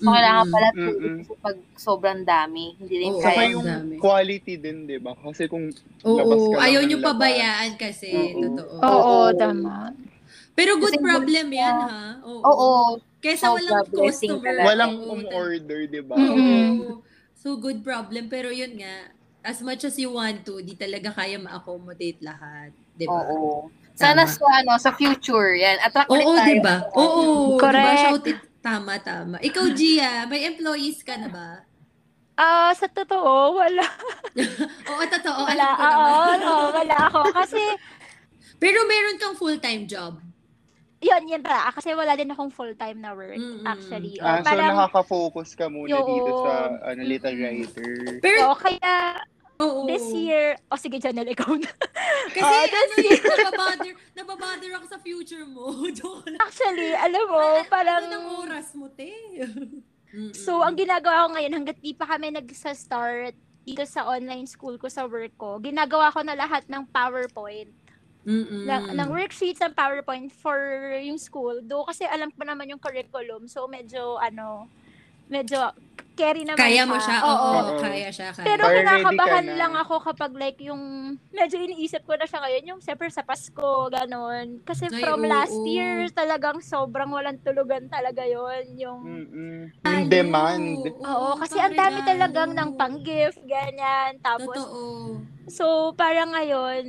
So, 0.03 0.11
kailangan 0.11 0.51
pala 0.51 0.67
two 0.75 0.83
Mm-mm. 0.83 0.99
weeks 0.99 1.17
kasi 1.23 1.33
pag 1.39 1.57
sobrang 1.79 2.21
dami. 2.27 2.75
Hindi 2.75 2.95
rin 2.99 3.15
Oo. 3.15 3.23
Saka 3.23 3.39
kaya. 3.39 3.53
yung 3.55 3.63
dami. 3.63 3.95
quality 3.95 4.53
din, 4.59 4.83
di 4.83 4.99
ba? 4.99 5.15
Kasi 5.15 5.47
kung 5.47 5.71
labas 6.03 6.35
Oo, 6.35 6.51
ka 6.51 6.55
lang 6.59 6.63
ayaw 6.67 6.81
ng 6.83 6.87
nyo 6.91 6.97
labas. 6.99 7.07
pabayaan 7.07 7.71
kasi. 7.79 8.09
Oo. 8.11 8.39
Totoo. 8.43 8.75
Oo, 8.83 8.99
Oo. 9.23 9.37
tama. 9.39 9.95
Pero 10.53 10.77
good 10.77 10.93
Kasi 10.93 11.07
problem 11.07 11.45
good 11.47 11.57
yan, 11.57 11.77
ha? 11.79 12.19
Oo. 12.27 12.43
Oo. 12.43 12.71
Kesa 13.23 13.49
Sobra, 13.49 13.55
walang 13.55 13.87
blessing 13.87 14.35
customer. 14.35 14.43
talaga. 14.43 14.67
Walang 14.67 14.93
Oo, 14.99 15.11
um-order, 15.15 15.79
di 15.87 16.01
ba? 16.03 16.15
Mm. 16.19 16.27
Oo. 16.27 16.99
So, 17.39 17.55
good 17.55 17.79
problem. 17.79 18.27
Pero 18.27 18.51
yun 18.51 18.75
nga, 18.75 19.07
as 19.43 19.59
much 19.59 19.83
as 19.83 19.95
you 19.95 20.09
want 20.09 20.41
to, 20.43 20.59
di 20.59 20.73
talaga 20.73 21.11
kaya 21.11 21.35
ma-accommodate 21.37 22.19
lahat. 22.19 22.71
Di 22.93 23.03
ba? 23.03 23.19
Oo. 23.21 23.67
Sana 23.93 24.25
sa, 24.25 24.41
ano, 24.57 24.73
sa 24.77 24.89
future, 24.91 25.53
yan. 25.53 25.77
Attract 25.79 26.09
ulit 26.09 26.25
Oo, 26.25 26.33
tayo. 26.33 26.47
di 26.47 26.57
ba? 26.59 26.75
Oo. 26.95 27.23
Correct. 27.55 27.77
Diba? 27.77 28.01
Shout 28.01 28.25
it. 28.25 28.39
Tama, 28.59 28.95
tama. 28.97 29.35
Ikaw, 29.37 29.65
Gia, 29.69 30.23
may 30.25 30.47
employees 30.47 31.03
ka 31.03 31.13
na 31.13 31.27
ba? 31.27 31.49
Ah, 32.33 32.71
sa 32.71 32.87
totoo, 32.87 33.59
wala. 33.59 33.85
Oo, 34.89 35.03
totoo. 35.05 35.39
Wala, 35.45 35.67
Alam 35.69 35.77
ko 35.77 35.83
oo, 35.83 35.99
naman. 36.01 36.39
oo, 36.41 36.65
wala 36.73 36.95
ako. 37.05 37.19
Kasi, 37.35 37.61
Pero 38.63 38.87
meron 38.87 39.19
kang 39.19 39.35
full-time 39.35 39.83
job. 39.83 40.17
yun, 41.03 41.23
yun 41.27 41.43
pala. 41.43 41.67
Kasi 41.69 41.91
wala 41.91 42.15
din 42.15 42.31
akong 42.31 42.47
full-time 42.49 42.95
na 42.95 43.11
work, 43.11 43.35
Mm-mm. 43.35 43.67
actually. 43.67 44.15
Ah, 44.17 44.39
Oh, 44.39 44.39
so 44.39 44.47
parang, 44.47 44.71
nakaka-focus 44.71 45.49
ka 45.51 45.67
muna 45.67 45.91
Yo. 45.91 45.99
dito 46.01 46.31
sa 46.41 46.53
ano, 46.81 47.01
little 47.03 47.35
writer. 47.35 47.91
Pero, 48.23 48.39
so, 48.47 48.55
kaya, 48.57 49.19
oo. 49.61 49.85
this 49.85 50.05
year, 50.13 50.57
oh, 50.71 50.79
sige, 50.79 50.97
Janelle, 50.97 51.33
ikaw 51.33 51.53
na. 51.53 51.69
Kasi 52.35 52.45
Ah, 52.45 52.65
ano 52.65 52.93
yun, 52.97 53.19
nababother, 53.19 53.93
nababother 54.15 54.71
ako 54.79 54.85
sa 54.89 54.97
future 55.01 55.45
mo. 55.45 55.73
Actually, 56.45 56.93
alam 56.95 57.25
mo, 57.29 57.43
parang, 57.67 58.09
Ano 58.09 58.15
ng 58.15 58.27
oras 58.47 58.73
mo, 58.73 58.87
te? 58.89 59.11
So, 60.37 60.61
ang 60.61 60.77
ginagawa 60.77 61.25
ko 61.25 61.27
ngayon, 61.33 61.53
hanggat 61.57 61.81
di 61.81 61.97
pa 61.97 62.05
kami 62.05 62.29
nag-start 62.29 63.33
dito 63.65 63.81
sa 63.89 64.05
online 64.05 64.45
school 64.45 64.77
ko 64.77 64.85
sa 64.85 65.09
work 65.09 65.33
ko, 65.41 65.57
ginagawa 65.57 66.13
ko 66.13 66.21
na 66.21 66.37
lahat 66.37 66.61
ng 66.69 66.85
PowerPoint. 66.93 67.73
Mm-mm. 68.23 68.69
Ng, 68.69 68.93
ng 68.93 69.09
worksheets 69.09 69.59
ng 69.59 69.73
PowerPoint 69.75 70.31
for 70.31 70.55
yung 71.01 71.17
school. 71.17 71.59
Do 71.65 71.83
kasi 71.83 72.07
alam 72.07 72.31
ko 72.31 72.45
naman 72.45 72.69
yung 72.71 72.79
curriculum. 72.79 73.49
So, 73.49 73.65
medyo, 73.65 74.21
ano, 74.21 74.69
medyo 75.27 75.73
carry 76.13 76.43
naman 76.45 76.59
Kaya 76.61 76.83
mo 76.85 76.95
siya, 77.01 77.17
oo, 77.25 77.49
Oo. 77.49 77.77
kaya 77.81 78.09
siya. 78.13 78.29
Kaya. 78.31 78.45
Pero 78.45 78.63
kinakabahan 78.69 79.45
ka 79.47 79.53
na. 79.53 79.59
lang 79.59 79.73
ako 79.79 79.95
kapag 80.03 80.31
like 80.35 80.59
yung 80.61 80.81
medyo 81.31 81.57
iniisip 81.57 82.03
ko 82.05 82.13
na 82.19 82.27
siya 82.27 82.43
ngayon 82.43 82.69
yung 82.75 82.81
siyempre 82.83 83.07
sa 83.09 83.23
Pasko 83.23 83.87
ganon 83.89 84.59
kasi 84.67 84.91
Ay, 84.91 85.01
from 85.01 85.23
oo. 85.23 85.27
last 85.31 85.63
year 85.65 86.05
talagang 86.11 86.59
sobrang 86.61 87.09
walang 87.09 87.39
tulugan 87.41 87.87
talaga 87.89 88.23
yon 88.27 88.75
yung 88.77 89.01
Mm-mm. 89.03 89.59
Yung 89.83 90.05
demand. 90.07 90.87
Oo, 91.03 91.35
kasi 91.39 91.59
ang 91.59 91.75
dami 91.75 91.99
talagang 92.03 92.55
ng 92.55 92.71
pang-gift, 92.79 93.39
ganyan. 93.43 94.15
Tapos, 94.23 94.63
Totoo. 94.63 95.23
so 95.49 95.91
parang 95.99 96.31
ngayon, 96.31 96.83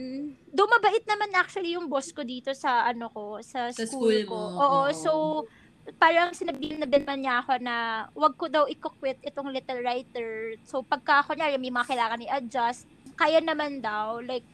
dumabait 0.55 1.03
naman 1.11 1.31
actually 1.35 1.75
yung 1.75 1.91
boss 1.91 2.15
ko 2.15 2.23
dito 2.23 2.55
sa 2.55 2.87
ano 2.87 3.11
ko, 3.11 3.43
sa, 3.43 3.71
Sa 3.75 3.83
school, 3.83 4.15
school 4.15 4.31
ko. 4.31 4.39
mo, 4.39 4.63
Oo, 4.63 4.81
oo. 4.87 4.93
so 4.95 5.11
parang 5.95 6.33
sinabihan 6.33 6.81
na 6.81 6.89
din 6.89 7.05
man 7.05 7.21
niya 7.21 7.41
ako 7.41 7.53
na 7.61 7.75
wag 8.13 8.35
ko 8.35 8.49
daw 8.49 8.65
i-quit 8.65 9.21
itong 9.21 9.53
little 9.53 9.81
writer. 9.81 10.57
So 10.65 10.81
pagka 10.81 11.25
kunyari 11.25 11.57
may 11.57 11.69
mga 11.69 11.89
kailangan 11.89 12.25
i-adjust, 12.25 12.89
kaya 13.15 13.39
naman 13.39 13.85
daw, 13.85 14.19
like 14.21 14.45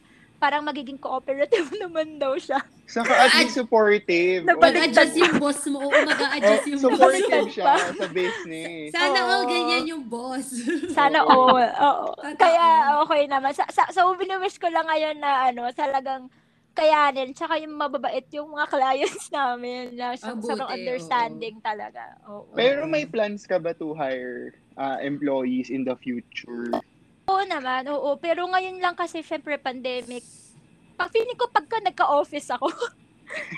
parang 0.40 0.64
magiging 0.64 0.96
cooperative 0.96 1.68
naman 1.82 2.16
daw 2.16 2.34
siya. 2.34 2.58
Saka 2.90 3.12
at 3.14 3.30
least 3.38 3.54
supportive. 3.54 4.42
Nabalik- 4.42 4.90
Mag-adjust 4.90 5.14
yung 5.14 5.36
boss 5.38 5.60
mo. 5.70 5.78
Oo, 5.86 5.94
mag-a-adjust 5.94 6.64
Oh, 6.66 6.70
yung 6.74 6.80
boss 6.80 6.90
supportive 6.90 7.48
siya 7.54 7.74
sa 7.94 8.06
business. 8.10 8.88
Sana 8.96 9.18
Oo. 9.20 9.30
all 9.30 9.44
ganyan 9.46 9.84
yung 9.86 10.04
boss. 10.10 10.50
Sana 10.98 11.22
all. 11.22 11.54
Totoo. 11.54 12.34
Kaya 12.34 12.66
okay 13.06 13.22
naman. 13.30 13.54
Sa, 13.54 13.62
sa, 13.70 13.86
so, 13.94 14.10
biniwish 14.18 14.58
ko 14.58 14.66
lang 14.66 14.90
ngayon 14.90 15.22
na 15.22 15.54
ano, 15.54 15.70
talagang 15.70 16.26
kayanin. 16.74 17.34
Tsaka 17.34 17.58
yung 17.60 17.74
mababait 17.76 18.26
yung 18.34 18.54
mga 18.54 18.66
clients 18.70 19.26
namin 19.36 19.94
na 19.94 20.14
sa, 20.16 20.34
sobrang 20.34 20.70
understanding 20.70 21.58
talaga. 21.60 22.16
Oo. 22.30 22.50
Pero 22.54 22.86
may 22.86 23.04
plans 23.06 23.44
ka 23.44 23.58
ba 23.58 23.74
to 23.74 23.92
hire 23.94 24.54
uh, 24.78 24.98
employees 25.02 25.68
in 25.68 25.82
the 25.82 25.94
future? 25.98 26.70
Oo 27.30 27.42
naman, 27.46 27.86
oo. 27.90 28.16
Pero 28.18 28.46
ngayon 28.48 28.82
lang 28.82 28.94
kasi 28.98 29.22
syempre 29.22 29.58
pandemic, 29.60 30.24
pag 30.98 31.10
feeling 31.14 31.38
ko 31.38 31.48
pagka 31.48 31.78
nagka-office 31.80 32.50
ako, 32.54 32.68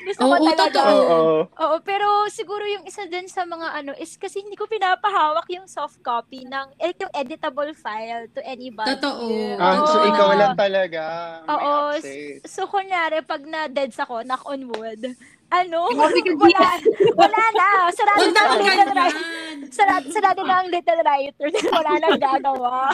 gusto 0.03 0.23
Oo, 0.23 0.31
ko 0.31 0.45
talaga. 0.47 0.65
totoo. 0.69 0.93
Oo. 0.93 1.37
Oo, 1.49 1.77
pero 1.81 2.07
siguro 2.29 2.65
yung 2.65 2.85
isa 2.85 3.05
din 3.05 3.25
sa 3.25 3.43
mga 3.43 3.69
ano 3.75 3.93
is 3.95 4.15
kasi 4.15 4.41
hindi 4.41 4.53
ko 4.53 4.67
pinapahawak 4.67 5.49
yung 5.49 5.65
soft 5.65 6.01
copy 6.01 6.45
ng 6.45 6.77
eh, 6.77 6.93
yung 6.95 7.13
editable 7.13 7.73
file 7.73 8.29
to 8.29 8.41
anybody. 8.43 8.93
Totoo. 8.93 9.27
Ah, 9.57 9.81
so 9.83 9.99
Oo. 9.99 10.09
ikaw 10.09 10.29
lang 10.33 10.55
talaga. 10.55 11.03
may 11.43 11.51
Oo. 11.51 11.73
access. 11.91 12.45
So, 12.45 12.67
kunyari, 12.67 13.23
pag 13.23 13.43
na-deads 13.43 13.97
ako, 13.99 14.23
knock 14.23 14.45
on 14.45 14.69
wood, 14.69 15.03
ano, 15.49 15.79
wala, 16.43 16.69
wala 17.15 17.43
na. 17.53 17.69
Sarado 17.91 18.21
Huwag 18.23 18.33
na 18.33 18.43
ang 18.43 18.59
little 18.59 18.91
writer. 18.91 19.13
ganyan. 19.15 19.57
Sarado, 19.69 20.07
sarado 20.11 20.41
na 20.43 20.55
ang 20.59 20.69
little 20.69 21.01
writer. 21.01 21.47
Wala 21.71 21.93
nang 21.99 22.19
gagawa. 22.19 22.93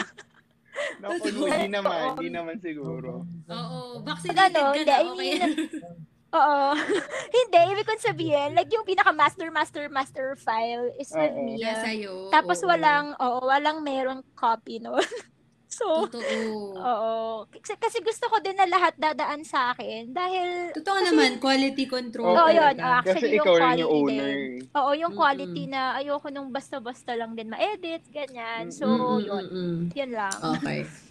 Naku, 0.99 1.27
hindi 1.27 1.67
naman, 1.67 2.15
hindi 2.15 2.29
naman 2.29 2.55
siguro. 2.57 3.27
Oo. 3.49 3.79
Vaccinated 4.01 4.55
Ano, 4.55 4.71
ka 4.71 4.77
hindi, 4.77 4.83
na, 4.85 4.95
I 4.95 5.03
okay. 5.03 5.17
mean, 5.17 5.39
Oo. 6.29 6.59
Hindi, 7.37 7.59
ibig 7.71 7.85
kong 7.85 8.03
sabihin, 8.03 8.53
like 8.53 8.69
yung 8.69 8.85
pinaka 8.85 9.09
master, 9.09 9.49
master, 9.49 9.89
master 9.89 10.27
file 10.35 10.93
is 10.95 11.09
with 11.09 11.31
Oo. 11.31 11.41
me. 11.43 11.57
Yeah, 11.57 11.79
sa'yo. 11.79 12.29
Tapos 12.29 12.61
Oo. 12.61 12.69
walang, 12.69 13.17
oo, 13.17 13.39
walang 13.43 13.81
merong 13.81 14.21
copy 14.33 14.77
nun. 14.77 15.01
so, 15.69 16.05
Totoo. 16.05 16.77
oo. 16.77 17.13
Kasi, 17.51 17.73
kasi 17.75 17.97
gusto 17.99 18.25
ko 18.25 18.37
din 18.39 18.53
na 18.53 18.65
lahat 18.65 18.93
dadaan 18.95 19.41
sa 19.41 19.73
akin 19.73 20.09
dahil, 20.09 20.69
Totoo 20.77 20.97
kasi- 20.99 21.07
naman, 21.09 21.31
quality 21.37 21.85
control. 21.85 22.29
Oo, 22.29 22.45
Oo, 22.45 22.49
yun. 22.49 22.61
talaga. 22.73 22.81
Ah, 22.83 23.01
Kasi 23.01 23.09
Actually, 23.09 23.33
yung 23.33 23.41
ikaw 23.41 23.55
rin 23.55 23.65
yung 23.75 23.89
quality 23.89 23.97
owner. 24.13 24.37
oo, 24.71 24.91
yung 24.93 25.13
quality 25.15 25.63
na 25.65 25.81
ayoko 25.97 26.27
nung 26.29 26.49
basta-basta 26.49 27.11
lang 27.13 27.33
din 27.33 27.49
ma-edit, 27.49 28.05
ganyan. 28.07 28.69
So, 28.69 28.85
Mm-mm, 28.85 29.17
yun. 29.19 29.45
mm-mm. 29.49 29.75
Yun 29.93 30.11
lang. 30.13 30.37
Okay. 30.57 30.85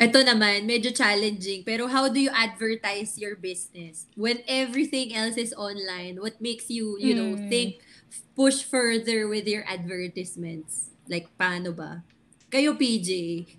Ito 0.00 0.24
naman, 0.24 0.64
medyo 0.64 0.88
challenging. 0.90 1.60
Pero 1.62 1.84
how 1.84 2.08
do 2.08 2.16
you 2.16 2.32
advertise 2.32 3.20
your 3.20 3.36
business? 3.36 4.08
When 4.16 4.40
everything 4.48 5.12
else 5.12 5.36
is 5.36 5.52
online, 5.52 6.16
what 6.16 6.40
makes 6.40 6.72
you, 6.72 6.96
you 6.96 7.12
know, 7.12 7.36
Mm. 7.36 7.52
think, 7.52 7.84
push 8.32 8.64
further 8.64 9.28
with 9.28 9.44
your 9.44 9.60
advertisements? 9.68 10.88
Like, 11.04 11.28
paano 11.36 11.76
ba? 11.76 12.00
Kayo, 12.48 12.74
PJ. 12.74 13.10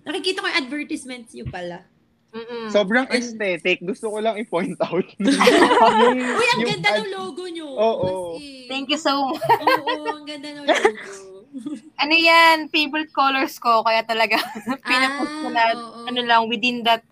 Nakikita 0.02 0.42
ko 0.42 0.46
yung 0.50 0.60
advertisements 0.66 1.30
nyo 1.32 1.46
pala. 1.46 1.86
Mm-mm. 2.32 2.72
Sobrang 2.72 3.06
And- 3.06 3.14
aesthetic. 3.14 3.78
Gusto 3.80 4.08
ko 4.08 4.18
lang 4.18 4.34
i-point 4.40 4.74
out. 4.82 5.04
yung, 5.20 6.16
Uy, 6.18 6.46
ang 6.48 6.60
yung 6.64 6.70
ganda 6.74 6.88
ad- 6.90 6.98
ng 7.04 7.10
logo 7.12 7.44
nyo. 7.46 7.68
Oo. 7.70 8.08
As 8.34 8.42
in. 8.42 8.66
Thank 8.66 8.88
you 8.90 8.98
so 8.98 9.30
much. 9.30 9.44
Oo, 9.62 10.10
ang 10.10 10.24
ganda 10.24 10.48
ng 10.50 10.64
logo. 10.64 11.31
Ano 12.00 12.14
yan, 12.16 12.66
favorite 12.72 13.12
colors 13.14 13.56
ko, 13.62 13.84
kaya 13.86 14.02
talaga 14.02 14.40
pinapost 14.82 15.34
ko 15.38 15.48
na, 15.52 15.62
oo. 15.76 16.08
ano 16.10 16.20
lang, 16.26 16.42
within 16.50 16.82
that, 16.82 17.04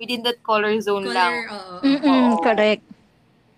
within 0.00 0.22
that 0.24 0.40
color 0.40 0.72
zone 0.80 1.10
lang. 1.10 1.44
Color, 1.44 1.52
oo. 1.52 1.74
Mm-mm, 1.84 2.38
Oo. 2.38 2.40
correct. 2.40 2.84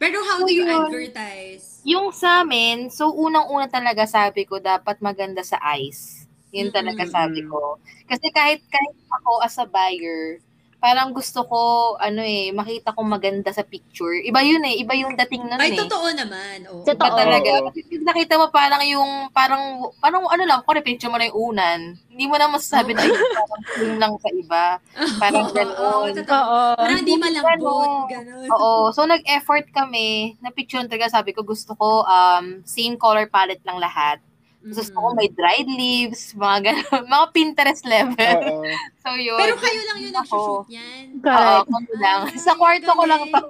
Pero 0.02 0.18
how 0.26 0.42
do 0.42 0.50
you 0.50 0.66
Yun. 0.66 0.90
advertise? 0.90 1.82
Yung 1.86 2.10
sa 2.14 2.42
amin, 2.42 2.90
so 2.90 3.10
unang-una 3.10 3.66
talaga 3.70 4.06
sabi 4.06 4.46
ko, 4.46 4.58
dapat 4.58 4.98
maganda 5.02 5.42
sa 5.46 5.58
eyes. 5.62 6.26
Yun 6.54 6.70
talaga 6.74 7.02
Mm-mm. 7.06 7.14
sabi 7.14 7.40
ko. 7.46 7.78
Kasi 8.06 8.26
kahit, 8.34 8.62
kahit 8.66 8.96
ako 9.22 9.30
as 9.42 9.56
a 9.58 9.66
buyer, 9.66 10.38
parang 10.82 11.14
gusto 11.14 11.46
ko, 11.46 11.94
ano 11.94 12.26
eh, 12.26 12.50
makita 12.50 12.90
ko 12.90 13.06
maganda 13.06 13.54
sa 13.54 13.62
picture. 13.62 14.18
Iba 14.18 14.42
yun 14.42 14.66
eh, 14.66 14.82
iba 14.82 14.98
yung 14.98 15.14
dating 15.14 15.46
nun 15.46 15.62
Ay, 15.62 15.70
eh. 15.70 15.78
totoo 15.78 16.10
naman. 16.10 16.66
Oo. 16.66 16.82
Totoo. 16.82 17.06
Iba 17.06 17.14
talaga. 17.14 17.52
Pag 17.70 18.02
nakita 18.02 18.34
mo 18.34 18.46
parang 18.50 18.82
yung, 18.82 19.30
parang, 19.30 19.62
parang 20.02 20.26
ano 20.26 20.42
lang, 20.42 20.58
kung 20.66 20.74
picture 20.82 21.06
mo 21.06 21.22
na 21.22 21.30
yung 21.30 21.54
unan, 21.54 21.94
hindi 22.10 22.26
mo 22.26 22.34
na 22.34 22.50
masasabi 22.50 22.98
na 22.98 23.02
yung 23.06 23.14
parang 23.14 23.62
yung 23.78 23.96
lang 24.02 24.14
sa 24.18 24.28
iba. 24.34 24.64
Parang 25.22 25.46
Oo, 25.46 25.54
gano'n. 25.54 26.14
totoo. 26.18 26.42
Oo. 26.50 26.74
Parang 26.74 27.00
di 27.06 27.14
malambot. 27.14 27.86
Ano, 27.86 28.10
Ganon. 28.10 28.48
Oo. 28.50 28.90
So, 28.90 29.06
nag-effort 29.06 29.70
kami. 29.70 30.34
Na 30.42 30.50
picture 30.50 30.82
talaga, 30.90 31.14
sabi 31.14 31.30
ko, 31.30 31.46
gusto 31.46 31.78
ko 31.78 32.02
um, 32.02 32.58
same 32.66 32.98
color 32.98 33.30
palette 33.30 33.62
lang 33.62 33.78
lahat. 33.78 34.18
Gusto 34.64 34.94
ko 34.94 35.08
may 35.12 35.26
dried 35.28 35.66
leaves, 35.66 36.32
mga 36.32 36.58
gano'n. 36.64 37.02
Mga 37.12 37.26
Pinterest 37.30 37.82
level. 37.82 38.38
Oo. 38.46 38.62
so, 38.96 39.10
yun. 39.12 39.34
Pero 39.34 39.54
kayo 39.56 39.80
lang 39.84 39.98
yung 40.00 40.14
Ako. 40.14 40.22
nagsushoot 40.22 40.68
yan. 40.68 41.04
Oo, 41.18 41.58
kami 41.64 41.92
lang. 41.96 42.20
Ay, 42.26 42.38
Sa 42.38 42.54
kwarto 42.54 42.90
ko 42.90 43.02
lang 43.02 43.22
to. 43.26 43.42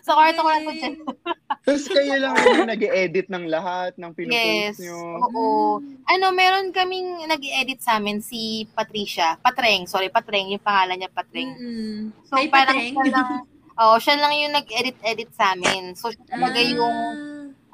Sa 0.00 0.12
kwarto 0.14 0.40
ko 0.40 0.48
lang 0.48 0.64
to. 0.64 0.88
Tapos 1.60 1.84
kayo 1.86 2.14
lang 2.16 2.32
yung 2.34 2.64
nag-edit 2.66 3.26
ng 3.26 3.44
lahat 3.46 3.92
ng 3.94 4.10
Yes. 4.10 4.16
pinupost 4.16 4.80
nyo. 4.80 4.98
Oo. 5.22 5.46
Ano, 6.06 6.26
meron 6.30 6.68
kaming 6.70 7.24
nag-edit 7.26 7.80
sa 7.80 7.96
amin 7.96 8.18
si 8.18 8.64
Patricia. 8.70 9.36
Patreng, 9.38 9.84
sorry, 9.84 10.08
Patreng. 10.08 10.48
Yung 10.48 10.60
pangalan 10.60 10.96
niya, 10.96 11.10
Patreng. 11.10 11.50
Mm-mm. 11.50 12.00
So, 12.24 12.36
Ay, 12.36 12.48
parang 12.48 12.76
Patreng. 12.76 12.92
siya 12.94 13.04
lang, 13.10 13.28
oh, 13.80 13.96
siya 13.96 14.16
lang 14.16 14.32
yung 14.34 14.54
nag-edit-edit 14.54 15.30
sa 15.30 15.52
amin. 15.52 15.92
So, 15.92 16.08
siya 16.08 16.24
talaga 16.30 16.56
Ah. 16.56 16.68
yung, 16.70 16.96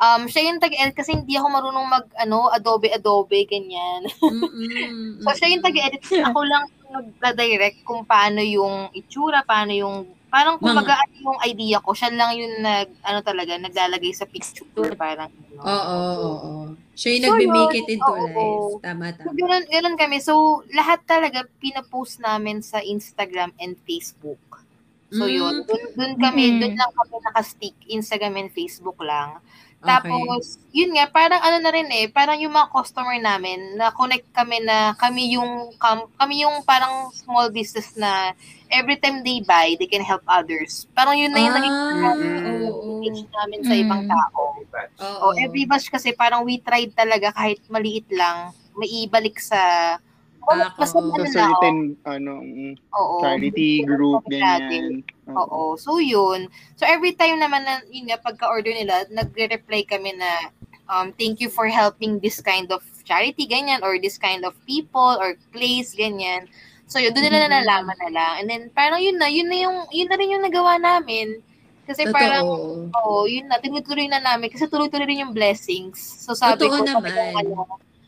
um, 0.01 0.25
siya 0.27 0.49
yung 0.49 0.59
tag-edit 0.59 0.97
kasi 0.97 1.13
hindi 1.13 1.37
ako 1.37 1.47
marunong 1.47 1.87
mag, 1.87 2.07
ano, 2.17 2.49
Adobe, 2.49 2.89
Adobe, 2.89 3.45
ganyan. 3.45 4.09
Mm-mm. 4.25 5.21
So, 5.21 5.37
siya 5.37 5.53
yung 5.53 5.63
tag-edit. 5.63 6.01
Ako 6.25 6.41
lang 6.43 6.65
yung 6.89 7.13
nag-direct 7.21 7.85
kung 7.85 8.03
paano 8.03 8.41
yung 8.41 8.89
itsura, 8.93 9.45
paano 9.45 9.71
yung, 9.71 9.97
parang 10.27 10.57
kumbaga 10.57 10.95
ano 10.97 11.15
yung 11.21 11.39
idea 11.43 11.79
ko. 11.79 11.91
Siya 11.91 12.11
lang 12.11 12.33
yung 12.35 12.63
nag, 12.63 12.89
ano 13.03 13.19
talaga, 13.21 13.55
naglalagay 13.57 14.11
sa 14.11 14.25
picture. 14.25 14.65
Parang. 14.95 15.31
Oo, 15.59 15.69
oo, 15.69 16.31
oo. 16.41 16.53
Siya 16.95 17.17
yung 17.17 17.23
So, 17.23 17.29
nagme-make 17.31 17.75
yun. 17.75 17.81
it 17.81 17.89
into 17.91 18.11
Oo. 18.11 18.21
life. 18.23 18.83
Tama, 18.83 19.05
So, 19.11 19.19
tama. 19.23 19.37
ganun, 19.37 19.65
ganun 19.67 19.97
kami. 19.97 20.17
So, 20.19 20.33
lahat 20.71 21.05
talaga 21.05 21.45
pinapost 21.59 22.19
namin 22.19 22.61
sa 22.61 22.79
Instagram 22.79 23.53
and 23.57 23.77
Facebook. 23.83 24.41
So, 25.11 25.27
Mm. 25.27 25.35
yun. 25.35 25.55
Dun, 25.67 25.83
dun 25.93 26.15
kami, 26.17 26.45
Mm. 26.49 26.59
dun 26.61 26.75
lang 26.77 26.93
kami 26.93 27.15
nakastick. 27.21 27.75
Instagram 27.89 28.39
and 28.39 28.51
Facebook 28.51 28.97
lang. 29.01 29.43
Okay. 29.81 29.89
Tapos, 29.89 30.61
yun 30.71 30.93
nga, 30.93 31.09
parang 31.09 31.41
ano 31.41 31.57
na 31.57 31.73
rin 31.73 31.89
eh, 31.89 32.05
parang 32.07 32.37
yung 32.37 32.53
mga 32.53 32.69
customer 32.69 33.17
namin, 33.17 33.81
na-connect 33.81 34.29
kami 34.31 34.61
na 34.61 34.93
kami 34.93 35.33
yung, 35.33 35.73
kam- 35.81 36.13
kami 36.15 36.45
yung 36.45 36.61
parang 36.63 37.09
small 37.11 37.49
business 37.49 37.97
na 37.97 38.37
every 38.69 38.95
time 38.95 39.25
they 39.25 39.41
buy, 39.41 39.73
they 39.81 39.89
can 39.89 40.05
help 40.05 40.21
others. 40.29 40.85
Parang 40.93 41.17
yun 41.17 41.33
na 41.33 41.41
yung 41.41 41.57
naging 41.57 41.77
Ah, 41.97 42.13
Mm-mm. 42.13 42.69
oo. 42.69 43.01
message 43.01 43.25
namin 43.33 43.61
sa 43.65 43.75
ibang 43.75 44.03
Mm. 44.05 44.11
tao. 44.13 44.43
Oo. 45.01 45.27
O 45.27 45.37
every 45.41 45.65
batch 45.65 45.89
kasi 45.89 46.13
parang 46.13 46.45
we 46.45 46.61
tried 46.61 46.93
talaga 46.93 47.33
kahit 47.33 47.65
maliit 47.67 48.05
lang, 48.13 48.53
maibalik 48.77 49.41
sa 49.41 49.97
Ah, 50.49 50.73
basta 50.73 50.99
oo. 50.99 51.13
Sa 51.13 51.21
ano 51.21 51.25
na, 51.25 51.29
certain 51.29 51.77
ano, 52.09 52.33
mm, 52.41 52.75
oo. 52.97 53.17
charity 53.21 53.85
group, 53.85 54.25
ganyan. 54.27 55.05
Oo. 55.31 55.77
So, 55.77 56.01
yun. 56.01 56.49
So, 56.75 56.89
every 56.89 57.13
time 57.13 57.39
naman 57.39 57.69
na, 57.69 57.85
yun 57.93 58.09
nga, 58.09 58.19
pagka-order 58.19 58.73
nila, 58.73 59.05
nagre-reply 59.13 59.85
kami 59.87 60.17
na, 60.17 60.51
um, 60.91 61.13
thank 61.15 61.39
you 61.39 61.53
for 61.53 61.69
helping 61.69 62.19
this 62.19 62.41
kind 62.41 62.73
of 62.73 62.83
charity, 63.05 63.47
ganyan, 63.47 63.85
or 63.85 64.01
this 64.01 64.17
kind 64.19 64.43
of 64.43 64.57
people, 64.65 65.19
or 65.21 65.37
place, 65.53 65.95
ganyan. 65.95 66.49
So, 66.91 66.99
yun, 66.99 67.15
doon 67.15 67.31
nila 67.31 67.47
Mhm. 67.47 67.53
nalalaman 67.55 67.99
na 68.03 68.11
lang. 68.11 68.33
And 68.43 68.47
then, 68.51 68.63
parang 68.75 68.99
yun 68.99 69.21
na, 69.21 69.31
yun 69.31 69.47
na 69.47 69.59
yung, 69.61 69.87
yun 69.95 70.09
na 70.11 70.19
rin 70.19 70.35
yung 70.35 70.43
nagawa 70.43 70.81
namin. 70.83 71.39
Kasi 71.87 72.07
parang, 72.11 72.43
Totoo. 72.43 72.91
oo, 72.91 73.27
yun 73.31 73.47
na, 73.47 73.63
tinutuloy 73.63 74.11
na 74.11 74.19
namin. 74.19 74.51
Kasi 74.51 74.67
tuloy-tuloy 74.67 75.07
rin 75.07 75.23
yung 75.23 75.35
blessings. 75.35 75.99
So, 75.99 76.35
sabi 76.35 76.67
Totoo 76.67 76.83
ko, 76.83 76.91
sabi 76.91 77.15
ko, 77.15 77.23
naman. 77.23 77.35
ano, 77.47 77.55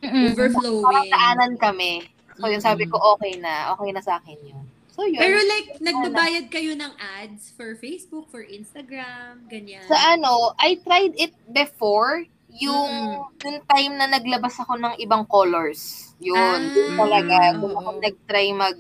Mm-mm. 0.02 0.34
parang 0.34 0.34
Overflowing. 0.34 1.10
daanan 1.14 1.52
kami. 1.62 1.92
So, 2.36 2.48
yun, 2.48 2.60
sabi 2.60 2.84
ko, 2.86 2.96
okay 3.16 3.36
na. 3.36 3.72
Okay 3.76 3.90
na 3.92 4.00
sa 4.00 4.18
akin 4.18 4.38
yun. 4.40 4.64
So, 4.92 5.08
yun. 5.08 5.20
Pero 5.20 5.36
like, 5.40 5.68
nagbabayad 5.80 6.46
kayo 6.48 6.76
ng 6.76 6.92
ads 6.96 7.52
for 7.56 7.76
Facebook, 7.76 8.28
for 8.28 8.44
Instagram, 8.44 9.48
ganyan. 9.48 9.84
Sa 9.88 9.96
ano, 9.96 10.52
I 10.60 10.76
tried 10.80 11.16
it 11.16 11.32
before, 11.48 12.24
yung, 12.52 12.92
Mm. 12.92 13.48
yung 13.48 13.58
time 13.64 13.92
na 13.96 14.06
naglabas 14.06 14.52
ako 14.60 14.76
ng 14.76 14.94
ibang 15.00 15.24
colors. 15.24 16.12
Yun, 16.20 16.36
Ah, 16.36 16.60
yun 16.60 16.92
talaga. 16.94 17.36
Doon 17.56 17.72
oo. 17.72 17.80
ako 17.80 17.90
nag-try 17.98 18.52
mag, 18.52 18.76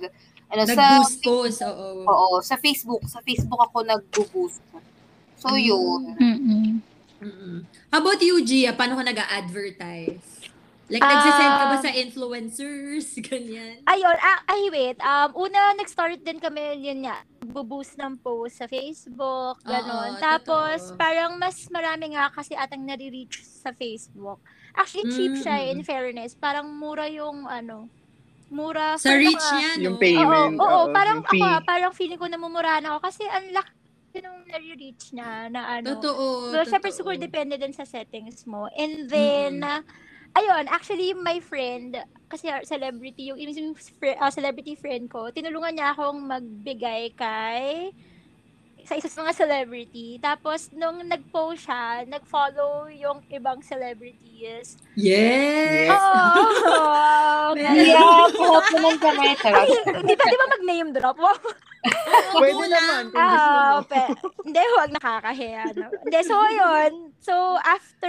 ano, 0.52 0.62
sa, 0.68 0.76
Nag-boost 0.76 1.18
post, 1.24 1.58
oo. 1.64 2.04
oo, 2.04 2.36
sa 2.44 2.60
Facebook, 2.60 3.00
sa 3.08 3.24
Facebook 3.24 3.56
ako 3.58 3.80
nag-boost. 3.80 4.60
So, 5.40 5.56
Mm. 5.56 5.64
yun. 5.64 6.02
Mm-mm. 6.20 6.68
Mm-mm. 7.22 7.56
How 7.88 8.02
about 8.02 8.20
you, 8.20 8.42
Gia? 8.44 8.76
Paano 8.76 9.00
ka 9.00 9.04
nag-advertise? 9.06 10.41
Like, 10.86 11.00
Ah. 11.00 11.10
nagsisend 11.10 11.52
ka 11.52 11.64
ba 11.64 11.76
sa 11.78 11.90
influencers? 11.90 13.06
Ganyan. 13.24 13.80
Ayun, 13.84 14.16
ah, 14.18 14.40
ay 14.46 14.62
wait. 14.68 14.98
Um, 14.98 15.30
una, 15.40 15.72
nag-start 15.74 16.20
din 16.20 16.36
kami, 16.36 16.60
yun 16.80 17.06
nga, 17.06 17.22
buboost 17.40 17.96
ng 17.96 18.18
post 18.18 18.58
sa 18.58 18.66
Facebook, 18.66 19.56
Oo, 19.56 19.64
gano'n. 19.64 20.18
Tapos, 20.18 20.90
totoo. 20.90 20.98
parang 20.98 21.36
mas 21.36 21.64
marami 21.68 22.12
nga 22.12 22.28
kasi 22.28 22.52
atang 22.52 22.82
nare-reach 22.82 23.40
sa 23.40 23.70
Facebook. 23.70 24.42
Actually, 24.72 25.08
cheap 25.10 25.32
siya, 25.38 25.56
Mm. 25.60 25.70
in 25.70 25.80
fairness. 25.82 26.32
Parang 26.34 26.66
mura 26.66 27.06
yung, 27.06 27.44
ano, 27.44 27.88
mura. 28.48 28.96
Sa 28.96 29.12
reach 29.12 29.32
niya, 29.54 29.70
no? 29.78 29.82
Yung 29.86 29.96
payment. 29.96 30.56
Oo, 30.56 30.60
oo, 30.60 30.76
oo, 30.82 30.92
parang 30.92 31.20
ako, 31.20 31.30
fee. 31.30 31.40
ah, 31.42 31.60
parang 31.62 31.92
feeling 31.92 32.16
ko 32.16 32.26
namumurahan 32.26 32.84
ako 32.84 32.98
kasi 33.02 33.24
ang 33.26 33.48
laki 33.48 33.72
nung 34.18 34.44
nare-reach 34.44 35.12
na, 35.12 35.48
na 35.48 35.60
ano. 35.72 35.88
Totoo. 35.90 36.52
Well, 36.52 36.64
syempre, 36.64 36.90
totoo. 36.90 36.98
siguro 37.00 37.16
depende 37.16 37.56
din 37.56 37.72
sa 37.72 37.84
settings 37.84 38.44
mo. 38.44 38.68
And 38.70 39.08
then, 39.08 39.60
Mm-mm. 39.60 39.84
Ayun, 40.36 40.64
actually, 40.68 41.12
my 41.14 41.38
friend, 41.40 41.96
kasi 42.28 42.48
celebrity, 42.64 43.32
yung, 43.32 43.38
yung 43.38 43.76
fr- 43.76 44.16
ah, 44.16 44.32
celebrity 44.32 44.74
friend 44.76 45.08
ko, 45.12 45.28
tinulungan 45.30 45.76
niya 45.76 45.92
akong 45.92 46.20
magbigay 46.24 47.12
kay 47.16 47.92
sa 48.82 48.98
isa 48.98 49.06
sa 49.06 49.22
mga 49.22 49.34
celebrity. 49.38 50.18
Tapos, 50.18 50.70
nung 50.74 50.98
nag-post 51.06 51.70
siya, 51.70 52.02
nag-follow 52.02 52.90
yung 52.90 53.22
ibang 53.30 53.62
celebrities. 53.62 54.74
Yes! 54.98 55.86
Yes. 55.86 55.90
Oo! 55.94 57.54
Yeah, 57.54 58.26
puhupunan 58.34 58.96
kami. 58.98 59.38
Charot. 59.38 59.70
Ay, 59.86 60.02
di 60.02 60.14
ba, 60.18 60.24
di 60.26 60.36
ba 60.38 60.46
mag-name 60.50 60.90
drop? 60.98 61.18
Pwede 62.38 62.54
mo 62.54 62.66
naman 62.66 63.10
mo. 63.10 63.18
Ah, 63.18 63.82
pe, 63.82 64.02
hindi, 64.46 64.62
huwag 64.78 64.90
nakakahiya. 64.94 65.64
No? 65.74 65.86
Hindi, 66.02 66.18
so 66.26 66.36
yun. 66.50 66.90
So, 67.22 67.34
after 67.62 68.01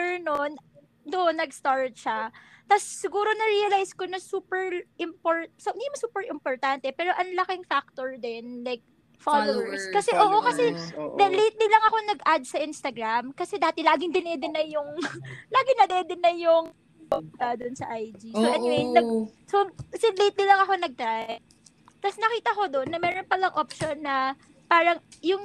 doon 1.14 1.38
nag-start 1.38 1.94
siya. 1.94 2.34
Tapos 2.66 2.86
siguro 2.90 3.30
na-realize 3.30 3.94
ko 3.94 4.10
na 4.10 4.18
super 4.18 4.82
import, 4.98 5.54
so, 5.62 5.70
hindi 5.78 5.86
mo 5.94 5.98
super 6.02 6.24
importante, 6.26 6.90
pero 6.98 7.14
ang 7.14 7.30
laking 7.38 7.64
factor 7.70 8.18
din, 8.18 8.66
like, 8.66 8.82
followers. 9.22 9.62
Followers. 9.62 9.84
Kasi, 9.94 10.12
oo, 10.18 10.38
kasi, 10.42 10.64
Followers, 10.74 10.90
oo. 10.98 11.16
then 11.22 11.32
lately 11.38 11.68
lang 11.70 11.84
ako 11.86 11.98
nag-add 12.10 12.44
sa 12.50 12.58
Instagram 12.58 13.32
kasi 13.38 13.62
dati 13.62 13.86
laging 13.86 14.12
dinedeny 14.12 14.74
yung 14.74 14.90
lagi 15.56 15.72
na 15.78 15.86
dinedeny 15.86 16.50
yung 16.50 16.74
uh, 17.22 17.56
dun 17.56 17.76
sa 17.76 17.92
IG. 17.94 18.34
So 18.34 18.42
Oo. 18.42 18.54
anyway, 18.54 18.84
nag, 18.90 19.08
so 19.46 19.70
kasi 19.92 20.10
lately 20.18 20.46
lang 20.48 20.62
ako 20.64 20.74
nag-try. 20.80 21.38
Tapos 22.02 22.18
nakita 22.20 22.50
ko 22.58 22.64
doon 22.68 22.88
na 22.92 23.00
meron 23.00 23.28
palang 23.30 23.54
option 23.56 23.96
na 24.02 24.36
parang 24.68 25.00
yung 25.22 25.44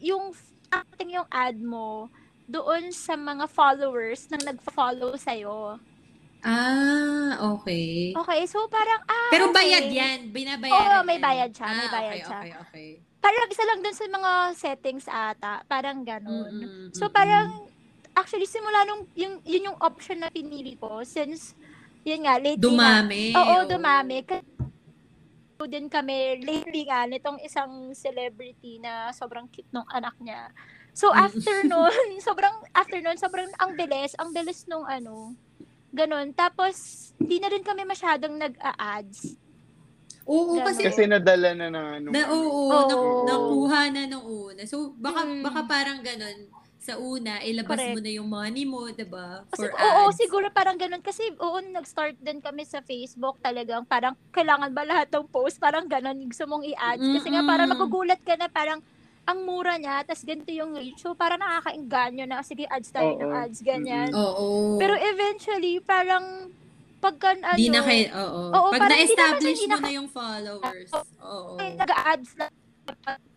yung 0.00 0.34
acting 0.68 1.14
yung 1.14 1.28
ad 1.30 1.56
mo 1.60 2.10
doon 2.44 2.92
sa 2.92 3.16
mga 3.16 3.48
followers 3.48 4.28
nang 4.28 4.44
nag-follow 4.44 5.16
sa'yo. 5.16 5.80
Ah, 6.44 7.40
okay. 7.56 8.12
Okay, 8.12 8.40
so 8.44 8.68
parang, 8.68 9.00
ah, 9.08 9.32
Pero 9.32 9.48
okay. 9.48 9.56
bayad 9.56 9.86
yan. 9.88 10.18
Binabayaran 10.28 11.00
Oo, 11.00 11.08
may 11.08 11.16
yan. 11.16 11.24
bayad 11.24 11.50
siya, 11.56 11.66
may 11.72 11.88
Ah, 11.88 11.92
bayad 11.92 12.12
okay, 12.12 12.20
siya. 12.20 12.40
Okay, 12.40 12.52
okay. 12.60 12.88
Parang 13.24 13.48
isa 13.48 13.64
lang 13.64 13.80
doon 13.80 13.96
sa 13.96 14.04
mga 14.04 14.32
settings 14.52 15.06
ata. 15.08 15.54
Parang 15.64 16.04
ganun. 16.04 16.52
Mm-mm, 16.52 16.92
So 16.92 17.08
mm-mm. 17.08 17.16
parang 17.16 17.64
actually 18.12 18.44
simula 18.44 18.84
nung 18.84 19.08
yung 19.16 19.40
yun 19.42 19.72
yung 19.72 19.78
option 19.80 20.20
na 20.20 20.28
pinili 20.28 20.76
ko 20.76 21.00
since 21.02 21.56
yun 22.04 22.22
nga 22.22 22.36
lately 22.36 22.60
Dumami. 22.60 23.32
nga, 23.32 23.40
oo, 23.42 23.56
dumami 23.66 24.20
kasi 24.22 24.44
din 25.64 25.88
kami 25.88 26.44
lately 26.44 26.84
nga 26.84 27.08
nitong 27.08 27.40
isang 27.40 27.96
celebrity 27.96 28.76
na 28.84 29.08
sobrang 29.16 29.48
cute 29.48 29.72
nung 29.72 29.88
anak 29.88 30.12
niya. 30.20 30.52
So 30.94 31.10
Mm. 31.10 31.18
after 31.20 31.56
nun, 31.68 31.90
sobrang 32.24 32.54
after 32.70 32.98
nun, 32.98 33.18
sobrang 33.18 33.50
ang 33.58 33.74
bilis, 33.74 34.14
ang 34.16 34.30
bilis 34.30 34.64
nung 34.64 34.86
ano, 34.86 35.34
ganun. 35.90 36.30
Tapos 36.32 36.74
hindi 37.18 37.38
na 37.38 37.50
rin 37.50 37.60
kami 37.60 37.82
masyadong 37.82 38.38
nag-a-ads. 38.38 39.34
Oo, 40.24 40.56
Ganon. 40.56 40.64
kasi, 40.64 40.82
Kasi 40.82 41.02
nadala 41.04 41.52
na 41.52 41.66
na 41.68 41.80
ano. 41.98 42.08
na, 42.08 42.20
oo, 42.32 42.48
Oo. 42.64 42.88
na- 42.88 43.28
nakuha 43.28 43.80
na 43.92 44.02
nung 44.08 44.24
una. 44.24 44.64
So, 44.64 44.96
baka, 44.96 45.20
Mm. 45.20 45.44
baka 45.44 45.60
parang 45.68 46.00
ganun, 46.00 46.48
sa 46.80 46.96
una, 46.96 47.40
ilabas 47.40 47.76
Correct. 47.76 47.92
mo 47.92 48.00
na 48.00 48.10
yung 48.10 48.28
money 48.28 48.64
mo, 48.64 48.88
diba? 48.88 49.44
Kasi, 49.50 49.68
For 49.68 49.72
oo, 49.74 50.02
ads. 50.06 50.16
siguro 50.16 50.48
parang 50.48 50.76
ganun. 50.76 51.00
Kasi, 51.00 51.28
oo, 51.34 51.60
nag-start 51.60 52.16
din 52.18 52.40
kami 52.40 52.64
sa 52.64 52.80
Facebook 52.80 53.36
talagang 53.38 53.84
parang 53.84 54.16
kailangan 54.30 54.68
ba 54.70 54.84
lahat 54.84 55.08
ng 55.08 55.28
post? 55.28 55.56
Parang 55.56 55.84
ganun, 55.84 56.16
yung 56.16 56.28
gusto 56.28 56.44
mong 56.44 56.64
i-ads. 56.66 57.04
Kasi 57.04 57.28
nga 57.28 57.42
parang 57.42 57.68
magugulat 57.68 58.20
ka 58.20 58.36
na 58.36 58.48
parang 58.48 58.80
ang 59.24 59.38
mura 59.48 59.80
niya, 59.80 60.04
tas 60.04 60.20
ganito 60.20 60.52
yung 60.52 60.76
reach. 60.76 61.00
So, 61.00 61.16
parang 61.16 61.40
nakakainganyo 61.40 62.28
na, 62.28 62.44
sige, 62.44 62.68
ads 62.68 62.92
tayo 62.92 63.16
ng 63.16 63.32
Oo. 63.32 63.40
ads, 63.40 63.58
ganyan. 63.64 64.12
Oo. 64.12 64.76
Pero 64.76 64.92
eventually, 64.94 65.80
parang 65.80 66.52
pagka, 67.00 67.32
ano, 67.36 67.56
Di 67.56 67.68
na 67.72 67.80
kayo, 67.80 68.04
oo. 68.12 68.40
Pag 68.68 68.80
parang 68.80 68.88
di 68.96 69.04
naman 69.04 69.08
na-establish 69.08 69.60
mo 69.60 69.68
na- 69.68 69.80
na 69.80 69.90
yung 69.92 70.08
followers. 70.12 70.90
Oo. 71.24 71.56
ay, 71.56 71.68
nag-ads 71.76 72.30
na 72.36 72.46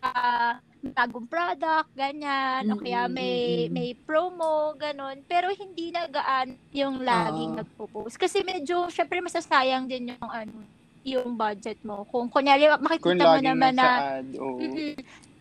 uh, 0.04 0.52
bagong 0.78 1.26
product, 1.26 1.90
ganyan, 1.96 2.62
o 2.70 2.78
kaya 2.78 3.10
may 3.10 3.66
may 3.68 3.96
promo, 3.96 4.76
ganon. 4.78 5.24
Pero 5.26 5.50
hindi 5.50 5.90
nagaan 5.90 6.54
yung 6.70 7.02
laging 7.02 7.56
Oo. 7.56 7.58
nagpo-post. 7.64 8.20
Kasi 8.20 8.44
medyo, 8.44 8.86
syempre 8.92 9.18
masasayang 9.24 9.88
din 9.88 10.14
yung 10.14 10.28
ano, 10.30 10.54
yung 11.02 11.34
budget 11.34 11.80
mo. 11.80 12.04
Kung 12.12 12.28
kunyari 12.28 12.68
Kung 12.68 12.84
makikita 12.84 13.24
mo 13.24 13.36
laging 13.40 13.48
naman 13.48 13.72
na, 13.74 13.88
ad, 14.20 14.28
oo. 14.36 14.60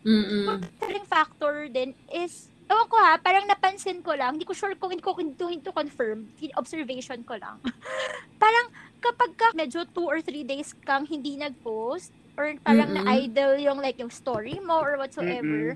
Mm 0.03 0.09
Mm-mm. 0.09 0.45
Factoring 0.45 1.07
factor 1.07 1.55
din 1.71 1.95
is, 2.11 2.49
ewan 2.67 2.87
ko 2.91 2.97
ha, 2.99 3.17
parang 3.17 3.47
napansin 3.47 4.03
ko 4.03 4.13
lang, 4.13 4.35
hindi 4.35 4.45
ko 4.45 4.53
sure 4.53 4.75
kung 4.75 4.91
hindi 4.91 5.03
ko 5.03 5.15
to 5.15 5.73
confirm, 5.73 6.27
observation 6.59 7.23
ko 7.23 7.39
lang. 7.39 7.57
parang 8.43 8.67
kapag 8.99 9.31
ka 9.37 9.47
medyo 9.53 9.85
two 9.93 10.05
or 10.05 10.19
three 10.19 10.43
days 10.43 10.73
kang 10.85 11.05
hindi 11.05 11.37
nag-post, 11.37 12.11
or 12.37 12.53
parang 12.61 12.93
Mm-mm. 12.93 13.01
na-idle 13.01 13.57
yung 13.57 13.81
like 13.81 13.97
yung 13.97 14.13
story 14.13 14.61
mo 14.61 14.77
or 14.77 15.01
whatsoever, 15.01 15.73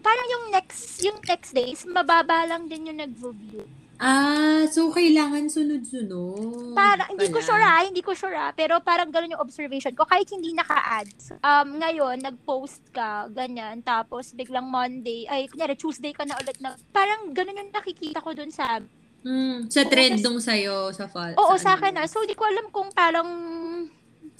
parang 0.00 0.28
yung 0.32 0.44
next 0.52 1.04
yung 1.04 1.20
next 1.28 1.52
days, 1.52 1.84
mababa 1.84 2.48
lang 2.48 2.66
din 2.66 2.88
yung 2.88 2.98
nag-view. 3.00 3.68
Ah, 4.00 4.64
so 4.72 4.88
kailangan 4.88 5.52
sunod-sunod. 5.52 6.72
Parang, 6.72 7.12
hindi 7.12 7.28
ko 7.28 7.36
pala. 7.36 7.44
sure 7.44 7.60
ah, 7.60 7.82
hindi 7.84 8.00
ko 8.00 8.12
sure 8.16 8.32
ah, 8.32 8.48
pero 8.56 8.80
parang 8.80 9.12
ganun 9.12 9.36
yung 9.36 9.44
observation 9.44 9.92
ko, 9.92 10.08
kahit 10.08 10.24
hindi 10.32 10.56
naka-ads. 10.56 11.36
Um, 11.44 11.76
ngayon, 11.76 12.24
nag-post 12.24 12.80
ka, 12.96 13.28
ganyan, 13.28 13.84
tapos 13.84 14.32
biglang 14.32 14.64
Monday, 14.64 15.28
ay, 15.28 15.52
kunyari, 15.52 15.76
Tuesday 15.76 16.16
ka 16.16 16.24
na 16.24 16.40
ulit 16.40 16.56
na, 16.64 16.80
parang 16.96 17.36
ganun 17.36 17.60
yung 17.60 17.70
nakikita 17.70 18.24
ko 18.24 18.32
dun 18.32 18.48
sa, 18.48 18.80
Mm, 19.20 19.68
sa 19.68 19.84
trend 19.84 20.24
nung 20.24 20.40
sa'yo, 20.40 20.96
sa 20.96 21.04
fall. 21.04 21.36
oo, 21.36 21.52
sa 21.60 21.76
ano, 21.76 21.84
akin 21.84 22.00
ah, 22.00 22.08
so 22.08 22.24
di 22.24 22.32
ko 22.32 22.48
alam 22.48 22.72
kung 22.72 22.88
parang, 22.96 23.28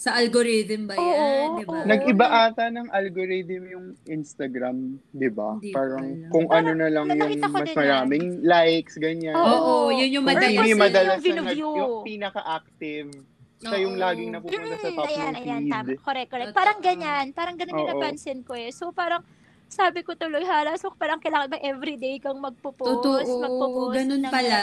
Sa 0.00 0.16
algorithm 0.16 0.88
ba 0.88 0.96
yan, 0.96 1.04
Oo, 1.04 1.60
di 1.60 1.64
ba? 1.68 1.76
oo. 1.76 1.84
Nag-iba 1.84 2.26
ata 2.48 2.72
ng 2.72 2.88
algorithm 2.88 3.62
yung 3.68 3.86
Instagram, 4.08 4.96
di 5.12 5.28
ba? 5.28 5.60
Parang 5.76 6.24
kung 6.32 6.48
ano 6.48 6.72
na 6.72 6.88
lang 6.88 7.04
yung 7.04 7.20
nakita 7.20 7.44
ko 7.44 7.54
mas 7.54 7.68
din 7.68 7.76
maraming 7.76 8.24
likes, 8.40 8.96
ganyan. 8.96 9.36
Oo. 9.36 9.44
Oo, 9.52 9.84
yun 9.92 10.08
yung 10.10 10.24
Or 10.24 10.32
madalas. 10.32 10.48
hindi 10.48 10.72
kasi 10.72 10.80
madalas 10.80 11.18
yung 11.20 11.36
na 11.36 11.44
nag, 11.44 11.52
view. 11.52 11.70
yung 11.76 11.92
pinaka-active. 12.00 13.08
Siya 13.60 13.76
yung 13.78 13.94
Oo. 13.94 14.00
laging 14.00 14.30
napupunta 14.32 14.72
sa 14.74 14.88
Mm, 14.88 14.96
top 14.96 15.04
ayan, 15.04 15.20
ng 15.20 15.36
ayan, 15.36 15.60
feed. 15.60 15.70
tama. 15.70 15.88
Correct, 16.00 16.28
correct. 16.32 16.48
Totoo. 16.48 16.56
Parang 16.56 16.78
ganyan. 16.80 17.24
Parang 17.36 17.56
ganun 17.60 17.74
yung 17.76 17.84
Oo. 17.84 17.92
napansin 17.92 18.38
ko 18.40 18.52
eh. 18.56 18.72
So, 18.72 18.88
parang, 18.90 19.20
sabi 19.68 20.00
ko 20.00 20.16
tuloy, 20.16 20.40
hala, 20.42 20.80
so 20.80 20.88
parang 20.90 21.20
kailangan 21.20 21.52
ba 21.52 21.60
everyday 21.60 22.16
kang 22.16 22.40
magpo-post, 22.40 23.04
Totoo, 23.04 23.36
magpo-post. 23.38 23.94
ganun 23.94 24.24
ng- 24.24 24.32
pala. 24.32 24.60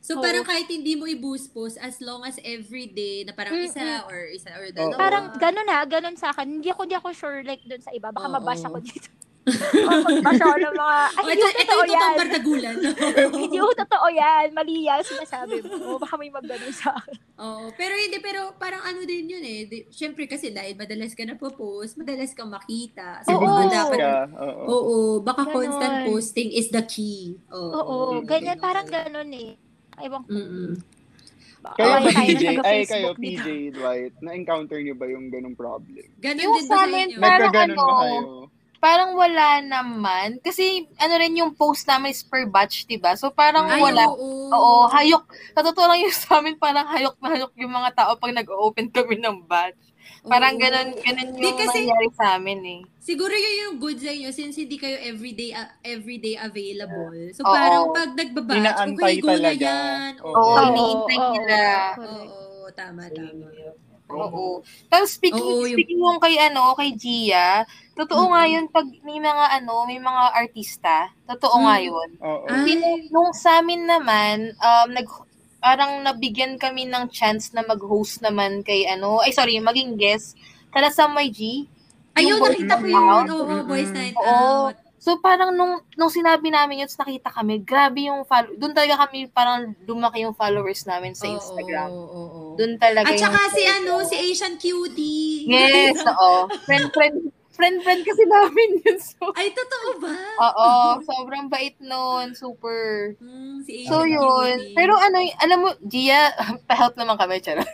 So 0.00 0.16
Oo. 0.16 0.24
parang 0.24 0.42
kahit 0.42 0.64
hindi 0.64 0.96
mo 0.96 1.04
i-boost 1.04 1.52
post 1.52 1.76
as 1.76 2.00
long 2.00 2.24
as 2.24 2.40
everyday 2.40 3.20
na 3.20 3.30
parang 3.30 3.52
isa 3.54 3.78
Mm-mm. 4.00 4.08
or 4.08 4.18
isa 4.26 4.48
or 4.50 4.64
Oo. 4.64 4.72
dalawa. 4.72 4.96
Parang 4.96 5.24
ganun 5.36 5.66
na, 5.66 5.84
ganun 5.84 6.16
sa 6.16 6.32
akin. 6.32 6.58
Hindi 6.58 6.68
ako, 6.68 6.80
hindi 6.82 6.96
ako 6.96 7.08
sure 7.12 7.40
like 7.42 7.60
dun 7.62 7.78
sa 7.78 7.92
iba. 7.92 8.08
Baka 8.08 8.26
Oo. 8.26 8.34
mabash 8.34 8.64
ako 8.64 8.80
dito. 8.80 9.08
Baka 9.40 9.96
mabash 10.06 10.40
ako 10.40 10.56
ng 10.58 10.74
mga, 10.74 10.96
ay, 11.10 11.20
Oh, 11.20 11.26
hindi 11.26 11.36
ito, 11.36 11.44
ko 11.44 11.50
ito 11.50 11.60
totoo 11.60 11.82
yung 11.84 12.00
totoong 12.00 13.32
hindi 13.44 13.58
ko 13.58 13.68
totoo 13.76 14.06
yan. 14.10 14.46
Mali 14.50 14.74
yan, 14.82 15.00
sinasabi 15.00 15.54
mo. 15.60 15.72
Baka 16.02 16.14
may 16.16 16.32
magganun 16.32 16.72
sa 16.72 16.96
akin. 16.96 17.16
Oo, 17.36 17.68
pero 17.74 17.92
hindi, 17.92 18.18
pero 18.18 18.56
parang 18.56 18.80
ano 18.80 19.04
din 19.04 19.28
yun 19.28 19.44
eh. 19.44 19.60
Di, 19.64 19.84
Siyempre 19.88 20.24
kasi 20.24 20.48
dahil 20.48 20.76
madalas 20.76 21.12
ka 21.12 21.24
na 21.24 21.36
po-post, 21.36 21.96
madalas 21.96 22.32
kang 22.32 22.48
makita. 22.48 23.20
So, 23.22 23.36
Oo. 23.36 23.40
baka 23.42 23.52
Boost 23.58 23.74
dapat, 23.74 23.98
ka, 23.98 24.12
oo. 24.32 24.64
oo, 24.66 24.96
baka 25.20 25.42
Ganon. 25.44 25.54
constant 25.54 25.94
posting 26.06 26.48
is 26.50 26.68
the 26.68 26.80
key. 26.82 27.36
Oo. 27.48 27.68
Oo, 27.70 27.96
ganyan, 28.24 28.56
Ganon. 28.56 28.64
parang 28.64 28.88
ganun 28.88 29.28
eh. 29.36 29.60
Ewan 30.02 30.22
ko. 30.24 30.30
Mm-mm. 30.32 30.70
Kayo, 31.60 31.92
tayo 32.00 32.24
PJ, 32.24 32.44
na 32.56 32.62
ay 32.64 32.82
kayo. 32.88 33.12
PJ 33.12 33.46
Dwight, 33.76 34.14
na-encounter 34.24 34.80
niyo 34.80 34.96
ba 34.96 35.04
yung 35.04 35.28
ganong 35.28 35.52
problem? 35.52 36.08
Ganon 36.16 36.40
Yung 36.40 36.54
din 36.56 36.64
sa 36.64 36.72
ba 36.72 36.76
sa 36.76 36.84
amin, 36.88 37.06
inyo? 37.12 37.18
Parang 37.20 37.52
ba 37.52 37.60
ano, 37.68 37.74
kayo? 37.76 38.20
Parang 38.80 39.12
wala 39.12 39.60
naman. 39.60 40.40
Kasi 40.40 40.88
ano 40.96 41.14
rin 41.20 41.36
yung 41.36 41.52
post 41.52 41.84
namin 41.84 42.16
is 42.16 42.24
per 42.24 42.48
batch, 42.48 42.88
diba? 42.88 43.12
So 43.12 43.28
parang 43.28 43.68
Ay, 43.68 43.76
wala. 43.76 44.08
oo. 44.08 44.48
Oo, 44.48 44.88
hayok. 44.88 45.28
Sa 45.52 45.60
totoo 45.60 45.84
lang 45.84 46.00
yung 46.00 46.16
sa 46.16 46.40
amin, 46.40 46.56
parang 46.56 46.88
hayok 46.88 47.20
na 47.20 47.28
hayok 47.36 47.52
yung 47.60 47.76
mga 47.76 47.92
tao 47.92 48.16
pag 48.16 48.32
nag-open 48.32 48.88
kami 48.88 49.20
ng 49.20 49.44
batch. 49.44 49.89
Parang 50.20 50.52
Oo. 50.52 50.60
ganun, 50.60 50.88
ganun 50.94 51.28
Di 51.32 51.40
yung 51.40 51.56
kasi- 51.56 51.80
nangyari 51.80 52.08
sa 52.12 52.36
amin 52.36 52.60
eh. 52.62 52.80
Siguro 53.00 53.32
yun 53.32 53.54
yung 53.62 53.76
good 53.78 53.96
sa 53.96 54.10
inyo 54.10 54.28
since 54.30 54.54
hindi 54.54 54.76
kayo 54.76 55.00
everyday 55.00 55.50
uh, 55.50 55.64
everyday 55.82 56.36
available. 56.36 57.16
So 57.32 57.40
Oo. 57.42 57.50
parang 57.50 57.84
pag 57.90 58.12
nagbabatch, 58.12 58.60
Inaantay 58.60 58.94
okay, 58.94 59.14
go 59.18 59.26
na 59.26 59.34
talaga. 59.34 59.64
yan. 59.66 60.12
Oo. 60.20 60.30
Oo, 60.30 60.44
Oo, 60.46 60.60
iniintay 60.68 61.16
oo, 61.18 61.32
nila. 61.32 61.60
correct. 61.96 62.28
Oo, 62.28 62.66
tama, 62.70 63.02
tama. 63.08 63.46
Oo. 64.10 64.44
Tapos 64.86 65.10
speaking, 65.12 65.38
Oo, 65.40 65.64
yung- 65.64 65.78
speaking 65.78 66.00
yung 66.00 66.18
kay 66.18 66.36
ano, 66.36 66.74
kay 66.74 66.90
Gia, 66.92 67.62
totoo 67.94 68.26
Mm. 68.26 68.30
nga 68.30 68.42
yun 68.44 68.64
pag 68.68 68.86
may 69.00 69.18
mga 69.18 69.44
ano, 69.56 69.74
may 69.86 69.98
mga 69.98 70.22
artista, 70.34 70.96
totoo 71.24 71.62
nga 71.62 71.78
Mm. 71.78 71.86
yun. 71.86 72.08
Oo. 72.20 72.44
Kasi 72.44 72.70
nung- 72.76 73.06
nung 73.08 73.30
sa 73.32 73.58
amin 73.58 73.86
naman, 73.86 74.36
um, 74.52 74.88
nag, 74.90 75.06
parang 75.60 76.00
nabigyan 76.00 76.56
kami 76.56 76.84
ng 76.84 77.08
chance 77.08 77.52
na 77.52 77.62
mag-host 77.62 78.20
naman 78.20 78.60
kay 78.60 78.84
ano, 78.84 79.20
ay 79.20 79.30
sorry, 79.30 79.56
maging 79.58 79.94
guest, 79.94 80.34
kala 80.68 80.88
sa 80.88 81.06
my 81.06 81.28
G. 81.28 81.68
Ayun, 82.12 82.36
Yung 82.36 82.40
nakita 82.42 82.74
ko 82.74 82.82
Boys 82.82 82.90
yun. 82.90 82.98
Night 82.98 83.06
Out. 83.06 83.28
Oo, 83.30 83.44
Mm-mm. 83.46 83.64
Boys 83.64 83.90
Night 83.90 84.16
Oo. 84.16 84.26
Out. 84.26 84.76
So 85.00 85.16
parang 85.16 85.54
nung 85.54 85.80
nung 85.94 86.08
sinabi 86.08 86.48
namin 86.48 86.84
yun, 86.84 86.90
nakita 86.90 87.30
kami, 87.30 87.56
grabe 87.58 88.04
yung 88.04 88.20
follow, 88.22 88.52
doon 88.52 88.72
talaga 88.72 89.06
kami 89.06 89.28
parang 89.28 89.72
lumaki 89.82 90.20
yung 90.20 90.34
followers 90.34 90.84
namin 90.84 91.14
sa 91.14 91.24
Instagram. 91.24 91.88
oo, 91.88 92.04
oo, 92.04 92.20
oo. 92.20 92.56
Doon 92.56 92.76
talaga 92.76 93.08
At 93.08 93.16
saka 93.16 93.38
yung- 93.38 93.54
si 93.54 93.62
ano, 93.64 93.92
si 94.02 94.14
Asian 94.18 94.54
Cutie. 94.56 95.48
Yes, 95.48 95.96
oo. 96.10 96.52
Friend, 96.62 96.92
friend, 96.92 97.16
friend-friend 97.60 98.00
kasi 98.02 98.24
namin 98.24 98.68
yun. 98.80 98.96
So, 98.96 99.28
Ay, 99.36 99.52
totoo 99.52 100.00
ba? 100.00 100.16
oo, 100.40 100.68
sobrang 101.04 101.46
bait 101.46 101.76
nun. 101.78 102.32
Super. 102.32 103.12
Hmm, 103.20 103.60
si 103.60 103.84
So, 103.84 104.02
yun. 104.02 104.72
Pero 104.72 104.96
ano, 104.96 105.20
alam 105.38 105.58
mo, 105.60 105.70
Gia, 105.84 106.32
pa-help 106.68 106.96
naman 106.96 107.14
kami, 107.14 107.38
charot. 107.38 107.68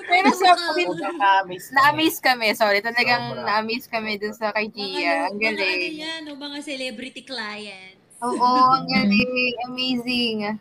Pero 0.00 0.28
sa 0.32 0.56
Sobrang 0.56 1.14
na-miss. 1.14 1.68
Na-amaze 1.68 2.18
kami, 2.18 2.50
sorry. 2.54 2.80
Talagang 2.80 3.28
Sobra. 3.30 3.44
na-amaze 3.44 3.86
kami 3.86 4.16
dun 4.16 4.32
sa 4.32 4.50
kay 4.50 4.66
Mga, 4.66 4.74
Gia. 4.74 5.12
Ang 5.28 5.36
mga 5.36 5.46
ano 5.46 5.58
galing. 5.60 5.94
yan, 5.94 6.20
no, 6.24 6.32
mga 6.34 6.58
celebrity 6.64 7.22
clients. 7.22 8.16
Oo, 8.18 8.40
ang 8.72 8.88
galing. 8.88 9.54
Amazing. 9.68 10.58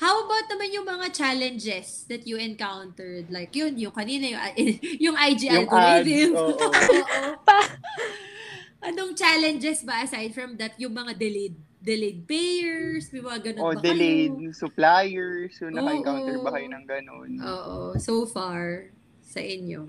How 0.00 0.24
about 0.24 0.48
naman 0.48 0.72
yung 0.72 0.84
mga 0.84 1.12
challenges 1.12 2.02
that 2.08 2.24
you 2.24 2.34
encountered? 2.34 3.28
Like 3.28 3.52
yun, 3.52 3.76
yung 3.76 3.92
kanina, 3.92 4.24
yung, 4.26 4.40
yung 5.12 5.14
IG 5.14 5.46
Yung 5.46 5.68
algorithm. 5.68 6.32
ads, 6.32 6.34
oo. 6.34 6.52
Oo. 6.64 6.72
Anong 8.80 9.12
challenges 9.12 9.84
ba 9.84 10.00
aside 10.00 10.32
from 10.32 10.56
that, 10.56 10.72
yung 10.76 10.90
mga 10.90 11.12
delayed 11.14 11.54
delayed 11.80 12.24
payers, 12.24 13.08
may 13.08 13.20
mga 13.20 13.38
ganun 13.42 13.62
O 13.62 13.72
ba 13.72 13.78
delayed 13.78 14.32
kayo? 14.32 14.52
suppliers, 14.52 15.52
yung 15.60 15.72
naka-encounter 15.72 16.34
Oo. 16.36 16.44
ba 16.44 16.50
kayo 16.52 16.66
ng 16.68 16.86
ganun? 16.86 17.30
Oo, 17.40 17.76
so 17.96 18.24
far 18.24 18.88
sa 19.20 19.38
inyo. 19.38 19.86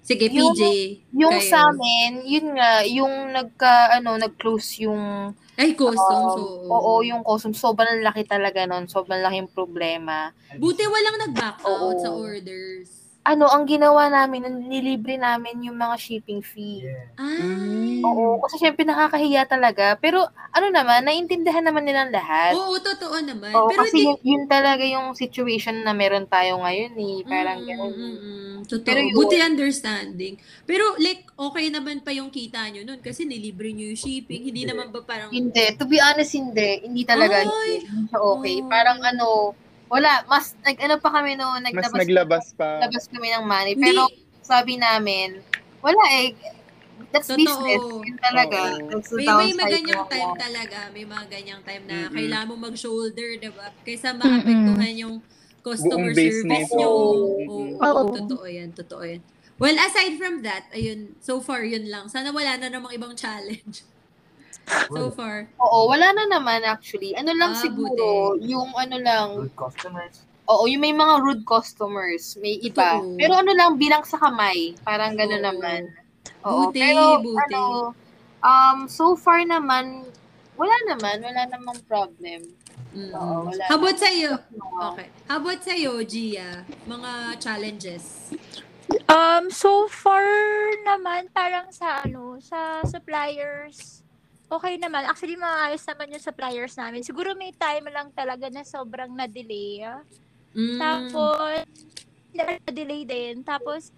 Sige, 0.00 0.28
Yung- 0.28 0.52
PJ. 0.52 0.62
Yung 1.10 1.34
kayo. 1.34 1.48
sa 1.48 1.68
amin, 1.68 2.10
yun 2.22 2.46
nga, 2.52 2.84
yung 2.84 3.30
nagka, 3.30 3.94
ano, 3.94 4.16
nag-close 4.16 4.84
yung, 4.84 5.32
Ay, 5.54 5.78
customs. 5.78 6.34
um, 6.34 6.66
oo. 6.66 6.98
oo, 6.98 7.06
yung 7.06 7.22
custom. 7.22 7.54
Sobrang 7.54 8.02
laki 8.02 8.26
talaga 8.26 8.66
nun. 8.66 8.90
Sobrang 8.90 9.22
laking 9.22 9.50
problema. 9.54 10.34
Buti 10.58 10.82
walang 10.82 11.30
nag-back 11.30 11.62
out 11.62 11.94
Oo. 11.94 12.02
sa 12.02 12.10
orders. 12.10 13.03
Ano, 13.24 13.48
ang 13.48 13.64
ginawa 13.64 14.12
namin, 14.12 14.68
nilibre 14.68 15.16
namin 15.16 15.64
yung 15.64 15.80
mga 15.80 15.96
shipping 15.96 16.44
fee. 16.44 16.84
Yeah. 16.84 17.08
Ah. 17.16 17.40
Mm. 17.40 18.04
Oo, 18.04 18.36
kasi 18.44 18.60
syempre 18.60 18.84
nakakahiya 18.84 19.48
talaga. 19.48 19.96
Pero 19.96 20.20
ano 20.52 20.66
naman, 20.68 21.08
naintindihan 21.08 21.64
naman 21.64 21.88
nilang 21.88 22.12
lahat. 22.12 22.52
Oo, 22.52 22.76
totoo 22.76 23.16
naman. 23.24 23.48
Oo, 23.56 23.72
Pero 23.72 23.80
kasi 23.80 23.96
di, 23.96 24.04
yun, 24.04 24.16
yun 24.20 24.44
talaga 24.44 24.84
yung 24.84 25.16
situation 25.16 25.80
na 25.80 25.96
meron 25.96 26.28
tayo 26.28 26.60
ngayon 26.60 26.92
eh. 26.94 27.16
Parang 27.24 27.58
Mm, 27.58 27.66
ganun. 27.66 27.90
mm, 27.90 28.14
mm, 28.14 28.54
totoo. 28.68 28.84
Pero 28.84 29.00
yun- 29.00 29.16
Buti 29.16 29.36
understanding. 29.40 30.34
Pero 30.68 30.84
like, 31.00 31.24
okay 31.32 31.72
naman 31.72 32.04
pa 32.04 32.12
yung 32.12 32.28
kita 32.28 32.60
nyo 32.68 32.84
nun 32.84 33.00
kasi 33.00 33.24
nilibre 33.24 33.72
nyo 33.72 33.88
yung 33.88 33.96
shipping. 33.96 34.44
Hindi 34.44 34.68
Hindi. 34.68 34.70
naman 34.70 34.92
ba 34.92 35.00
parang... 35.00 35.32
Hindi. 35.32 35.64
To 35.80 35.88
be 35.88 35.96
honest, 35.96 36.36
hindi. 36.36 36.84
Hindi 36.84 37.08
talaga. 37.08 37.40
Ay! 37.40 37.48
Hindi, 37.80 37.88
hindi 37.88 38.04
siya 38.12 38.20
okay. 38.20 38.56
Oh. 38.60 38.68
Parang 38.68 38.98
ano, 39.00 39.26
wala. 39.94 40.26
Mas, 40.26 40.58
nag, 40.60 40.76
ano 40.76 40.94
pa 40.98 41.10
kami 41.12 41.38
no, 41.38 41.54
Mas 41.54 41.62
naglabas, 41.62 41.94
naglabas 41.94 42.44
pa. 42.52 42.68
naglabas 42.82 43.06
kami 43.06 43.28
ng 43.30 43.44
money. 43.44 43.72
Hindi. 43.72 43.82
Pero 43.84 44.02
sabi 44.42 44.74
namin, 44.76 45.38
wala 45.78 46.02
eh. 46.12 46.34
That's 47.10 47.26
Totoo. 47.26 47.38
business. 47.38 47.82
Yun 48.02 48.18
talaga. 48.18 48.60
That's 48.88 49.06
the 49.08 49.16
May, 49.16 49.22
may 49.22 49.30
downside 49.30 49.58
maganyang 49.60 50.02
ng- 50.02 50.10
time 50.10 50.32
talaga. 50.36 50.78
May 50.90 51.04
mga 51.04 51.24
ganyang 51.30 51.62
time 51.62 51.84
na 51.86 51.96
Mm-mm. 52.02 52.14
kailangan 52.14 52.46
mo 52.50 52.54
mag-shoulder, 52.60 53.28
diba? 53.38 53.66
Kaysa 53.82 54.14
maapektuhan 54.14 54.94
yung 54.94 55.14
customer 55.62 56.10
Buong 56.10 56.18
service 56.18 56.70
nyo. 56.74 56.86
Oo. 56.86 57.38
Oo, 57.78 58.02
Oo. 58.02 58.12
totoo 58.12 58.44
yan, 58.44 58.70
totoo 58.70 59.02
yan. 59.02 59.22
Well, 59.54 59.78
aside 59.78 60.18
from 60.18 60.42
that, 60.42 60.66
ayun, 60.70 61.14
so 61.22 61.38
far, 61.38 61.62
yun 61.62 61.86
lang. 61.86 62.10
Sana 62.10 62.34
wala 62.34 62.58
na 62.58 62.66
namang 62.66 62.90
ibang 62.92 63.14
challenge. 63.14 63.86
So 64.90 65.10
far. 65.10 65.48
Oo, 65.58 65.88
wala 65.88 66.12
na 66.12 66.24
naman 66.28 66.62
actually. 66.62 67.12
Ano 67.14 67.32
lang 67.32 67.52
Ah, 67.52 67.60
siguro, 67.60 68.36
yung 68.38 68.72
ano 68.74 68.96
lang, 68.96 69.28
Good 69.48 69.56
customers. 69.56 70.24
oo, 70.44 70.64
yung 70.66 70.80
may 70.80 70.92
mga 70.92 71.14
rude 71.20 71.44
customers, 71.44 72.36
may 72.38 72.56
iba. 72.58 73.00
Totoo. 73.00 73.16
Pero 73.16 73.32
ano 73.34 73.52
lang, 73.52 73.76
bilang 73.76 74.04
sa 74.04 74.16
kamay. 74.16 74.76
Parang 74.80 75.14
gano'n 75.14 75.40
naman. 75.42 75.88
Oo, 76.44 76.68
Buti, 76.68 76.80
pero 76.80 77.20
buti. 77.20 77.40
ano, 77.48 77.62
um, 78.40 78.78
so 78.86 79.16
far 79.16 79.40
naman, 79.40 80.04
wala 80.54 80.76
naman, 80.86 81.20
wala 81.20 81.48
namang 81.48 81.80
problem. 81.84 82.44
Mm. 82.92 83.10
Oo, 83.10 83.48
wala 83.48 83.62
How 83.66 83.74
about 83.74 83.98
sa'yo? 83.98 84.36
Okay. 84.92 85.08
How 85.26 85.40
about 85.40 85.60
sa'yo, 85.60 85.98
Gia? 86.04 86.62
Mga 86.84 87.10
challenges? 87.40 88.30
Um, 89.08 89.48
so 89.48 89.88
far 89.88 90.22
naman, 90.84 91.26
parang 91.32 91.72
sa 91.72 92.04
ano, 92.04 92.36
sa 92.38 92.84
suppliers, 92.84 94.03
okay 94.50 94.74
naman. 94.76 95.04
Actually, 95.08 95.36
maayos 95.36 95.84
naman 95.84 96.12
yung 96.14 96.24
suppliers 96.24 96.74
namin. 96.76 97.04
Siguro 97.04 97.32
may 97.34 97.52
time 97.52 97.88
lang 97.90 98.08
talaga 98.12 98.48
na 98.48 98.62
sobrang 98.62 99.10
na-delay. 99.12 99.84
Mm. 100.54 100.78
Tapos, 100.78 101.64
na-delay 102.34 103.02
din. 103.04 103.42
Tapos, 103.42 103.90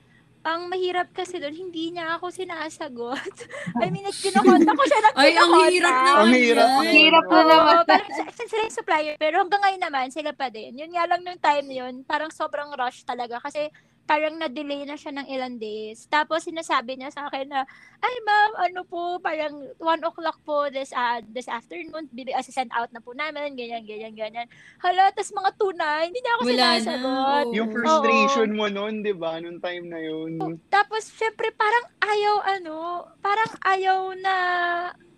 ang 0.46 0.70
mahirap 0.70 1.10
kasi 1.10 1.42
doon, 1.42 1.58
hindi 1.58 1.90
niya 1.90 2.16
ako 2.16 2.30
sinasagot. 2.30 3.34
I 3.82 3.90
mean, 3.90 4.06
like, 4.06 4.14
kinokonta 4.14 4.70
ko 4.78 4.82
siya 4.86 5.00
ng 5.02 5.14
Ay, 5.18 5.34
ang 5.34 5.52
hirap 5.66 5.96
naman 5.98 6.22
Ang 6.22 6.32
hirap. 6.38 6.68
Ang 6.70 6.90
hirap 6.94 7.24
na 7.26 7.34
Oo, 7.34 7.50
naman. 7.50 7.74
parang 7.82 8.10
sa- 8.14 8.30
sa- 8.30 8.46
sila 8.46 8.62
yung 8.62 8.76
supplier, 8.78 9.14
pero 9.18 9.42
hanggang 9.42 9.58
ngayon 9.58 9.82
naman, 9.82 10.06
sila 10.14 10.30
pa 10.30 10.46
din. 10.46 10.78
Yun 10.78 10.94
nga 10.94 11.04
lang 11.10 11.26
nung 11.26 11.42
time 11.42 11.66
na 11.66 11.76
yun, 11.82 11.94
parang 12.06 12.30
sobrang 12.30 12.70
rush 12.78 13.02
talaga 13.02 13.42
kasi 13.42 13.66
parang 14.06 14.38
na-delay 14.38 14.86
na 14.86 14.94
siya 14.94 15.10
ng 15.12 15.26
ilang 15.26 15.58
days. 15.58 16.06
Tapos 16.06 16.46
sinasabi 16.46 16.94
niya 16.94 17.10
sa 17.10 17.26
akin 17.26 17.50
na, 17.50 17.66
ay 18.00 18.14
ma'am, 18.22 18.50
ano 18.70 18.80
po, 18.86 19.18
parang 19.18 19.52
1 19.82 20.08
o'clock 20.08 20.38
po 20.46 20.70
this 20.70 20.94
uh, 20.94 21.18
this 21.34 21.50
afternoon, 21.50 22.06
bibi, 22.14 22.30
uh, 22.30 22.40
send 22.46 22.70
out 22.70 22.88
na 22.94 23.02
po 23.02 23.12
namin, 23.12 23.58
ganyan, 23.58 23.82
ganyan, 23.82 24.14
ganyan. 24.14 24.46
Hala, 24.78 25.10
tas 25.10 25.34
mga 25.34 25.50
tuna, 25.58 26.06
hindi 26.06 26.22
niya 26.22 26.32
ako 26.38 26.42
Wala 26.46 26.54
na. 26.54 26.64
sinasagot. 26.78 27.44
Oo. 27.50 27.54
Yung 27.58 27.70
frustration 27.74 28.50
mo 28.54 28.66
noon, 28.70 29.02
di 29.02 29.12
ba? 29.12 29.42
Nung 29.42 29.58
time 29.58 29.90
na 29.90 29.98
yun. 29.98 30.38
Tapos, 30.70 31.10
syempre, 31.10 31.50
parang 31.52 31.84
ayaw, 31.98 32.36
ano, 32.46 32.76
parang 33.18 33.50
ayaw 33.66 34.14
na, 34.22 34.36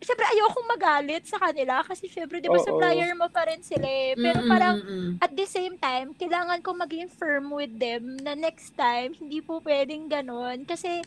syempre, 0.00 0.26
ayaw 0.26 0.46
akong 0.48 0.68
magalit 0.70 1.24
sa 1.26 1.38
kanila 1.38 1.82
kasi 1.82 2.06
syempre, 2.06 2.38
di 2.38 2.48
ba, 2.48 2.58
Oo. 2.58 2.64
supplier 2.64 3.10
mo 3.14 3.26
pa 3.28 3.46
rin 3.46 3.60
sila 3.62 3.86
eh. 3.86 4.14
Pero 4.14 4.40
Mm, 4.40 4.48
parang, 4.48 4.76
mm, 4.78 5.10
at 5.20 5.32
the 5.34 5.46
same 5.46 5.74
time, 5.76 6.14
kailangan 6.14 6.62
ko 6.62 6.74
maging 6.74 7.10
firm 7.10 7.50
with 7.50 7.72
them 7.76 8.16
na 8.20 8.34
next 8.34 8.74
time, 8.74 9.12
hindi 9.18 9.40
po 9.40 9.58
pwedeng 9.62 10.06
ganon. 10.06 10.62
Kasi, 10.64 11.02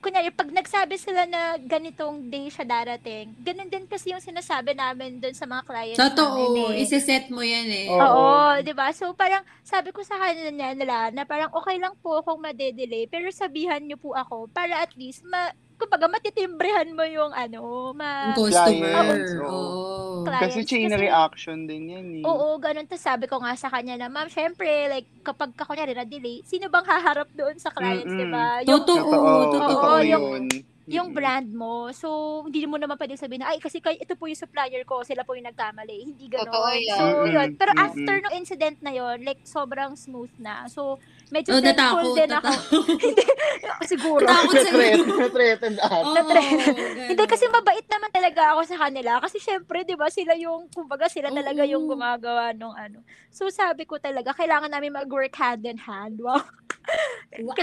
kunyari, 0.00 0.32
pag 0.32 0.48
nagsabi 0.48 0.96
sila 0.96 1.28
na 1.28 1.60
ganitong 1.60 2.30
day 2.30 2.48
siya 2.48 2.64
darating, 2.64 3.36
ganun 3.36 3.68
din 3.68 3.84
kasi 3.84 4.14
yung 4.14 4.24
sinasabi 4.24 4.72
namin 4.72 5.20
dun 5.20 5.36
sa 5.36 5.44
mga 5.44 5.62
clients 5.68 6.00
Totoo. 6.00 6.32
namin 6.32 6.80
eh. 6.80 6.82
Isa-set 6.88 7.28
mo 7.28 7.44
yan 7.44 7.68
eh. 7.68 7.86
Oo. 7.90 8.00
Oo, 8.00 8.64
'di 8.64 8.72
ba? 8.72 8.88
So 8.96 9.12
parang 9.12 9.44
sabi 9.60 9.92
ko 9.92 10.00
sa 10.00 10.16
kanila 10.16 10.72
nila 10.72 11.12
na 11.12 11.28
parang 11.28 11.52
okay 11.52 11.76
lang 11.76 11.92
po 12.00 12.16
akong 12.16 12.40
made-delay 12.40 13.04
pero 13.06 13.28
sabihan 13.28 13.84
niyo 13.84 14.00
po 14.00 14.16
ako 14.16 14.48
para 14.48 14.80
at 14.80 14.92
least 14.96 15.20
ma 15.28 15.52
kumbaga 15.80 16.06
matitimbrehan 16.06 16.92
mo 16.92 17.02
yung 17.02 17.32
ano, 17.32 17.60
ma 17.90 18.30
Yung 18.30 18.36
customer. 18.44 18.92
Oo. 19.40 19.48
Oo. 19.48 19.98
Clients. 20.20 20.42
Kasi 20.44 20.58
chain 20.62 20.86
Kasi- 20.86 21.00
reaction 21.00 21.58
din 21.64 21.82
yan 21.88 22.06
eh. 22.20 22.24
Oo, 22.24 22.60
ganun. 22.60 22.84
Tapos 22.84 23.00
sabi 23.00 23.24
ko 23.24 23.40
nga 23.40 23.56
sa 23.56 23.66
kanya 23.66 23.96
na, 23.96 24.06
ma'am, 24.06 24.28
syempre, 24.28 24.68
like, 24.86 25.08
kapag 25.22 25.56
ka, 25.56 25.64
kunyari, 25.64 25.96
na-delay, 25.96 26.44
sino 26.44 26.68
bang 26.68 26.84
haharap 26.84 27.32
doon 27.32 27.56
sa 27.56 27.72
clients, 27.72 28.04
Mm-mm. 28.04 28.20
di 28.20 28.26
ba? 28.28 28.60
Yung, 28.60 28.84
Totoo. 28.84 29.00
Totoo, 29.00 29.40
totoo. 29.48 29.68
totoo 29.70 29.96
yung- 30.02 30.28
yun. 30.36 30.44
yung 30.90 31.08
brand 31.10 31.46
mo. 31.48 31.88
So, 31.94 32.08
hindi 32.42 32.66
mo 32.66 32.74
naman 32.74 32.98
pwedeng 32.98 33.14
sabihin 33.16 33.40
na, 33.40 33.54
ay, 33.54 33.62
kasi 33.62 33.78
kay, 33.78 33.94
ito 33.94 34.12
po 34.12 34.26
yung 34.26 34.34
supplier 34.36 34.82
ko, 34.82 35.00
sila 35.00 35.22
po 35.22 35.32
yung 35.32 35.46
nagkamali. 35.46 35.96
Hindi. 36.04 36.26
Totoo 36.28 36.68
yan. 36.74 36.98
So, 36.98 37.04
yun. 37.24 37.48
Pero 37.54 37.70
Mm-mm. 37.72 37.86
after 37.86 38.16
ng 38.20 38.34
incident 38.34 38.76
na 38.80 38.90
yun, 38.90 39.22
like, 39.22 39.40
sobrang 39.44 39.94
smooth 39.94 40.34
na. 40.36 40.66
So, 40.66 40.98
medyo 41.30 41.50
Oh, 41.50 41.58
thankful 41.58 41.72
natakot. 41.72 42.14
din 42.14 42.30
ako. 42.30 42.48
natakot. 42.50 42.82
Siguro. 43.90 44.22
Natakot 44.22 44.54
sa'yo. 44.56 44.70
Na-threat, 44.70 45.00
na-threatened 45.06 45.78
Na-threat. 45.78 46.50
ganun. 46.60 47.08
Hindi 47.08 47.24
kasi 47.24 47.44
mabait 47.48 47.86
naman 47.86 48.10
talaga 48.10 48.42
ako 48.52 48.60
sa 48.64 48.76
kanila 48.78 49.12
kasi 49.18 49.36
syempre 49.38 49.82
'di 49.82 49.94
ba 49.94 50.08
sila 50.08 50.34
yung 50.34 50.68
kumbaga 50.68 51.06
sila 51.06 51.30
talaga 51.30 51.62
yung 51.64 51.86
gumagawa 51.86 52.52
nung 52.52 52.74
ano. 52.74 53.00
So 53.28 53.48
sabi 53.48 53.82
ko 53.82 53.96
talaga 53.96 54.30
kailangan 54.32 54.68
namin 54.68 54.92
mag-work 54.92 55.32
hand 55.32 55.64
in 55.64 55.78
hand. 55.78 56.18
Wow. 56.20 56.42
Wow. 57.38 57.54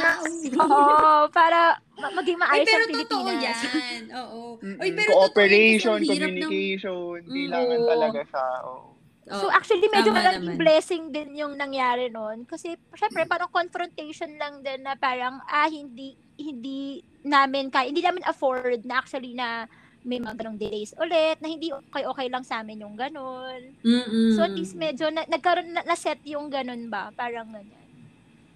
Oo, 0.63 1.15
para 1.29 1.75
ma- 1.93 2.13
maging 2.13 2.39
Ay, 2.39 2.63
maayos 2.63 2.65
pero 2.65 2.81
ang 2.81 2.93
totoo 2.97 3.21
Pilipinas. 3.25 3.59
yan. 3.59 4.03
Oo. 4.15 4.41
Ay, 4.79 4.89
pero 4.93 5.09
Cooperation, 5.13 5.97
totoo 5.97 6.07
ng- 6.07 6.17
communication, 6.17 7.17
Mm, 7.19 7.29
kailangan 7.29 7.77
oo. 7.77 7.87
talaga 7.87 8.19
siya. 8.23 8.47
oo. 8.63 8.87
Oo. 9.27 9.39
So 9.43 9.45
actually 9.51 9.87
medyo 9.91 10.11
malaking 10.15 10.55
naman. 10.55 10.59
blessing 10.59 11.03
din 11.11 11.35
yung 11.35 11.59
nangyari 11.59 12.07
noon 12.07 12.47
kasi 12.47 12.79
syempre 12.95 13.27
parang 13.27 13.51
confrontation 13.51 14.31
lang 14.39 14.63
din 14.63 14.87
na 14.87 14.95
parang 14.95 15.43
ah 15.45 15.67
hindi 15.67 16.15
hindi 16.39 17.03
namin 17.21 17.67
kaya 17.67 17.91
hindi 17.91 17.99
namin 17.99 18.23
afford 18.23 18.87
na 18.87 19.03
actually 19.03 19.35
na 19.35 19.67
may 20.07 20.23
mga 20.23 20.39
ganong 20.39 20.55
delays 20.55 20.95
ulit 20.95 21.35
na 21.43 21.51
hindi 21.51 21.67
okay 21.67 22.07
okay 22.07 22.27
lang 22.31 22.47
sa 22.47 22.63
amin 22.63 22.87
yung 22.87 22.95
ganon. 22.95 23.75
Mm-mm. 23.83 24.39
So 24.39 24.47
at 24.47 24.55
least 24.55 24.79
medyo 24.79 25.11
na, 25.11 25.27
nagkaroon 25.27 25.75
na, 25.75 25.83
na-set 25.83 26.23
yung 26.23 26.47
ganun 26.47 26.87
ba? 26.87 27.11
Parang 27.11 27.51
ganyan. 27.51 27.83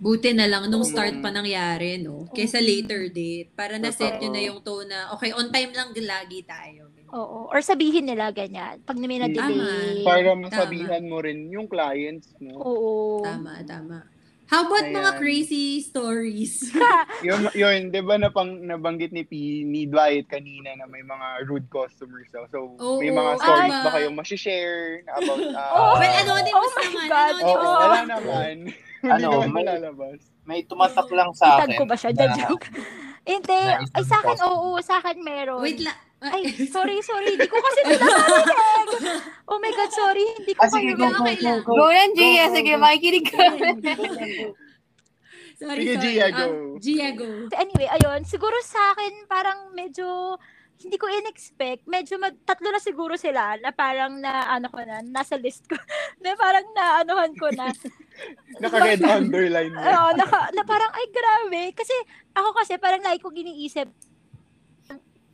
Buti 0.02 0.34
na 0.34 0.48
lang 0.50 0.66
nung 0.72 0.82
start 0.82 1.20
pa 1.22 1.30
nangyari, 1.30 2.02
no? 2.02 2.26
Kaysa 2.32 2.58
Mm. 2.58 2.66
later 2.66 3.02
date. 3.12 3.50
Para 3.54 3.78
na-set 3.78 4.18
nyo 4.18 4.30
na 4.34 4.42
yung 4.42 4.64
tone 4.66 4.90
na, 4.90 5.14
okay, 5.14 5.30
on 5.30 5.54
time 5.54 5.70
lang 5.76 5.94
lagi 5.94 6.42
tayo. 6.42 6.90
Oo. 7.12 7.48
Or 7.48 7.60
sabihin 7.60 8.06
nila 8.06 8.32
ganyan. 8.32 8.80
Pag 8.82 8.98
may 8.98 9.20
na-delay. 9.20 9.60
Tama. 10.00 10.08
Para 10.08 10.30
masabihan 10.34 11.04
mo 11.04 11.20
rin 11.20 11.48
yung 11.48 11.68
clients 11.68 12.32
mo. 12.38 12.56
Oo. 12.56 12.92
Tama, 13.22 13.62
tama. 13.64 14.08
How 14.46 14.68
about 14.68 14.84
mga 14.84 15.16
Ayan. 15.16 15.20
crazy 15.20 15.80
stories? 15.80 16.60
Yun, 17.24 17.48
yun 17.54 17.88
'di 17.88 18.04
ba 18.04 18.20
na 18.20 18.28
pang 18.28 18.52
nabanggit 18.60 19.16
ni 19.16 19.24
P 19.24 19.32
ni 19.64 19.88
Dwight 19.88 20.28
kanina 20.28 20.76
na 20.76 20.84
may 20.86 21.00
mga 21.00 21.48
rude 21.48 21.72
customers 21.72 22.28
daw. 22.30 22.44
So, 22.48 22.76
may 23.00 23.08
Oo, 23.08 23.16
mga 23.16 23.32
ano 23.32 23.40
stories 23.40 23.72
ba? 23.72 23.80
ba 23.82 23.92
kayong 23.96 24.12
ma-share 24.12 25.08
na 25.08 25.12
about 25.16 25.40
uh, 25.40 25.72
Oh, 25.78 25.94
well, 25.96 26.16
anonymous 26.20 26.52
Oh 26.52 26.76
my 26.76 26.84
naman. 26.84 27.08
God. 27.08 27.32
Anonymous 27.32 27.64
Oo. 27.64 27.80
wala 27.80 28.02
naman. 28.04 28.56
Ano, 29.02 29.28
naman 29.30 29.40
may- 29.40 29.56
malalabas. 29.56 30.20
May 30.44 30.60
tumatak 30.62 31.08
lang 31.10 31.32
sa 31.32 31.46
Itag 31.56 31.72
akin. 31.72 31.78
ko 31.78 31.86
ba 31.88 31.96
siya? 31.96 32.12
na- 32.12 32.36
Joke. 32.36 32.68
Hindi. 33.24 33.62
Ay, 33.88 34.04
sa 34.04 34.20
akin, 34.20 34.38
oo. 34.44 34.76
Sa 34.84 35.00
akin 35.00 35.16
meron. 35.18 35.64
Wait 35.64 35.80
lang. 35.80 35.96
Ay, 36.22 36.54
sorry, 36.70 37.02
sorry. 37.02 37.34
Hindi 37.34 37.50
ko 37.50 37.58
kasi 37.58 37.80
sila 37.82 38.06
narinig. 38.06 38.62
Oh 39.50 39.58
my 39.58 39.74
God, 39.74 39.92
sorry. 39.92 40.26
Hindi 40.38 40.54
ko 40.54 40.62
Ah, 40.62 40.70
sige, 40.70 40.94
kayo 40.94 41.02
go, 41.02 41.08
go, 41.18 41.26
go, 41.26 41.54
go. 41.66 41.74
Go 41.82 41.86
yan, 41.90 42.14
Gia. 42.14 42.46
Go, 42.46 42.54
Sige, 42.54 42.74
makikinig 42.78 43.26
ka. 43.26 43.42
Sorry, 45.58 45.82
Sige, 45.82 45.94
sorry. 45.98 45.98
Gia, 45.98 46.28
go. 46.30 46.46
Gia, 46.78 47.10
go. 47.18 47.26
Anyway, 47.58 47.90
ayun. 47.90 48.22
Siguro 48.30 48.54
sa 48.62 48.94
akin, 48.94 49.26
parang 49.26 49.74
medyo 49.74 50.38
hindi 50.82 50.98
ko 50.98 51.10
in-expect. 51.10 51.86
Medyo 51.86 52.18
mag, 52.18 52.34
tatlo 52.46 52.70
na 52.70 52.82
siguro 52.82 53.14
sila 53.14 53.58
na 53.62 53.70
parang 53.70 54.18
na 54.18 54.50
ano 54.50 54.66
ko 54.70 54.82
na, 54.82 55.02
nasa 55.06 55.38
list 55.38 55.66
ko. 55.70 55.78
na 56.22 56.34
parang 56.38 56.66
na 56.74 57.02
anuhan 57.02 57.34
ko 57.38 57.50
na. 57.54 57.70
Naka-red 58.62 59.02
underline. 59.06 59.74
Oo, 59.74 60.10
naka, 60.18 60.50
na 60.54 60.62
parang, 60.66 60.90
ay 60.94 61.06
grabe. 61.10 61.74
Kasi 61.74 61.94
ako 62.34 62.50
kasi 62.58 62.78
parang 62.82 63.02
lagi 63.02 63.22
ko 63.22 63.30
giniisip, 63.30 63.90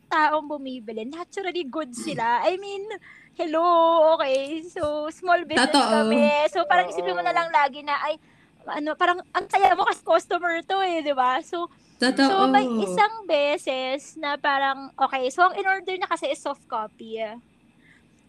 taong 0.08 0.48
bumibili, 0.48 1.04
naturally 1.04 1.68
good 1.68 1.92
sila. 1.92 2.42
I 2.42 2.56
mean, 2.56 2.82
hello, 3.38 3.62
okay. 4.16 4.64
So, 4.66 5.06
small 5.14 5.44
business 5.46 5.70
Totoo. 5.70 6.08
kami. 6.08 6.24
So, 6.50 6.64
parang 6.66 6.90
isipin 6.90 7.14
mo 7.14 7.22
na 7.22 7.36
lang 7.36 7.52
lagi 7.52 7.84
na, 7.86 7.94
ay, 8.02 8.18
ano, 8.66 8.96
parang 8.98 9.22
ang 9.32 9.46
saya 9.48 9.72
mo 9.76 9.86
kasi 9.86 10.02
customer 10.02 10.60
to 10.64 10.76
eh, 10.82 11.00
di 11.00 11.14
ba? 11.14 11.38
So, 11.40 11.70
Totoo. 12.00 12.28
so 12.28 12.34
may 12.50 12.66
isang 12.84 13.24
beses 13.28 14.18
na 14.18 14.34
parang, 14.36 14.90
okay, 14.98 15.28
so 15.30 15.46
ang 15.46 15.54
in-order 15.56 15.96
na 15.96 16.10
kasi 16.10 16.32
is 16.32 16.42
soft 16.42 16.64
copy. 16.66 17.22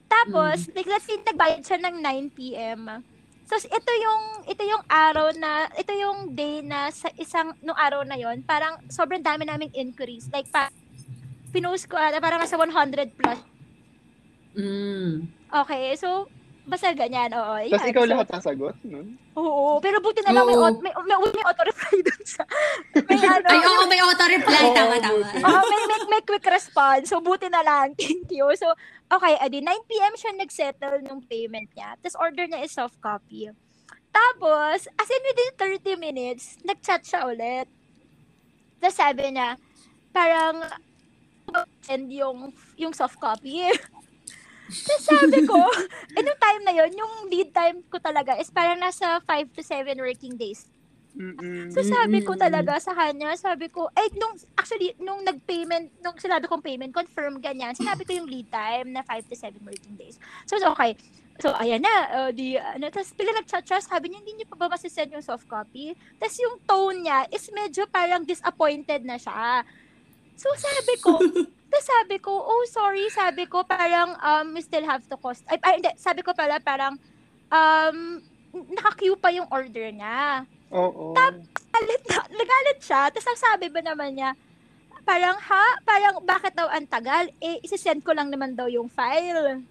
Tapos, 0.10 0.70
like, 0.74 0.90
let's 0.90 1.06
say, 1.06 1.22
nagbayad 1.22 1.62
siya 1.62 1.80
ng 1.86 1.96
9 2.02 2.38
p.m. 2.38 3.06
So, 3.50 3.58
ito 3.58 3.92
yung, 3.98 4.24
ito 4.46 4.62
yung 4.66 4.86
araw 4.86 5.34
na, 5.38 5.70
ito 5.74 5.90
yung 5.94 6.34
day 6.34 6.62
na 6.62 6.90
sa 6.94 7.10
isang, 7.18 7.54
nung 7.62 7.78
araw 7.78 8.06
na 8.06 8.18
yon 8.18 8.42
parang 8.46 8.78
sobrang 8.90 9.22
dami 9.22 9.46
naming 9.46 9.74
inquiries. 9.74 10.30
Like, 10.34 10.50
pa, 10.50 10.70
pinost 11.50 11.86
ko, 11.90 11.98
ata, 11.98 12.22
parang 12.22 12.42
nasa 12.42 12.56
100 12.58 13.18
plus. 13.18 13.40
Mm. 14.58 15.30
Okay, 15.50 15.94
so, 15.98 16.30
basta 16.70 16.94
ganyan, 16.94 17.34
oo. 17.34 17.54
Tapos 17.70 17.86
yan. 17.86 17.92
ikaw 17.94 18.04
So, 18.06 18.12
lahat 18.14 18.28
sasagot, 18.30 18.76
no? 18.86 19.02
Oo, 19.38 19.82
pero 19.82 19.98
buti 20.02 20.22
na 20.22 20.34
lang 20.36 20.46
may, 20.46 20.58
Oo. 20.58 20.66
auto, 20.70 20.80
may, 20.82 20.94
may, 20.94 21.18
may 21.18 21.46
auto-reply 21.46 21.96
dun 22.08 22.24
sa, 22.26 22.44
may 23.10 23.18
ano, 23.18 23.48
Ay, 23.50 23.62
oo, 23.66 23.84
may 23.90 24.02
auto-reply. 24.04 24.64
Oo, 24.70 24.76
Tama, 24.78 24.96
tama. 25.02 25.26
Oo, 25.26 25.62
may, 25.66 25.82
may, 25.90 26.00
may 26.18 26.22
quick 26.26 26.46
response. 26.46 27.10
So, 27.10 27.22
buti 27.22 27.50
na 27.50 27.66
lang. 27.66 27.94
Thank 28.00 28.30
you. 28.30 28.46
So, 28.54 28.74
okay, 29.10 29.38
adi, 29.42 29.66
9 29.66 29.90
p.m. 29.90 30.14
siya 30.14 30.32
nag-settle 30.38 31.02
ng 31.06 31.26
payment 31.26 31.70
niya. 31.74 31.98
Tapos, 32.02 32.18
order 32.20 32.46
na 32.46 32.62
is 32.62 32.74
soft 32.74 33.02
copy. 33.02 33.50
Tapos, 34.10 34.90
as 34.90 35.10
in 35.10 35.22
within 35.26 35.54
30 35.98 35.98
minutes, 35.98 36.58
nag-chat 36.66 37.06
siya 37.06 37.30
ulit. 37.30 37.70
Tapos 38.80 38.96
sabi 38.98 39.36
niya, 39.36 39.60
parang, 40.10 40.66
send 41.82 42.12
yung, 42.12 42.52
yung 42.76 42.94
soft 42.94 43.20
copy. 43.20 43.64
Tapos 44.70 45.06
sabi 45.06 45.40
ko, 45.50 45.58
eh, 46.16 46.22
nung 46.22 46.40
time 46.40 46.62
na 46.62 46.74
yon 46.78 46.92
yung 46.94 47.14
lead 47.28 47.50
time 47.50 47.82
ko 47.90 47.98
talaga 47.98 48.38
is 48.38 48.54
parang 48.54 48.78
nasa 48.78 49.18
5 49.26 49.56
to 49.58 49.62
7 49.66 49.98
working 49.98 50.38
days. 50.38 50.70
Mm-mm. 51.18 51.74
So 51.74 51.82
sabi 51.82 52.22
ko 52.22 52.38
talaga 52.38 52.78
sa 52.78 52.94
kanya, 52.94 53.34
sabi 53.34 53.66
ko, 53.66 53.90
ay 53.98 54.14
nung 54.14 54.38
actually 54.54 54.94
nung 55.02 55.26
nag-payment, 55.26 55.90
nung 56.06 56.14
sinabi 56.22 56.46
kong 56.46 56.62
payment 56.62 56.94
confirm 56.94 57.42
ganyan, 57.42 57.74
sinabi 57.74 58.06
ko 58.06 58.14
yung 58.14 58.30
lead 58.30 58.46
time 58.54 58.94
na 58.94 59.02
5 59.02 59.26
to 59.26 59.36
7 59.36 59.58
working 59.66 59.98
days. 59.98 60.22
So, 60.46 60.62
so 60.62 60.70
okay. 60.78 60.94
So 61.40 61.56
ayan 61.56 61.82
na, 61.82 61.96
uh, 62.14 62.30
di 62.36 62.60
ano, 62.60 62.92
tapos 62.92 63.16
bigla 63.16 63.42
nag-chat 63.42 63.64
siya, 63.64 63.80
sabi 63.80 64.12
niya, 64.12 64.22
hindi 64.22 64.44
niyo 64.44 64.48
pa 64.54 64.60
ba 64.60 64.76
masisend 64.76 65.10
yung 65.16 65.24
soft 65.24 65.48
copy? 65.48 65.96
Tapos 66.20 66.36
yung 66.38 66.60
tone 66.68 67.00
niya 67.08 67.26
is 67.32 67.48
medyo 67.56 67.88
parang 67.90 68.28
disappointed 68.28 69.02
na 69.08 69.16
siya. 69.16 69.64
So 70.36 70.52
sabi 70.56 70.94
ko, 71.00 71.16
tapos 71.70 71.86
sabi 71.86 72.18
ko, 72.18 72.34
oh 72.34 72.66
sorry, 72.66 73.06
sabi 73.10 73.46
ko 73.46 73.62
parang 73.64 74.18
um, 74.18 74.52
we 74.52 74.60
still 74.60 74.84
have 74.84 75.02
to 75.04 75.16
cost, 75.16 75.46
ay, 75.46 75.58
ay 75.60 75.74
hindi, 75.78 75.92
sabi 75.96 76.20
ko 76.20 76.34
pala 76.34 76.58
parang 76.60 76.98
um, 77.48 77.98
naka-queue 78.52 79.16
pa 79.16 79.30
yung 79.30 79.46
order 79.48 79.88
niya 79.88 80.44
Oo. 80.70 81.14
galit 81.14 82.04
na, 82.04 82.18
nagalit 82.28 82.80
siya. 82.80 83.10
Tapos 83.10 83.26
ang 83.28 83.40
sabi 83.40 83.70
ba 83.70 83.80
naman 83.80 84.14
niya, 84.14 84.34
parang 85.02 85.38
ha? 85.38 85.66
Parang 85.84 86.22
bakit 86.22 86.54
daw 86.54 86.66
ang 86.66 86.86
tagal? 86.86 87.30
Eh, 87.38 87.62
isisend 87.62 88.02
ko 88.02 88.12
lang 88.12 88.28
naman 88.28 88.54
daw 88.54 88.66
yung 88.66 88.86
file. 88.88 89.62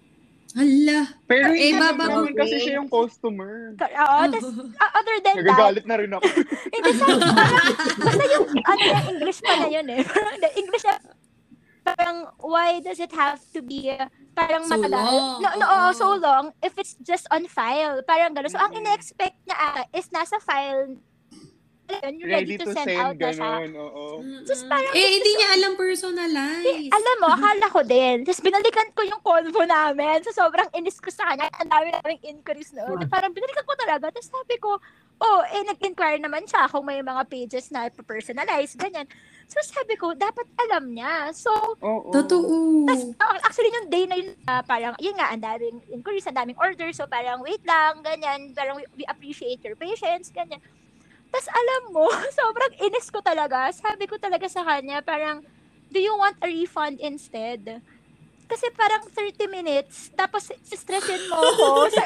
Hala. 0.49 0.99
Pero 1.23 1.53
Eh, 1.53 1.71
hindi 1.71 1.77
babago- 1.77 2.25
naman 2.25 2.33
kasi 2.33 2.55
siya 2.57 2.81
yung 2.81 2.89
customer. 2.89 3.77
Ka- 3.77 3.93
Oo, 3.93 4.21
tas, 4.27 4.43
uh, 4.81 4.91
other 4.97 5.17
than 5.21 5.35
that, 5.37 5.45
Nagagalit 5.45 5.85
na 5.85 5.95
rin 5.95 6.09
ako. 6.09 6.25
hindi 6.73 6.89
sa, 6.91 7.05
parang, 7.05 7.67
basta 8.01 8.23
yung, 8.25 8.45
ano 8.57 8.81
yung 8.81 9.05
English 9.13 9.39
pa 9.39 9.53
na 9.55 9.67
yun 9.69 9.87
eh. 9.87 9.99
Parang, 10.09 10.35
the 10.35 10.51
English 10.57 10.83
na, 10.83 10.93
parang, 11.91 12.17
why 12.39 12.79
does 12.79 12.97
it 12.97 13.11
have 13.11 13.39
to 13.49 13.61
be, 13.61 13.89
uh, 13.89 14.05
parang 14.33 14.63
So 14.63 14.75
matagal? 14.75 14.91
long, 14.91 15.39
No, 15.39 15.49
no, 15.55 15.65
oo. 15.65 15.89
so 15.91 16.13
long, 16.13 16.51
if 16.59 16.75
it's 16.75 16.95
just 16.99 17.25
on 17.29 17.45
file. 17.45 18.01
Parang 18.03 18.31
gano'n. 18.31 18.49
So, 18.49 18.57
ang 18.57 18.71
ina-expect 18.71 19.37
niya 19.43 19.57
ata 19.57 19.83
is 19.91 20.07
nasa 20.09 20.37
file, 20.39 20.97
yun, 21.89 22.21
ready, 22.21 22.53
to, 22.53 22.69
send, 22.69 22.93
out 22.93 23.17
na 23.17 23.33
siya. 23.33 23.65
oo. 23.73 24.21
Just 24.45 24.69
parang- 24.69 24.93
eh, 24.93 25.09
hindi 25.09 25.31
niya 25.33 25.57
alam 25.57 25.73
personalize. 25.73 26.93
Alam 26.93 27.15
mo, 27.17 27.27
akala 27.33 27.65
ko 27.67 27.81
din. 27.81 28.21
Tapos 28.21 28.41
binalikan 28.41 28.93
ko 28.93 29.01
yung 29.01 29.17
convo 29.19 29.65
namin. 29.65 30.21
So, 30.21 30.29
sobrang 30.31 30.69
inis 30.71 31.01
ko 31.01 31.09
sa 31.09 31.33
kanya. 31.33 31.49
Ang 31.57 31.65
dami 31.67 31.89
naming 31.89 32.21
inquiries 32.21 32.77
noon. 32.77 33.09
Parang 33.09 33.33
binalikan 33.33 33.65
ko 33.65 33.73
talaga. 33.73 34.13
Tapos 34.13 34.29
sabi 34.29 34.61
ko, 34.61 34.77
oh, 35.19 35.41
eh, 35.49 35.65
nag-inquire 35.65 36.21
naman 36.21 36.45
siya 36.45 36.69
kung 36.69 36.85
may 36.85 37.01
mga 37.01 37.25
pages 37.25 37.73
na 37.73 37.89
personalize, 37.91 38.77
ganyan. 38.77 39.09
So, 39.49 39.57
sabi 39.65 39.97
ko, 39.97 40.13
dapat 40.13 40.45
alam 40.61 40.93
niya. 40.93 41.33
So, 41.33 41.49
Oo. 41.81 42.13
Totoo. 42.13 42.85
ah, 43.17 43.33
actually, 43.41 43.73
yung 43.73 43.89
day 43.89 44.05
na 44.05 44.15
yun, 44.21 44.37
ah, 44.45 44.61
parang, 44.61 44.93
yun 45.01 45.17
nga, 45.17 45.33
ang 45.33 45.41
daming 45.41 45.81
inquiries, 45.89 46.29
ang 46.29 46.37
daming 46.37 46.59
orders. 46.61 47.01
So, 47.01 47.09
parang, 47.09 47.41
wait 47.41 47.65
lang, 47.65 48.05
ganyan. 48.05 48.53
Parang, 48.53 48.77
we, 48.77 48.85
we 48.93 49.03
appreciate 49.09 49.65
your 49.65 49.73
patience, 49.73 50.29
ganyan. 50.29 50.61
Tapos, 51.33 51.49
alam 51.49 51.81
mo, 51.89 52.05
sobrang 52.39 52.77
inis 52.77 53.09
ko 53.09 53.25
talaga. 53.25 53.73
Sabi 53.73 54.05
ko 54.05 54.21
talaga 54.21 54.45
sa 54.45 54.61
kanya, 54.61 55.01
parang, 55.01 55.41
do 55.89 55.97
you 55.97 56.13
want 56.13 56.37
a 56.45 56.47
refund 56.47 57.01
instead? 57.01 57.81
Kasi 58.49 58.65
parang 58.73 59.05
30 59.05 59.45
minutes, 59.47 60.09
tapos 60.11 60.49
stressin 60.65 61.21
mo 61.29 61.37
ko 61.37 61.85
sa, 61.93 62.01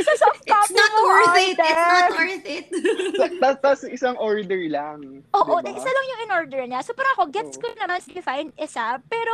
sa 0.00 0.12
soft 0.16 0.40
It's 0.42 0.72
not 0.72 0.90
mo 0.90 1.00
worth 1.04 1.36
it. 1.36 1.52
order. 1.52 1.68
It's 1.68 1.86
not 1.86 2.08
worth 2.10 2.46
it. 2.48 2.66
Tapos 3.42 3.56
tas 3.60 3.80
isang 3.84 4.16
order 4.16 4.56
lang. 4.66 5.20
Oo, 5.30 5.54
diba? 5.60 5.68
isa 5.70 5.86
lang 5.86 6.06
yung 6.08 6.20
in-order 6.24 6.62
niya. 6.64 6.80
So 6.80 6.96
parang 6.96 7.12
ako, 7.14 7.24
gets 7.28 7.56
ko 7.56 7.68
naman, 7.76 8.00
sige 8.00 8.18
fine, 8.18 8.48
isa. 8.56 8.96
Pero, 9.04 9.32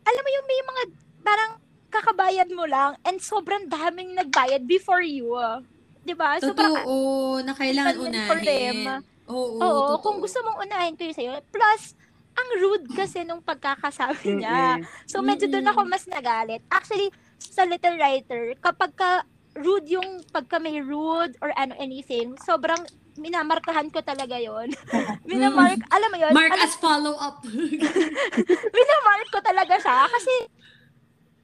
alam 0.00 0.22
mo 0.22 0.30
yung 0.30 0.46
may 0.46 0.60
mga, 0.64 0.82
parang 1.20 1.50
kakabayad 1.88 2.48
mo 2.50 2.64
lang 2.64 2.96
and 3.02 3.16
sobrang 3.18 3.66
daming 3.66 4.12
nagbayad 4.14 4.64
before 4.64 5.00
you. 5.00 5.32
ah. 5.34 5.60
'Di 6.00 6.14
ba? 6.14 6.40
So 6.40 6.52
parang, 6.52 6.72
Totoo. 6.78 6.96
Na 7.42 7.52
kailangan 7.52 7.94
Ganyan 7.98 8.24
for 8.24 8.38
them. 8.40 8.76
unahin. 8.80 9.04
Oo, 9.28 9.60
oo, 9.60 9.60
totoo. 9.60 10.00
kung 10.00 10.16
gusto 10.18 10.40
mong 10.40 10.64
unahin 10.64 10.96
ko 10.96 11.04
yun 11.04 11.12
sa'yo. 11.12 11.32
Plus, 11.48 11.92
ang 12.38 12.48
rude 12.62 12.86
kasi 12.94 13.26
nung 13.26 13.42
pagkakasabi 13.42 14.38
niya. 14.38 14.78
Mm-mm. 14.78 15.10
So 15.10 15.18
medyo 15.20 15.50
doon 15.50 15.66
ako 15.66 15.80
mas 15.90 16.06
nagalit. 16.06 16.62
Actually, 16.70 17.10
sa 17.38 17.66
Little 17.66 17.98
Writer, 17.98 18.54
kapag 18.62 18.94
ka 18.94 19.26
rude 19.58 19.90
yung 19.90 20.22
pagka 20.30 20.62
may 20.62 20.78
rude 20.78 21.34
or 21.42 21.50
ano 21.58 21.74
anything, 21.82 22.38
sobrang 22.46 22.78
minamarkahan 23.18 23.90
ko 23.90 23.98
talaga 24.06 24.38
yon 24.38 24.70
Minamark, 25.30 25.82
alam 25.90 26.08
mo 26.14 26.16
yun? 26.22 26.30
Mark 26.30 26.54
alam, 26.54 26.64
as 26.64 26.74
follow-up. 26.78 27.42
minamark 28.78 29.28
ko 29.34 29.38
talaga 29.42 29.74
siya 29.82 30.06
kasi 30.06 30.34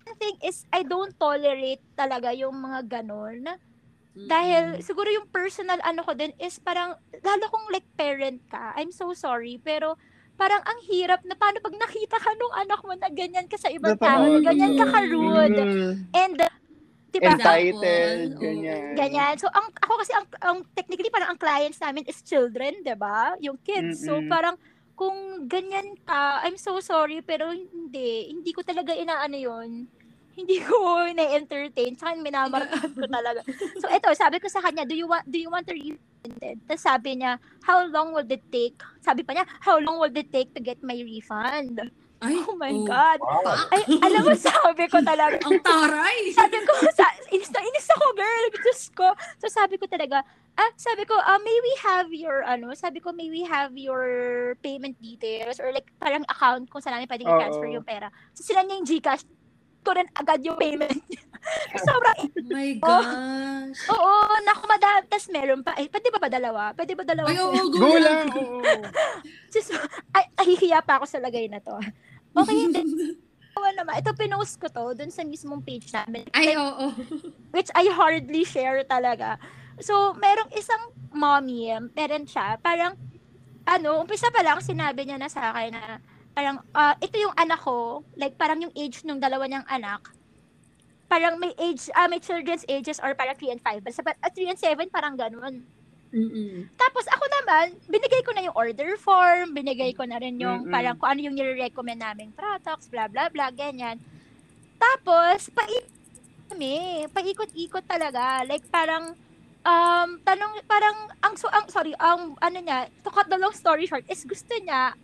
the 0.07 0.15
thing 0.15 0.37
is, 0.47 0.63
I 0.71 0.87
don't 0.87 1.17
tolerate 1.19 1.83
talaga 1.99 2.31
yung 2.31 2.55
mga 2.55 2.87
ganon. 2.87 3.51
Dahil 4.15 4.79
siguro 4.79 5.11
yung 5.11 5.27
personal 5.27 5.83
ano 5.83 6.07
ko 6.07 6.15
din 6.15 6.31
is 6.39 6.63
parang, 6.63 6.95
lalo 7.19 7.45
kung 7.51 7.67
like 7.75 7.89
parent 7.99 8.39
ka, 8.47 8.71
I'm 8.79 8.95
so 8.95 9.11
sorry, 9.11 9.59
pero 9.59 9.99
parang 10.35 10.63
ang 10.67 10.81
hirap 10.91 11.23
na 11.23 11.39
paano 11.39 11.63
pag 11.63 11.77
nakita 11.79 12.19
ka 12.19 12.31
nung 12.35 12.55
anak 12.59 12.81
mo 12.83 12.95
na 12.99 13.09
ganyan 13.11 13.47
ka 13.47 13.55
sa 13.59 13.71
ibang 13.71 13.95
tao, 13.99 14.39
ganyan 14.43 14.75
ka 14.75 14.87
ka-rude. 14.91 15.63
Mm. 15.63 15.93
And, 16.11 16.39
di 17.15 17.19
ba, 17.23 17.39
Entitled, 17.39 18.35
ganyan. 18.43 18.99
ganyan. 18.99 19.35
So, 19.39 19.47
ang, 19.55 19.71
ako 19.79 19.95
kasi, 20.03 20.13
ang, 20.19 20.27
ang 20.43 20.59
technically, 20.75 21.15
parang 21.15 21.35
ang 21.35 21.41
clients 21.41 21.79
namin 21.79 22.03
is 22.11 22.19
children, 22.27 22.83
di 22.83 22.97
ba? 22.99 23.39
Yung 23.39 23.55
kids. 23.63 24.03
So, 24.03 24.19
Mm-mm. 24.19 24.27
parang, 24.27 24.59
kung 24.95 25.47
ganyan 25.47 25.95
ka, 26.03 26.43
I'm 26.43 26.59
so 26.59 26.79
sorry, 26.79 27.23
pero 27.23 27.51
hindi. 27.51 28.31
Hindi 28.31 28.51
ko 28.55 28.63
talaga 28.63 28.95
inaano 28.95 29.39
yun. 29.39 29.87
Hindi 30.35 30.59
ko 30.61 31.07
na-entertain. 31.15 31.95
Tsaka 31.95 32.19
minamarkahan 32.19 32.93
ko 32.93 33.07
talaga. 33.07 33.41
So, 33.79 33.87
ito, 33.87 34.11
sabi 34.19 34.43
ko 34.43 34.51
sa 34.51 34.61
kanya, 34.61 34.83
do 34.83 34.99
you 34.99 35.07
want, 35.07 35.25
do 35.31 35.39
you 35.39 35.49
want 35.49 35.67
to 35.71 35.75
refund 35.75 36.43
it? 36.43 36.59
Tapos 36.67 36.83
sabi 36.83 37.23
niya, 37.23 37.39
how 37.63 37.87
long 37.87 38.11
will 38.11 38.27
it 38.27 38.43
take? 38.51 38.83
Sabi 38.99 39.23
pa 39.23 39.39
niya, 39.39 39.47
how 39.63 39.79
long 39.79 40.03
will 40.03 40.13
it 40.13 40.29
take 40.35 40.51
to 40.59 40.61
get 40.61 40.83
my 40.83 40.99
refund? 40.99 41.79
Ay, 42.25 42.35
Oh 42.41 42.57
my 42.57 42.73
oh. 42.73 42.89
God. 42.89 43.19
Wow. 43.21 43.69
Ay, 43.69 43.83
alam 44.01 44.23
mo, 44.25 44.33
sabi 44.35 44.85
ko 44.89 44.99
talaga, 45.05 45.37
Ang 45.45 45.61
taray! 45.61 46.33
sabi 46.33 46.57
ko, 46.65 46.73
sa, 46.97 47.05
inis 47.29 47.53
na 47.53 47.61
inis 47.61 47.87
ako, 47.93 48.07
girl. 48.17 48.45
Diyos 48.65 48.83
ko. 48.97 49.07
So, 49.39 49.47
sabi 49.53 49.77
ko 49.77 49.85
talaga, 49.85 50.25
ah, 50.57 50.71
sabi 50.81 51.05
ko, 51.05 51.15
ah, 51.21 51.37
may 51.43 51.59
we 51.61 51.73
have 51.85 52.09
your, 52.11 52.41
ano, 52.49 52.73
sabi 52.73 53.05
ko, 53.05 53.13
may 53.13 53.29
we 53.29 53.45
have 53.45 53.77
your 53.77 54.57
payment 54.65 54.97
details 55.05 55.61
or 55.61 55.69
like, 55.71 55.91
parang 56.01 56.25
account 56.27 56.71
kung 56.73 56.81
saan 56.81 56.97
namin 56.97 57.11
pwedeng 57.13 57.29
i-transfer 57.29 57.69
yung 57.69 57.87
pera. 57.87 58.09
So, 58.33 58.41
sila 58.41 58.65
niya 58.65 58.81
yung 58.81 58.89
Gcash 58.89 59.25
ko 59.85 59.93
rin 59.93 60.09
agad 60.11 60.41
yung 60.41 60.57
payment. 60.57 60.97
Sobrang, 61.87 62.17
Oh 62.25 62.49
my 62.49 62.71
gosh. 62.83 63.81
oo, 63.87 64.13
naku, 64.43 64.65
madami. 64.65 65.05
Tapos 65.07 65.29
meron 65.29 65.61
pa, 65.61 65.77
eh, 65.77 65.87
pwede 65.87 66.09
ba 66.09 66.19
ba 66.19 66.31
dalawa? 66.33 66.63
Pwede 66.73 66.93
ba 66.97 67.05
dalawa? 67.05 67.29
Ay, 67.29 67.37
oo, 67.37 67.53
Go 67.69 67.79
go 67.79 68.01
lang. 68.01 68.27
Just, 69.53 69.77
ay, 70.17 70.25
nahihiya 70.35 70.81
pa 70.81 70.97
ako 70.97 71.05
sa 71.05 71.21
lagay 71.21 71.47
na 71.47 71.61
to. 71.61 71.77
Okay, 72.33 72.57
hindi. 72.57 72.81
Oo 73.55 73.69
naman. 73.71 74.01
Ito, 74.01 74.17
pinost 74.17 74.57
ko 74.57 74.67
to 74.67 74.97
dun 74.97 75.13
sa 75.13 75.23
mismong 75.23 75.61
page 75.61 75.93
namin. 75.93 76.25
Ay, 76.33 76.57
oo. 76.57 76.91
which 77.53 77.69
I 77.71 77.87
hardly 77.93 78.43
share 78.43 78.83
talaga. 78.83 79.37
So, 79.79 80.17
merong 80.17 80.51
isang 80.55 80.81
mommy, 81.13 81.71
parent 81.93 82.27
siya, 82.27 82.57
parang, 82.59 82.97
ano, 83.65 84.01
umpisa 84.01 84.33
pa 84.33 84.43
lang, 84.43 84.59
sinabi 84.59 85.05
niya 85.05 85.21
na 85.21 85.29
sa 85.29 85.53
akin 85.53 85.71
na, 85.71 86.03
parang, 86.35 86.59
ah, 86.75 86.99
ito 86.99 87.15
yung 87.17 87.33
anak 87.39 87.63
ko, 87.63 88.03
like, 88.19 88.35
parang 88.35 88.59
yung 88.59 88.75
age 88.75 89.07
nung 89.07 89.23
dalawa 89.23 89.47
niyang 89.47 89.67
anak, 89.71 90.11
parang 91.07 91.39
may 91.39 91.55
age, 91.63 91.89
ah, 91.95 92.11
may 92.11 92.19
children's 92.19 92.67
ages 92.67 92.99
or 92.99 93.15
parang 93.15 93.39
3 93.39 93.55
and 93.55 93.63
5. 93.63 93.87
Basta, 93.87 94.03
uh, 94.03 94.33
3 94.35 94.51
and 94.51 94.59
7, 94.59 94.91
parang 94.91 95.15
ganun. 95.15 95.63
Mm-mm. 96.15 96.71
Tapos 96.79 97.07
ako 97.11 97.25
naman, 97.27 97.75
binigay 97.91 98.23
ko 98.23 98.31
na 98.35 98.47
yung 98.47 98.55
order 98.55 98.95
form, 98.99 99.51
binigay 99.51 99.91
ko 99.95 100.07
na 100.07 100.19
rin 100.23 100.39
yung 100.39 100.67
Mm-mm. 100.67 100.75
parang 100.75 100.95
kung 100.95 101.11
ano 101.11 101.21
yung 101.27 101.35
nire-recommend 101.35 102.03
naming 102.03 102.31
products, 102.35 102.87
blah, 102.87 103.11
blah, 103.11 103.31
blah, 103.31 103.51
ganyan. 103.51 103.99
Tapos, 104.79 105.51
paikot 105.51 105.91
kami, 106.51 107.07
paikot-ikot 107.11 107.83
talaga. 107.87 108.47
Like 108.47 108.63
parang, 108.71 109.19
um, 109.67 110.09
tanong, 110.23 110.63
parang, 110.71 111.11
ang, 111.19 111.35
so, 111.35 111.51
ang, 111.51 111.67
sorry, 111.67 111.95
ang, 111.99 112.39
ano 112.39 112.59
niya, 112.63 112.87
to 113.03 113.11
cut 113.11 113.27
the 113.27 113.39
long 113.39 113.55
story 113.55 113.87
short, 113.91 114.07
is 114.07 114.23
gusto 114.23 114.55
niya, 114.63 114.95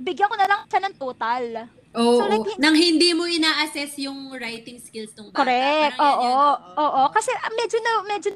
bigyan 0.00 0.28
ko 0.28 0.36
na 0.36 0.48
lang 0.48 0.60
siya 0.66 0.80
ng 0.80 0.96
total. 0.96 1.44
Oo. 1.92 2.16
So, 2.16 2.24
like, 2.24 2.46
hin- 2.46 2.60
nang 2.62 2.76
hindi 2.76 3.10
mo 3.12 3.26
ina-assess 3.26 3.98
yung 4.00 4.32
writing 4.32 4.80
skills 4.80 5.12
ng 5.14 5.28
bata. 5.30 5.44
Correct. 5.44 5.94
Parang 5.94 6.16
Oo, 6.16 6.30
yun, 6.30 6.80
oo, 6.80 7.00
Kasi 7.12 7.30
ah, 7.34 7.52
medyo 7.52 7.78
na, 7.78 7.90
medyo, 8.06 8.30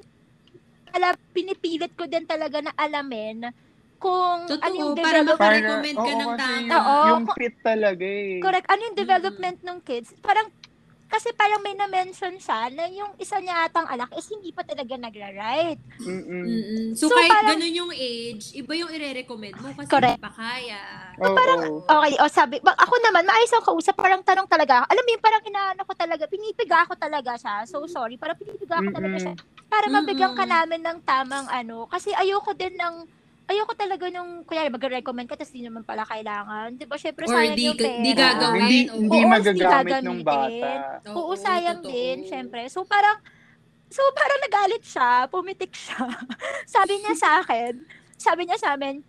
ala, 0.92 1.08
pinipilit 1.32 1.92
ko 1.94 2.04
din 2.04 2.22
talaga 2.24 2.60
na 2.60 2.74
alamin 2.76 3.50
kung 3.96 4.44
Totoo, 4.44 4.60
ano 4.60 4.74
yung 4.74 4.92
para 4.94 5.22
development 5.22 5.38
Para, 5.40 5.54
makarecommend 5.54 5.96
ka 5.96 6.02
oo, 6.04 6.18
ng 6.20 6.30
tama. 6.36 6.52
yung, 6.60 6.74
Oo. 6.76 7.04
yung 7.08 7.24
fit 7.32 7.54
talaga 7.62 8.04
eh. 8.04 8.36
Correct. 8.42 8.66
Ano 8.68 8.80
yung 8.82 8.96
development 8.98 9.58
ng 9.64 9.78
kids? 9.80 10.08
Parang, 10.20 10.46
kasi 11.14 11.30
parang 11.32 11.62
may 11.62 11.72
na-mention 11.72 12.34
siya 12.36 12.66
na 12.68 12.90
yung 12.90 13.14
isa 13.16 13.38
niya 13.38 13.64
atang 13.64 13.86
anak 13.86 14.10
is 14.12 14.26
hindi 14.26 14.50
pa 14.50 14.66
talaga 14.66 14.98
nagra-write. 14.98 15.78
Mm-mm. 16.02 16.42
Mm-mm. 16.42 16.86
So, 16.92 17.06
So, 17.06 17.14
kahit 17.14 17.30
parang- 17.30 17.54
ganun 17.54 17.70
yung 17.72 17.92
age, 17.94 18.50
iba 18.52 18.74
yung 18.74 18.90
ire-recommend 18.90 19.54
mo 19.62 19.70
kasi 19.72 19.86
Correct. 19.86 20.18
hindi 20.18 20.26
pa 20.26 20.34
kaya. 20.34 20.82
Oo. 21.16 21.86
Okay, 21.86 22.12
o 22.18 22.26
sabi, 22.26 22.58
ba- 22.58 22.74
ako 22.74 22.98
naman, 23.00 23.22
maayos 23.22 23.54
ang 23.54 23.62
kausap, 23.62 23.94
parang 23.94 24.20
tanong 24.20 24.50
talaga, 24.50 24.82
alam 24.84 25.00
mo 25.00 25.10
yun, 25.14 25.22
parang 25.22 25.42
inaano 25.44 25.86
ko 25.86 25.94
talaga, 25.94 26.26
pinipiga 26.26 26.82
ko 26.82 26.98
talaga 26.98 27.38
siya. 27.38 27.62
So, 27.64 27.86
sorry, 27.86 28.18
parang 28.18 28.34
pinipiga 28.34 28.82
ko 28.82 28.90
talaga 28.90 29.16
siya. 29.16 29.34
Para 29.64 29.86
mabigyan 29.86 30.34
ka 30.34 30.42
Mm-mm. 30.42 30.50
namin 30.52 30.80
ng 30.82 30.98
tamang 31.00 31.46
ano. 31.46 31.86
Kasi 31.86 32.10
ayoko 32.10 32.50
din 32.52 32.74
ng, 32.74 33.06
ayoko 33.44 33.72
talaga 33.76 34.08
nung, 34.08 34.42
kuya, 34.48 34.72
mag-recommend 34.72 35.28
ka, 35.28 35.36
tapos 35.36 35.52
di 35.52 35.64
naman 35.64 35.84
pala 35.84 36.04
kailangan. 36.08 36.80
Di 36.80 36.88
ba, 36.88 36.96
syempre, 36.96 37.28
Or 37.28 37.36
sayang 37.36 37.56
di, 37.56 37.64
yung 37.68 37.76
pera. 37.76 38.00
di 38.00 38.12
gagawin. 38.16 38.60
hindi, 38.64 38.78
hindi 38.88 39.20
Oo, 39.20 39.28
magagamit 39.28 40.00
ng 40.00 40.20
bata. 40.24 40.70
Oo, 41.12 41.32
sayang 41.36 41.80
totoo. 41.84 41.92
din, 41.92 42.16
syempre. 42.24 42.64
So, 42.72 42.88
parang, 42.88 43.20
so, 43.92 44.00
parang 44.16 44.40
nagalit 44.48 44.82
siya, 44.84 45.28
pumitik 45.28 45.72
siya. 45.76 46.08
sabi 46.74 47.00
niya 47.04 47.14
sa 47.16 47.44
akin, 47.44 47.84
sabi 48.16 48.48
niya 48.48 48.56
sa 48.56 48.72
amin, 48.76 49.04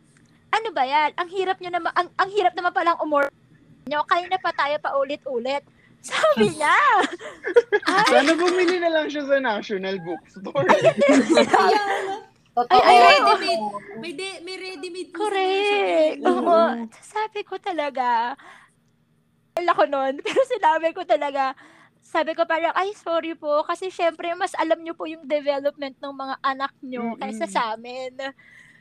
ano 0.52 0.68
ba 0.72 0.84
yan? 0.84 1.16
Ang 1.16 1.30
hirap 1.32 1.57
niyo 1.64 1.72
naman, 1.72 1.91
ang, 1.95 2.07
ang 2.20 2.30
hirap 2.32 2.53
naman 2.56 2.72
palang 2.76 2.99
umor 2.99 3.32
nyo, 3.86 4.02
kaya 4.10 4.26
na 4.28 4.40
pa 4.41 4.52
tayo 4.52 4.76
pa 4.82 4.98
ulit-ulit. 4.98 5.64
Sabi 6.06 6.53
niya. 6.53 6.70
Ay, 7.90 8.06
Sana 8.14 8.34
bumili 8.38 8.78
na 8.78 8.94
lang 8.94 9.07
siya 9.10 9.26
sa 9.26 9.41
National 9.41 9.98
Bookstore. 10.06 10.70
Totoo. 12.56 12.72
Ay, 12.72 12.80
ay, 12.88 13.18
ready-made. 13.19 13.64
May, 13.99 14.11
de, 14.15 14.30
may 14.48 14.56
ready-made. 14.56 15.11
correct. 15.11 16.23
Oo. 16.23 16.88
Sabi 17.03 17.44
ko 17.44 17.60
talaga, 17.60 18.40
wala 19.60 19.72
ko 19.76 19.84
nun, 19.84 20.14
pero 20.23 20.40
sinabi 20.48 20.95
ko 20.95 21.03
talaga, 21.03 21.52
sabi 21.99 22.32
ko 22.32 22.48
parang, 22.48 22.72
ay, 22.80 22.95
sorry 22.95 23.36
po, 23.36 23.68
kasi 23.68 23.91
syempre, 23.91 24.32
mas 24.40 24.56
alam 24.56 24.80
nyo 24.80 24.95
po 24.95 25.03
yung 25.03 25.27
development 25.27 25.99
ng 25.99 26.15
mga 26.15 26.36
anak 26.48 26.72
nyo 26.80 27.19
kaysa 27.19 27.44
Mm-mm. 27.44 27.56
sa 27.56 27.61
amin. 27.76 28.14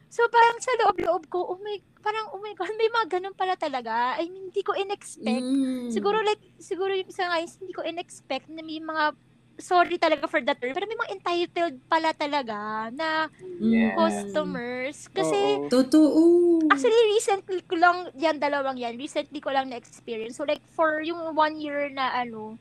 So, 0.07 0.23
parang 0.31 0.63
sa 0.63 0.71
loob-loob 0.79 1.27
ko, 1.27 1.43
oh 1.43 1.59
my, 1.59 1.75
parang, 1.99 2.31
oh 2.31 2.39
my 2.39 2.55
God, 2.55 2.71
may 2.79 2.87
mga 2.87 3.19
ganun 3.19 3.35
pala 3.35 3.59
talaga. 3.59 4.15
I 4.15 4.31
mean, 4.31 4.55
hindi 4.55 4.63
ko 4.63 4.71
in-expect. 4.79 5.43
Mm. 5.43 5.91
Siguro, 5.91 6.23
like, 6.23 6.39
siguro 6.63 6.95
yung 6.95 7.11
isa 7.11 7.27
nga, 7.27 7.43
hindi 7.43 7.75
ko 7.75 7.83
in-expect 7.83 8.47
na 8.55 8.63
may 8.63 8.79
mga, 8.79 9.19
sorry 9.59 9.97
talaga 9.99 10.27
for 10.27 10.43
that 10.43 10.59
term, 10.59 10.75
pero 10.75 10.87
may 10.87 10.99
mga 10.99 11.13
entitled 11.15 11.77
pala 11.87 12.11
talaga 12.15 12.91
na 12.91 13.31
Mm. 13.65 13.95
customers. 13.95 15.07
Kasi, 15.15 15.39
Oo. 15.39 15.71
Totoo. 15.71 16.23
Actually, 16.69 17.03
recently 17.15 17.61
ko 17.65 17.75
lang, 17.79 18.11
yan, 18.19 18.37
dalawang 18.43 18.77
yan, 18.77 18.99
recently 18.99 19.39
ko 19.39 19.55
lang 19.55 19.71
na-experience. 19.71 20.37
So, 20.37 20.45
like, 20.49 20.63
for 20.75 21.01
yung 21.01 21.37
one 21.37 21.57
year 21.61 21.87
na, 21.93 22.11
ano, 22.13 22.59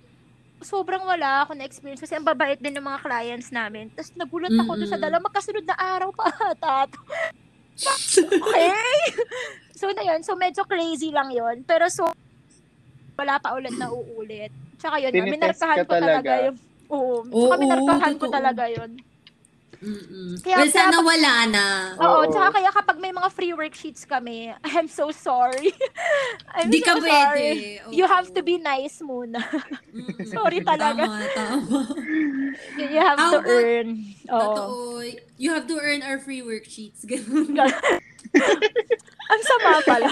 sobrang 0.64 1.04
wala 1.04 1.44
ako 1.44 1.58
na-experience 1.60 2.00
kasi 2.00 2.16
ang 2.16 2.24
babait 2.24 2.56
din 2.62 2.72
ng 2.78 2.86
mga 2.86 3.04
clients 3.04 3.52
namin. 3.52 3.92
Tapos 3.92 4.16
nagulat 4.16 4.54
ako 4.56 4.72
doon 4.80 4.92
sa 4.92 5.02
dalawa, 5.02 5.20
magkasunod 5.28 5.66
na 5.68 5.76
araw 5.76 6.10
pa 6.16 6.24
ata. 6.56 6.88
okay? 8.48 8.72
so, 9.76 9.92
na 9.92 10.04
yun. 10.08 10.22
So, 10.24 10.40
medyo 10.40 10.64
crazy 10.64 11.12
lang 11.12 11.34
yun. 11.34 11.68
Pero 11.68 11.90
so, 11.92 12.08
wala 13.20 13.38
pa 13.44 13.54
ulit 13.60 13.76
na 13.76 13.92
uulit. 13.92 14.50
Tsaka 14.80 15.00
yun, 15.04 15.12
Tinitest 15.12 15.36
minarkahan 15.36 15.78
ka 15.78 15.84
ko 15.86 15.94
talaga 16.00 16.18
talaga. 16.24 16.34
yung 16.48 16.58
Oo. 16.94 17.26
Oo, 17.26 17.42
Tsaka 17.44 17.56
minarkahan 17.58 18.14
ko 18.14 18.26
totoo. 18.26 18.36
talaga 18.36 18.64
yun. 18.70 18.92
Mm-mm. 19.76 20.40
Kaya- 20.40 20.64
well, 20.64 20.72
sana 20.72 20.96
kaya- 20.96 21.04
wala 21.04 21.34
na. 21.46 21.66
Oo, 22.00 22.24
tsaka 22.26 22.56
kaya 22.56 22.72
kapag 22.72 22.98
may 22.98 23.12
mga 23.12 23.28
free 23.30 23.52
worksheets 23.52 24.06
kami, 24.06 24.48
I'm 24.72 24.88
so 24.88 25.12
sorry. 25.12 25.76
I'm 26.56 26.72
Di 26.72 26.80
so 26.80 26.88
ka 26.88 26.94
sorry. 26.96 27.12
pwede. 27.52 27.92
You 27.92 28.06
Oo. 28.06 28.08
have 28.08 28.32
to 28.32 28.40
be 28.42 28.56
nice 28.58 29.04
muna. 29.04 29.44
Mm-mm. 29.92 30.24
sorry 30.32 30.64
talaga. 30.64 31.04
Tama, 31.04 31.20
tama. 31.36 31.80
You 32.80 33.02
have 33.02 33.20
How 33.20 33.32
to 33.34 33.38
about- 33.38 33.52
earn. 33.52 33.88
Oo. 34.24 34.40
Totoo. 34.40 35.04
You 35.36 35.50
have 35.52 35.68
to 35.68 35.76
earn 35.76 36.00
our 36.02 36.16
free 36.18 36.40
worksheets. 36.40 37.04
Ganun. 37.04 37.52
Ang 39.26 39.42
sama 39.44 39.84
pala. 39.84 40.10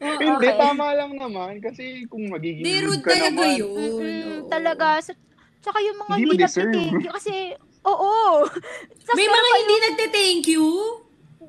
Oo. 0.00 0.16
Hindi, 0.16 0.48
Okay. 0.48 0.56
tama 0.58 0.86
lang 0.92 1.12
naman. 1.12 1.60
Kasi 1.60 2.04
kung 2.06 2.28
magiging 2.28 2.60
Di, 2.62 2.72
rude 2.80 2.88
rude 2.88 3.04
ka 3.04 3.12
talaga 3.12 3.28
naman, 3.36 3.52
yun. 3.54 3.68
Mm, 3.68 4.00
Oo. 4.40 4.48
talaga. 4.48 4.86
So, 5.00 5.12
tsaka 5.64 5.78
yung 5.80 5.96
mga 5.96 6.12
Hindi 6.12 6.24
hindi 6.28 6.36
deserve. 6.38 6.68
nagtitinky 6.68 7.08
kasi, 7.10 7.34
oo. 7.82 8.44
Tapos 9.00 9.16
May 9.18 9.26
mga 9.26 9.40
pa 9.42 9.56
hindi 9.58 9.76
nagte-thank 9.80 10.44
you. 10.46 10.66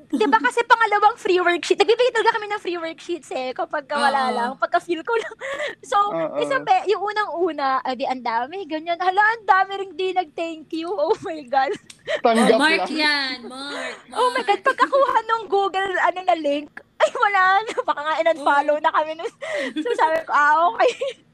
Di 0.06 0.22
ba 0.22 0.38
kasi 0.38 0.62
pangalawang 0.62 1.18
free 1.18 1.42
worksheet, 1.42 1.76
nagbibigay 1.76 2.14
talaga 2.14 2.38
kami 2.38 2.46
ng 2.46 2.62
free 2.62 2.78
worksheets 2.78 3.26
eh, 3.28 3.50
kapag 3.50 3.84
ka 3.84 3.98
wala 3.98 4.30
Oo. 4.30 4.32
lang, 4.32 4.50
pagka 4.54 4.78
feel 4.78 5.02
ko 5.02 5.10
lang. 5.12 5.34
So, 5.90 5.98
Oo. 5.98 6.38
isang 6.38 6.62
be, 6.62 6.86
yung 6.86 7.02
unang-una, 7.02 7.82
adi, 7.82 8.06
ang 8.06 8.22
dami, 8.22 8.62
ganyan. 8.64 8.96
Hala, 8.96 9.18
ang 9.34 9.44
dami 9.44 9.72
rin 9.76 9.90
di 9.92 10.14
nag-thank 10.14 10.70
you. 10.72 10.86
Oh 10.88 11.14
my 11.20 11.42
God. 11.44 11.74
tanggap 12.24 12.54
Oh, 12.54 12.62
Mark 12.62 12.86
lang. 12.86 12.94
yan. 12.96 13.36
Mark. 13.44 13.98
Oh 14.14 14.30
my 14.30 14.42
God, 14.42 14.62
pagkakuha 14.62 15.18
ng 15.20 15.42
Google, 15.46 15.92
ano 15.98 16.18
na 16.22 16.36
link, 16.38 16.70
ay 16.96 17.10
wala 17.12 17.42
na, 17.60 17.74
baka 17.82 18.00
nga 18.00 18.14
in-unfollow 18.16 18.76
na 18.78 18.90
kami. 18.94 19.10
nun. 19.12 19.32
So, 19.74 19.90
sabi 19.92 20.22
ko, 20.22 20.30
ah, 20.30 20.70
okay. 20.70 21.25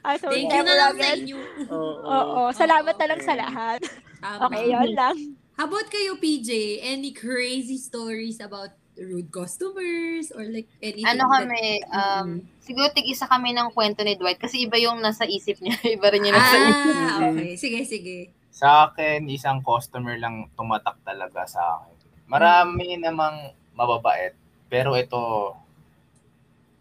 Ah, 0.00 0.16
so, 0.16 0.28
Thank 0.28 0.48
you 0.48 0.62
na 0.62 0.74
lang 0.74 0.92
sa 0.94 1.08
inyo. 1.12 1.38
Oo. 1.68 2.04
Oo, 2.04 2.40
salamat 2.52 2.94
na 2.94 3.06
lang 3.06 3.20
sa 3.20 3.34
lahat. 3.34 3.80
Tama. 4.18 4.48
Okay, 4.48 4.64
yun 4.68 4.90
lang. 4.92 5.16
How 5.54 5.64
about 5.64 5.88
kayo, 5.88 6.16
PJ? 6.16 6.50
Any 6.80 7.12
crazy 7.12 7.76
stories 7.76 8.40
about 8.40 8.72
rude 8.96 9.28
customers 9.30 10.28
or 10.30 10.44
like 10.44 10.68
anything 10.78 11.04
Ano 11.04 11.24
that- 11.26 11.44
kami, 11.44 11.64
um, 11.88 12.28
siguro 12.60 12.88
tig-isa 12.90 13.24
kami 13.24 13.52
ng 13.52 13.72
kwento 13.72 14.00
ni 14.00 14.16
Dwight 14.16 14.36
kasi 14.36 14.64
iba 14.64 14.76
yung 14.76 15.00
nasa 15.00 15.24
isip 15.24 15.56
niya, 15.58 15.72
iba 15.96 16.06
rin 16.08 16.24
yung 16.24 16.36
nasa 16.36 16.56
isip. 16.58 16.94
Ah, 16.94 17.16
okay. 17.26 17.52
Sige, 17.56 17.80
sige. 17.84 18.16
Sa 18.50 18.88
akin, 18.88 19.24
isang 19.28 19.60
customer 19.60 20.16
lang 20.16 20.52
tumatak 20.52 21.00
talaga 21.00 21.48
sa 21.48 21.80
akin. 21.80 21.96
Marami 22.24 22.96
namang 22.96 23.52
mababait, 23.72 24.36
pero 24.68 24.92
ito, 24.94 25.54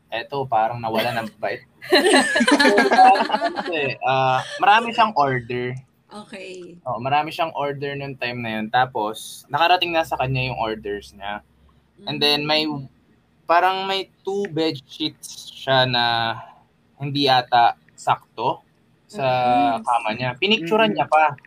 eto, 0.10 0.46
parang 0.46 0.82
nawala 0.82 1.14
ng 1.22 1.30
bite. 1.38 1.66
Kasi, 3.56 3.96
ah, 4.04 4.42
marami 4.58 4.92
siyang 4.92 5.14
order. 5.16 5.78
Okay. 6.10 6.74
Oh, 6.90 6.98
marami 6.98 7.30
siyang 7.30 7.54
order 7.54 7.94
noong 7.94 8.18
time 8.18 8.42
na 8.42 8.50
yun. 8.60 8.66
Tapos, 8.68 9.46
nakarating 9.46 9.94
na 9.94 10.02
sa 10.02 10.18
kanya 10.18 10.50
yung 10.50 10.58
orders 10.58 11.14
niya. 11.14 11.46
And 12.10 12.18
then, 12.18 12.50
may, 12.50 12.66
parang 13.46 13.86
may 13.86 14.10
two 14.26 14.50
bed 14.50 14.82
sheets 14.90 15.54
siya 15.54 15.86
na 15.86 16.06
hindi 16.98 17.30
yata 17.30 17.78
sakto 17.94 18.66
sa 19.06 19.26
Mm. 19.78 19.86
kama 19.86 20.10
niya. 20.18 20.30
Pinicturean 20.38 20.90
Mm. 20.94 20.98
niya 20.98 21.08
pa. 21.08 21.38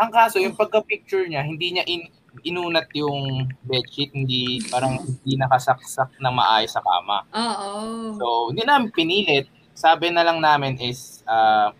Ang 0.00 0.10
kaso, 0.12 0.36
yung 0.36 0.56
pagka-picture 0.56 1.24
niya, 1.24 1.40
hindi 1.40 1.76
niya 1.76 1.84
in, 1.88 2.08
inunat 2.42 2.88
yung 2.92 3.48
bedsheet, 3.60 4.10
hindi, 4.10 4.62
parang 4.66 4.98
hindi 4.98 5.34
nakasaksak 5.36 6.16
na 6.18 6.30
maayos 6.30 6.70
sa 6.70 6.80
kama. 6.80 7.26
Oo. 7.30 7.70
So, 8.16 8.26
hindi 8.50 8.62
namin 8.62 8.90
pinilit. 8.90 9.46
Sabi 9.72 10.10
na 10.10 10.22
lang 10.22 10.38
namin 10.38 10.76
is, 10.78 11.22
ah, 11.24 11.72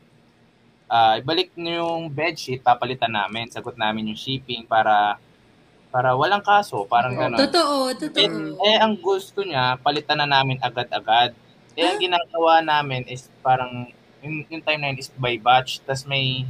ah, 0.86 1.14
ibalik 1.16 1.54
niyo 1.54 1.86
yung 1.86 2.08
bedsheet, 2.08 2.60
papalitan 2.60 3.12
namin. 3.12 3.48
Sagot 3.48 3.74
namin 3.74 4.10
yung 4.10 4.18
shipping 4.18 4.64
para 4.64 5.16
para 5.90 6.14
walang 6.14 6.38
kaso, 6.40 6.86
parang 6.86 7.18
gano'n. 7.18 7.50
Totoo, 7.50 7.90
totoo. 7.98 8.62
eh, 8.62 8.78
ang 8.78 8.94
gusto 8.94 9.42
niya, 9.42 9.74
palitan 9.74 10.22
na 10.22 10.28
namin 10.30 10.54
agad-agad. 10.62 11.34
Eh, 11.74 11.82
ang 11.82 11.98
ginagawa 11.98 12.62
namin 12.62 13.02
is 13.10 13.26
parang, 13.42 13.90
yung, 14.22 14.46
yung 14.46 14.62
time 14.62 14.78
na 14.78 14.94
yun 14.94 15.02
is 15.02 15.10
by 15.10 15.34
batch, 15.34 15.82
tas 15.82 16.06
may 16.06 16.46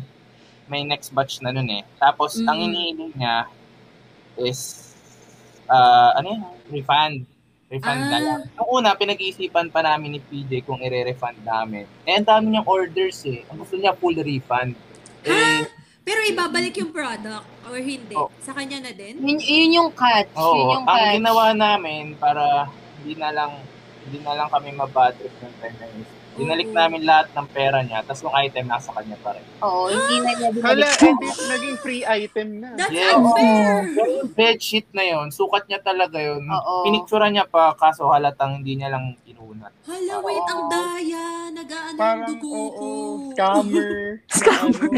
may 0.69 0.85
next 0.85 1.11
batch 1.11 1.41
na 1.41 1.51
nun 1.51 1.67
eh. 1.67 1.83
Tapos, 1.97 2.37
Mm. 2.37 2.47
ang 2.47 2.59
iniiling 2.61 3.13
niya 3.17 3.49
is, 4.37 4.93
ah 5.67 6.15
ano 6.15 6.27
yun, 6.31 6.43
refund. 6.71 7.27
Refund 7.69 8.01
na 8.03 8.11
Ah. 8.11 8.21
lang. 8.21 8.41
Nung 8.53 8.71
una, 8.73 8.93
pinag-iisipan 8.93 9.71
pa 9.71 9.81
namin 9.81 10.15
ni 10.15 10.21
PJ 10.21 10.63
kung 10.63 10.79
i-refund 10.79 11.39
namin. 11.41 11.87
Eh, 12.03 12.13
ang 12.13 12.27
dami 12.29 12.51
niyang 12.51 12.67
orders 12.67 13.23
eh. 13.25 13.47
Ang 13.47 13.63
gusto 13.63 13.75
niya, 13.75 13.95
full 13.95 14.15
refund. 14.17 14.75
Eh, 15.23 15.63
Pero 16.03 16.19
ibabalik 16.25 16.75
yung 16.75 16.91
product 16.91 17.47
or 17.63 17.79
hindi? 17.79 18.19
Oh. 18.19 18.27
Sa 18.41 18.51
kanya 18.51 18.83
na 18.83 18.91
din? 18.91 19.15
Yun, 19.17 19.39
yun 19.39 19.71
yung 19.73 19.91
catch. 19.93 20.27
yun 20.29 20.43
Oo, 20.43 20.73
yung 20.73 20.83
ang 20.83 20.99
catch. 20.99 21.15
ginawa 21.15 21.45
namin 21.53 22.05
para 22.17 22.67
hindi 22.99 23.15
na 23.15 23.31
lang 23.31 23.53
hindi 24.03 24.19
na 24.19 24.33
lang 24.35 24.49
kami 24.49 24.73
mabad 24.73 25.15
trip 25.15 25.31
ng 25.39 25.55
time 25.61 25.77
na 25.77 25.87
yun. 25.87 26.09
Dinalik 26.41 26.67
Oo. 26.67 26.75
namin 26.75 27.01
lahat 27.05 27.29
ng 27.31 27.49
pera 27.49 27.79
niya, 27.81 28.01
tapos 28.01 28.23
yung 28.23 28.33
item 28.35 28.65
nasa 28.65 28.89
kanya 28.91 29.17
pa 29.21 29.31
rin. 29.31 29.45
Oo, 29.61 29.83
hindi 29.87 30.17
na 30.17 30.31
niya 30.33 30.49
Hala, 30.57 30.89
binalik. 30.89 30.99
eh, 30.99 31.15
di- 31.15 31.47
naging 31.47 31.77
free 31.79 32.03
item 32.03 32.49
na. 32.59 32.69
That's 32.75 32.89
Yes. 32.91 33.13
unfair! 33.13 33.73
Yung 33.93 34.33
bedsheet 34.33 34.89
na 34.91 35.05
yun, 35.05 35.29
sukat 35.29 35.65
niya 35.67 35.81
talaga 35.81 36.17
yun. 36.17 36.41
Oo. 36.43 36.75
Pinicturean 36.83 37.31
niya 37.31 37.45
pa, 37.45 37.73
kaso 37.75 38.09
halatang 38.09 38.59
hindi 38.59 38.75
niya 38.75 38.89
lang 38.89 39.21
inunat. 39.23 39.73
Hala, 39.85 40.15
wait, 40.19 40.47
ang 40.47 40.65
daya. 40.67 41.25
Nag-ano 41.51 41.89
yung 41.89 41.99
Parang, 41.99 42.29
dugo 42.33 42.49
ko. 42.49 42.57
oo, 42.81 42.89
scammer. 43.31 43.93
Scammer. 44.31 44.89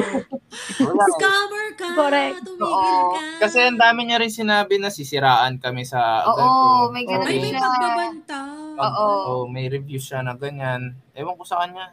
Wala. 0.78 1.05
Scammer 1.10 1.66
ka! 1.74 1.89
Correct. 1.93 2.36
Tumigil 2.44 2.69
Oo. 2.69 3.12
ka! 3.12 3.24
Kasi 3.40 3.59
ang 3.62 3.77
dami 3.77 4.01
niya 4.05 4.20
rin 4.20 4.31
sinabi 4.31 4.77
na 4.77 4.89
sisiraan 4.89 5.56
kami 5.56 5.82
sa 5.82 6.23
Oo, 6.24 6.36
ganito. 6.86 6.93
may 6.93 7.02
Ay, 7.02 7.09
ganun 7.09 7.27
may 7.27 7.40
siya. 7.43 7.59
pagbabanta. 7.59 8.40
Oo. 8.74 9.09
Oh, 9.27 9.43
may 9.47 9.66
review 9.66 9.98
siya 9.98 10.20
na 10.20 10.32
ganyan. 10.32 10.97
Ewan 11.12 11.34
ko 11.34 11.44
sa 11.44 11.60
kanya. 11.60 11.93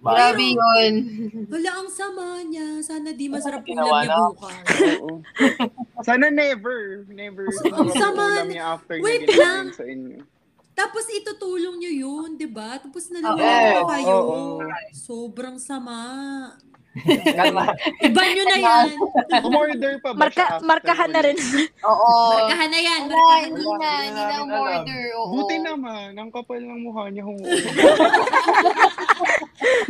Bakit? 0.00 0.16
Grabe 0.16 0.46
yun. 0.48 0.94
Wala 1.52 1.70
ang 1.76 1.90
sama 1.90 2.40
niya. 2.42 2.80
Sana 2.80 3.12
di 3.12 3.28
masarap 3.28 3.60
ulam 3.62 3.84
niya 3.84 4.08
na. 4.08 4.16
bukas. 4.26 4.56
Oo. 4.96 5.10
Sana 6.08 6.32
never. 6.32 7.04
Never. 7.06 7.44
Ang 7.68 7.92
sama. 7.92 8.40
niya 8.48 8.64
after 8.74 8.96
niya 8.96 9.04
Wait 9.04 9.20
ginawa 9.22 9.44
lang. 9.44 9.66
sa 9.70 9.84
inyo. 9.84 10.24
Tapos 10.72 11.04
itutulong 11.12 11.76
niyo 11.76 11.92
yun, 12.08 12.40
di 12.40 12.48
ba? 12.48 12.80
Tapos 12.80 13.04
Yes, 13.06 13.12
nalilito 13.12 13.84
kayo. 13.84 14.16
oo. 14.16 14.38
Sobrang 14.96 15.60
sama. 15.60 15.98
Kalma. 17.38 17.70
Iba 18.06 18.22
nyo 18.26 18.44
na 18.50 18.58
yan. 18.58 18.86
Umorder 19.46 19.94
pa 20.02 20.10
ba 20.10 20.26
Marka, 20.26 20.42
siya 20.42 20.58
markahan 20.66 21.10
na 21.14 21.20
rin. 21.22 21.38
Oo. 21.86 22.10
Markahan 22.34 22.70
na 22.70 22.80
yan. 22.82 23.00
Markahan 23.06 23.42
hindi 23.46 23.62
na. 23.62 23.78
na, 23.78 23.90
hindi 24.02 24.22
na 24.26 24.36
umorder. 24.42 25.02
Oo. 25.14 25.30
Buti 25.30 25.56
naman, 25.62 26.18
ang 26.18 26.30
kapal 26.34 26.58
ng 26.58 26.80
mukha 26.82 27.06
niya 27.14 27.22
kung 27.22 27.38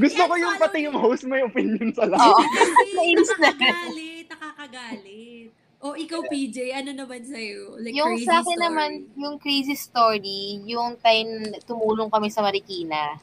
Gusto 0.03 0.23
ko 0.29 0.35
yung 0.37 0.57
pati 0.61 0.85
yung 0.85 0.97
host 1.01 1.25
may 1.25 1.41
opinion 1.41 1.89
sa 1.97 2.05
lahat. 2.05 2.37
Oo. 2.37 2.45
Na. 2.45 3.41
nakakagalit. 3.49 4.29
Nakakagalit. 4.29 5.49
O 5.81 5.97
ikaw, 5.97 6.21
PJ, 6.29 6.77
ano 6.77 6.93
naman 6.93 7.25
sa'yo? 7.25 7.81
Like 7.81 7.97
yung 7.97 8.21
crazy 8.21 8.29
sa 8.29 8.45
akin 8.45 8.61
story. 8.61 8.65
naman, 8.69 8.91
yung 9.17 9.41
crazy 9.41 9.73
story, 9.73 10.61
yung 10.69 11.01
time 11.01 11.49
tumulong 11.65 12.13
kami 12.13 12.29
sa 12.29 12.45
Marikina. 12.45 13.17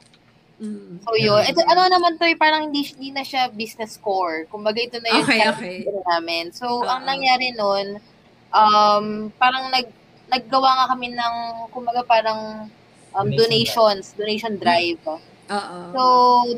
Mm. 0.58 1.06
So 1.06 1.14
yun, 1.14 1.46
ito 1.46 1.62
ano 1.70 1.86
naman 1.86 2.18
to, 2.18 2.26
eh, 2.26 2.34
parang 2.34 2.70
hindi, 2.70 2.82
hindi 2.98 3.14
na 3.14 3.22
siya 3.22 3.54
business 3.54 4.02
core. 4.02 4.50
Kumbaga 4.50 4.82
ito 4.82 4.98
na 4.98 5.10
yung 5.14 5.26
Okay, 5.26 5.42
okay. 5.46 5.78
namin. 6.10 6.50
So 6.50 6.82
ang 6.82 7.06
Oo. 7.06 7.10
nangyari 7.10 7.54
nun, 7.54 8.02
um, 8.50 9.30
parang 9.38 9.70
nag 9.70 9.86
naggawa 10.28 10.70
nga 10.84 10.86
kami 10.92 11.16
ng, 11.16 11.36
kumbaga 11.72 12.04
parang 12.04 12.68
um, 13.16 13.28
Donation 13.32 13.40
donations, 13.40 14.06
donation 14.18 14.54
drive. 14.60 15.00
Oo. 15.48 15.78
So, 15.96 16.02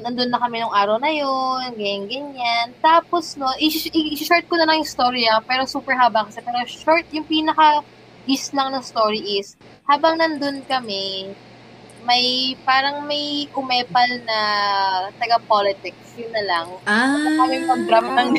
nandun 0.01 0.33
na 0.33 0.41
kami 0.41 0.57
nung 0.57 0.73
araw 0.73 0.97
na 0.97 1.13
yun, 1.13 1.77
ganyan-ganyan. 1.77 2.73
Tapos, 2.81 3.37
no, 3.37 3.53
i-short 3.61 4.49
ko 4.49 4.57
na 4.57 4.65
lang 4.65 4.81
yung 4.81 4.89
story, 4.89 5.29
ah, 5.29 5.45
pero 5.45 5.69
super 5.69 5.93
haba 5.93 6.25
kasi. 6.25 6.41
Pero 6.41 6.65
short, 6.65 7.05
yung 7.13 7.29
pinaka 7.29 7.85
gist 8.25 8.49
lang 8.57 8.73
ng 8.73 8.81
story 8.81 9.21
is, 9.37 9.53
habang 9.85 10.17
nandun 10.17 10.65
kami, 10.65 11.37
may, 12.01 12.25
parang 12.61 13.03
may 13.03 13.25
umepal 13.51 14.09
na 14.23 14.39
taga-politics, 15.15 16.15
yun 16.15 16.31
na 16.31 16.43
lang. 16.43 16.67
ah, 16.83 17.15
Kami 17.37 17.55
mag-drop 17.69 18.07
ng 18.07 18.29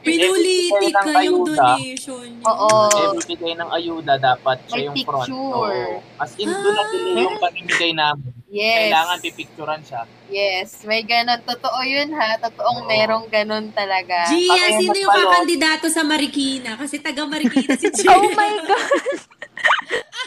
Pinulitik 0.00 0.72
Ibibigay 0.76 0.92
ng 0.92 0.94
ka 0.94 1.20
yung 1.22 1.42
ayuda. 1.42 1.66
donation 1.74 2.26
niyo. 2.30 2.46
Oo. 2.46 2.70
Bibigay 3.18 3.54
ng 3.54 3.70
ayuda, 3.70 4.12
dapat 4.16 4.58
siya 4.66 4.80
yung 4.86 4.96
front. 5.02 5.28
Oo. 5.28 6.00
As 6.16 6.32
in, 6.36 6.48
doon 6.48 6.72
na 6.72 6.84
tuloy 6.86 7.14
yung 7.18 7.38
pamimigay 7.38 7.92
namin. 7.92 8.32
Yes. 8.46 8.78
Kailangan 8.88 9.18
pipicturan 9.20 9.80
siya. 9.82 10.00
Yes, 10.26 10.80
may 10.82 11.02
ganon. 11.02 11.42
Totoo 11.42 11.82
yun 11.82 12.08
ha. 12.12 12.38
Totoong 12.38 12.80
Oo. 12.80 12.88
merong 12.88 13.26
ganon 13.26 13.68
talaga. 13.70 14.26
Gia, 14.26 14.70
sino 14.72 14.94
yung 14.94 15.12
kakandidato 15.12 15.86
sa 15.86 16.00
Marikina? 16.00 16.74
Kasi 16.74 16.98
taga 16.98 17.26
Marikina 17.26 17.74
si 17.74 17.90
Gia. 17.90 18.10
Oh 18.16 18.30
my 18.30 18.52
God. 18.62 19.18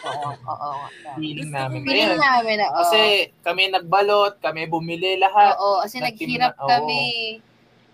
Oo. 0.05 0.29
Oo. 0.31 0.71
Feeling 1.19 1.51
namin. 1.51 1.83
Feeling 1.83 2.15
Ayun. 2.15 2.21
namin 2.21 2.55
na, 2.59 2.67
oo. 2.71 2.77
Kasi 2.81 2.99
kami 3.43 3.69
nagbalot, 3.69 4.39
kami 4.39 4.65
bumili 4.65 5.19
lahat. 5.19 5.55
Oo, 5.59 5.83
kasi 5.83 5.99
naghirap 5.99 6.55
na- 6.55 6.67
kami. 6.67 7.37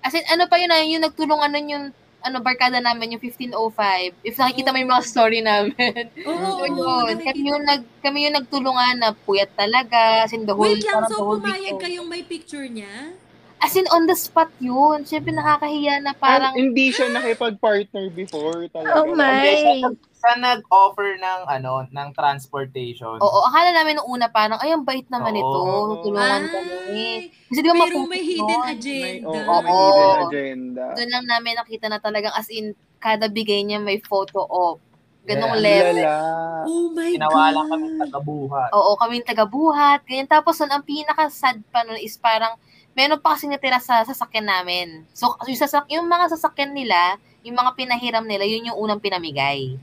As 0.06 0.14
in, 0.14 0.22
ano 0.30 0.46
pa 0.46 0.62
yun 0.62 0.70
yung 0.86 1.02
nagtulungan 1.02 1.50
nun 1.50 1.68
yung 1.70 1.86
ano, 2.26 2.42
barkada 2.42 2.82
namin, 2.82 3.14
yung 3.16 3.22
1505. 3.22 4.18
If 4.26 4.42
nakikita 4.42 4.74
mo 4.74 4.82
yung 4.82 4.90
mga 4.90 5.06
story 5.06 5.46
namin. 5.46 6.10
Oo, 6.26 6.58
so, 6.58 6.66
yun. 6.74 7.22
Kami 7.22 7.42
yung, 7.46 7.62
nag, 7.62 7.86
kami 8.02 8.26
yung 8.26 8.36
nagtulungan 8.42 8.98
na 8.98 9.14
puyat 9.14 9.54
talaga. 9.54 10.26
As 10.26 10.34
in, 10.34 10.42
the 10.42 10.58
whole, 10.58 10.66
Wait 10.66 10.82
lang, 10.82 11.06
so 11.06 11.22
pumayag 11.22 11.78
kayong 11.78 12.10
may 12.10 12.26
picture 12.26 12.66
niya? 12.66 13.14
As 13.62 13.78
in, 13.78 13.86
on 13.94 14.10
the 14.10 14.18
spot 14.18 14.50
yun. 14.58 15.06
Siyempre, 15.06 15.38
nakakahiya 15.38 16.02
na 16.02 16.18
parang, 16.18 16.50
Parang, 16.50 16.54
hindi 16.58 16.90
siya 16.90 17.14
nakipag-partner 17.14 18.10
before 18.10 18.66
talaga. 18.74 19.06
Oh 19.06 19.14
my. 19.14 19.30
Hindi, 19.30 19.54
siya, 19.62 19.74
nag- 19.86 20.02
siya 20.26 20.42
nag-offer 20.42 21.22
ng, 21.22 21.40
ano, 21.46 21.86
ng 21.86 22.10
transportation. 22.18 23.22
oo, 23.22 23.40
akala 23.46 23.70
namin 23.72 24.02
nung 24.02 24.10
una 24.10 24.26
parang, 24.26 24.58
ay, 24.58 24.74
ang 24.74 24.82
bait 24.82 25.06
naman 25.06 25.38
Oo. 25.38 25.40
ito. 25.40 25.60
Tulungan 26.02 26.42
Ay, 26.42 26.50
kami. 26.50 27.06
Kasi 27.46 27.60
di 27.62 27.70
ba 27.70 27.76
pero 27.78 28.02
may 28.10 28.24
hidden 28.26 28.42
nun? 28.50 28.66
May, 28.66 28.74
agenda. 28.74 29.30
oh, 29.30 29.54
Oo. 29.54 29.62
may 29.62 29.76
hidden 29.78 30.10
agenda. 30.26 30.84
Doon 30.98 31.10
lang 31.14 31.26
namin 31.30 31.54
nakita 31.56 31.86
na 31.86 32.02
talagang 32.02 32.34
as 32.34 32.50
in, 32.50 32.74
kada 32.98 33.30
bigay 33.30 33.62
niya 33.62 33.78
may 33.78 34.02
photo 34.02 34.42
op. 34.42 34.82
Ganong 35.26 35.58
Yeah. 35.58 35.62
level. 35.62 35.98
Lala. 36.02 36.18
Oh 36.66 36.90
my 36.90 37.10
Ginawa 37.14 37.34
God. 37.34 37.54
lang 37.54 37.68
kami 37.70 37.86
tagabuhat. 38.00 38.70
Oo, 38.74 38.92
kami 38.98 39.16
taga-buhat. 39.22 40.00
Ganyan. 40.06 40.26
Tapos 40.26 40.58
nun, 40.58 40.74
ang 40.74 40.82
pinaka-sad 40.82 41.62
pa 41.70 41.82
nun 41.82 41.98
is 41.98 42.18
parang, 42.18 42.58
meron 42.94 43.18
pa 43.18 43.34
kasi 43.34 43.46
natira 43.46 43.78
sa 43.78 44.02
sasakyan 44.02 44.46
namin. 44.46 45.06
So, 45.14 45.34
yung, 45.46 45.58
sasak 45.58 45.86
yung 45.90 46.06
mga 46.06 46.30
sasakyan 46.30 46.74
nila, 46.74 47.18
yung 47.42 47.58
mga 47.58 47.74
pinahiram 47.74 48.26
nila, 48.26 48.46
yun 48.46 48.70
yung 48.70 48.78
unang 48.78 49.02
pinamigay. 49.02 49.78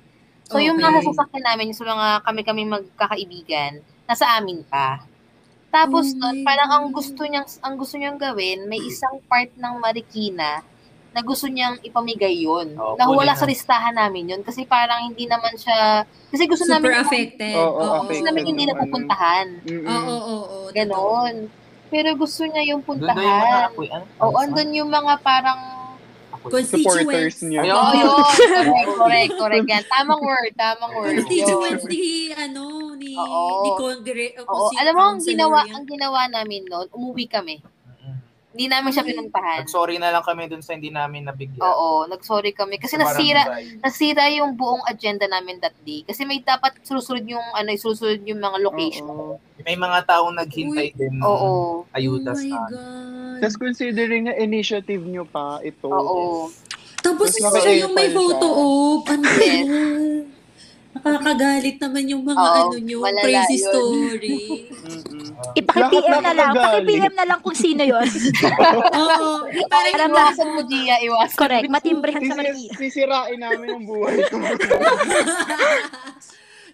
So, 0.53 0.61
yung 0.61 0.77
mga 0.77 1.01
Okay. 1.01 1.09
sasakyan 1.09 1.45
namin, 1.45 1.65
yung 1.73 1.79
sa 1.79 1.89
mga 1.89 2.09
kami-kami 2.23 2.63
magkakaibigan, 2.69 3.73
nasa 4.05 4.37
amin 4.37 4.61
pa. 4.63 5.01
Tapos 5.73 6.13
Oh 6.13 6.19
nun, 6.21 6.45
parang 6.45 6.69
ang 6.71 6.87
gusto 6.93 7.25
niyang 7.25 7.49
ang 7.65 7.81
gusto 7.81 7.97
niyang 7.97 8.21
gawin, 8.21 8.69
may 8.69 8.77
isang 8.79 9.17
part 9.25 9.49
ng 9.57 9.75
Marikina 9.81 10.61
na 11.13 11.21
gusto 11.21 11.49
niyang 11.49 11.81
ipamigay 11.81 12.45
yun. 12.45 12.77
Oo, 12.77 12.97
na 13.01 13.09
wala 13.09 13.33
kunin 13.33 13.41
sa 13.41 13.49
listahan 13.49 13.97
namin 13.97 14.37
yun 14.37 14.43
kasi 14.45 14.69
parang 14.69 15.01
hindi 15.03 15.25
naman 15.25 15.57
siya 15.57 16.05
kasi 16.29 16.45
gusto 16.45 16.69
Super 16.69 16.93
namin 16.93 17.01
affected. 17.01 17.57
Oo, 17.57 17.73
Oo, 17.73 17.97
gusto 18.05 18.13
affected 18.13 18.27
namin 18.29 18.43
hindi 18.45 18.63
yung 18.65 18.73
na 18.77 18.83
pupuntahan. 18.85 19.47
Mm-mm. 19.65 19.89
Oo, 19.89 20.13
oo, 20.13 20.37
oo. 20.45 20.69
Ganon. 20.73 21.35
Pero 21.89 22.09
gusto 22.17 22.45
niya 22.45 22.63
yung 22.69 22.81
Doon 22.85 23.01
daw 23.01 23.17
yung 23.17 23.17
mga 23.17 23.49
puntahan. 23.49 23.69
apoy. 23.69 23.89
Ano? 23.89 24.05
Oo, 24.21 24.37
andun 24.37 24.71
yung 24.73 24.91
mga 24.93 25.15
parang. 25.21 25.61
Supporters 26.43 26.71
Constituents. 26.75 27.39
niya. 27.47 27.63
Oo, 27.71 27.93
yun. 27.95 28.11
Correct, 28.27 28.91
correct, 28.99 29.33
correct 29.39 29.67
yan. 29.71 29.85
Tamang 29.87 30.21
word, 30.21 30.53
tamang 30.59 30.93
word. 30.99 31.15
Constituents 31.23 31.85
ni, 31.87 32.35
ano, 32.35 32.93
ni 32.99 33.15
Oo. 33.15 33.63
ni 33.63 33.71
Congre 33.79 34.27
o 34.37 34.43
Oo, 34.51 34.69
si 34.71 34.75
alam 34.83 34.93
mo 34.99 35.03
ang 35.15 35.21
ginawa, 35.23 35.63
ang 35.71 35.85
ginawa 35.87 36.27
namin 36.27 36.67
noon, 36.67 36.91
umuwi 36.91 37.31
kami. 37.31 37.63
Hindi 38.53 38.69
namin 38.69 38.93
siya 38.93 39.01
pinuntahan. 39.03 39.65
Nag-sorry 39.65 39.97
na 39.97 40.13
lang 40.13 40.21
kami 40.21 40.45
dun 40.45 40.61
sa 40.61 40.77
hindi 40.77 40.93
namin 40.93 41.25
nabigyan. 41.25 41.57
Oo, 41.59 42.05
nag-sorry 42.05 42.53
kami 42.53 42.77
kasi 42.77 42.95
Sa 42.95 43.03
nasira 43.03 43.49
barangay. 43.49 43.81
nasira 43.81 44.25
yung 44.29 44.53
buong 44.53 44.85
agenda 44.85 45.25
namin 45.25 45.57
that 45.59 45.73
day. 45.81 46.05
Kasi 46.05 46.29
may 46.29 46.39
dapat 46.39 46.77
susunod 46.85 47.25
yung 47.25 47.45
ano, 47.57 47.73
susunod 47.73 48.21
yung 48.23 48.39
mga 48.39 48.59
location. 48.61 49.09
Oo. 49.09 49.41
May 49.65 49.73
mga 49.75 50.05
taong 50.05 50.37
naghintay 50.37 50.93
din 50.93 51.17
ng 51.17 51.25
Oo. 51.25 51.89
ayuda 51.91 52.31
oh 52.31 52.37
my 52.37 52.45
sa. 52.45 52.61
Tapos 53.41 53.57
considering 53.57 54.29
na 54.29 54.37
initiative 54.37 55.01
nyo 55.01 55.25
pa 55.25 55.57
ito. 55.65 55.89
Oo. 55.89 56.53
Tapos 57.01 57.33
Mas 57.35 57.57
siya 57.57 57.83
yung 57.83 57.97
may 57.97 58.13
photo 58.13 58.47
op. 58.47 59.09
Ano 59.09 59.25
Yes. 59.33 59.65
Nakakagalit 60.93 61.77
naman 61.79 62.05
yung 62.07 62.21
mga 62.23 62.37
Oo, 62.39 62.57
ano 62.69 62.77
nyo, 62.77 62.99
malala 63.01 63.23
crazy 63.23 63.57
yun. 63.57 63.65
story. 63.65 64.37
Mm-mm. 64.83 65.21
Ipaki-PM 65.55 66.21
na 66.21 66.33
lang. 66.33 66.53
nakakagalit. 66.53 66.85
Paki-PM 66.85 67.15
na 67.15 67.25
lang 67.27 67.41
kung 67.41 67.57
sino 67.57 67.83
yon. 67.83 68.09
Oo. 69.03 69.31
Yung 69.49 69.69
parang 69.69 69.93
Parang 69.95 70.13
Iwasan 70.13 70.49
mo, 70.51 70.61
Gia, 70.65 70.97
iwasan. 71.01 71.39
Correct. 71.39 71.67
Matimbrehan 71.69 72.21
sa 72.21 72.27
Sisi- 72.27 72.39
Manila. 72.39 72.73
Sisirain 72.77 73.39
namin 73.39 73.69
ang 73.71 73.85
buhay 73.85 74.17
ko. 74.23 74.37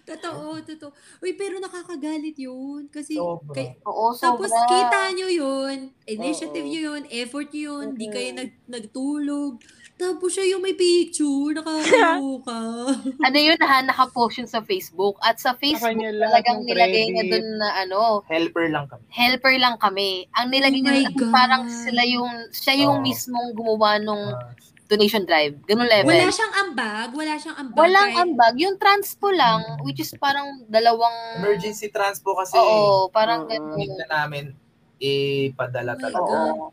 Totoo, 0.01 0.57
totoo. 0.59 0.89
Uy, 1.21 1.37
pero 1.37 1.61
nakakagalit 1.61 2.33
yun. 2.35 2.89
Kasi, 2.89 3.13
Sobra. 3.13 3.53
kay- 3.53 3.77
Oo, 3.83 4.09
tapos 4.11 4.49
sobra. 4.49 4.65
kita 4.67 4.99
nyo 5.13 5.29
yun, 5.29 5.75
initiative 6.03 6.65
Oo. 6.65 6.71
nyo 6.71 6.81
yun, 6.87 7.01
effort 7.13 7.45
nyo 7.47 7.61
yun, 7.61 7.85
di 7.93 8.09
kayo 8.09 8.33
nag, 8.33 8.57
nagtulog. 8.65 9.61
Tapos 9.99 10.31
siya 10.31 10.47
yung 10.49 10.63
may 10.63 10.71
picture, 10.71 11.51
nakakaloka. 11.51 12.55
ano 13.27 13.35
yun, 13.37 13.59
ha, 13.59 13.83
nakapost 13.83 14.39
yun 14.39 14.47
sa 14.47 14.63
Facebook. 14.63 15.19
At 15.19 15.35
sa 15.37 15.51
Facebook, 15.53 15.91
lahat 15.91 16.39
talagang 16.39 16.63
ng 16.63 16.67
nilagay 16.71 17.05
niya 17.11 17.25
dun 17.27 17.47
na 17.59 17.83
ano, 17.83 18.23
Helper 18.25 18.71
lang 18.71 18.87
kami. 18.87 19.03
helper 19.11 19.55
lang 19.59 19.75
kami. 19.75 20.23
Ang 20.31 20.47
nilagay 20.49 20.79
Oh 20.79 20.87
niya 20.87 21.11
dun, 21.11 21.29
parang 21.29 21.67
sila 21.67 22.07
yung, 22.07 22.31
siya 22.49 22.79
yung 22.79 22.97
Oo. 22.97 23.03
mismong 23.03 23.51
gumawa 23.51 23.99
nung 23.99 24.23
Ah, 24.31 24.55
donation 24.87 25.21
drive. 25.21 25.59
Ganun 25.67 25.85
level. 25.85 26.09
Wala 26.09 26.31
siyang 26.31 26.55
ambag, 26.57 27.09
wala 27.11 27.33
siyang 27.35 27.57
ambag. 27.59 27.77
Walang 27.77 28.09
kahit- 28.09 28.23
ambag. 28.23 28.53
Yung 28.55 28.75
transpo 28.79 29.27
lang, 29.29 29.59
which 29.83 29.99
is 29.99 30.09
parang 30.15 30.63
dalawang... 30.65 31.13
emergency 31.37 31.91
transpo 31.91 32.33
kasi 32.33 32.55
Oo, 32.55 33.11
parang 33.11 33.43
Oo. 33.43 33.51
ganun. 33.51 33.75
hindi 33.75 33.99
na 33.99 34.07
namin 34.17 34.55
ipadala 34.97 35.93
Oh 35.93 35.99
talaga. 35.99 36.33
Oo. 36.47 36.71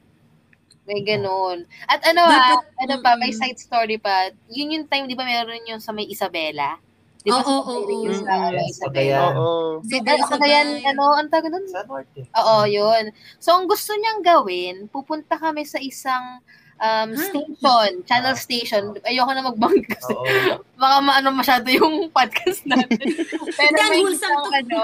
May 0.86 1.02
ganun. 1.02 1.66
At 1.84 1.98
ano 2.06 2.22
ah, 2.22 2.62
ano 2.78 3.02
pa, 3.02 3.18
may 3.18 3.30
side 3.30 3.58
story 3.58 3.98
pa. 3.98 4.30
Yun 4.46 4.70
yung 4.72 4.86
time, 4.86 5.04
di 5.04 5.14
ba 5.14 5.26
meron 5.26 5.66
yung 5.66 5.82
sa 5.82 5.90
may 5.90 6.06
Isabela? 6.06 6.78
Di 7.20 7.28
ba 7.28 7.42
Oo, 7.42 7.42
sa 7.42 7.74
oo, 7.74 7.82
may 7.84 7.98
oo. 8.06 8.22
ano, 8.22 8.60
Isabela? 8.62 9.18
Oo. 9.34 9.82
Si, 9.82 9.98
ano, 9.98 10.22
Cagayan, 10.24 10.68
sabay. 10.78 10.86
ano, 10.86 11.04
ang 11.12 11.26
tawag 11.26 11.50
nun? 11.50 11.66
Sa 11.66 11.82
norte. 11.82 12.22
Oo, 12.32 12.56
yun. 12.64 13.10
So, 13.36 13.50
ang 13.52 13.66
gusto 13.66 13.90
niyang 13.92 14.22
gawin, 14.22 14.86
pupunta 14.86 15.34
kami 15.34 15.66
sa 15.66 15.82
isang 15.82 16.38
um, 16.78 17.10
Huh? 17.10 17.24
station, 17.24 17.90
channel 18.06 18.36
station. 18.38 18.82
Ayoko 19.02 19.34
na 19.34 19.42
mag-bank 19.42 19.90
kasi 19.90 20.14
Oo. 20.14 20.62
baka 20.78 20.96
maano 21.02 21.34
masyado 21.34 21.66
yung 21.66 22.06
podcast 22.14 22.62
natin. 22.62 23.10
Pero 23.50 23.74
may 23.90 24.06
isang, 24.06 24.38
to. 24.38 24.50
ano, 24.54 24.82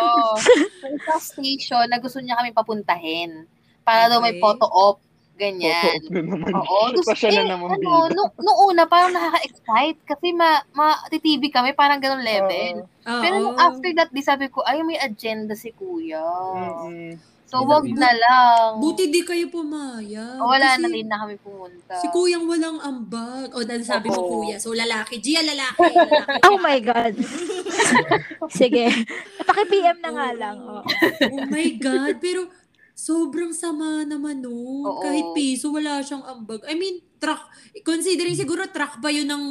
may 0.82 0.98
isang 0.98 1.22
station 1.22 1.86
na 1.86 2.02
gusto 2.02 2.18
niya 2.18 2.34
kami 2.34 2.50
papuntahin. 2.50 3.46
Para 3.82 4.10
daw 4.10 4.18
may 4.18 4.34
Okay. 4.34 4.42
photo 4.42 4.66
op. 4.66 4.98
Ganyan. 5.42 5.74
Photo 5.82 5.98
op 5.98 6.06
na 6.08 6.20
naman. 6.22 6.50
Oo. 6.54 6.78
Tapos, 6.94 7.04
Pa 7.04 7.14
siya 7.18 7.30
eh, 7.30 7.36
na 7.36 7.44
naman 7.50 7.66
ano, 7.66 7.78
bida. 7.82 8.14
nung, 8.14 8.30
nung 8.38 8.58
una, 8.62 8.82
parang 8.86 9.10
nakaka-excite 9.10 10.00
kasi 10.06 10.26
ma, 10.30 10.62
ma-TV 10.70 11.50
kami, 11.50 11.74
parang 11.74 11.98
ganun 11.98 12.22
level. 12.22 12.86
Oo. 12.86 13.18
Pero 13.18 13.34
nung 13.42 13.58
after 13.58 13.90
that, 13.92 14.14
di 14.14 14.22
sabi 14.22 14.46
ko, 14.46 14.62
ay, 14.62 14.86
may 14.86 15.02
agenda 15.02 15.58
si 15.58 15.74
kuya. 15.74 16.22
Mm-mm. 16.22 17.18
So, 17.44 17.68
wag 17.68 17.84
na- 17.84 18.16
lang. 18.16 18.80
Buti 18.80 19.12
di 19.12 19.20
kayo 19.20 19.44
pumayag. 19.52 20.40
O, 20.40 20.48
wala 20.48 20.72
Kasi 20.72 20.80
na 20.80 20.88
rin 20.88 21.04
na 21.04 21.20
kami 21.20 21.36
pumunta. 21.36 22.00
Si 22.00 22.08
kuyang 22.08 22.48
walang 22.48 22.80
ambag. 22.80 23.52
O, 23.52 23.60
dahil 23.60 23.84
sabi 23.84 24.08
mo 24.08 24.24
kuya. 24.24 24.56
So, 24.56 24.72
lalaki. 24.72 25.20
Gia, 25.20 25.44
lalaki. 25.44 25.84
lalaki. 25.92 26.48
Oh 26.48 26.56
my 26.56 26.80
God. 26.80 27.12
Sige. 28.56 28.88
Paki-PM 29.44 30.00
na 30.00 30.10
nga 30.10 30.28
lang. 30.32 30.56
Oo. 30.64 30.80
oh 31.28 31.44
my 31.52 31.68
God. 31.76 32.16
Pero, 32.24 32.48
sobrang 32.94 33.52
sama 33.52 34.04
naman 34.04 34.40
nun. 34.40 34.84
Oo. 34.84 35.00
Kahit 35.00 35.26
piso, 35.32 35.72
wala 35.72 36.00
siyang 36.00 36.22
ambag. 36.22 36.62
I 36.68 36.74
mean, 36.74 37.00
truck. 37.16 37.48
Considering 37.82 38.34
siguro 38.34 38.68
truck 38.68 38.98
ba 38.98 39.08
yun 39.08 39.26
ng, 39.26 39.44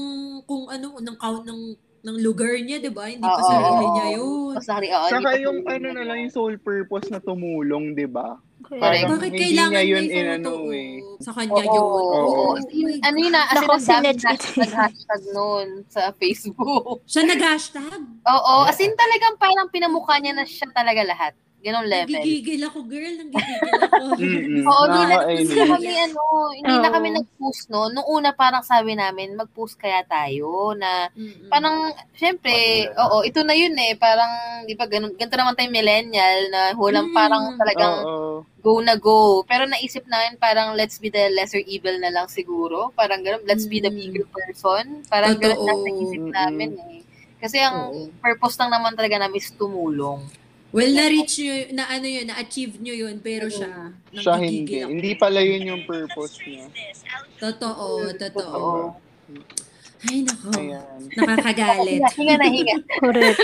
kung 0.43 0.67
ano, 0.67 0.97
ng 0.97 1.17
count 1.17 1.43
ng, 1.43 1.61
ng 2.01 2.17
lugar 2.19 2.57
niya, 2.57 2.81
di 2.81 2.89
ba? 2.89 3.05
Hindi 3.05 3.21
pa 3.21 3.41
sarili 3.41 3.85
niya 3.87 4.07
yun. 4.17 4.53
Mas 4.57 4.65
nakari, 4.65 4.87
oo, 4.89 5.07
Saka 5.07 5.29
yung 5.37 5.59
ano 5.63 5.87
na 5.93 6.03
lang, 6.03 6.17
yung 6.19 6.33
sole 6.33 6.57
purpose 6.57 7.07
na 7.09 7.21
tumulong, 7.21 7.93
di 7.93 8.09
ba? 8.09 8.41
Correct. 8.61 8.81
Parang 8.81 9.09
Bakit 9.11 9.25
hindi 9.27 9.41
kailangan 9.41 9.73
niya 9.73 9.83
yun 9.83 10.05
photo 10.05 10.17
inano 10.17 10.53
eh. 10.71 10.91
sa 11.19 11.31
kanya 11.33 11.53
Oo, 11.53 11.65
yun? 11.65 11.81
oo, 11.81 12.01
Oo. 12.13 12.41
Oh 12.41 12.53
in, 12.69 12.85
God. 12.87 13.01
ano 13.01 13.17
yun 13.17 13.33
na, 13.33 13.41
as 13.43 13.57
in, 13.57 13.61
ang 13.61 13.69
dami 13.69 13.85
sinedge 13.85 14.21
it. 14.21 14.29
hashtag, 14.29 14.71
hashtag 14.71 15.21
nun 15.33 15.67
sa 15.89 16.01
Facebook. 16.13 17.01
Siya 17.05 17.21
nag-hashtag? 17.25 17.99
Oo, 18.21 18.53
as 18.65 18.77
in 18.77 18.93
talagang 18.93 19.35
parang 19.37 19.67
pinamukha 19.69 20.17
niya 20.17 20.33
na 20.33 20.45
siya 20.45 20.69
talaga 20.71 21.01
lahat. 21.05 21.33
Ganong 21.61 21.85
level. 21.85 22.17
Nagigigil 22.17 22.61
ako, 22.65 22.79
girl. 22.83 23.15
Nagigigil 23.21 23.73
ako. 23.79 24.03
Mm-mm. 24.17 24.65
Oo, 24.65 24.83
hindi 24.83 25.01
na, 25.05 25.15
hindi 25.29 25.53
na 25.53 25.65
kami 25.69 25.93
ano, 25.93 26.21
hindi 26.57 26.75
na 26.75 26.89
kami 26.89 27.07
nag-post 27.13 27.69
no. 27.69 27.85
Nung 27.87 28.09
una 28.09 28.33
parang 28.33 28.65
sabi 28.65 28.97
namin, 28.97 29.37
mag-post 29.37 29.77
kaya 29.77 30.01
tayo 30.03 30.73
na 30.73 31.13
Mm-mm. 31.13 31.53
parang, 31.53 31.93
syempre, 32.13 32.49
Wala. 32.89 32.97
oo, 33.05 33.17
ito 33.21 33.45
na 33.45 33.53
yun 33.53 33.77
eh. 33.77 33.93
Parang, 33.93 34.31
di 34.65 34.73
ba, 34.73 34.89
ganun, 34.89 35.13
ganito 35.13 35.37
naman 35.37 35.53
tayo 35.53 35.69
millennial 35.69 36.49
na 36.49 36.61
walang 36.73 37.07
Mm. 37.07 37.15
parang 37.15 37.43
talagang 37.55 37.95
Oo. 38.01 38.41
go 38.57 38.81
na 38.81 38.97
go. 38.97 39.45
Pero 39.45 39.69
naisip 39.69 40.05
namin 40.05 40.41
parang 40.41 40.73
let's 40.73 40.97
be 40.97 41.09
the 41.09 41.29
lesser 41.29 41.61
evil 41.61 41.93
na 41.97 42.09
lang 42.09 42.25
siguro. 42.25 42.89
Parang 42.91 43.21
ganun, 43.21 43.45
let's 43.45 43.69
be 43.69 43.77
the 43.77 43.93
bigger 43.93 44.25
person. 44.27 45.05
Parang 45.05 45.37
ganun 45.37 45.61
Totoo. 45.61 45.67
lang 45.67 45.79
naisip 45.83 46.23
namin 46.25 46.69
eh. 46.89 47.01
Kasi 47.37 47.57
ang 47.57 47.89
Oo. 47.89 48.09
purpose 48.17 48.57
lang 48.57 48.69
naman 48.69 48.97
talaga 48.97 49.21
namin 49.21 49.37
is 49.37 49.53
tumulong. 49.53 50.25
Well, 50.71 50.87
na-reach 50.87 51.35
nyo, 51.37 51.55
na 51.75 51.83
ano 51.85 52.07
yun, 52.07 52.25
na-achieve 52.31 52.79
nyo 52.79 52.95
yun, 52.95 53.19
pero 53.19 53.51
siya, 53.51 53.91
Siya 54.09 54.35
hindi. 54.39 54.79
ako. 54.79 54.87
Hindi 54.87 55.11
pala 55.19 55.43
yun 55.43 55.67
yung 55.67 55.83
purpose 55.83 56.39
niya. 56.41 56.71
Totoo, 57.37 58.07
totoo. 58.15 58.55
Oo. 58.55 58.85
Ay, 60.01 60.23
nako. 60.23 60.47
Ayan. 60.55 60.99
Nakakagalit. 61.13 61.99
Hinga, 61.99 62.09
hinga 62.15 62.35
na 62.39 62.47
hinga. 62.47 62.75
Correct. 63.03 63.39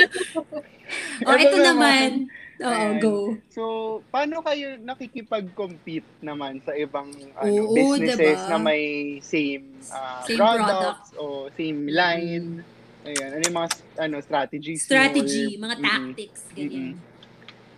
O, 1.21 1.29
Ito 1.29 1.41
ito 1.43 1.57
naman. 1.59 1.67
naman. 1.67 2.11
Oo, 2.57 2.73
Ayan. 2.73 2.97
go. 2.97 3.15
So, 3.53 3.63
paano 4.09 4.41
kayo 4.41 4.81
nakikipag-compete 4.81 6.09
naman 6.23 6.57
sa 6.63 6.73
ibang 6.73 7.11
ano, 7.37 7.51
Oo, 7.61 7.75
businesses 7.75 8.17
diba? 8.41 8.49
na 8.49 8.57
may 8.57 8.83
same, 9.21 9.77
uh, 9.91 10.25
Same 10.25 10.39
products 10.39 11.13
o 11.13 11.51
same 11.53 11.85
line? 11.85 12.63
Ayan, 13.05 13.29
ano 13.29 13.43
yung 13.45 13.57
mga 13.57 13.69
ano, 13.99 14.15
strategies? 14.19 14.81
nyo 14.81 14.89
Strategy, 14.89 15.45
mga 15.55 15.75
Mm-mm. 15.75 15.85
tactics, 15.85 16.41
ganyan. 16.51 16.97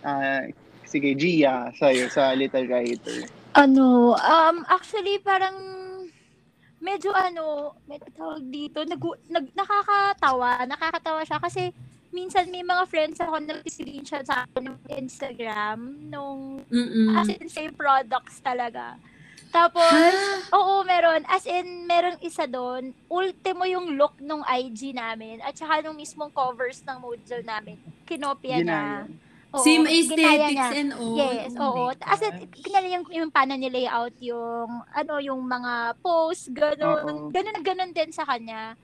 Ah, 0.01 0.47
sige, 0.85 1.13
Gia, 1.15 1.69
sa'yo, 1.75 2.07
sa 2.09 2.31
Little 2.33 2.67
Writer. 2.67 3.27
Ano, 3.53 4.15
um, 4.15 4.63
actually, 4.69 5.19
parang 5.19 5.55
medyo 6.79 7.11
ano, 7.11 7.75
may 7.85 7.99
tawag 8.15 8.43
dito, 8.47 8.79
nag, 8.87 9.01
nag, 9.27 9.45
nakakatawa, 9.51 10.63
nakakatawa 10.63 11.21
siya 11.27 11.39
kasi 11.39 11.75
minsan 12.09 12.49
may 12.49 12.63
mga 12.63 12.83
friends 12.89 13.19
ako 13.21 13.37
na 13.43 13.61
screenshot 13.67 14.23
sa 14.25 14.47
akin 14.47 14.73
ng 14.73 14.77
Instagram 14.97 15.77
nung 16.09 16.63
Mm-mm. 16.71 17.13
as 17.13 17.29
in 17.29 17.45
same 17.51 17.75
products 17.75 18.41
talaga. 18.41 18.97
Tapos, 19.49 20.13
oo, 20.53 20.85
meron. 20.85 21.25
As 21.25 21.49
in, 21.49 21.89
merong 21.89 22.21
isa 22.21 22.45
doon. 22.45 22.93
Ultimo 23.09 23.65
yung 23.65 23.97
look 23.97 24.13
nung 24.21 24.45
IG 24.45 24.93
namin 24.93 25.41
at 25.41 25.57
saka 25.57 25.81
nung 25.81 25.97
mismong 25.97 26.29
covers 26.29 26.85
ng 26.85 26.97
Mojo 27.01 27.37
namin. 27.41 27.73
Kinopia 28.05 28.61
Ginaya. 28.61 29.09
niya. 29.09 29.28
Oo, 29.49 29.65
Same 29.65 29.85
aesthetics 29.89 30.69
and 30.77 30.91
all. 30.93 31.17
Yes, 31.17 31.57
Oh 31.57 31.89
oo. 31.89 31.89
As 32.05 32.21
in, 32.21 32.33
kinala 32.53 32.87
yung, 32.93 33.05
yung 33.09 33.31
paano 33.33 33.57
ni-layout 33.57 34.13
yung, 34.21 34.85
ano, 34.93 35.13
yung 35.17 35.41
mga 35.41 35.97
posts, 36.05 36.53
Oo. 36.53 36.53
gano'n. 36.53 37.33
Gano'n 37.33 37.53
na 37.57 37.61
gano'n 37.65 37.91
din 37.93 38.13
sa 38.13 38.29
kanya. 38.29 38.77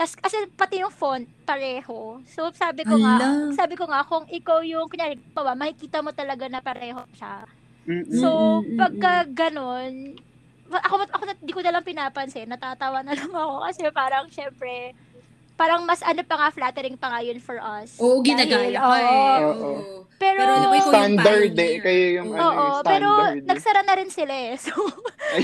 Tas 0.00 0.16
kasi 0.16 0.40
pati 0.56 0.80
yung 0.80 0.88
font, 0.94 1.28
pareho. 1.44 2.16
So, 2.24 2.48
sabi 2.56 2.88
ko 2.88 2.96
nga, 2.96 3.20
Hala. 3.20 3.52
sabi 3.52 3.76
ko 3.76 3.84
nga, 3.84 4.00
kung 4.08 4.24
ikaw 4.24 4.64
yung, 4.64 4.88
kunyari, 4.88 5.20
bawa, 5.36 5.52
makikita 5.52 6.00
mo 6.00 6.16
talaga 6.16 6.48
na 6.48 6.64
pareho 6.64 7.04
siya. 7.12 7.44
Mm-mm. 7.84 8.08
So, 8.08 8.64
pagka 8.80 9.28
ganon, 9.28 10.16
ako, 10.72 10.94
ako 11.12 11.22
na, 11.28 11.34
di 11.36 11.52
ko 11.52 11.60
na 11.60 11.76
lang 11.76 11.84
pinapansin, 11.84 12.48
natatawa 12.48 13.04
na 13.04 13.12
lang 13.18 13.28
ako 13.28 13.68
kasi 13.68 13.82
parang, 13.92 14.24
syempre, 14.32 14.96
parang 15.60 15.84
mas 15.84 16.00
ano 16.00 16.24
pa 16.24 16.40
nga, 16.40 16.48
flattering 16.48 16.96
pa 16.96 17.12
nga 17.12 17.20
yun 17.20 17.36
for 17.36 17.60
us. 17.60 18.00
Oo, 18.00 18.24
ginagaya 18.24 18.80
ka 18.80 18.80
oo. 18.80 18.96
eh. 18.96 19.44
Oo. 19.44 19.70
Pero, 20.16 20.40
Pero 20.40 20.52
alam 20.52 20.68
mo, 20.68 20.76
yung 20.76 20.88
standard 20.88 21.52
eh. 21.54 21.74
Kayo 21.80 22.04
yung 22.16 22.28
ano, 22.32 22.40
Oo, 22.40 22.52
yung 22.56 22.80
pero 22.80 23.08
standard. 23.12 23.36
eh. 23.36 23.44
nagsara 23.44 23.80
na 23.84 23.94
rin 23.96 24.10
sila 24.10 24.32
eh. 24.32 24.52
So, 24.64 24.72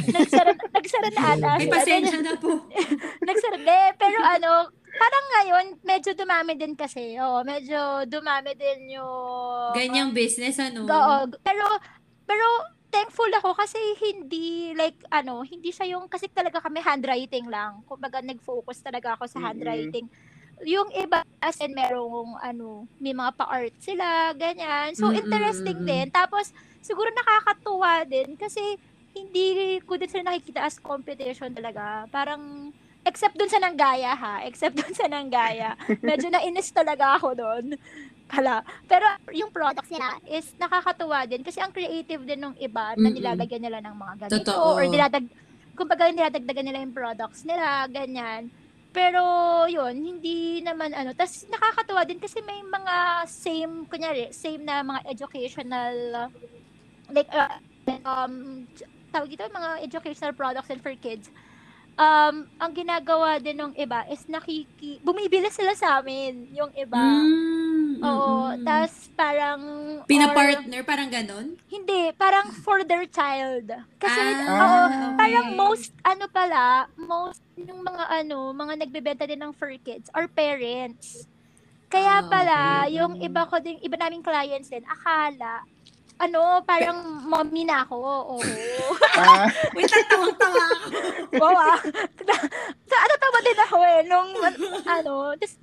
nagsara, 0.09 0.53
nagsara 0.53 1.09
na 1.13 1.23
ata 1.31 1.49
May 1.57 1.69
sila. 1.69 1.75
pasensya 1.77 2.19
na 2.21 2.35
po. 2.37 2.51
nagsara, 3.29 3.57
de, 3.61 3.81
pero 3.97 4.19
ano, 4.19 4.51
parang 4.97 5.27
ngayon, 5.31 5.65
medyo 5.83 6.11
dumami 6.17 6.57
din 6.57 6.73
kasi. 6.73 7.21
Oo, 7.21 7.45
medyo 7.45 7.77
dumami 8.09 8.57
din 8.57 8.97
yung... 8.97 9.77
Ganyang 9.77 10.17
business, 10.17 10.57
ano? 10.57 10.89
Oo, 10.89 11.17
pero, 11.41 11.65
pero, 12.25 12.45
thankful 12.97 13.29
ako 13.29 13.53
kasi 13.53 13.77
hindi 14.01 14.73
like 14.73 14.97
ano, 15.13 15.45
hindi 15.45 15.69
siya 15.69 15.93
yung 15.93 16.09
kasi 16.09 16.33
talaga 16.33 16.65
kami 16.65 16.81
handwriting 16.81 17.45
lang. 17.53 17.85
Kumbaga 17.85 18.25
nag-focus 18.25 18.81
talaga 18.81 19.13
ako 19.21 19.29
sa 19.29 19.45
handwriting. 19.45 20.09
Yung 20.65 20.89
iba 20.97 21.21
as 21.45 21.61
in 21.61 21.77
merong 21.77 22.41
ano, 22.41 22.89
may 22.97 23.13
mga 23.13 23.37
pa-art 23.37 23.77
sila, 23.77 24.33
ganyan. 24.33 24.97
So 24.97 25.13
Mm-mm, 25.13 25.21
interesting 25.21 25.85
din. 25.85 26.09
Tapos 26.09 26.49
siguro 26.81 27.13
nakakatuwa 27.13 28.09
din 28.09 28.33
kasi 28.41 28.81
hindi 29.13 29.77
ko 29.85 30.01
din 30.01 30.09
sila 30.09 30.33
nakikita 30.33 30.65
as 30.65 30.81
competition 30.81 31.53
talaga. 31.53 32.09
Parang 32.09 32.73
except 33.05 33.37
dun 33.37 33.53
sa 33.53 33.61
nanggaya 33.61 34.17
ha, 34.17 34.35
except 34.49 34.75
dun 34.81 34.97
sa 34.97 35.05
nanggaya. 35.07 35.77
Medyo 36.09 36.33
nainis 36.33 36.73
talaga 36.73 37.21
ako 37.21 37.37
doon. 37.37 37.65
Pala. 38.27 38.67
Pero 38.91 39.07
yung 39.31 39.55
products 39.55 39.91
nila 39.91 40.19
is 40.27 40.51
nakakatuwa 40.59 41.27
din 41.31 41.47
kasi 41.47 41.63
ang 41.63 41.71
creative 41.71 42.27
din 42.27 42.43
ng 42.43 42.55
iba 42.59 42.99
na 42.99 43.09
nilalagyan 43.09 43.63
nila 43.63 43.79
ng 43.79 43.95
mga 43.95 44.15
ganito 44.27 44.51
Totoo. 44.51 44.75
or 44.75 44.83
niladag 44.87 45.27
kumbaga 45.77 46.09
niladagdagan 46.09 46.65
nila 46.67 46.83
yung 46.83 46.97
products 46.97 47.45
nila, 47.45 47.85
ganyan. 47.87 48.49
Pero 48.97 49.21
yun, 49.69 49.93
hindi 49.93 50.65
naman 50.65 50.97
ano. 50.97 51.13
Tapos 51.13 51.45
nakakatuwa 51.53 52.03
din 52.09 52.17
kasi 52.17 52.41
may 52.41 52.65
mga 52.65 53.29
same, 53.29 53.85
kunyari, 53.93 54.33
same 54.33 54.65
na 54.65 54.81
mga 54.81 55.05
educational, 55.05 56.33
like, 57.13 57.29
uh, 57.29 57.61
um, 58.09 58.65
tawag 59.13 59.29
dito, 59.29 59.45
mga 59.53 59.85
educational 59.85 60.33
products 60.33 60.73
and 60.73 60.81
for 60.81 60.97
kids. 60.97 61.29
Um, 61.97 62.45
ang 62.61 62.73
ginagawa 62.77 63.41
din 63.41 63.57
ng 63.57 63.73
iba 63.73 64.05
is 64.07 64.21
nakiki, 64.29 65.01
bumibili 65.01 65.49
sila 65.49 65.73
sa 65.73 65.97
amin, 65.97 66.45
yung 66.53 66.69
iba. 66.77 67.01
Mm, 67.01 68.05
Oo, 68.05 68.53
mm, 68.53 68.61
tas 68.63 68.93
parang, 69.17 69.61
or- 69.97 70.05
Pina-partner, 70.05 70.85
parang 70.85 71.09
ganon? 71.09 71.57
hindi, 71.67 72.13
parang 72.13 72.53
for 72.61 72.85
their 72.85 73.09
child. 73.09 73.73
Kasi, 73.97 74.21
Ah, 74.45 74.61
oo, 74.61 74.79
okay. 74.87 75.09
parang 75.17 75.57
most, 75.57 75.89
ano 76.05 76.29
pala, 76.29 76.85
most, 77.01 77.41
yung 77.57 77.81
mga 77.81 78.05
ano, 78.23 78.53
mga 78.53 78.73
nagbebenta 78.77 79.25
din 79.25 79.41
ng 79.41 79.57
fur 79.57 79.73
kids 79.81 80.13
are 80.13 80.29
parents. 80.29 81.25
Kaya 81.89 82.21
Ah, 82.21 82.29
pala, 82.29 82.59
okay. 82.85 83.01
yung 83.01 83.17
iba 83.25 83.49
ko 83.49 83.57
din, 83.57 83.81
iba 83.81 83.97
naming 83.97 84.21
clients 84.21 84.69
din, 84.69 84.85
akala, 84.85 85.65
ano, 86.17 86.41
parang 86.63 86.99
mommy 87.23 87.65
na 87.65 87.83
ako. 87.83 87.97
Oo. 87.97 88.37
Ah, 89.17 89.49
Wait, 89.73 89.89
tatawang-tawa 89.89 90.65
ako. 90.77 90.87
wow, 91.41 91.57
ah. 91.57 91.81
Sa 92.91 92.97
ano 93.01 93.15
tawa 93.17 93.39
din 93.41 93.59
ako 93.59 93.77
eh, 93.81 94.01
nung, 94.05 94.29
ano, 94.85 95.13
tapos, 95.33 95.57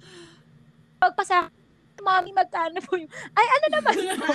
pagpasa, 0.98 1.54
mommy, 2.02 2.34
magkano 2.34 2.82
po 2.82 2.98
yung, 2.98 3.06
ay, 3.32 3.46
ano 3.48 3.66
naman 3.72 3.94
po? 4.18 4.26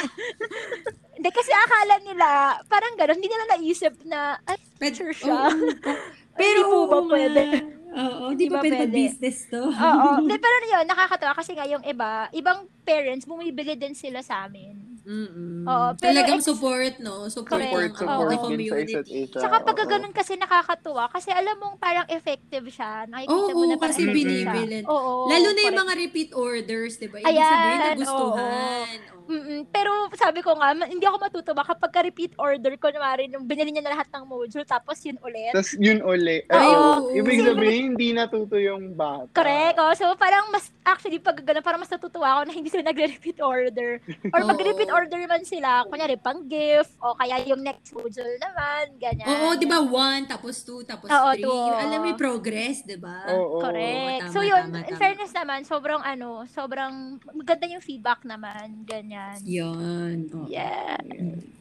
Hindi, 1.18 1.30
kasi 1.34 1.50
akala 1.50 1.98
nila, 1.98 2.28
parang 2.70 2.94
gano'n, 2.94 3.18
hindi 3.18 3.26
nila 3.26 3.46
naisip 3.50 3.94
na, 4.06 4.38
ay, 4.46 4.54
sure 4.94 5.10
siya. 5.10 5.50
Pero, 5.50 5.90
Pero 6.38 6.60
po 6.62 6.78
ba 6.86 6.98
pwede? 7.10 7.42
nga. 7.42 7.58
Oo, 7.98 8.24
di 8.38 8.46
Di 8.46 8.46
ba 8.46 8.62
ba 8.62 8.62
pwede 8.62 8.86
pwede? 8.86 8.94
business 8.94 9.50
to? 9.50 9.66
Oo. 9.66 10.08
Hindi, 10.22 10.36
pero 10.38 10.56
yun, 10.62 10.86
nakakatawa 10.86 11.34
kasi 11.34 11.58
nga 11.58 11.66
yung 11.66 11.82
iba, 11.82 12.30
ibang 12.30 12.70
parents, 12.86 13.26
bumibili 13.26 13.74
din 13.74 13.98
sila 13.98 14.22
sa 14.22 14.46
amin. 14.46 14.87
Mm-mm. 15.08 15.64
Oo, 15.64 15.88
pero 15.96 16.04
Talagang 16.04 16.36
ex- 16.36 16.44
support, 16.44 16.94
no? 17.00 17.16
Support, 17.32 17.64
ng, 17.64 17.64
support, 17.64 17.88
the 17.88 17.96
support 17.96 18.28
sa 18.28 18.36
isa't 18.36 18.44
community. 18.44 19.12
isa. 19.24 19.38
Tsaka 19.40 19.56
pag 19.64 19.78
oo. 19.80 19.88
ganun 19.88 20.12
kasi 20.12 20.32
nakakatuwa, 20.36 21.04
kasi 21.08 21.32
alam 21.32 21.56
mong 21.56 21.76
parang 21.80 22.04
effective 22.12 22.68
siya. 22.68 23.08
Nakikita 23.08 23.50
mo 23.50 23.64
Oo, 23.64 23.64
na 23.64 23.74
parang 23.74 23.88
kasi 23.88 24.04
effective 24.04 24.20
siya. 24.20 24.52
binibilin. 24.52 24.84
Oo. 24.84 25.12
Lalo 25.26 25.48
na 25.48 25.58
yung 25.58 25.72
correct. 25.72 25.82
mga 25.82 25.94
repeat 25.96 26.30
orders, 26.36 26.92
di 26.94 27.08
ba? 27.08 27.16
Ibig 27.18 27.30
Ayan, 27.30 27.48
sabihin, 27.48 27.80
nagustuhan. 27.88 28.98
Oo. 29.08 29.17
Mm-mm. 29.28 29.68
Pero 29.68 29.92
sabi 30.16 30.40
ko 30.40 30.56
nga, 30.56 30.72
hindi 30.88 31.04
ako 31.04 31.16
matutuwa 31.20 31.62
kapag 31.62 31.92
ka-repeat 31.92 32.32
order 32.40 32.72
ko, 32.80 32.88
naman 32.88 33.28
nung 33.28 33.44
binili 33.44 33.70
niya 33.70 33.84
na 33.84 33.92
lahat 33.92 34.08
ng 34.08 34.24
module, 34.24 34.64
tapos 34.64 34.96
yun 35.04 35.20
ulit. 35.20 35.52
Tapos 35.52 35.76
yun 35.76 36.00
uli. 36.00 36.40
Ay, 36.48 36.72
Oo. 36.72 37.12
oo. 37.12 37.12
Ibig 37.12 37.44
sabihin, 37.44 37.84
hindi 37.92 38.16
natuto 38.16 38.56
yung 38.56 38.96
bata. 38.96 39.28
Correct. 39.36 39.76
Oh. 39.76 39.92
So, 39.92 40.16
parang 40.16 40.48
mas, 40.48 40.72
actually, 40.82 41.20
pag 41.20 41.36
ganun, 41.44 41.60
parang 41.60 41.80
mas 41.80 41.92
natutuwa 41.92 42.40
ako 42.40 42.40
na 42.48 42.56
hindi 42.56 42.72
sila 42.72 42.88
nagre-repeat 42.88 43.38
order. 43.44 44.00
Or 44.32 44.40
pag 44.48 44.58
Oo. 44.64 44.66
repeat 44.66 44.88
order 44.88 45.20
man 45.28 45.44
sila, 45.44 45.84
kunyari, 45.86 46.16
pang 46.16 46.48
gift, 46.48 46.96
o 46.98 47.12
kaya 47.12 47.44
yung 47.44 47.60
next 47.60 47.92
module 47.92 48.32
naman, 48.40 48.96
ganyan. 48.96 49.28
Oo, 49.28 49.52
di 49.54 49.68
ba? 49.68 49.84
One, 49.84 50.24
tapos 50.24 50.64
two, 50.64 50.80
tapos 50.88 51.12
Oo, 51.12 51.36
three. 51.36 51.44
two. 51.44 51.52
Yung 51.52 51.78
Alam 51.78 51.98
mo 52.00 52.06
yung 52.08 52.20
progress, 52.20 52.80
di 52.80 52.96
ba? 52.96 53.28
Oo. 53.28 53.60
Correct. 53.60 54.24
Oo, 54.24 54.32
so 54.32 54.40
tama, 54.40 54.48
yun, 54.48 54.64
tama, 54.72 54.80
in 54.80 54.94
tama. 54.96 55.00
fairness 55.00 55.32
naman, 55.36 55.60
sobrang 55.68 56.00
ano, 56.00 56.48
sobrang 56.48 56.94
maganda 57.36 57.68
yung 57.68 57.84
feedback 57.84 58.24
naman, 58.24 58.88
ganyan. 58.88 59.17
Yun. 59.44 60.16
oo. 60.34 60.46
Yeah. 60.48 60.96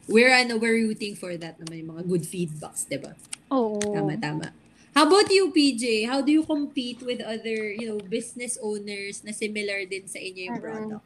We're, 0.08 0.32
ano, 0.32 0.56
we're 0.56 0.88
rooting 0.88 1.14
for 1.14 1.36
that 1.36 1.60
naman, 1.60 1.84
yung 1.84 1.90
mga 1.96 2.04
good 2.08 2.24
feedbacks, 2.24 2.88
di 2.88 2.96
ba? 2.96 3.12
Oo. 3.52 3.80
Tama, 3.80 4.16
tama. 4.16 4.48
How 4.96 5.06
about 5.06 5.30
you, 5.30 5.52
PJ? 5.52 6.08
How 6.08 6.24
do 6.24 6.32
you 6.32 6.42
compete 6.42 6.98
with 7.04 7.20
other, 7.22 7.70
you 7.76 7.92
know, 7.92 8.00
business 8.02 8.58
owners 8.58 9.22
na 9.22 9.30
similar 9.30 9.84
din 9.86 10.08
sa 10.08 10.18
inyo 10.18 10.40
yung 10.48 10.58
product? 10.58 11.04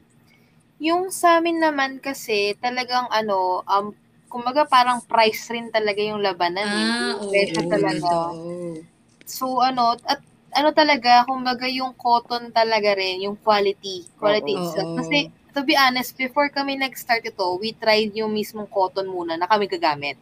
Yung 0.82 1.02
sa 1.12 1.38
amin 1.42 1.60
naman 1.60 1.98
kasi, 2.00 2.56
talagang 2.56 3.10
ano, 3.10 3.60
um, 3.66 3.92
kumbaga 4.32 4.64
parang 4.64 5.04
price 5.04 5.52
rin 5.52 5.68
talaga 5.68 6.00
yung 6.00 6.24
labanan. 6.24 6.64
eh. 6.64 6.88
Ah, 6.88 7.20
oo. 7.20 7.28
presyo 7.28 7.60
talaga. 7.68 8.00
totoo. 8.00 8.80
So 9.28 9.60
ano, 9.60 9.92
at 10.08 10.24
ano 10.56 10.72
talaga, 10.72 11.28
kumbaga 11.28 11.68
yung 11.68 11.92
cotton 11.96 12.48
talaga 12.48 12.96
rin, 12.96 13.28
yung 13.28 13.36
quality, 13.36 14.08
quality 14.16 14.56
Oo. 14.56 14.60
itself. 14.64 14.88
Oo. 14.88 14.96
Kasi 15.04 15.18
to 15.52 15.62
be 15.62 15.74
honest, 15.74 16.16
before 16.16 16.48
kami 16.48 16.76
nag-start 16.76 17.22
ito, 17.22 17.56
we 17.56 17.72
tried 17.72 18.12
yung 18.12 18.32
mismong 18.32 18.68
cotton 18.68 19.06
muna 19.06 19.36
na 19.36 19.46
kami 19.46 19.68
gagamit. 19.68 20.16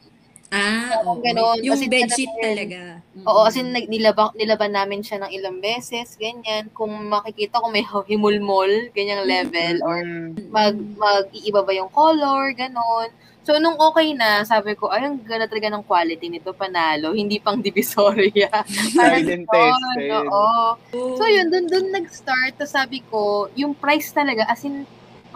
Ah, 0.50 0.98
Oo, 1.06 1.14
oo. 1.14 1.22
ganon. 1.22 1.62
Yung 1.62 1.78
Kasi 1.78 1.86
bedsheet 1.86 2.26
talaga- 2.34 2.42
talaga. 2.42 2.80
Mm. 3.14 3.22
Oo, 3.22 3.40
kasi 3.46 3.58
nilaban, 3.86 4.34
nilaban 4.34 4.72
namin 4.74 4.98
siya 4.98 5.22
ng 5.22 5.30
ilang 5.30 5.62
beses, 5.62 6.18
ganyan. 6.18 6.66
Kung 6.74 6.90
makikita 7.06 7.62
kung 7.62 7.70
may 7.70 7.86
himulmol, 8.10 8.90
ganyang 8.90 9.22
level, 9.22 9.74
or 9.86 10.02
mag, 10.50 10.74
mag-iiba 10.98 11.62
ba 11.62 11.70
yung 11.70 11.86
color, 11.88 12.50
ganon. 12.50 13.14
So, 13.40 13.56
nung 13.56 13.78
okay 13.78 14.12
na, 14.12 14.42
sabi 14.44 14.74
ko, 14.74 14.90
ay, 14.90 15.06
ang 15.06 15.22
ganda 15.22 15.46
talaga 15.46 15.72
ng 15.72 15.86
quality 15.86 16.28
nito, 16.28 16.52
panalo. 16.52 17.14
Hindi 17.14 17.40
pang 17.40 17.56
divisoria. 17.56 18.50
Ganon, 18.94 19.46
tested. 19.48 20.12
Oo. 20.12 20.76
Oo. 20.92 21.16
So, 21.16 21.24
yun, 21.24 21.48
dun, 21.48 21.64
dun 21.64 21.88
nag-start. 21.88 22.58
Tapos 22.58 22.74
sabi 22.74 23.00
ko, 23.06 23.48
yung 23.56 23.72
price 23.72 24.12
talaga, 24.12 24.44
as 24.44 24.60
in, 24.60 24.84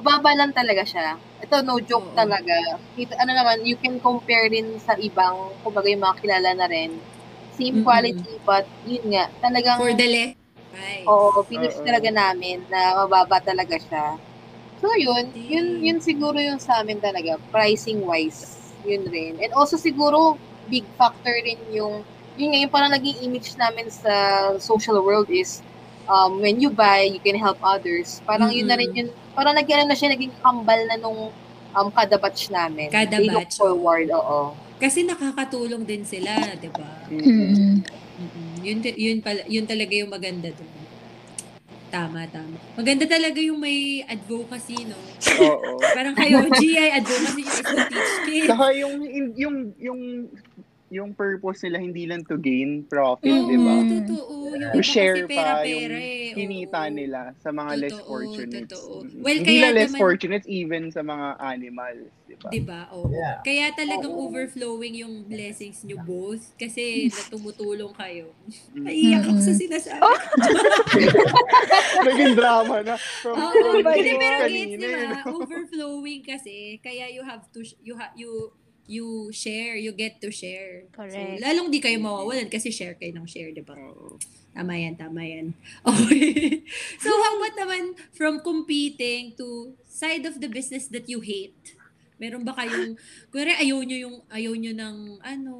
mababa 0.04 0.36
lang 0.36 0.52
talaga 0.52 0.84
siya. 0.84 1.08
Ito, 1.40 1.64
no 1.64 1.80
joke 1.80 2.04
Oo. 2.04 2.12
talaga. 2.12 2.52
Ito, 2.92 3.16
ano 3.16 3.32
naman, 3.32 3.64
you 3.64 3.76
can 3.80 3.96
compare 4.00 4.52
din 4.52 4.76
sa 4.76 4.92
ibang, 5.00 5.56
kumbaga 5.64 5.88
yung 5.88 6.04
mga 6.04 6.18
kilala 6.20 6.50
na 6.60 6.66
rin. 6.68 7.00
Same 7.48 7.80
Mm-mm. 7.80 7.84
quality, 7.86 8.32
but 8.44 8.68
yun 8.84 9.04
nga, 9.16 9.24
talagang, 9.40 9.80
For 9.80 9.92
the 9.94 10.06
less 10.06 10.36
price. 10.70 11.06
oo, 11.08 11.44
finish 11.48 11.76
Oo. 11.78 11.84
talaga 11.84 12.08
namin 12.12 12.64
na 12.72 12.96
mababa 13.04 13.40
talaga 13.44 13.76
siya. 13.80 14.20
So, 14.80 14.86
yun, 15.00 15.36
yun, 15.48 15.66
yun 15.82 15.98
siguro 16.04 16.36
yung 16.40 16.60
sa 16.60 16.82
amin 16.84 17.00
talaga, 17.00 17.40
pricing-wise, 17.52 18.74
yun 18.84 19.04
rin. 19.08 19.40
And 19.42 19.52
also 19.56 19.76
siguro, 19.80 20.38
big 20.68 20.86
factor 20.98 21.32
rin 21.44 21.60
yung, 21.72 22.04
yun 22.36 22.48
nga, 22.54 22.60
yung 22.64 22.72
parang 22.74 22.92
naging 22.94 23.24
image 23.26 23.54
namin 23.56 23.88
sa 23.90 24.12
social 24.60 25.00
world 25.04 25.28
is, 25.32 25.62
um, 26.08 26.40
when 26.42 26.60
you 26.60 26.70
buy, 26.72 27.04
you 27.08 27.20
can 27.22 27.36
help 27.40 27.58
others. 27.64 28.22
Parang 28.28 28.52
yun 28.52 28.68
na 28.68 28.76
rin 28.78 28.90
Mm-mm. 28.90 29.04
Parang 29.34 29.54
nag, 29.54 29.66
ano 29.66 29.84
na 29.90 29.98
siya, 29.98 30.14
naging 30.14 30.34
kambal 30.40 30.80
na 30.86 30.96
nung 30.96 31.34
um, 31.74 31.88
kada 31.90 32.16
batch 32.16 32.48
namin. 32.48 32.88
Kada 32.88 33.18
They 33.18 33.28
look 33.28 33.50
batch, 33.50 33.58
forward, 33.58 34.08
oo. 34.14 34.54
Kasi 34.78 35.02
nakakatulong 35.02 35.82
din 35.82 36.06
sila, 36.06 36.34
di 36.58 36.70
ba? 36.70 37.06
Mm. 37.10 37.20
Mm. 37.20 37.76
Mm-mm. 38.14 38.52
Yun, 38.62 38.78
yun, 38.94 39.18
pala, 39.18 39.42
yun 39.50 39.66
talaga 39.66 39.92
yung 39.92 40.10
maganda 40.10 40.48
doon. 40.54 40.72
Tama, 41.90 42.26
tama. 42.26 42.58
Maganda 42.74 43.06
talaga 43.06 43.38
yung 43.38 43.58
may 43.62 44.02
advocacy, 44.06 44.82
no? 44.86 44.98
Oo. 45.46 45.78
Parang 45.78 46.14
kayo, 46.18 46.42
GI 46.50 46.90
advocacy 46.90 47.42
yung 47.42 47.54
is 47.54 47.62
to 47.62 47.78
teach 47.86 48.14
kids. 48.26 48.48
Saka 48.50 48.66
yung, 48.74 48.98
yung, 49.38 49.56
yung 49.78 50.00
yung 50.86 51.10
purpose 51.10 51.64
nila 51.64 51.78
hindi 51.78 52.04
lang 52.04 52.22
to 52.22 52.36
gain 52.36 52.84
profit, 52.84 53.26
Mm. 53.26 53.46
di 53.46 53.56
ba? 53.56 53.74
Mm. 53.74 53.88
totoo. 54.04 54.32
Yung 54.54 54.70
To 54.70 54.80
share 54.80 55.18
kasi 55.20 55.34
pa 55.34 55.66
yung 55.66 55.90
eh. 55.90 56.30
kinita 56.30 56.80
Oo. 56.80 56.92
nila 56.92 57.20
sa 57.36 57.50
mga 57.50 57.72
less 57.76 57.92
Totoo, 57.92 58.06
fortunate. 58.06 58.66
totoo. 58.68 58.94
Mm. 59.02 59.18
Well, 59.18 59.36
hindi 59.36 59.50
kaya 59.50 59.64
na 59.64 59.70
less 59.72 59.90
naman- 59.90 59.98
fortunate 59.98 60.44
even 60.46 60.82
sa 60.88 61.02
mga 61.02 61.26
animals, 61.42 62.06
di 62.22 62.34
ba? 62.36 62.48
Di 62.48 62.60
ba? 62.62 62.80
Oo. 62.92 63.10
Yeah. 63.10 63.36
Kaya 63.40 63.66
talagang 63.72 64.12
Oo. 64.12 64.28
overflowing 64.28 64.94
yung 64.96 65.24
blessings 65.24 65.82
nyo 65.82 65.98
both 66.00 66.54
kasi 66.54 66.82
natumutulong 67.10 67.90
kayo. 67.92 68.30
Mm. 68.70 68.84
Naiiyak 68.84 69.24
ako 69.26 69.40
sa 69.40 69.52
sinasabi. 69.52 69.98
Oh, 70.00 70.18
Naging 72.06 72.34
drama 72.34 72.76
na. 72.82 72.94
From 73.18 73.34
Oo, 73.34 73.50
yun? 73.50 73.82
pero 73.82 73.90
gets, 73.90 74.06
di 74.70 74.86
ba? 74.86 75.00
eh? 75.18 75.22
Overflowing 75.26 76.22
kasi, 76.22 76.54
kaya 76.78 77.08
you 77.08 77.22
have 77.22 77.42
to, 77.50 77.60
sh- 77.60 77.78
you 77.80 77.96
ha, 77.96 78.12
you, 78.14 78.52
you 78.86 79.32
share, 79.32 79.76
you 79.76 79.92
get 79.92 80.20
to 80.20 80.28
share. 80.30 80.84
Correct. 80.92 81.16
So, 81.16 81.20
lalong 81.40 81.72
di 81.72 81.80
kayo 81.80 81.96
mawawalan 82.00 82.52
kasi 82.52 82.68
share 82.68 82.96
kayo 83.00 83.16
ng 83.16 83.28
share, 83.28 83.50
di 83.52 83.64
ba? 83.64 83.76
Tama 84.54 84.72
yan, 84.76 84.94
tama 84.94 85.24
yan. 85.24 85.56
Okay. 85.88 86.62
so, 87.00 87.10
how 87.10 87.40
about 87.40 87.56
naman 87.58 87.96
from 88.12 88.44
competing 88.44 89.34
to 89.40 89.74
side 89.88 90.28
of 90.28 90.38
the 90.38 90.48
business 90.48 90.86
that 90.92 91.08
you 91.08 91.24
hate? 91.24 91.76
Meron 92.20 92.46
ba 92.46 92.54
kayong, 92.54 92.94
kuwari 93.34 93.56
ayaw 93.58 93.82
nyo 93.82 93.98
yung, 93.98 94.16
ayaw 94.30 94.52
nyo 94.54 94.72
ng, 94.72 94.96
ano, 95.24 95.54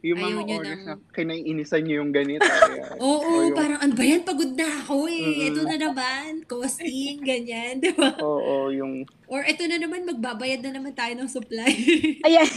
Yung 0.00 0.16
Ayaw 0.16 0.32
mga 0.32 0.44
orders 0.48 0.80
ng- 0.80 0.86
na 0.88 0.94
kinaiinisan 1.12 1.82
nyo 1.84 1.94
yung 2.00 2.12
ganito. 2.12 2.48
Kaya, 2.48 2.84
oo, 3.04 3.20
o 3.20 3.44
yung- 3.44 3.52
parang, 3.52 3.80
ano 3.80 3.92
ba 3.92 4.04
yan, 4.04 4.22
pagod 4.24 4.52
na 4.56 4.66
ako 4.80 4.96
eh. 5.06 5.20
Mm-mm. 5.20 5.46
Ito 5.52 5.60
na 5.68 5.76
naman, 5.76 6.28
costing, 6.48 7.20
ganyan, 7.28 7.84
di 7.84 7.92
ba? 7.92 8.16
Oo, 8.16 8.72
yung 8.72 9.04
Or 9.28 9.44
ito 9.44 9.62
na 9.68 9.76
naman, 9.76 10.08
magbabayad 10.08 10.64
na 10.64 10.72
naman 10.74 10.96
tayo 10.96 11.12
ng 11.14 11.28
supply. 11.28 11.70
Ayan. 12.26 12.48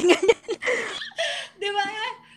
di 1.59 1.69
ba? 1.69 1.85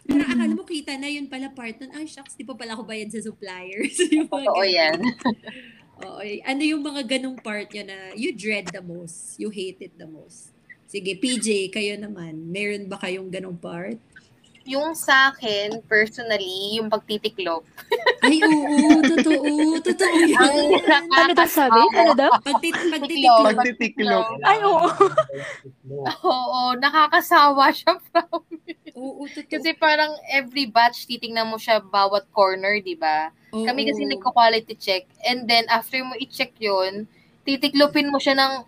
Parang 0.07 0.29
akala 0.29 0.55
mo 0.55 0.63
kita 0.63 0.95
na 0.99 1.11
yun 1.11 1.27
pala 1.27 1.51
part 1.51 1.75
nun. 1.79 1.91
Ay, 1.91 2.07
shucks, 2.07 2.35
di 2.35 2.47
pa 2.47 2.55
pala 2.55 2.75
ako 2.75 2.87
bayad 2.87 3.11
sa 3.11 3.23
suppliers. 3.23 3.95
ganun. 4.07 4.67
yan. 4.67 4.99
Oo, 5.97 6.21
eh. 6.21 6.45
ano 6.45 6.63
yung 6.63 6.85
mga 6.85 7.09
ganong 7.09 7.41
part 7.41 7.73
niya 7.73 7.85
na 7.89 7.97
you 8.13 8.31
dread 8.37 8.69
the 8.69 8.83
most? 8.83 9.39
You 9.41 9.49
hate 9.49 9.81
it 9.81 9.97
the 9.97 10.05
most? 10.05 10.53
Sige, 10.87 11.19
PJ, 11.19 11.73
kayo 11.73 11.99
naman. 11.99 12.47
Meron 12.47 12.87
ba 12.87 13.01
kayong 13.01 13.27
ganong 13.27 13.59
part? 13.59 13.99
Yung 14.67 14.99
sa 14.99 15.31
akin, 15.31 15.79
personally, 15.87 16.75
yung 16.83 16.91
pagtitiklop. 16.91 17.63
Ay, 18.19 18.43
oo, 18.43 18.99
totoo. 18.99 19.79
Totoo 19.79 20.11
Ang 20.11 20.27
yan. 20.27 20.83
ano 21.15 21.33
daw 21.39 21.47
sabi? 21.47 21.79
Ano 21.95 22.13
daw? 22.19 22.31
Pagtit 22.43 22.75
Tiklop. 22.75 22.91
pagtitiklop. 22.91 23.45
pagtitiklop. 23.47 24.27
Ay, 24.43 24.59
oo. 24.67 24.87
Oo, 26.27 26.63
nakakasawa 26.83 27.71
siya, 27.71 27.95
promise. 28.11 28.91
Oo, 28.99 29.23
totoo. 29.31 29.47
Kasi 29.47 29.71
parang 29.79 30.11
every 30.35 30.67
batch, 30.67 31.07
titingnan 31.07 31.47
mo 31.47 31.63
siya 31.63 31.79
bawat 31.79 32.27
corner, 32.35 32.83
di 32.83 32.99
ba? 32.99 33.31
Kami 33.55 33.87
kasi 33.87 34.03
nagko-quality 34.03 34.75
check. 34.75 35.07
And 35.23 35.47
then, 35.47 35.71
after 35.71 36.03
mo 36.03 36.19
i-check 36.19 36.59
yun, 36.59 37.07
titiklopin 37.47 38.11
mo 38.11 38.19
siya 38.19 38.35
ng, 38.35 38.67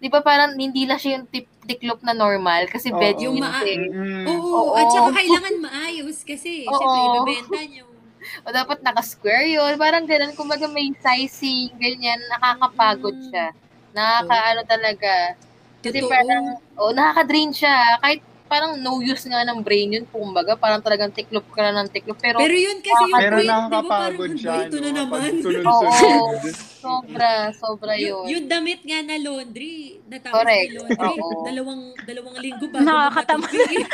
di 0.00 0.08
ba 0.08 0.24
parang 0.24 0.56
hindi 0.56 0.88
lang 0.88 0.96
siya 0.96 1.20
yung 1.20 1.28
tip 1.28 1.46
tiklop 1.66 2.00
na 2.00 2.12
normal 2.12 2.66
kasi 2.66 2.88
Oo. 2.88 2.96
veg 2.96 3.18
Yung 3.18 3.36
yun 3.36 3.42
maa- 3.42 3.62
eh. 3.62 3.76
Mm. 3.76 4.24
Oo, 4.28 4.40
Oo. 4.64 4.72
at 4.72 4.86
saka 4.88 5.10
kailangan 5.12 5.54
maayos 5.60 6.18
kasi 6.20 6.64
Oo. 6.64 6.72
syempre 6.72 7.00
ibebenta 7.04 7.60
nyo. 7.66 7.84
O 8.42 8.50
dapat 8.50 8.78
naka-square 8.80 9.46
yun. 9.48 9.74
Parang 9.76 10.02
ganun. 10.02 10.32
Kumbaga 10.32 10.66
may 10.66 10.90
sizing, 10.96 11.70
ganyan. 11.76 12.18
Nakakapagod 12.28 13.14
Mm. 13.14 13.26
siya. 13.28 13.46
Nakakaano 13.92 14.62
talaga. 14.62 15.38
Kasi 15.78 15.98
Totoo. 15.98 16.10
parang, 16.10 16.44
oh, 16.74 16.90
nakaka-drain 16.90 17.50
siya. 17.50 17.70
Kahit 17.96 18.18
parang 18.46 18.74
no 18.76 18.98
use 19.00 19.24
nga 19.24 19.42
ng 19.42 19.58
brain 19.60 19.90
yun. 19.92 20.06
Kumbaga, 20.06 20.54
parang 20.54 20.78
talagang 20.78 21.10
tiklop 21.10 21.46
ka 21.48 21.62
na 21.62 21.82
ng 21.82 21.88
tiklop. 21.88 22.14
Pero, 22.16 22.38
Pero 22.38 22.54
yun 22.56 22.78
kasi 22.78 23.02
yung 23.04 23.14
Pero 23.16 23.36
point, 23.36 23.42
di 23.42 23.46
ba, 23.46 23.54
parang, 23.54 23.66
nakakapagod 23.68 24.28
"Ano 24.28 24.38
siya. 24.38 24.54
ito 24.60 24.76
na 24.76 24.82
no? 24.82 24.96
naman. 24.96 25.20
Pag 25.22 25.34
sunod-sunod. 25.44 26.54
Sobra, 26.76 27.30
sobra 27.52 27.92
yung, 27.96 28.24
yun. 28.24 28.32
yung 28.32 28.44
damit 28.46 28.80
nga 28.80 29.00
na 29.00 29.16
laundry, 29.16 29.74
natapos 30.04 30.36
Correct. 30.38 30.66
ni 30.66 30.76
laundry, 30.76 31.16
Oo. 31.16 31.42
dalawang 31.42 31.82
dalawang 32.00 32.36
linggo 32.38 32.66
bago 32.66 32.82
Nakakatamad. 32.82 33.48
matupi. 33.48 33.76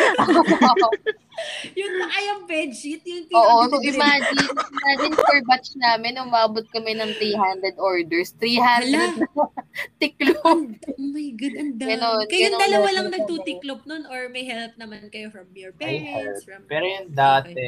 yun 1.75 1.93
pa 1.97 2.07
kayang 2.09 2.43
bedsheet, 2.45 3.03
yung 3.03 3.25
Oo, 3.33 3.67
so 3.67 3.77
pinaka- 3.77 3.89
imagine, 4.21 4.47
imagine 4.53 5.15
per 5.17 5.41
batch 5.43 5.69
namin, 5.77 6.13
umabot 6.17 6.65
kami 6.69 6.93
ng 6.95 7.11
300 7.17 7.79
orders. 7.79 8.37
300 8.37 8.61
Hala. 8.61 9.03
na 9.17 9.27
tiklop. 10.01 10.45
Oh 10.45 11.09
my 11.09 11.29
God, 11.33 11.55
ang 11.57 11.73
dami. 11.75 11.91
Ganon, 11.91 12.21
Kayong 12.27 12.45
ganon 12.51 12.61
dalawa 12.61 12.89
lang 12.93 13.07
nagtutiklop 13.11 13.81
nun 13.85 14.05
or 14.07 14.29
may 14.29 14.45
help 14.45 14.77
naman 14.77 15.09
kayo 15.09 15.29
from 15.29 15.49
your 15.53 15.73
May 15.75 15.99
parents? 15.99 16.11
help. 16.13 16.45
From... 16.45 16.61
Pero 16.69 16.85
yung 16.85 17.09
dati, 17.11 17.65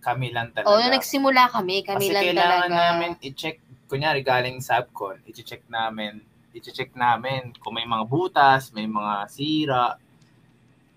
kami 0.00 0.30
lang 0.30 0.48
talaga. 0.50 0.66
Oo, 0.66 0.78
nung 0.78 0.94
nagsimula 0.94 1.42
kami, 1.50 1.82
kami 1.82 2.06
Kasi 2.06 2.14
lang 2.14 2.24
kailangan 2.24 2.56
talaga. 2.62 2.78
namin 2.88 3.10
i-check, 3.20 3.58
kunyari 3.90 4.22
galing 4.22 4.62
Subcon, 4.62 5.18
i-check 5.26 5.66
namin, 5.66 6.22
i-check 6.52 6.94
namin 6.94 7.50
kung 7.58 7.74
may 7.74 7.84
mga 7.84 8.06
butas, 8.06 8.70
may 8.70 8.86
mga 8.86 9.26
sira. 9.26 9.98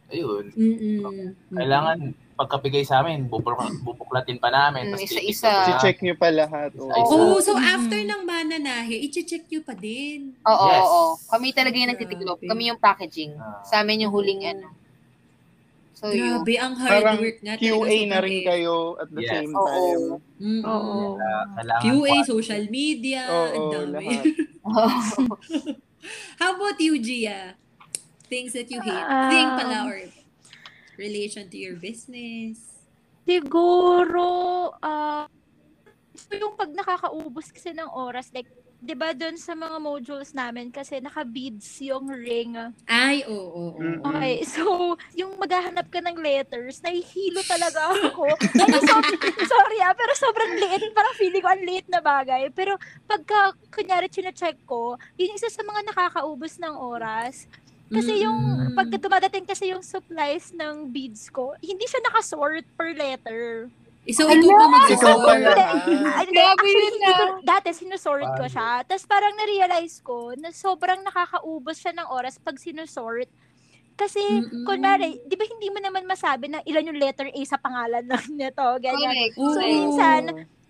Ayun. 0.08 0.54
Mm-mm. 0.54 1.34
Kailangan 1.50 1.98
pagkapigay 2.34 2.82
sa 2.84 3.02
amin, 3.02 3.26
bubuk- 3.26 3.58
bubuklatin 3.82 4.38
pa 4.38 4.50
namin. 4.50 4.90
Mm, 4.90 5.02
isa-isa. 5.02 5.50
Si-check 5.66 6.02
nyo 6.02 6.14
pa 6.14 6.30
lahat. 6.30 6.74
Oo. 6.76 6.90
Isa-isa. 6.90 7.14
Oo, 7.16 7.38
so 7.40 7.54
Mm. 7.54 7.66
after 7.68 8.00
ng 8.04 8.22
mananahe, 8.22 8.96
i-check 9.02 9.46
nyo 9.48 9.62
pa 9.62 9.74
din. 9.74 10.38
Oo, 10.44 10.66
Yes. 10.68 10.82
oo. 10.84 11.02
Kami 11.30 11.50
talaga 11.50 11.74
yung 11.74 11.92
nagtitiklop. 11.92 12.38
Grabe. 12.38 12.50
Kami 12.50 12.64
yung 12.70 12.78
packaging. 12.78 13.34
Ah. 13.36 13.62
Sa 13.64 13.82
amin 13.82 14.06
yung 14.06 14.14
huling 14.14 14.46
ano. 14.48 14.70
So, 16.04 16.12
yun. 16.12 16.44
Grabe, 16.44 16.54
ang 16.60 16.76
hard 16.76 16.92
Parang 17.00 17.18
work 17.18 17.40
nga. 17.40 17.56
QA 17.56 17.96
na 18.04 18.20
rin 18.20 18.44
kayo 18.44 19.00
at 19.00 19.08
the 19.08 19.24
Yes. 19.24 19.32
same 19.32 19.54
Oo. 19.56 19.64
time. 19.64 20.04
Mm-mm. 20.36 20.64
Oo. 20.68 20.96
QA, 21.80 22.12
pa- 22.14 22.28
social 22.28 22.64
media, 22.68 23.24
ang 23.24 23.72
dami. 23.72 24.36
How 26.36 26.60
about 26.60 26.76
you, 26.78 27.00
Gia? 27.00 27.56
Things 28.28 28.52
that 28.52 28.68
you 28.68 28.84
hate. 28.84 28.92
Um, 29.08 29.32
Thing 29.32 29.48
pala 29.48 29.88
or 29.88 29.96
relation 31.00 31.48
to 31.48 31.56
your 31.56 31.80
business. 31.80 32.60
Siguro, 33.24 34.28
ah, 34.84 35.32
yung 36.30 36.60
pag 36.60 36.68
nakakaubos 36.70 37.48
kasi 37.48 37.72
ng 37.72 37.88
oras, 37.88 38.28
like, 38.30 38.52
di 38.84 38.96
ba 39.00 39.16
doon 39.16 39.40
sa 39.40 39.56
mga 39.56 39.80
modules 39.80 40.36
namin 40.36 40.68
kasi 40.68 41.00
naka-beads 41.00 41.80
yung 41.88 42.12
ring. 42.12 42.60
Ay, 42.84 43.24
oo, 43.24 43.72
oo. 43.72 43.80
Mm. 43.80 44.04
Okay, 44.04 44.44
so, 44.44 44.94
yung 45.16 45.40
maghahanap 45.40 45.88
ka 45.88 46.04
ng 46.04 46.20
letters, 46.20 46.84
nahihilo 46.84 47.40
talaga 47.48 47.96
ako. 47.96 48.28
Ay, 48.60 48.80
so, 48.84 48.94
sorry 49.56 49.80
ah, 49.80 49.96
pero 49.96 50.12
sobrang 50.20 50.60
liit. 50.60 50.92
Parang 50.92 51.16
feeling 51.16 51.40
ko 51.40 51.50
ang 51.50 51.64
liit 51.64 51.88
na 51.88 52.04
bagay. 52.04 52.52
Pero 52.52 52.76
pagka, 53.08 53.56
kunyari, 53.72 54.12
chinecheck 54.12 54.60
ko, 54.68 55.00
yun 55.16 55.32
yung 55.32 55.40
isa 55.40 55.48
sa 55.48 55.64
mga 55.64 55.88
nakakaubos 55.88 56.60
ng 56.60 56.76
oras. 56.76 57.48
Kasi 57.88 58.26
yung, 58.26 58.36
Mm-mm. 58.36 58.76
pagka 58.76 59.00
dumadating 59.00 59.48
kasi 59.48 59.72
yung 59.72 59.86
supplies 59.86 60.52
ng 60.52 60.92
beads 60.92 61.32
ko, 61.32 61.56
hindi 61.64 61.88
siya 61.88 62.04
nakasort 62.10 62.66
per 62.76 62.92
letter. 62.92 63.72
So, 64.12 64.28
pa 64.28 64.36
Ikaw 64.36 64.68
mag-sort. 64.68 65.24
Grabe 65.24 66.36
actually, 66.36 66.88
yun 66.92 67.00
ko, 67.00 67.24
ah. 67.24 67.32
dati 67.40 67.72
sinusort 67.72 68.28
ko 68.36 68.46
siya. 68.52 68.84
Tapos 68.84 69.08
parang 69.08 69.32
na-realize 69.40 70.04
ko 70.04 70.36
na 70.36 70.52
sobrang 70.52 71.00
nakakaubos 71.08 71.80
siya 71.80 71.96
ng 71.96 72.12
oras 72.12 72.36
pag 72.36 72.60
sinusort. 72.60 73.32
Kasi, 73.96 74.20
Mm-mm. 74.20 74.68
kunwari, 74.68 75.24
di 75.24 75.36
ba 75.40 75.46
hindi 75.48 75.72
mo 75.72 75.80
naman 75.80 76.04
masabi 76.04 76.52
na 76.52 76.60
ilan 76.68 76.92
yung 76.92 77.00
letter 77.00 77.32
A 77.32 77.42
sa 77.48 77.62
pangalan 77.62 78.04
ng 78.04 78.26
nito, 78.44 78.68
ganyan. 78.84 79.32
Correct. 79.32 79.36
So, 79.40 79.60
minsan, 79.64 80.22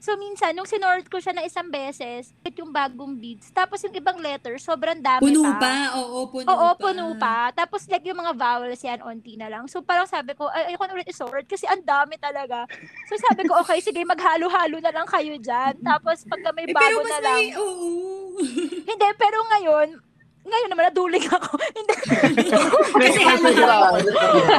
So, 0.04 0.20
minsan, 0.20 0.52
nung 0.52 0.68
sinort 0.68 1.08
ko 1.08 1.16
siya 1.24 1.32
ng 1.32 1.48
isang 1.48 1.72
beses, 1.72 2.36
yung 2.60 2.76
bagong 2.76 3.16
beads, 3.16 3.48
tapos 3.56 3.80
yung 3.88 3.96
ibang 3.96 4.20
letter, 4.20 4.60
sobrang 4.60 5.00
dami 5.00 5.32
Puno 5.32 5.48
pa. 5.56 5.56
pa. 5.64 5.74
Oo, 5.96 6.28
puno 6.28 6.48
Oo, 6.52 6.70
pa. 6.76 6.80
puno 6.80 7.06
pa. 7.16 7.38
Tapos 7.56 7.88
like 7.88 8.04
yung 8.04 8.20
mga 8.20 8.36
vowels 8.36 8.84
yan, 8.84 9.00
onti 9.00 9.40
na 9.40 9.48
lang. 9.48 9.64
So 9.72 9.80
parang 9.80 10.06
sabi 10.06 10.36
ko, 10.36 10.52
ay, 10.52 10.76
ayoko 10.76 10.84
na 10.86 10.96
ulit 11.00 11.08
isort 11.08 11.48
kasi 11.48 11.64
ang 11.72 11.80
dami 11.82 12.20
talaga. 12.20 12.68
So 13.08 13.16
sabi 13.16 13.48
ko, 13.48 13.56
okay, 13.64 13.80
sige, 13.80 14.04
maghalo-halo 14.04 14.84
na 14.84 14.92
lang 14.92 15.08
kayo 15.08 15.40
dyan. 15.40 15.80
Tapos 15.80 16.28
pagka 16.28 16.52
may 16.52 16.68
Eh, 16.68 16.76
pero 16.76 17.00
bago 17.00 17.00
mas 17.00 17.10
na 17.10 17.20
lang. 17.24 17.40
may, 17.40 17.48
oo. 17.56 17.88
Hindi, 18.84 19.08
pero 19.16 19.38
ngayon, 19.56 19.88
ngayon 20.44 20.70
naman 20.70 20.86
naduling 20.88 21.24
ako. 21.26 21.56
Hindi, 21.78 21.96
Kasi 23.04 23.20
halo-halo. 23.22 24.00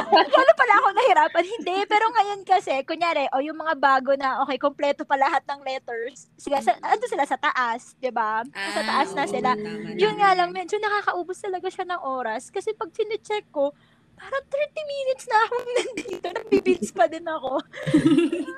Gano'n 0.09 0.57
pala 0.57 0.73
ako 0.75 0.87
nahirapan. 0.91 1.45
Hindi, 1.45 1.77
pero 1.85 2.05
ngayon 2.09 2.41
kasi, 2.41 2.81
kunyari, 2.83 3.29
o 3.29 3.39
yung 3.39 3.55
mga 3.55 3.75
bago 3.75 4.11
na, 4.13 4.41
okay, 4.41 4.57
kompleto 4.57 5.05
pa 5.05 5.15
lahat 5.15 5.45
ng 5.45 5.61
letters. 5.61 6.27
Sila, 6.35 6.57
sa, 6.59 6.73
ando 6.81 7.05
sila 7.05 7.23
sa 7.23 7.37
taas, 7.37 7.93
di 7.95 8.09
ba? 8.09 8.41
sa 8.73 8.81
taas 8.81 9.09
na 9.13 9.23
Ah, 9.23 9.27
oo, 9.27 9.33
sila. 9.33 9.51
tama 9.53 9.93
Yun 9.93 10.15
nga 10.17 10.31
lang, 10.33 10.49
medyo 10.49 10.75
nakakaubos 10.77 11.37
talaga 11.37 11.69
siya 11.69 11.85
ng 11.85 12.01
oras. 12.01 12.49
Kasi 12.49 12.73
pag 12.73 12.89
chinecheck 12.89 13.45
ko, 13.49 13.69
parang 14.15 14.45
30 14.47 14.57
minutes 14.85 15.25
na 15.27 15.37
akong 15.39 15.67
nandito. 15.77 16.27
Nagbibits 16.33 16.89
pa 16.91 17.05
din 17.05 17.25
ako. 17.25 17.61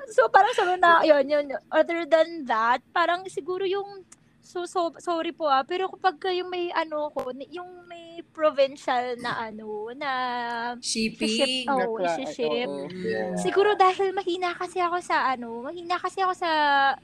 so, 0.10 0.26
parang 0.30 0.54
sabi 0.54 0.80
na, 0.80 1.04
yun, 1.04 1.26
yun. 1.26 1.46
Other 1.68 2.06
than 2.06 2.46
that, 2.46 2.80
parang 2.90 3.28
siguro 3.28 3.68
yung 3.68 4.06
So, 4.48 4.64
so 4.64 4.96
sorry 5.04 5.36
po 5.36 5.44
ah, 5.44 5.68
pero 5.68 5.92
kapag 5.92 6.24
yung 6.32 6.48
may 6.48 6.72
ano 6.72 7.12
ko, 7.12 7.36
yung 7.52 7.84
may 7.84 8.24
provincial 8.32 9.20
na 9.20 9.52
ano, 9.52 9.92
na 9.92 10.12
ship, 10.80 11.20
Shipping. 11.20 11.68
oh, 11.68 12.00
Nakla- 12.00 12.32
ship. 12.32 12.64
oo. 12.72 12.88
Yeah. 12.88 13.36
Siguro 13.36 13.76
dahil 13.76 14.16
mahina 14.16 14.56
kasi 14.56 14.80
ako 14.80 15.04
sa 15.04 15.36
ano, 15.36 15.68
mahina 15.68 16.00
kasi 16.00 16.24
ako 16.24 16.32
sa 16.32 16.50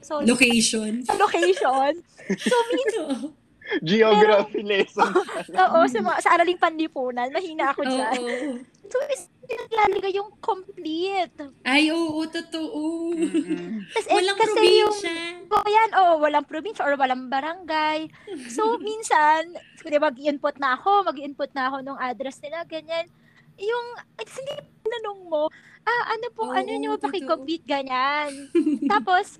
so, 0.00 0.24
Location. 0.24 1.04
sa 1.04 1.12
location. 1.22 2.00
So, 2.40 2.56
minsan, 2.72 3.36
Geography 3.84 4.60
lesson. 4.60 5.08
oo, 5.64 5.78
sa, 5.88 5.98
mga, 6.00 6.18
sa 6.20 6.30
araling 6.36 6.60
panlipunan, 6.60 7.28
mahina 7.28 7.72
ako 7.72 7.84
dyan. 7.84 8.20
Oo. 8.20 8.60
So, 8.88 8.96
is 9.08 9.28
naglalagay 9.44 10.12
yung 10.16 10.32
complete. 10.40 11.36
Ay, 11.62 11.92
oo, 11.92 12.24
totoo. 12.24 13.12
Mm-mm. 13.12 13.84
Tapos, 13.92 14.08
Walang 14.10 14.38
kasi 14.40 14.60
yung, 14.80 14.96
probinsya. 14.96 15.52
oh, 15.52 15.66
yan, 15.68 15.90
oh, 15.96 16.14
walang 16.20 16.46
probinsya 16.48 16.82
or 16.84 16.94
walang 16.96 17.28
barangay. 17.28 18.08
So, 18.48 18.76
minsan, 18.86 19.54
ba, 19.84 20.08
mag-input 20.08 20.56
na 20.56 20.76
ako, 20.76 21.08
mag-input 21.08 21.50
na 21.52 21.68
ako 21.68 21.76
ng 21.84 21.98
address 22.00 22.40
nila, 22.40 22.64
ganyan. 22.64 23.06
Yung, 23.60 23.86
at 24.18 24.26
hindi 24.26 24.52
tinanong 24.82 25.20
mo, 25.30 25.46
ah, 25.84 26.04
ano 26.10 26.26
po, 26.34 26.48
Oo, 26.48 26.56
ano 26.56 26.70
nyo, 26.74 26.96
pakicomplete, 26.98 27.64
ganyan. 27.68 28.50
tapos, 28.92 29.38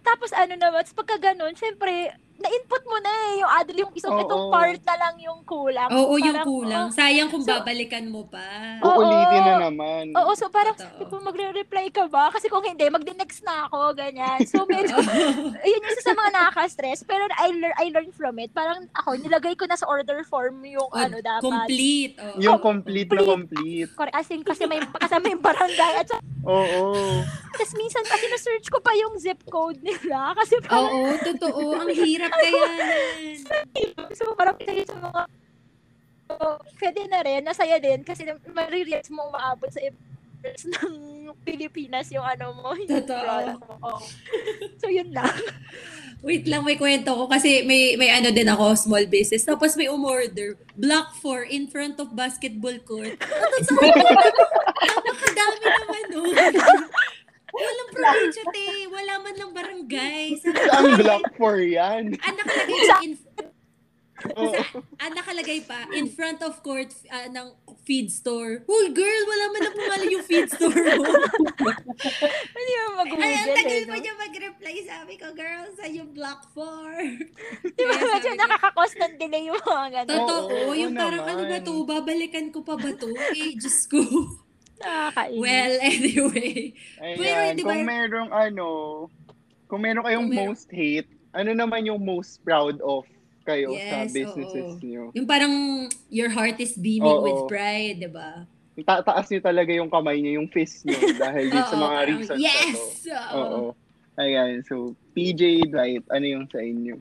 tapos 0.00 0.32
ano 0.32 0.56
naman, 0.56 0.80
tapos 0.80 0.96
pagka 0.96 1.16
ganun, 1.20 1.52
syempre, 1.52 2.14
na-input 2.40 2.82
mo 2.82 2.96
na 2.98 3.10
eh, 3.10 3.34
yung 3.38 3.50
address, 3.52 3.78
yung 3.78 3.92
isang 3.92 4.14
Oo. 4.14 4.22
itong 4.22 4.44
part 4.48 4.80
na 4.80 4.96
lang 4.96 5.14
yung 5.18 5.40
kulang. 5.42 5.90
Oo, 5.90 6.14
yung 6.16 6.34
Parang, 6.34 6.48
kulang. 6.48 6.86
oh, 6.86 6.92
Sayang 6.92 7.28
kung 7.28 7.40
So- 7.40 7.52
babalikan 7.52 8.04
mo 8.06 8.24
pa. 8.24 8.42
Oo. 8.80 8.96
Uulitin 8.98 9.42
na 9.42 9.54
naman. 9.62 10.04
Oo, 10.12 10.32
so 10.32 10.48
parang 10.48 10.72
sabi 10.74 11.04
ko, 11.04 11.20
magre-reply 11.20 11.86
ka 11.88 12.04
ba? 12.06 12.28
Kasi 12.28 12.46
kung 12.46 12.62
hindi, 12.62 12.82
magdi-next 12.86 13.42
na 13.42 13.66
ako, 13.66 13.92
ganyan. 13.92 14.40
So, 14.44 14.64
medyo, 14.64 14.96
yun 15.68 15.78
yung 15.78 15.92
isa 15.92 16.02
sa 16.02 16.14
mga 16.14 16.30
nakaka-stress. 16.32 17.04
Pero 17.04 17.28
I, 17.30 17.48
lear, 17.52 17.74
I 17.76 17.88
learned 17.90 18.12
from 18.12 18.38
it. 18.38 18.50
Parang 18.50 18.88
ako, 18.92 19.14
nilagay 19.16 19.54
ko 19.54 19.64
na 19.64 19.74
sa 19.74 19.86
order 19.86 20.24
form 20.24 20.64
yung 20.64 20.82
Oh, 20.82 20.96
ano 20.96 21.20
dapat. 21.20 21.44
Complete. 21.44 22.16
Oo. 22.16 22.38
Yung 22.40 22.58
complete 22.58 23.10
na 23.10 23.22
complete. 23.22 23.90
Correct. 23.92 24.16
As 24.16 24.26
in, 24.28 24.40
kasi 24.40 24.64
may 24.64 24.80
kasama 24.80 25.28
yung 25.28 25.38
barangay. 25.40 25.92
At 25.94 26.06
saka- 26.06 26.24
Oo. 26.42 27.20
tapos 27.52 27.72
minsan 27.74 28.00
kasi 28.02 28.24
na-search 28.26 28.66
ko 28.66 28.80
pa 28.80 28.90
yung 28.92 29.14
zip 29.16 29.38
code 29.46 29.76
nila. 29.80 30.32
Kasi 30.32 30.56
parang, 30.62 30.88
Oo, 30.88 31.12
totoo. 31.20 31.62
Ang 31.76 31.90
hirap 31.92 32.29
kaya 32.30 32.50
yan. 32.54 33.38
so 34.14 34.34
parang 34.38 34.56
pinagay 34.56 34.86
sa 34.86 34.96
mga 34.98 35.22
so, 36.30 36.34
pwede 36.78 37.00
na 37.10 37.20
rin, 37.26 37.42
nasaya 37.42 37.76
din 37.82 38.06
kasi 38.06 38.22
marirealize 38.54 39.10
mo 39.10 39.26
umaabot 39.28 39.70
sa 39.70 39.82
airports 39.82 40.64
ng 40.66 40.94
Pilipinas 41.42 42.10
yung 42.14 42.24
ano 42.24 42.54
mo. 42.54 42.70
yung 42.74 43.02
Totoo. 43.02 43.58
mo. 43.58 43.98
So 44.78 44.88
yun 44.88 45.10
lang. 45.10 45.30
Wait 46.20 46.44
lang, 46.44 46.68
may 46.68 46.76
kwento 46.76 47.16
ko 47.16 47.24
kasi 47.32 47.64
may 47.64 47.96
may 47.96 48.12
ano 48.12 48.28
din 48.28 48.44
ako, 48.44 48.76
small 48.76 49.08
business. 49.08 49.40
Tapos 49.48 49.72
may 49.72 49.88
umorder, 49.88 50.52
block 50.76 51.16
4 51.16 51.48
in 51.48 51.64
front 51.64 51.96
of 51.96 52.12
basketball 52.12 52.76
court. 52.84 53.16
Sa 53.66 53.72
Napakadami 54.88 55.64
naman 55.64 56.04
nun. 56.12 56.34
Walang 57.50 57.90
probinsya, 57.90 58.44
te. 58.54 58.68
Wala 58.88 59.12
man 59.20 59.34
lang 59.36 59.50
barangay. 59.52 60.26
Saan 60.42 60.84
block 60.98 61.24
4 61.36 61.76
yan? 61.76 62.04
Ah, 62.20 62.32
nakalagay 62.34 62.78
pa 62.86 62.96
in, 63.02 63.14
Oo. 64.20 64.52
ah, 65.00 65.10
nakalagay 65.16 65.58
pa 65.64 65.88
in 65.96 66.06
front 66.12 66.44
of 66.44 66.60
court 66.60 66.92
ah, 67.08 67.24
ng 67.32 67.56
feed 67.88 68.12
store. 68.12 68.60
Uy, 68.68 68.92
girl, 68.92 69.22
wala 69.24 69.44
man 69.48 69.60
lang 69.64 69.74
pumalan 69.74 70.08
yung 70.12 70.24
feed 70.28 70.48
store 70.52 70.76
mo. 71.00 71.04
Hindi 72.56 72.72
mo 72.76 72.90
mag-google. 73.00 73.24
Ay, 73.24 73.34
ang 73.40 73.56
tagal 73.56 73.80
eh, 73.80 73.88
pa 73.88 73.96
no? 73.96 74.02
niya 74.04 74.14
mag-reply. 74.20 74.74
Sabi 74.84 75.14
ko, 75.16 75.26
girl, 75.32 75.64
sa 75.72 75.88
yung 75.88 76.12
block 76.12 76.52
4. 76.52 76.60
Di 77.80 77.82
ba 77.88 77.94
medyo 77.96 78.32
nakakakos 78.36 78.92
ng 79.00 79.14
delay 79.16 79.42
yung 79.48 79.60
mga 79.64 79.88
ganun. 80.04 80.10
Totoo, 80.12 80.42
Oo, 80.46 80.60
oo 80.68 80.72
yung 80.76 80.94
parang 80.94 81.24
naman. 81.24 81.40
ano 81.40 81.42
ba 81.48 81.58
to, 81.64 81.72
babalikan 81.88 82.46
ko 82.52 82.60
pa 82.60 82.74
ba 82.76 82.90
to? 82.92 83.08
Eh, 83.32 83.56
Diyos 83.56 83.88
ko. 83.88 84.00
Nakakainis. 84.80 85.38
Well, 85.38 85.72
anyway. 85.82 86.54
Pero, 86.96 87.20
Ayan, 87.22 87.52
di 87.52 87.62
ba- 87.62 87.68
kung 87.70 87.82
merong 87.84 88.30
ano, 88.30 88.66
kung 89.66 89.80
meron 89.80 90.02
kayong 90.02 90.26
Kung 90.26 90.32
meron- 90.32 90.50
most 90.50 90.68
hate, 90.68 91.06
ano 91.30 91.50
naman 91.52 91.84
yung 91.84 92.00
most 92.00 92.40
proud 92.40 92.80
of 92.80 93.04
kayo 93.42 93.70
sa 93.70 94.02
Yes, 94.02 94.10
businesses 94.10 94.68
oo. 94.72 94.80
niyo? 94.80 95.02
Yung 95.12 95.24
parang 95.24 95.52
your 96.08 96.28
heart 96.28 96.58
is 96.58 96.74
beaming 96.74 97.08
Oo. 97.10 97.22
with 97.22 97.40
pride, 97.46 97.98
di 97.98 98.08
ba? 98.08 98.44
Ta- 98.80 99.04
taas 99.04 99.28
niyo 99.28 99.40
talaga 99.40 99.68
yung 99.70 99.88
kamay 99.88 100.18
niyo, 100.18 100.40
yung 100.40 100.48
fist 100.48 100.82
niyo 100.82 100.96
dahil 101.20 101.48
din 101.48 101.60
sa 101.62 101.76
mga 101.76 101.98
reasons 102.06 102.40
Yes! 102.40 103.04
to. 103.04 103.12
Oo. 103.12 103.36
Oo. 103.36 103.62
Ayan, 104.16 104.60
so 104.62 104.74
PJ 105.12 105.40
Dwight, 105.66 106.04
ano 106.08 106.24
yung 106.26 106.46
sa 106.46 106.58
inyo? 106.58 106.96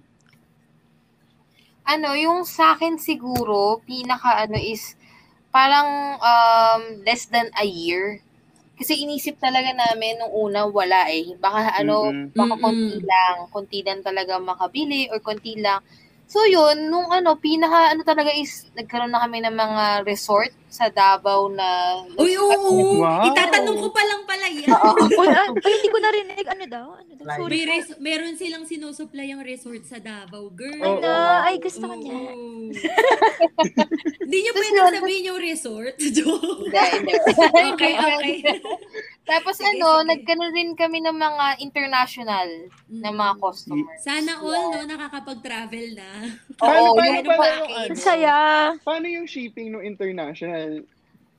ano, 1.85 2.13
yung 2.13 2.45
sa 2.45 2.71
akin 2.71 3.01
siguro, 3.01 3.81
pinaka 3.81 4.45
ano 4.45 4.55
is, 4.55 4.93
parang 5.55 5.89
um, 6.21 6.81
less 7.07 7.25
than 7.33 7.47
a 7.57 7.65
year. 7.65 8.21
Kasi 8.79 8.93
inisip 9.03 9.35
talaga 9.45 9.75
namin 9.75 10.17
nung 10.19 10.33
una, 10.45 10.61
wala 10.79 11.11
eh. 11.11 11.35
Baka 11.35 11.75
ano, 11.81 12.15
Mm-mm. 12.15 12.31
baka 12.39 12.55
konti 12.63 12.95
lang. 13.03 13.35
Konti 13.53 13.79
lang 13.83 13.99
talaga 14.07 14.39
makabili 14.39 15.01
or 15.11 15.19
konti 15.19 15.53
lang. 15.59 15.83
So 16.29 16.45
yun, 16.45 16.93
nung 16.93 17.09
ano, 17.09 17.41
pinaka 17.41 17.89
ano 17.89 18.05
talaga 18.05 18.29
is, 18.29 18.69
nagkaroon 18.77 19.09
na 19.09 19.25
kami 19.25 19.41
ng 19.41 19.55
mga 19.57 20.05
resort 20.05 20.53
sa 20.69 20.85
Davao 20.93 21.49
na... 21.49 21.97
Uy, 22.21 22.37
oo. 22.37 23.01
Wow. 23.01 23.33
Itatanong 23.33 23.81
ko 23.81 23.89
pa 23.89 24.05
lang 24.05 24.21
pala 24.29 24.45
yan. 24.45 24.69
Uy, 24.69 25.25
ay, 25.65 25.71
hindi 25.73 25.89
ko 25.89 25.97
narinig. 25.97 26.45
Ano 26.45 26.65
daw? 26.69 26.87
Ano 27.01 27.11
daw? 27.17 27.25
Sorry. 27.33 27.65
May 27.65 27.65
res- 27.65 27.97
meron 27.97 28.37
silang 28.37 28.69
sinusupply 28.69 29.33
ang 29.33 29.41
resort 29.41 29.81
sa 29.89 29.97
Davao, 29.97 30.53
girl. 30.53 30.77
Oo. 30.77 31.01
Ano? 31.01 31.09
Ay, 31.49 31.57
gusto 31.57 31.89
ko 31.89 31.97
Oo. 31.97 32.01
niya. 32.05 32.21
Hindi 34.21 34.37
niyo 34.45 34.51
yun, 34.53 34.93
sabihin 35.01 35.29
yung 35.33 35.41
resort. 35.41 35.97
Joke. 36.15 36.69
Hindi, 36.69 36.77
hindi. 36.77 37.13
okay, 37.73 37.93
okay. 37.97 38.37
Tapos 39.29 39.55
Sige, 39.55 39.69
ano, 39.71 39.87
sige. 39.95 40.07
nagkaroon 40.09 40.51
rin 40.51 40.69
kami 40.73 40.99
ng 40.99 41.13
mga 41.13 41.45
international 41.59 42.49
na 42.89 43.09
mga 43.11 43.33
customers. 43.37 43.99
Sana 44.01 44.41
all, 44.41 44.73
no, 44.73 44.81
nakakapag-travel 44.83 45.87
na. 45.93 46.09
Paano, 46.59 46.79
Oo, 46.83 46.95
paano 46.95 47.19
pala 47.23 47.37
package. 47.37 47.61
yung 47.61 47.71
ano? 47.71 47.93
Saya. 47.95 48.35
Paano 48.81 49.05
yung 49.07 49.25
shipping 49.25 49.69
no 49.69 49.79
international? 49.79 50.81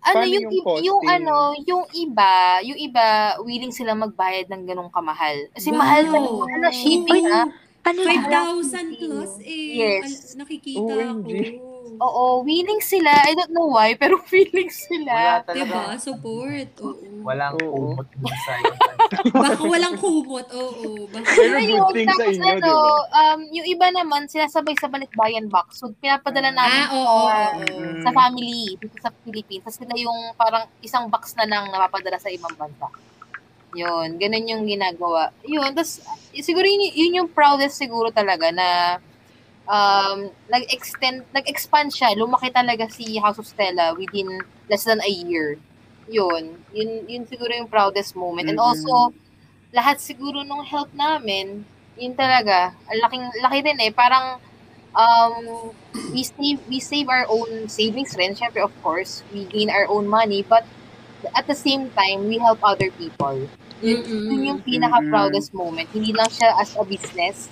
ano 0.00 0.14
Paano 0.16 0.32
yung, 0.32 0.48
yung 0.48 0.80
yung, 0.80 1.00
ano, 1.04 1.36
yung 1.60 1.84
iba, 1.92 2.32
yung 2.62 2.78
iba 2.78 3.06
willing 3.42 3.68
sila 3.70 3.92
magbayad 3.92 4.48
ng 4.48 4.64
ganong 4.64 4.88
kamahal. 4.88 5.36
Kasi 5.52 5.68
Wow. 5.68 5.76
mahal 5.76 6.02
talaga 6.06 6.54
na 6.56 6.70
shipping 6.70 7.26
Ay, 7.26 7.36
ah. 7.36 7.48
Ano 7.80 8.04
5,000 8.04 8.92
plus 8.94 9.40
eh. 9.40 9.68
Yes. 9.74 10.36
Al- 10.36 10.44
nakikita 10.44 10.84
OMG. 10.84 11.30
ko. 11.56 11.69
Oo, 11.96 12.22
willing 12.40 12.78
sila. 12.78 13.10
I 13.10 13.32
don't 13.32 13.50
know 13.50 13.66
why, 13.66 13.92
pero 13.92 14.20
willing 14.28 14.68
Wala 14.68 14.80
sila. 14.80 15.14
talaga. 15.42 15.56
Diba? 15.56 15.82
Support. 15.96 16.68
Oo. 16.78 17.02
Walang 17.20 17.56
Oo. 17.58 17.92
kumot 17.92 18.08
Baka 19.34 19.60
walang 19.60 19.96
kumot. 19.96 20.46
Oo. 20.50 21.04
Baka 21.06 21.26
Pero 21.26 21.56
sa 21.82 22.14
tapos 22.14 22.30
inyo, 22.30 22.46
ano, 22.46 22.56
di 22.56 22.70
ba? 22.70 22.94
um, 23.12 23.40
yung 23.50 23.66
iba 23.66 23.86
naman, 23.90 24.24
sinasabay 24.24 24.76
sa 24.76 24.86
balikbayan 24.86 25.46
box. 25.46 25.78
So, 25.78 25.90
pinapadala 25.94 26.50
namin 26.50 26.82
Ah, 26.82 26.90
oo, 26.90 27.02
oo, 27.02 27.26
sa- 27.26 27.54
oo. 27.58 28.00
Sa 28.00 28.10
family 28.12 28.76
dito 28.76 28.96
sa 28.98 29.10
Philippines. 29.18 29.62
Tapos 29.62 29.76
sila 29.76 29.94
yung 29.94 30.18
parang 30.34 30.64
isang 30.80 31.06
box 31.06 31.34
na 31.34 31.44
lang 31.44 31.68
napapadala 31.68 32.16
sa 32.16 32.28
ibang 32.28 32.54
bansa. 32.54 32.86
Yun, 33.70 34.16
ganun 34.16 34.46
yung 34.48 34.62
ginagawa. 34.64 35.30
Yun, 35.44 35.70
tapos 35.70 36.02
siguro 36.34 36.64
yun, 36.64 36.90
yun 36.90 37.18
yung 37.18 37.28
proudest 37.28 37.76
siguro 37.76 38.10
talaga 38.10 38.50
na 38.50 38.98
um, 39.70 40.34
nag-extend, 40.50 41.30
nag-expand 41.30 41.94
siya. 41.94 42.18
Lumaki 42.18 42.50
talaga 42.50 42.90
si 42.90 43.16
House 43.22 43.38
of 43.38 43.46
Stella 43.46 43.94
within 43.94 44.42
less 44.66 44.84
than 44.84 44.98
a 45.00 45.08
year. 45.08 45.56
Yun, 46.10 46.58
yun, 46.74 47.06
yun 47.06 47.22
siguro 47.30 47.54
yung 47.54 47.70
proudest 47.70 48.18
moment. 48.18 48.50
And 48.50 48.58
Mm-mm. 48.58 48.66
also, 48.66 49.14
lahat 49.70 50.02
siguro 50.02 50.42
nung 50.42 50.66
help 50.66 50.90
namin, 50.90 51.62
yun 51.94 52.18
talaga, 52.18 52.74
ang 52.90 52.98
laking, 52.98 53.24
laki 53.38 53.58
din 53.62 53.78
eh. 53.78 53.94
Parang, 53.94 54.42
um, 54.90 55.70
we 56.10 56.26
save, 56.26 56.58
we 56.66 56.82
save 56.82 57.06
our 57.06 57.30
own 57.30 57.70
savings 57.70 58.18
rin, 58.18 58.34
syempre 58.34 58.58
of 58.58 58.74
course, 58.82 59.22
we 59.30 59.46
gain 59.46 59.70
our 59.70 59.86
own 59.86 60.10
money, 60.10 60.42
but 60.42 60.66
at 61.38 61.46
the 61.46 61.54
same 61.54 61.94
time, 61.94 62.26
we 62.26 62.42
help 62.42 62.58
other 62.66 62.90
people. 62.98 63.46
Yun, 63.78 64.02
Mm-mm. 64.02 64.26
yun 64.34 64.42
yung 64.50 64.60
pinaka-proudest 64.66 65.54
moment. 65.54 65.86
Hindi 65.94 66.10
lang 66.10 66.26
siya 66.26 66.58
as 66.58 66.74
a 66.74 66.82
business. 66.82 67.46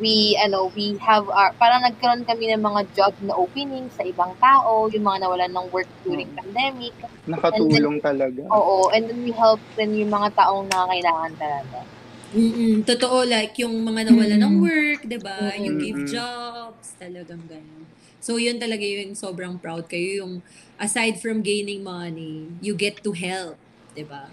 We, 0.00 0.34
ano, 0.40 0.72
we 0.72 0.96
have 1.04 1.28
our, 1.28 1.52
parang 1.60 1.84
nagkaroon 1.84 2.24
kami 2.24 2.48
ng 2.50 2.62
mga 2.64 2.80
job 2.96 3.12
na 3.20 3.36
opening 3.36 3.92
sa 3.92 4.02
ibang 4.02 4.32
tao, 4.40 4.88
yung 4.88 5.04
mga 5.04 5.28
nawalan 5.28 5.52
ng 5.52 5.66
work 5.70 5.90
during 6.02 6.32
pandemic. 6.32 6.96
Nakatulong 7.28 8.00
talaga. 8.00 8.42
Oo, 8.48 8.88
and 8.90 9.04
then 9.06 9.20
we 9.20 9.32
help 9.36 9.60
din 9.76 9.92
yung 10.00 10.10
mga 10.10 10.32
taong 10.34 10.66
nangangailangan 10.66 11.34
talaga. 11.36 11.78
Mm-mm. 12.30 12.86
Totoo, 12.86 13.26
like 13.26 13.58
yung 13.58 13.74
mga 13.82 14.06
nawala 14.08 14.38
ng 14.38 14.54
Mm. 14.54 14.62
work, 14.62 15.00
di 15.02 15.18
ba? 15.18 15.50
You 15.58 15.74
Mm-mm. 15.74 15.82
give 15.82 16.00
jobs, 16.06 16.94
talagang 16.94 17.44
ganun. 17.50 17.90
So, 18.22 18.38
yun 18.38 18.62
talaga 18.62 18.86
yung 18.86 19.18
sobrang 19.18 19.58
proud 19.58 19.90
kayo. 19.90 20.24
Yung 20.26 20.34
aside 20.78 21.18
from 21.18 21.42
gaining 21.42 21.82
money, 21.82 22.54
you 22.62 22.78
get 22.78 23.02
to 23.02 23.12
help. 23.12 23.58
Di 24.00 24.06
ba? 24.08 24.24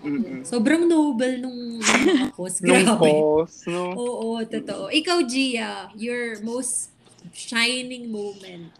Sobrang 0.48 0.88
noble 0.88 1.44
nung. 1.44 1.84
Nung 2.64 2.64
Grabe. 2.64 3.12
cause, 3.12 3.68
no? 3.68 3.92
Oo, 3.98 4.40
totoo. 4.48 4.88
Ikaw, 4.88 5.20
Gia, 5.28 5.92
your 6.00 6.40
most 6.46 6.94
shining 7.36 8.08
moment. 8.08 8.72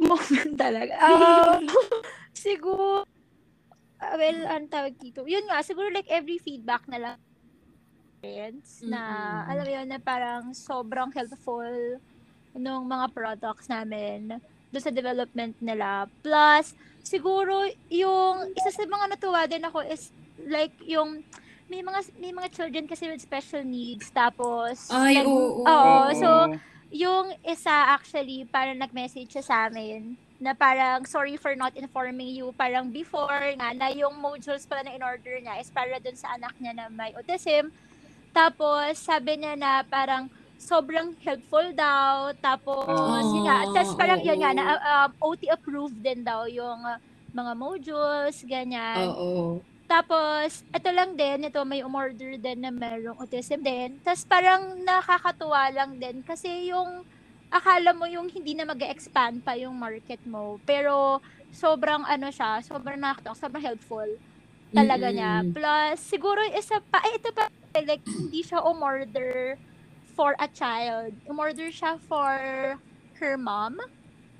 Moment 0.00 0.54
talaga. 0.56 0.96
Um, 1.04 1.68
siguro, 2.32 3.04
well, 4.00 4.40
ang 4.48 4.70
tawag 4.72 4.96
dito. 4.96 5.28
Yun 5.28 5.50
nga, 5.50 5.60
siguro 5.60 5.92
like 5.92 6.08
every 6.08 6.40
feedback 6.40 6.88
na 6.88 6.98
lang 6.98 7.18
friends 8.20 8.80
na, 8.80 9.00
Mm-mm. 9.00 9.50
alam 9.52 9.64
mo 9.66 9.72
yun, 9.76 9.86
na 9.92 10.00
parang 10.00 10.54
sobrang 10.56 11.12
helpful 11.12 12.00
nung 12.56 12.88
mga 12.88 13.12
products 13.12 13.68
namin 13.68 14.40
doon 14.76 14.84
sa 14.84 14.92
development 14.92 15.56
nila. 15.64 16.04
Plus, 16.20 16.76
siguro, 17.00 17.64
yung, 17.88 18.52
isa 18.52 18.68
sa 18.68 18.84
mga 18.84 19.16
natuwa 19.16 19.48
din 19.48 19.64
ako 19.64 19.80
is, 19.88 20.12
like, 20.44 20.76
yung, 20.84 21.24
may 21.66 21.82
mga 21.82 22.00
may 22.22 22.30
mga 22.30 22.48
children 22.54 22.86
kasi 22.86 23.10
with 23.10 23.18
special 23.18 23.58
needs 23.66 24.06
tapos 24.14 24.86
Ay, 24.86 25.18
like, 25.18 25.26
oo. 25.26 25.66
oo, 25.66 26.06
so 26.14 26.54
yung 26.94 27.34
isa 27.42 27.90
actually, 27.90 28.46
parang 28.46 28.78
nag-message 28.78 29.34
siya 29.34 29.44
sa 29.44 29.56
amin 29.66 30.14
na 30.38 30.52
parang 30.54 31.02
sorry 31.08 31.34
for 31.34 31.56
not 31.56 31.74
informing 31.74 32.30
you. 32.30 32.52
Parang 32.54 32.92
before 32.92 33.56
nga 33.56 33.72
na 33.72 33.88
yung 33.90 34.14
modules 34.20 34.68
pala 34.68 34.84
na 34.84 34.94
in-order 34.94 35.40
niya 35.40 35.58
is 35.58 35.72
para 35.72 35.96
dun 35.98 36.14
sa 36.14 36.36
anak 36.36 36.54
niya 36.60 36.76
na 36.76 36.86
may 36.92 37.10
autism. 37.16 37.72
Tapos 38.30 39.00
sabi 39.00 39.40
niya 39.40 39.56
na 39.56 39.82
parang 39.82 40.28
sobrang 40.58 41.14
helpful 41.22 41.64
daw. 41.72 42.32
Tapos 42.38 42.86
Oh. 42.86 43.20
yun 43.20 43.44
nga. 43.44 43.58
Tapos 43.72 43.92
parang 43.94 44.20
yun 44.20 44.38
nga, 44.40 44.50
na, 44.52 44.64
um, 44.76 45.10
OT 45.32 45.46
approved 45.48 45.98
din 46.00 46.22
daw 46.22 46.44
yung 46.48 46.82
uh, 46.82 46.98
mga 47.30 47.52
modules, 47.54 48.36
ganyan. 48.44 49.06
Oo. 49.06 49.60
Tapos, 49.86 50.66
ito 50.74 50.90
lang 50.90 51.14
din, 51.14 51.46
ito 51.46 51.62
may 51.62 51.86
umorder 51.86 52.34
din 52.36 52.58
na 52.58 52.74
merong 52.74 53.22
autism 53.22 53.62
din. 53.62 53.94
Tapos 54.02 54.26
parang 54.26 54.74
nakakatuwa 54.82 55.70
lang 55.70 55.94
din 56.02 56.26
kasi 56.26 56.74
yung 56.74 57.06
akala 57.46 57.94
mo 57.94 58.02
yung 58.10 58.26
hindi 58.26 58.58
na 58.58 58.66
mag 58.66 58.82
expand 58.82 59.38
pa 59.46 59.54
yung 59.54 59.78
market 59.78 60.18
mo. 60.26 60.58
Pero 60.66 61.22
sobrang 61.54 62.02
ano 62.02 62.34
siya, 62.34 62.58
sobrang 62.66 62.98
nakakatawa, 62.98 63.38
sobrang 63.38 63.62
helpful 63.62 64.10
talaga 64.74 65.14
niya. 65.14 65.46
Mm-mm. 65.46 65.54
Plus, 65.54 65.96
siguro 66.02 66.42
isa 66.50 66.82
pa, 66.90 66.98
ay 67.06 67.22
ito 67.22 67.30
pa, 67.30 67.46
like, 67.78 68.02
hindi 68.02 68.42
siya 68.42 68.66
umorder 68.66 69.54
for 70.16 70.32
a 70.40 70.48
child. 70.48 71.12
Umorder 71.28 71.68
siya 71.68 72.00
for 72.00 72.80
her 73.20 73.36
mom 73.36 73.76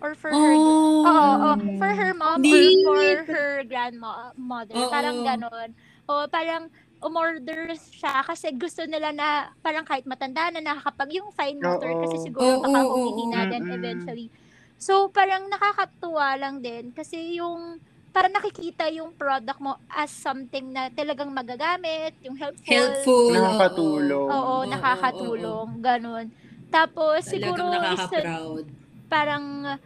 or 0.00 0.16
for 0.16 0.32
her 0.32 0.54
Oh. 0.56 1.04
Oo. 1.04 1.50
For 1.78 1.92
her 1.92 2.12
mom 2.16 2.40
Neat. 2.40 2.84
or 2.88 3.24
for 3.24 3.32
her 3.32 3.50
grandmother. 3.68 4.74
Oo. 4.76 4.90
Parang 4.90 5.20
ganon. 5.22 5.76
O 6.08 6.24
parang 6.32 6.72
umorder 7.04 7.76
siya 7.76 8.24
kasi 8.24 8.56
gusto 8.56 8.82
nila 8.88 9.12
na 9.12 9.28
parang 9.60 9.84
kahit 9.84 10.08
matanda 10.08 10.48
na 10.48 10.64
nakakapag 10.64 11.12
yung 11.20 11.28
fine 11.36 11.60
motor 11.60 11.92
Oo. 11.92 12.00
kasi 12.02 12.16
siguro 12.24 12.56
Oo, 12.56 12.64
baka 12.64 12.78
oo, 12.88 12.92
humihina 12.96 13.44
oo. 13.44 13.50
din 13.52 13.64
eventually. 13.68 14.28
So 14.80 15.12
parang 15.12 15.48
nakakatuwa 15.52 16.36
lang 16.40 16.64
din 16.64 16.92
kasi 16.96 17.36
yung 17.36 17.80
parang 18.16 18.32
nakikita 18.32 18.88
yung 18.96 19.12
product 19.12 19.60
mo 19.60 19.76
as 19.92 20.08
something 20.08 20.72
na 20.72 20.88
talagang 20.88 21.28
magagamit, 21.28 22.16
yung 22.24 22.32
helpful. 22.40 22.72
Helpful. 22.72 23.28
Nakakatulong. 23.28 24.28
Oo, 24.32 24.64
Oo, 24.64 24.70
nakakatulong. 24.72 25.68
Ganon. 25.84 26.26
Tapos 26.72 27.28
siguro 27.28 27.60
Talagang 27.60 27.92
isa, 27.92 28.08
nakaka-proud. 28.08 28.64
parang 29.12 29.44
uh, 29.68 29.78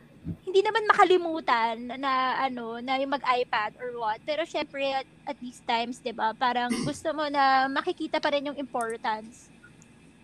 hindi 0.46 0.60
naman 0.62 0.86
makalimutan 0.86 1.76
na 1.98 2.38
ano 2.38 2.78
na 2.78 2.96
yung 3.02 3.12
mag-iPad 3.12 3.76
or 3.82 3.98
what 4.00 4.18
pero 4.24 4.46
syempre 4.48 4.88
at, 4.94 5.06
at 5.28 5.36
these 5.38 5.60
times 5.68 6.00
'di 6.00 6.16
ba 6.16 6.32
parang 6.32 6.72
gusto 6.86 7.12
mo 7.12 7.28
na 7.28 7.68
makikita 7.68 8.16
pa 8.18 8.32
rin 8.32 8.48
yung 8.48 8.58
importance 8.58 9.52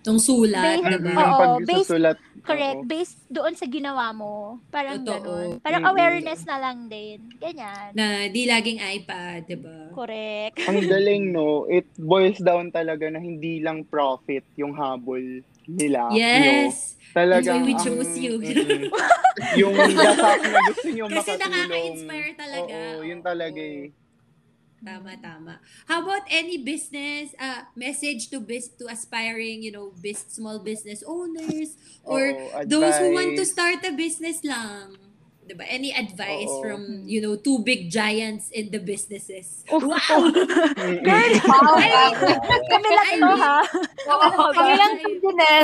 Yung 0.07 0.19
sulat, 0.19 0.63
Based- 0.79 0.87
diba? 0.97 1.13
Oo, 1.13 1.35
Pag 1.37 1.53
based- 1.63 1.79
susulat. 1.85 2.17
correct 2.41 2.79
oo. 2.79 2.87
based 2.87 3.19
doon 3.27 3.53
sa 3.53 3.67
ginawa 3.67 4.11
mo 4.11 4.35
parang 4.69 5.03
Totoo. 5.03 5.19
ganun 5.19 5.49
parang 5.59 5.83
Mm-mm. 5.83 5.93
awareness 5.93 6.47
na 6.47 6.57
lang 6.57 6.87
din 6.87 7.19
ganyan 7.37 7.91
Na 7.91 8.07
di 8.27 8.47
laging 8.47 8.79
iPad, 8.79 9.43
diba? 9.45 9.91
correct 9.91 10.63
Ang 10.63 10.79
galing, 10.89 11.25
no? 11.29 11.67
It 11.67 11.91
boils 11.97 12.39
down 12.39 12.71
talaga 12.71 13.09
na 13.09 13.19
hindi 13.19 13.59
lang 13.59 13.83
profit 13.83 14.47
yung 14.55 14.73
habol 14.73 15.19
nila. 15.67 16.07
No? 16.07 16.15
Yes. 16.15 16.95
That's 17.11 17.43
why 17.45 17.59
we 17.61 17.73
ang- 17.73 17.83
chose 17.83 18.13
you. 18.15 18.39
mm-mm. 18.39 18.87
yung 19.61 19.73
gasak 19.75 20.39
na 20.45 20.61
gusto 20.69 20.89
nyo 20.89 21.05
Kasi 21.09 21.17
makatulong. 21.17 21.41
nakaka-inspire 21.43 22.33
talaga. 22.37 22.75
Oo, 22.77 23.01
yun 23.03 23.21
talaga 23.21 23.59
eh. 23.59 23.85
Tama, 24.85 25.17
tama. 25.19 25.59
How 25.89 26.03
about 26.05 26.23
any 26.31 26.61
business 26.61 27.33
uh, 27.41 27.65
message 27.75 28.29
to 28.31 28.39
bis 28.39 28.69
to 28.79 28.87
aspiring, 28.87 29.63
you 29.65 29.73
know, 29.73 29.91
bis- 29.99 30.29
small 30.31 30.61
business 30.61 31.03
owners 31.07 31.75
or 32.05 32.21
Oo, 32.37 32.63
those 32.69 32.95
who 33.01 33.11
want 33.17 33.35
to 33.41 33.45
start 33.45 33.83
a 33.83 33.93
business 33.97 34.45
lang? 34.45 34.95
Diba? 35.47 35.63
Any 35.63 35.95
advice 35.95 36.51
Oo. 36.51 36.63
from, 36.63 36.81
you 37.07 37.23
know, 37.23 37.39
two 37.39 37.63
big 37.63 37.87
giants 37.89 38.51
in 38.51 38.69
the 38.75 38.83
businesses? 38.83 39.63
Oh, 39.71 39.79
Wow! 39.79 40.29
Mm-mm. 40.77 41.07
Wow, 41.07 42.11
kami 42.67 42.89
lang 42.91 43.09
I 43.15 43.19
to 43.23 43.35
ha 43.39 43.59
Oo, 44.11 44.27
kami 44.59 44.75
lang 44.75 44.93
eh. 44.99 45.63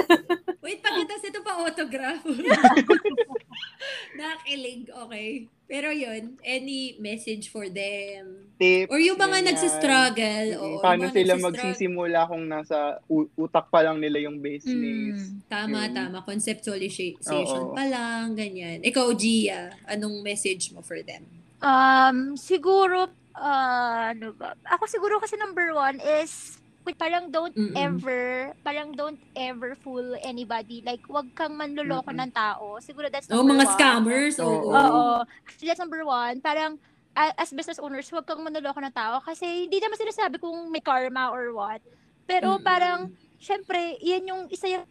Wait, 0.62 0.78
pakita 0.78 1.18
sa 1.18 1.26
ito 1.28 1.43
pa 1.43 1.52
autograph. 1.66 2.22
Nakilig, 4.18 4.86
okay. 4.90 5.47
Pero 5.73 5.89
yun, 5.89 6.36
any 6.44 7.01
message 7.01 7.49
for 7.49 7.65
them? 7.65 8.53
Tips, 8.61 8.93
Or 8.93 9.01
yung 9.01 9.16
mga 9.16 9.40
ganyan. 9.40 9.49
nagsistruggle. 9.57 10.47
Mm, 10.53 10.61
oo, 10.61 10.77
Paano 10.85 11.09
sila 11.09 11.32
nagsistruggle. 11.32 11.47
magsisimula 11.49 12.19
kung 12.28 12.44
nasa 12.44 13.01
utak 13.35 13.73
pa 13.73 13.81
lang 13.81 13.97
nila 13.97 14.20
yung 14.20 14.36
business. 14.36 15.32
Mm, 15.32 15.49
tama, 15.49 15.89
Yun. 15.89 15.97
tama. 15.97 16.16
Conceptualization 16.23 17.73
Oo. 17.73 17.73
pa 17.73 17.89
lang, 17.89 18.36
ganyan. 18.36 18.85
Ikaw, 18.85 19.16
Gia, 19.16 19.73
anong 19.89 20.20
message 20.20 20.77
mo 20.77 20.85
for 20.85 21.01
them? 21.01 21.24
Um, 21.65 22.36
siguro, 22.36 23.09
uh, 23.32 24.03
ano 24.12 24.36
ba? 24.36 24.53
Ako 24.69 24.85
siguro 24.85 25.16
kasi 25.19 25.40
number 25.40 25.73
one 25.73 25.97
is, 26.20 26.61
parang 26.98 27.30
don't 27.30 27.54
Mm-mm. 27.54 27.78
ever, 27.78 28.50
parang 28.66 28.90
don't 28.90 29.22
ever 29.38 29.78
fool 29.78 30.18
anybody. 30.26 30.82
Like, 30.82 31.06
wag 31.06 31.30
kang 31.38 31.54
manloloko 31.54 32.10
Mm-mm. 32.10 32.26
ng 32.26 32.32
tao. 32.34 32.82
Siguro 32.82 33.06
that's 33.06 33.30
Oh, 33.30 33.46
number 33.46 33.54
mga 33.54 33.66
one. 33.66 33.72
scammers, 33.78 34.34
oo. 34.42 34.50
Oo. 34.50 34.74
Oo. 34.74 35.04
Actually, 35.46 35.68
that's 35.70 35.82
number 35.82 36.02
one. 36.02 36.42
Parang, 36.42 36.82
as 37.14 37.54
business 37.54 37.78
owners, 37.78 38.10
huwag 38.10 38.26
kang 38.26 38.42
manloloko 38.42 38.82
ng 38.82 38.96
tao 38.96 39.22
kasi 39.22 39.70
hindi 39.70 39.78
naman 39.78 40.00
sinasabi 40.00 40.42
kung 40.42 40.72
may 40.74 40.82
karma 40.82 41.30
or 41.30 41.54
what. 41.54 41.78
Pero 42.26 42.59
Mm-mm. 42.59 42.66
parang, 42.66 43.14
syempre, 43.38 43.94
yan 44.02 44.26
yung 44.26 44.42
isa 44.50 44.66
yung 44.66 44.84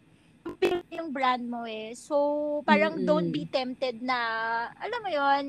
yung 0.89 1.13
brand 1.13 1.45
mo 1.45 1.67
eh. 1.69 1.93
So, 1.93 2.15
parang 2.65 2.97
Mm-mm. 2.97 3.05
don't 3.05 3.29
be 3.29 3.45
tempted 3.45 4.01
na, 4.01 4.17
alam 4.79 4.99
mo 5.03 5.09
yon 5.11 5.45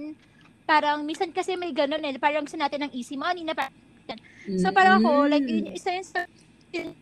parang 0.63 1.03
minsan 1.03 1.35
kasi 1.35 1.59
may 1.59 1.75
ganun 1.75 2.05
eh, 2.07 2.15
parang 2.23 2.47
gusto 2.47 2.55
natin 2.55 2.87
ng 2.87 2.93
easy 2.95 3.19
money 3.19 3.43
na 3.43 3.53
parang, 3.53 3.75
so 4.59 4.71
parang 4.73 4.99
ako, 5.01 5.27
like, 5.31 5.47
yun, 5.47 5.67
isa 5.73 5.91
yung 5.95 6.07
sa 6.07 6.27
yun 6.73 6.95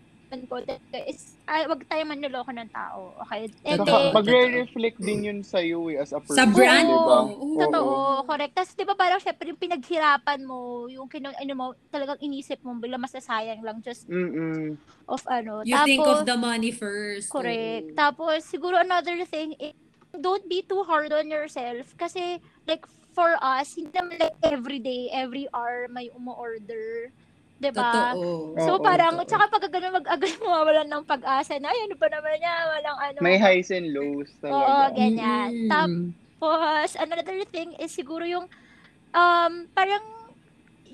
ko, 0.47 0.63
talaga 0.63 0.99
is, 1.11 1.39
ay, 1.51 1.67
wag 1.67 1.83
tayo 1.91 2.03
manloloko 2.07 2.55
ng 2.55 2.71
tao, 2.71 3.19
okay? 3.27 3.51
And 3.67 3.83
then, 3.83 4.15
magre-reflect 4.15 4.99
din 5.03 5.27
yun 5.27 5.41
sa 5.43 5.59
iyo 5.59 5.91
eh, 5.91 5.99
as 5.99 6.15
a 6.15 6.23
person. 6.23 6.39
Sa 6.39 6.47
brand 6.47 6.87
di 6.87 6.95
mo. 6.95 7.03
ba? 7.03 7.19
Oo. 7.27 7.59
Totoo, 7.67 8.23
correct. 8.31 8.55
Tapos, 8.55 8.73
di 8.79 8.85
ba 8.87 8.95
parang 8.95 9.19
syempre 9.19 9.51
yung 9.51 9.59
pinaghirapan 9.59 10.41
mo, 10.47 10.87
yung 10.87 11.11
kinong, 11.11 11.35
ano 11.35 11.53
mo, 11.59 11.67
talagang 11.91 12.19
inisip 12.23 12.63
mo, 12.63 12.79
bigla 12.79 12.95
masasayang 12.99 13.59
lang 13.67 13.83
just 13.83 14.07
Mm-mm. 14.07 14.79
of 15.11 15.23
ano. 15.27 15.67
You 15.67 15.75
Tapos, 15.75 15.87
think 15.87 16.07
of 16.07 16.27
the 16.27 16.37
money 16.39 16.71
first. 16.71 17.35
correct. 17.35 17.91
oo. 17.91 17.99
Tapos, 17.99 18.47
siguro 18.47 18.79
another 18.79 19.19
thing, 19.27 19.59
is, 19.59 19.75
don't 20.15 20.47
be 20.47 20.63
too 20.63 20.83
hard 20.87 21.11
on 21.11 21.27
yourself. 21.27 21.91
Kasi, 21.99 22.39
like, 22.71 22.87
for 23.15 23.35
us, 23.43 23.75
hindi 23.75 23.91
naman 23.91 24.23
like 24.23 24.39
every 24.47 24.79
day, 24.79 25.11
every 25.11 25.51
hour 25.51 25.91
may 25.91 26.07
umu-order. 26.15 27.11
Di 27.61 27.69
ba? 27.77 28.17
Totoo. 28.17 28.57
So, 28.57 28.81
Oo, 28.81 28.85
parang, 28.85 29.15
totoo. 29.21 29.29
tsaka 29.29 29.45
pag 29.53 29.65
gano'n 29.69 29.97
mag-agay 30.01 30.33
mo, 30.41 30.65
walang 30.65 30.89
ng 30.89 31.05
pag-asa 31.05 31.61
na, 31.61 31.69
ay, 31.69 31.81
ano 31.85 31.95
pa 32.01 32.09
naman 32.09 32.35
niya, 32.41 32.55
walang 32.73 32.99
ano. 33.05 33.19
May 33.21 33.37
highs 33.37 33.69
and 33.69 33.93
lows 33.93 34.33
Oo, 34.49 34.49
talaga. 34.49 34.97
ganyan. 34.97 35.49
Mm-mm. 35.53 35.69
Tapos, 35.69 36.89
another 36.97 37.45
thing 37.53 37.77
is 37.77 37.93
siguro 37.93 38.25
yung, 38.25 38.49
um, 39.13 39.53
parang, 39.77 40.01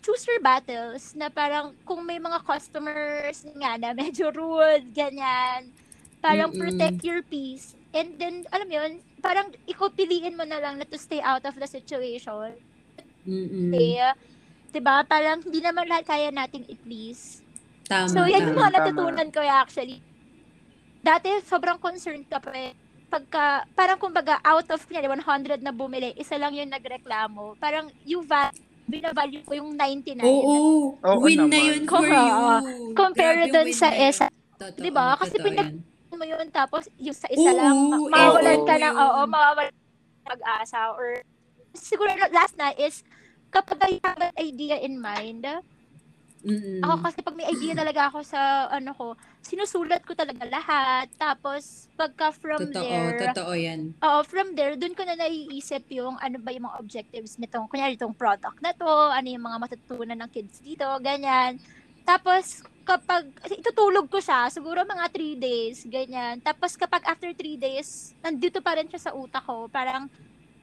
choose 0.03 0.27
your 0.27 0.43
battles 0.43 1.15
na 1.19 1.31
parang 1.31 1.75
kung 1.83 2.03
may 2.07 2.19
mga 2.19 2.39
customers 2.47 3.43
nga 3.59 3.79
na 3.79 3.95
medyo 3.99 4.35
rude, 4.35 4.91
ganyan, 4.91 5.71
parang 6.19 6.51
Mm-mm. 6.51 6.61
protect 6.67 7.07
your 7.07 7.23
peace. 7.23 7.79
And 7.95 8.19
then, 8.19 8.43
alam 8.51 8.67
mo 8.67 8.75
yun, 8.75 8.93
parang 9.23 9.55
ikaw 9.71 9.89
piliin 9.95 10.35
mo 10.37 10.43
na 10.43 10.59
lang 10.59 10.77
na 10.77 10.87
to 10.87 10.99
stay 10.99 11.23
out 11.23 11.47
of 11.47 11.55
the 11.57 11.67
situation. 11.71 12.59
Mm-mm. 13.27 13.73
Okay? 13.73 14.13
Diba? 14.77 15.01
Parang 15.09 15.41
hindi 15.41 15.65
naman 15.65 15.89
lahat 15.89 16.05
kaya 16.05 16.29
nating 16.29 16.69
i-please. 16.69 17.41
Tama. 17.89 18.13
So, 18.13 18.29
yan 18.29 18.53
yung 18.53 18.61
mga 18.61 18.77
natutunan 18.77 19.29
ko 19.33 19.41
actually. 19.41 20.05
Dati, 21.01 21.41
sobrang 21.49 21.81
concerned 21.81 22.29
ka 22.29 22.37
pa 22.37 22.53
eh. 22.53 22.77
Pagka, 23.09 23.65
parang 23.73 23.97
kumbaga, 23.97 24.37
out 24.45 24.69
of 24.69 24.85
niya, 24.93 25.09
100 25.09 25.65
na 25.65 25.73
bumili, 25.73 26.13
isa 26.21 26.37
lang 26.37 26.53
yung 26.53 26.69
nagreklamo. 26.69 27.57
Parang, 27.57 27.89
you 28.05 28.21
value 28.21 28.53
binavalue 28.87 29.43
ko 29.43 29.53
yung 29.57 29.75
99. 29.75 30.23
Oo. 30.23 30.55
Oo 30.95 31.19
win 31.25 31.51
na 31.51 31.59
yun 31.59 31.83
for 31.91 32.07
you. 32.07 32.95
Compare 32.95 33.49
win 33.51 33.75
sa. 33.75 33.91
ESA. 33.91 34.29
Totoo, 34.61 34.79
Diba? 34.79 35.17
Kasi 35.19 35.41
pinag- 35.41 35.81
mo 36.17 36.25
yun, 36.25 36.49
tapos 36.49 36.89
yung 36.97 37.13
sa 37.13 37.29
isa 37.29 37.51
Oo, 37.53 37.59
lang, 37.61 37.77
eh, 37.77 38.09
mawawalan 38.09 38.61
ka 38.65 38.75
ng, 38.81 38.95
oo, 38.97 39.21
mawawalan 39.29 39.75
pag-asa. 40.25 40.97
Or, 40.97 41.21
siguro 41.77 42.09
last 42.33 42.57
na 42.57 42.73
is, 42.73 43.05
kapag 43.57 43.81
I 43.89 43.93
have 44.05 44.21
an 44.21 44.37
idea 44.37 44.77
in 44.85 45.01
mind, 45.01 45.49
Mm-mm. 46.47 46.79
ako 46.79 46.95
kasi 47.03 47.19
pag 47.27 47.35
may 47.35 47.49
idea 47.49 47.75
talaga 47.75 48.07
ako 48.07 48.23
sa, 48.23 48.71
ano 48.71 48.95
ko, 48.95 49.19
sinusulat 49.43 50.05
ko 50.07 50.15
talaga 50.15 50.47
lahat. 50.47 51.11
Tapos, 51.19 51.91
pagka 51.99 52.31
from 52.31 52.71
Totoo, 52.71 52.85
there, 52.87 53.19
totoo 53.33 53.53
yan. 53.57 53.81
Oo, 53.99 54.21
from 54.23 54.55
there, 54.55 54.79
dun 54.79 54.95
ko 54.95 55.03
na 55.03 55.19
naiisip 55.19 55.91
yung 55.91 56.15
ano 56.21 56.39
ba 56.39 56.55
yung 56.55 56.71
mga 56.71 56.79
objectives 56.79 57.35
nitong, 57.41 57.67
kunyari 57.67 57.99
itong 57.99 58.15
product 58.15 58.63
na 58.63 58.71
to, 58.71 58.87
ano 58.87 59.27
yung 59.27 59.43
mga 59.43 59.59
matutunan 59.59 60.19
ng 60.23 60.31
kids 60.31 60.63
dito, 60.63 60.87
ganyan. 61.03 61.59
Tapos, 62.07 62.63
kapag, 62.87 63.27
itutulog 63.51 64.07
ko 64.07 64.23
siya, 64.23 64.47
siguro 64.47 64.87
mga 64.87 65.11
3 65.11 65.35
days, 65.35 65.83
ganyan. 65.91 66.39
Tapos, 66.39 66.79
kapag 66.79 67.03
after 67.11 67.35
3 67.35 67.59
days, 67.59 68.15
nandito 68.23 68.63
pa 68.63 68.79
rin 68.79 68.87
siya 68.87 69.11
sa 69.11 69.15
utak 69.19 69.43
ko, 69.43 69.67
parang 69.67 70.07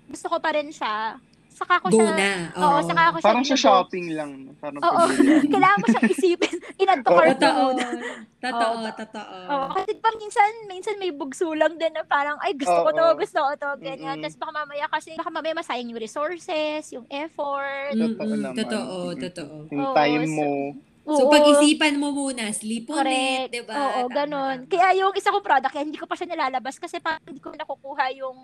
gusto 0.07 0.31
ko 0.31 0.39
pa 0.39 0.55
rin 0.55 0.71
siya, 0.71 1.19
saka 1.53 1.77
ko 1.77 1.87
Go 1.87 1.97
siya, 1.97 2.11
na. 2.11 2.31
oo, 2.51 2.65
Oo. 2.73 2.79
saka 2.81 3.01
ako 3.05 3.17
siya, 3.17 3.25
Parang 3.25 3.43
sa 3.43 3.49
ino- 3.49 3.61
shopping 3.61 4.07
lang. 4.11 4.31
Parang 4.57 4.81
Oo, 4.81 5.01
pabili. 5.05 5.45
kailangan 5.53 5.77
mo 5.77 5.85
siyang 5.87 6.09
isipin, 6.09 6.55
inad 6.81 6.99
to 6.99 7.07
Oo. 7.07 7.15
cart 7.15 7.29
Totoo. 7.35 7.63
Totoo, 8.35 8.75
Oo. 8.75 8.89
totoo. 8.91 9.35
Oo, 9.47 9.65
kasi 9.71 9.91
pa 9.95 10.09
minsan, 10.13 10.49
minsan 10.65 10.95
may 10.97 11.09
bugso 11.09 11.47
lang 11.51 11.73
din 11.73 11.89
na 11.89 12.03
parang, 12.03 12.35
ay, 12.39 12.51
gusto 12.53 12.75
ko 12.75 12.89
to, 12.89 13.05
Oo. 13.05 13.15
gusto 13.15 13.39
ko 13.39 13.51
to, 13.55 13.69
ganyan. 13.79 14.17
Mm-mm. 14.17 14.23
Tapos 14.25 14.37
baka 14.37 14.51
mamaya 14.55 14.85
kasi, 14.87 15.09
baka 15.13 15.29
mamaya 15.29 15.53
masayang 15.55 15.87
yung 15.87 16.01
resources, 16.01 16.83
yung 16.89 17.05
effort. 17.07 17.93
Totoo 17.93 18.19
Mm-mm, 18.19 18.41
naman. 18.43 18.57
Totoo, 18.57 18.97
totoo. 19.15 19.55
Yung 19.69 19.87
time 19.93 20.25
so- 20.25 20.33
mo. 20.33 20.51
So, 21.03 21.27
Oo. 21.27 21.31
pag-isipan 21.31 21.99
mo 21.99 22.11
muna, 22.11 22.47
sleep 22.49 22.87
on 22.87 22.95
Correct. 22.97 23.51
it, 23.51 23.51
di 23.51 23.61
ba? 23.61 23.75
Oo, 23.75 24.07
Tama, 24.07 24.15
ganun. 24.17 24.57
Kaya 24.65 24.95
yung 24.95 25.11
isa 25.11 25.29
kong 25.29 25.43
product, 25.43 25.71
kaya 25.71 25.83
hindi 25.83 25.99
ko 25.99 26.07
pa 26.07 26.15
siya 26.15 26.31
nilalabas 26.31 26.79
kasi 26.79 26.95
parang 26.97 27.19
hindi 27.21 27.39
ko 27.39 27.51
nakukuha 27.51 28.07
yung, 28.15 28.39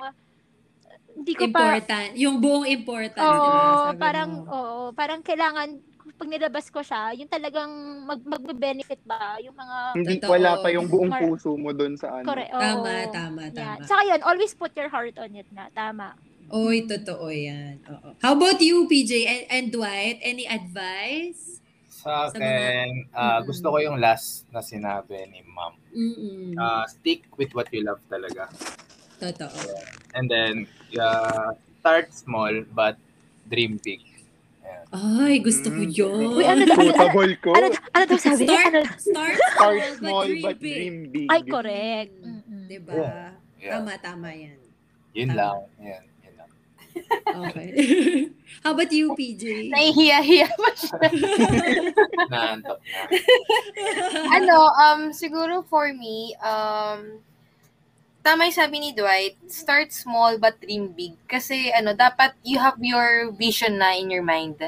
hindi 1.20 1.34
ko 1.36 1.44
pa, 1.46 1.60
important. 1.76 2.10
Yung 2.16 2.36
buong 2.40 2.66
important, 2.66 3.20
oo, 3.22 3.36
di 3.36 3.50
ba? 3.50 3.64
Sabi 3.92 4.00
parang, 4.00 4.30
mo. 4.32 4.44
oo, 4.48 4.80
parang 4.96 5.20
kailangan, 5.20 5.68
pag 6.16 6.28
nilabas 6.28 6.66
ko 6.68 6.80
siya, 6.80 7.12
yung 7.14 7.28
talagang 7.28 7.70
mag, 8.04 8.24
mag-benefit 8.24 9.04
ba, 9.04 9.36
yung 9.40 9.54
mga, 9.54 9.78
Hindi 9.94 10.16
Totoo. 10.18 10.32
wala 10.32 10.52
pa 10.58 10.68
yung 10.72 10.88
buong 10.88 11.12
puso 11.14 11.54
mo 11.54 11.70
doon 11.70 11.94
sa 11.96 12.20
ano. 12.20 12.26
correct, 12.26 12.52
oo. 12.52 12.60
Tama, 12.60 12.92
tama, 13.12 13.42
tama. 13.52 13.84
Saka 13.84 14.02
yun, 14.06 14.20
always 14.24 14.56
put 14.56 14.72
your 14.74 14.88
heart 14.88 15.14
on 15.20 15.32
it 15.34 15.48
na, 15.52 15.68
tama. 15.72 16.16
Oy, 16.50 16.82
totoo 16.84 17.30
yan. 17.30 17.78
Oo. 17.86 18.18
How 18.18 18.34
about 18.34 18.58
you, 18.58 18.90
PJ 18.90 19.12
and, 19.22 19.44
and 19.48 19.66
Dwight? 19.70 20.18
Any 20.20 20.50
advice? 20.50 21.62
Sa 21.92 22.26
Sa 22.26 22.34
akin, 22.34 23.06
mga- 23.06 23.12
ah, 23.12 23.38
Mm-mm. 23.38 23.46
gusto 23.46 23.66
ko 23.70 23.78
yung 23.78 24.00
last 24.00 24.48
na 24.50 24.64
sinabi 24.64 25.20
ni 25.30 25.44
ma'am. 25.44 25.76
Mm-mm. 25.92 26.56
Ah, 26.56 26.88
stick 26.88 27.28
with 27.36 27.52
what 27.52 27.68
you 27.70 27.84
love 27.84 28.00
talaga. 28.08 28.48
totoo. 29.20 29.52
And 30.16 30.26
then, 30.26 30.64
yeah, 30.90 31.54
start 31.80 32.12
small 32.12 32.54
but 32.70 32.98
dream 33.46 33.80
big. 33.80 34.02
Ay, 34.90 35.38
gusto 35.38 35.70
ko 35.70 35.82
Mm. 35.82 35.92
yun. 35.92 36.18
Uy, 36.34 36.42
ano 36.44 36.66
daw- 36.66 36.82
Suitable 36.82 37.34
ko. 37.38 37.54
Ano, 37.54 37.68
ano 37.70 38.04
daw 38.06 38.18
sabi? 38.18 38.42
Start, 38.44 38.66
Ano? 38.68 38.82
start, 38.98 39.36
Start 39.54 39.54
small, 39.54 39.78
small 39.96 40.28
but 40.36 40.42
but 40.44 40.58
dream 40.60 40.96
big. 41.08 41.28
Ay, 41.30 41.42
correct. 41.44 42.14
Mm-mm. 42.20 42.62
Diba? 42.66 42.94
Yeah. 43.56 43.78
Tama, 43.78 43.94
tama 43.98 44.30
yan. 44.30 44.58
Yun 45.12 45.30
Tama. 45.30 45.38
lang. 45.38 45.58
Yan, 45.80 46.04
yun 46.20 46.34
lang. 46.36 46.50
Okay. 47.44 47.70
How 48.66 48.74
about 48.74 48.90
you, 48.90 49.14
PJ? 49.14 49.70
Nahihiya-hiya 49.70 50.48
pa 50.52 50.70
siya. 50.74 50.98
Naantok 52.34 52.80
na. 52.82 53.00
ano, 54.32 54.56
um, 54.76 55.02
siguro 55.12 55.62
for 55.64 55.94
me, 55.94 56.34
um, 56.42 57.22
tama 58.20 58.46
yung 58.46 58.58
sabi 58.58 58.78
ni 58.78 58.90
Dwight, 58.92 59.40
start 59.48 59.90
small 59.92 60.38
but 60.38 60.60
dream 60.60 60.92
big. 60.92 61.16
Kasi, 61.26 61.72
ano, 61.72 61.96
dapat 61.96 62.36
you 62.44 62.60
have 62.60 62.78
your 62.80 63.32
vision 63.32 63.80
na 63.80 63.96
in 63.96 64.12
your 64.12 64.24
mind 64.24 64.60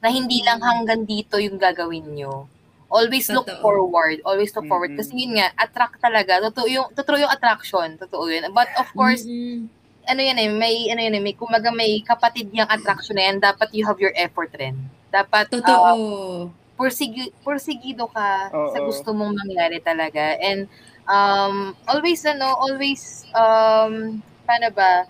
na 0.00 0.08
hindi 0.08 0.40
lang 0.42 0.60
Mm. 0.60 0.66
hanggang 0.66 1.02
dito 1.04 1.36
yung 1.36 1.56
gagawin 1.56 2.04
nyo. 2.12 2.48
Always 2.88 3.26
look 3.32 3.48
Totoo. 3.48 3.62
forward. 3.64 4.22
Always 4.22 4.54
look 4.54 4.68
forward. 4.68 4.94
Mm-mm. 4.94 5.00
Kasi 5.02 5.16
yun 5.16 5.34
nga, 5.34 5.50
attract 5.56 5.98
talaga. 5.98 6.38
Totoo 6.46 6.66
yung, 6.68 6.88
totoo 6.94 7.16
yung 7.18 7.32
attraction. 7.32 7.98
Totoo 7.98 8.28
yun. 8.30 8.46
But 8.54 8.70
of 8.78 8.86
course, 8.94 9.26
Mm-mm. 9.26 9.66
ano 10.04 10.20
yan 10.20 10.38
eh, 10.38 10.50
may, 10.52 10.92
ano 10.92 11.00
yan 11.00 11.16
eh, 11.16 11.22
may, 11.24 11.34
kumaga 11.34 11.72
may 11.72 12.04
kapatid 12.04 12.52
yung 12.52 12.68
attraction 12.68 13.16
na 13.16 13.24
yan, 13.32 13.40
dapat 13.40 13.72
you 13.72 13.82
have 13.82 13.98
your 13.98 14.12
effort 14.14 14.52
rin. 14.54 14.76
Dapat, 15.10 15.48
Totoo. 15.50 15.88
uh, 15.90 16.40
pursigi, 16.76 17.32
pursigido 17.42 18.06
ka 18.10 18.50
sa 18.52 18.78
Oo. 18.78 18.86
gusto 18.86 19.10
mong 19.10 19.42
mangyari 19.42 19.80
talaga. 19.80 20.36
And, 20.38 20.68
um, 21.06 21.72
always, 21.86 22.20
ano, 22.24 22.48
always, 22.56 23.24
um, 23.32 24.20
paano 24.44 24.68
ba, 24.72 25.08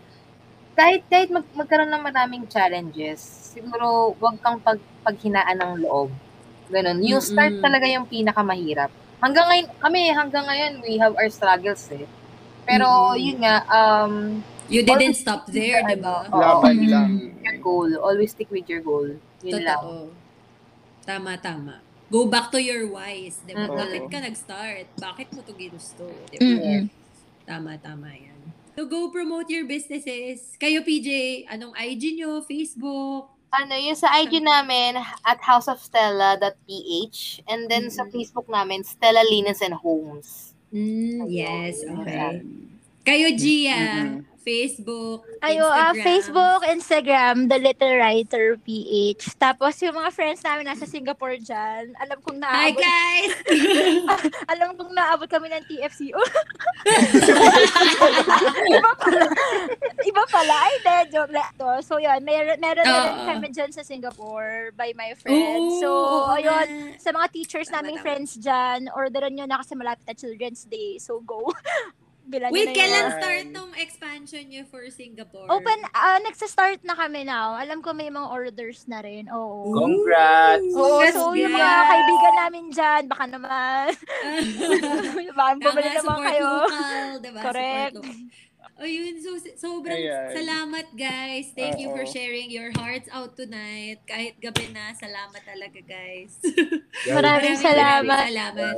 kahit, 0.75 1.07
kahit 1.07 1.31
mag, 1.31 1.47
magkaroon 1.55 1.91
ng 1.91 2.05
maraming 2.05 2.45
challenges, 2.51 3.21
siguro, 3.55 4.15
wag 4.19 4.39
kang 4.43 4.59
pag, 4.59 4.79
paghinaan 5.07 5.59
ng 5.59 5.73
loob. 5.87 6.11
Ganun. 6.71 6.99
Yung 7.05 7.21
start 7.21 7.59
Mm-mm. 7.59 7.65
talaga 7.65 7.87
yung 7.87 8.07
pinakamahirap. 8.09 8.91
Hanggang 9.21 9.47
ngayon, 9.49 9.69
kami, 9.79 10.01
hanggang 10.11 10.45
ngayon, 10.49 10.73
we 10.83 10.99
have 10.99 11.15
our 11.15 11.31
struggles 11.31 11.87
eh. 11.93 12.09
Pero, 12.65 12.87
Mm-mm. 13.15 13.21
yun 13.21 13.39
nga, 13.45 13.63
um, 13.69 14.41
You 14.65 14.81
didn't 14.81 15.21
stop 15.21 15.45
there, 15.53 15.85
di 15.85 16.01
ba? 16.01 16.25
Oo. 16.33 16.41
Laban 16.41 16.81
Mm. 16.81 16.89
lang. 16.89 17.11
your 17.45 17.61
goal. 17.61 17.91
Always 18.01 18.33
stick 18.33 18.49
with 18.49 18.65
your 18.65 18.81
goal. 18.81 19.05
Yun 19.45 19.61
lang. 19.61 19.77
Totoo. 19.77 20.09
Tama, 21.05 21.37
tama. 21.37 21.84
Go 22.15 22.31
back 22.31 22.55
to 22.55 22.63
your 22.63 22.87
whys, 22.95 23.43
di 23.43 23.59
ba? 23.59 23.67
Mm-mm. 23.67 23.75
Bakit 23.75 24.03
ka 24.07 24.19
nag-start? 24.23 24.87
Bakit 24.95 25.35
mo 25.35 25.43
to 25.43 25.51
ginusto? 25.51 26.07
Di 26.31 26.39
ba? 26.39 26.47
Mm-mm. 26.47 26.83
Tama, 27.43 27.75
tama 27.83 28.15
yan. 28.15 28.39
So, 28.79 28.87
go 28.87 29.11
promote 29.11 29.51
your 29.51 29.67
businesses. 29.67 30.55
Kayo, 30.55 30.87
PJ, 30.87 31.43
anong 31.51 31.75
IG 31.75 32.15
nyo? 32.15 32.47
Facebook? 32.47 33.35
Ano, 33.51 33.75
yung 33.75 33.99
sa 33.99 34.15
IG 34.15 34.39
namin, 34.39 34.95
at 35.27 35.43
houseofstella.ph. 35.43 37.19
And 37.51 37.67
then 37.67 37.91
sa 37.91 38.07
Mhm. 38.07 38.15
Facebook 38.15 38.47
namin, 38.47 38.87
Stella 38.87 39.27
Linens 39.27 39.59
and 39.59 39.75
Homes. 39.75 40.55
Mm, 40.71 41.27
yes, 41.27 41.83
okay. 41.83 42.43
Kayo, 43.03 43.29
Gia, 43.35 43.79
Mhm. 44.15 44.34
Facebook, 44.45 45.25
Ayo, 45.41 45.65
ah, 45.65 45.97
Instagram. 45.97 46.05
Facebook, 46.05 46.61
Instagram, 46.69 47.37
The 47.49 47.59
Little 47.59 47.95
Writer 47.97 48.61
PH. 48.61 49.41
Tapos 49.41 49.73
yung 49.81 49.97
mga 49.97 50.13
friends 50.13 50.45
namin 50.45 50.69
nasa 50.69 50.85
Singapore 50.85 51.41
dyan, 51.41 51.97
alam 51.97 52.21
kong 52.21 52.45
Hi, 52.45 52.71
naabot, 52.71 52.85
guys! 52.85 53.33
alam 54.53 54.77
kong 54.77 54.93
naabot 54.93 55.29
kami 55.33 55.49
ng 55.49 55.65
TFCO. 55.65 56.21
iba 58.69 58.93
pala. 59.01 59.25
Iba 60.05 60.25
pala. 60.29 60.55
Ay, 60.69 60.77
de, 60.85 60.97
joke 61.17 61.33
lang 61.33 61.51
to. 61.57 61.73
So, 61.81 61.97
yun, 61.97 62.21
meron, 62.21 62.61
meron 62.61 62.85
na 62.85 63.01
rin 63.09 63.19
kami 63.25 63.49
dyan 63.49 63.73
sa 63.73 63.81
Singapore 63.81 64.77
by 64.77 64.93
my 64.93 65.17
friends. 65.17 65.81
So, 65.81 65.89
ayun, 66.37 67.01
sa 67.01 67.17
mga 67.17 67.33
teachers 67.33 67.73
naming 67.73 67.97
friends 68.05 68.37
dyan, 68.37 68.93
orderan 68.93 69.33
nyo 69.33 69.49
na 69.49 69.65
kasi 69.65 69.73
malapit 69.73 70.05
na 70.05 70.13
Children's 70.13 70.69
Day. 70.69 71.01
So, 71.01 71.25
go. 71.25 71.49
Bilan 72.25 72.49
Wait, 72.51 72.65
na 72.65 72.73
yun. 72.73 72.79
kailan 72.79 73.05
Yan. 73.05 73.13
start 73.15 73.45
nung 73.53 73.73
expansion 73.77 74.45
nyo 74.49 74.65
for 74.65 74.81
Singapore? 74.89 75.45
Open, 75.47 75.77
ah 75.93 76.17
nagsa-start 76.19 76.81
na 76.81 76.97
kami 76.97 77.21
now. 77.23 77.53
Alam 77.55 77.79
ko 77.79 77.93
may 77.93 78.09
mga 78.09 78.29
orders 78.29 78.89
na 78.89 79.05
rin. 79.05 79.29
Oo. 79.29 79.69
Congrats! 79.71 80.65
Oo, 80.73 80.99
Congrats, 80.99 81.13
so 81.15 81.37
yung 81.37 81.53
mga 81.53 81.75
kaibigan 81.85 82.35
namin 82.39 82.65
dyan, 82.73 83.03
baka 83.05 83.25
naman, 83.29 83.87
baka 85.39 85.53
bumili 85.59 85.91
naman 85.93 86.19
kayo. 86.25 86.49
local, 86.65 87.09
diba? 87.21 87.41
Correct. 87.41 87.93
Support 87.93 88.09
local. 88.09 88.53
Ayun, 88.75 89.23
so 89.23 89.39
sobrang 89.55 90.03
Ayan. 90.03 90.35
salamat 90.35 90.87
guys. 90.99 91.47
Thank 91.55 91.79
you 91.79 91.95
for 91.95 92.03
sharing 92.11 92.51
your 92.51 92.75
hearts 92.75 93.07
out 93.15 93.39
tonight. 93.39 94.03
Kahit 94.03 94.35
gabi 94.43 94.67
na, 94.75 94.91
salamat 94.99 95.39
talaga 95.47 95.79
guys. 95.79 96.35
Maraming 97.07 97.55
salamat. 97.55 98.35
salamat. 98.35 98.75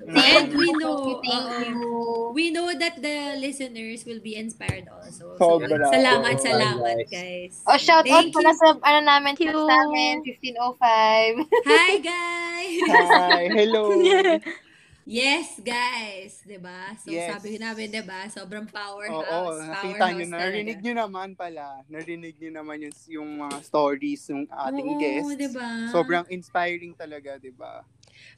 Mm. 0.00 0.16
And 0.16 0.48
we 0.56 0.72
Thank 0.72 0.80
know, 0.80 0.96
you, 0.96 1.16
thank 1.20 1.68
you. 1.68 2.32
we 2.32 2.44
know 2.56 2.72
that 2.72 2.96
the 2.96 3.36
listeners 3.36 4.08
will 4.08 4.24
be 4.24 4.32
inspired 4.40 4.88
also. 4.88 5.36
So, 5.36 5.60
Sobra. 5.60 5.92
salamat, 5.92 6.40
Oo, 6.40 6.44
salamat 6.44 6.96
guys. 7.04 7.12
guys. 7.12 7.54
Oh, 7.68 7.76
shout 7.76 8.08
out 8.08 8.24
Thank 8.24 8.32
pala 8.32 8.48
you. 8.48 8.58
sa, 8.64 8.66
ano 8.80 9.00
namin, 9.04 9.36
Thank 9.36 9.44
you. 9.44 9.52
text 9.52 9.68
namin, 9.68 10.14
1505. 10.24 11.36
Hi 11.68 11.92
guys! 12.00 12.80
Hi, 12.88 13.42
hello. 13.52 13.84
Yes, 15.04 15.60
guys, 15.60 16.40
'di 16.48 16.56
ba? 16.56 16.96
So 16.96 17.12
Yes. 17.12 17.28
sabi 17.28 17.60
namin 17.60 17.92
'di 17.92 18.00
ba, 18.08 18.24
sobrang 18.32 18.64
Oo, 18.64 18.72
powerhouse. 18.72 19.60
nakita 19.68 19.84
powerhouse 19.84 20.16
nyo, 20.16 20.26
talaga. 20.32 20.40
narinig 20.48 20.78
nyo 20.80 20.94
naman 20.96 21.28
pala. 21.36 21.66
Narinig 21.92 22.40
nyo 22.40 22.50
naman 22.56 22.76
yung, 22.88 22.94
yung 23.12 23.30
mga 23.44 23.56
stories 23.68 24.32
ng 24.32 24.48
ating 24.48 24.88
Oo, 24.96 24.96
guests. 24.96 25.36
'di 25.36 25.48
ba? 25.52 25.68
Sobrang 25.92 26.24
inspiring 26.32 26.96
talaga, 26.96 27.36
di 27.36 27.52
ba? 27.52 27.84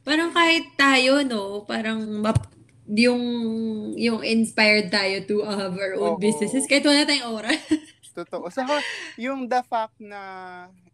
Parang 0.02 0.34
kahit 0.34 0.74
tayo 0.74 1.22
no, 1.22 1.62
parang 1.62 2.02
map, 2.18 2.50
yung 2.90 3.22
yung 3.94 4.26
inspired 4.26 4.90
tayo 4.90 5.22
to 5.22 5.46
have 5.46 5.74
our 5.78 5.94
own 5.94 6.18
Oo. 6.18 6.22
businesses 6.22 6.66
kahit 6.66 6.82
wala 6.82 7.06
tayong 7.06 7.30
oras. 7.30 7.62
Totoo. 8.16 8.48
Saka, 8.50 8.80
yung 9.14 9.46
the 9.46 9.60
fact 9.70 9.94
na 10.00 10.18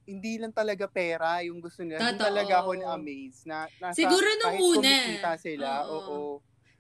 hindi 0.07 0.39
lang 0.39 0.51
talaga 0.51 0.91
pera 0.91 1.41
yung 1.47 1.63
gusto 1.63 1.83
nila. 1.87 2.13
Totoo. 2.13 2.27
talaga 2.27 2.55
ako 2.63 2.71
na-amaze 2.79 3.39
na 3.47 3.67
nasa, 3.79 3.97
Siguro 3.97 4.29
nung 4.43 4.57
kahit 4.59 4.71
una. 4.83 5.37
sila, 5.39 5.71
Oo. 5.87 5.99
oo. 5.99 6.21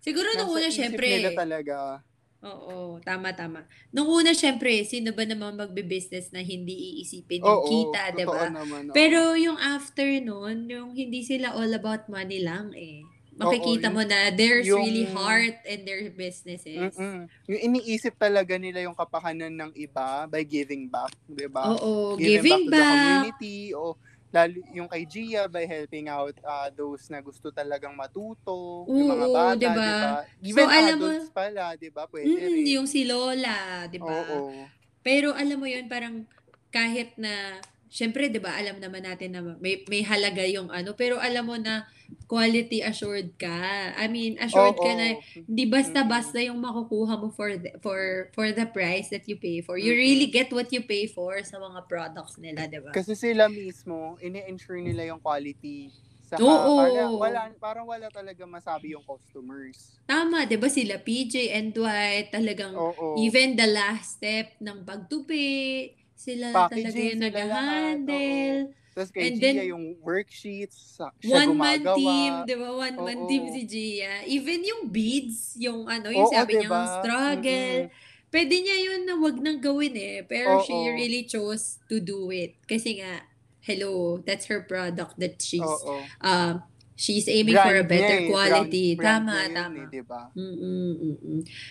Siguro 0.02 0.28
nung 0.34 0.50
una, 0.50 0.68
syempre. 0.68 1.06
nila 1.06 1.30
talaga. 1.32 2.02
Oo, 2.42 2.98
tama, 2.98 3.30
tama. 3.38 3.70
Nung 3.94 4.10
una, 4.10 4.34
syempre, 4.34 4.82
sino 4.82 5.14
ba 5.14 5.22
naman 5.22 5.54
magbe-business 5.54 6.34
na 6.34 6.42
hindi 6.42 6.98
iisipin 6.98 7.38
yung 7.38 7.62
Oo, 7.62 7.70
kita, 7.70 8.10
di 8.18 8.26
ba? 8.26 8.50
Pero 8.90 9.38
yung 9.38 9.54
after 9.62 10.10
nun, 10.18 10.66
yung 10.66 10.90
hindi 10.90 11.22
sila 11.22 11.54
all 11.54 11.70
about 11.70 12.10
money 12.10 12.42
lang 12.42 12.74
eh. 12.74 13.06
Makikita 13.44 13.86
yung- 13.86 13.94
mo 13.94 14.02
na 14.02 14.18
there's 14.30 14.64
yung- 14.64 14.80
really 14.80 15.04
heart 15.06 15.58
in 15.64 15.82
their 15.82 16.02
businesses. 16.08 16.92
Mm-mm. 16.92 17.26
Yung 17.46 17.60
iniisip 17.62 18.14
talaga 18.16 18.54
nila 18.54 18.80
yung 18.80 18.94
kapakanan 18.94 19.50
ng 19.50 19.70
iba 19.74 20.24
by 20.26 20.42
giving 20.42 20.86
back, 20.86 21.10
di 21.24 21.46
ba? 21.46 21.70
Oo, 21.70 22.14
giving, 22.14 22.28
giving 22.38 22.50
back 22.50 22.60
to 22.60 22.70
the 22.70 22.78
back. 22.78 22.90
community 22.92 23.58
o 23.72 23.82
lalo 24.30 24.56
yung 24.70 24.88
kay 24.88 25.04
Gia 25.04 25.44
by 25.44 25.62
helping 25.62 26.08
out 26.08 26.32
uh, 26.40 26.72
those 26.72 27.04
na 27.06 27.20
gusto 27.20 27.50
talagang 27.50 27.92
matuto, 27.92 28.88
yung 28.88 29.08
mga 29.10 29.26
Oo, 29.26 29.34
bata, 29.34 29.52
di 29.52 29.60
diba? 29.62 29.76
ba? 29.76 30.10
Even 30.40 30.66
alam 30.66 30.96
mo- 30.96 31.28
pala, 31.30 31.64
di 31.74 31.88
ba? 31.88 32.02
Pwede 32.06 32.32
Mm, 32.32 32.40
rin. 32.40 32.64
yung 32.72 32.86
si 32.86 33.04
Lola, 33.04 33.84
di 33.86 33.98
ba? 33.98 34.08
Oo. 34.08 34.64
Pero 35.00 35.32
alam 35.32 35.58
mo 35.58 35.66
yun, 35.66 35.84
parang 35.84 36.24
kahit 36.70 37.12
na, 37.14 37.60
syempre, 37.86 38.32
di 38.32 38.40
ba, 38.40 38.56
alam 38.56 38.78
naman 38.78 39.04
natin 39.04 39.28
na 39.30 39.44
may, 39.60 39.84
may 39.84 40.00
halaga 40.00 40.40
yung 40.46 40.72
ano, 40.72 40.94
pero 40.94 41.20
alam 41.20 41.44
mo 41.44 41.56
na 41.56 41.84
quality 42.28 42.80
assured 42.80 43.36
ka. 43.38 43.92
I 43.96 44.08
mean, 44.08 44.38
assured 44.40 44.78
ka 44.78 44.92
Oo. 44.92 44.98
na 44.98 45.08
Di 45.48 45.64
basta-basta 45.68 46.40
yung 46.40 46.60
makukuha 46.62 47.20
mo 47.20 47.28
for 47.28 47.52
the, 47.58 47.76
for 47.84 48.32
for 48.32 48.48
the 48.54 48.64
price 48.64 49.12
that 49.12 49.28
you 49.28 49.36
pay 49.36 49.60
for. 49.60 49.76
You 49.76 49.92
really 49.92 50.32
get 50.32 50.48
what 50.54 50.72
you 50.72 50.80
pay 50.86 51.10
for 51.10 51.40
sa 51.44 51.60
mga 51.60 51.84
products 51.90 52.40
nila, 52.40 52.64
'di 52.70 52.80
ba? 52.80 52.92
Kasi 52.94 53.12
sila 53.12 53.52
mismo, 53.52 54.16
ini-ensure 54.22 54.80
nila 54.80 55.12
yung 55.12 55.20
quality. 55.20 55.92
Sa 56.24 56.40
Oo. 56.40 56.80
parang 56.80 57.12
wala, 57.20 57.40
parang 57.60 57.86
wala 57.88 58.08
talaga 58.08 58.48
masabi 58.48 58.96
yung 58.96 59.04
customers. 59.04 60.00
Tama, 60.08 60.48
'di 60.48 60.56
ba 60.56 60.68
sila 60.72 60.96
PJ 61.00 61.52
and 61.52 61.76
Dwight 61.76 62.32
talagang 62.32 62.72
Oo. 62.80 63.20
even 63.20 63.58
the 63.58 63.68
last 63.68 64.16
step 64.16 64.56
ng 64.62 64.88
pagtupi, 64.88 65.92
sila 66.16 66.64
talaga 66.70 66.96
Packaging, 66.96 67.12
yung 67.12 67.20
sila 67.20 67.40
lahat, 67.44 67.96
nag-handle. 68.08 68.81
Tapos 68.92 69.08
kay 69.08 69.32
And 69.32 69.36
Gia, 69.40 69.44
then, 69.56 69.72
yung 69.72 69.84
worksheets, 70.04 71.00
siya 71.18 71.48
One 71.48 71.56
man 71.56 71.80
gumagawa. 71.80 71.96
team, 71.96 72.32
'di 72.44 72.56
ba? 72.60 72.68
One 72.76 72.96
man 73.00 73.18
Oo. 73.24 73.28
team 73.28 73.44
si 73.48 73.62
Gia. 73.64 74.20
Even 74.28 74.60
yung 74.60 74.82
beads, 74.86 75.56
yung 75.56 75.88
ano, 75.88 76.12
yung 76.12 76.28
Oo, 76.28 76.32
sabi 76.32 76.60
niya, 76.60 76.68
diba? 76.68 76.76
yung 76.76 76.88
struggle. 77.00 77.78
Mm-mm. 77.88 78.30
Pwede 78.32 78.54
niya 78.60 78.76
yun 78.80 79.00
na 79.04 79.14
wag 79.16 79.36
nang 79.40 79.60
gawin 79.60 79.92
eh. 79.92 80.24
Pero 80.24 80.60
Oo. 80.60 80.64
she 80.64 80.72
really 80.92 81.24
chose 81.24 81.80
to 81.88 82.00
do 82.00 82.28
it. 82.28 82.56
Kasi 82.64 83.00
nga, 83.00 83.24
hello, 83.64 84.20
that's 84.24 84.48
her 84.52 84.64
product 84.64 85.16
that 85.16 85.40
she's 85.40 85.64
Oo. 85.64 86.00
uh, 86.20 86.60
she's 86.92 87.28
aiming 87.28 87.56
for 87.56 87.72
a 87.72 87.80
Brand 87.80 87.88
better 87.88 88.18
niya 88.18 88.24
eh, 88.24 88.28
quality. 88.28 88.86
brand- 88.92 89.24
brand 89.24 89.24
tama, 89.24 89.36
yun 89.40 89.52
tama. 89.56 89.76
Eh, 89.76 89.88
diba? 89.88 90.22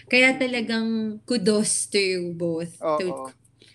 Kaya 0.08 0.30
talagang 0.38 0.90
kudos 1.24 1.86
to 1.90 1.98
you 1.98 2.34
both. 2.34 2.78
Oo. 2.82 2.98
To, 2.98 3.08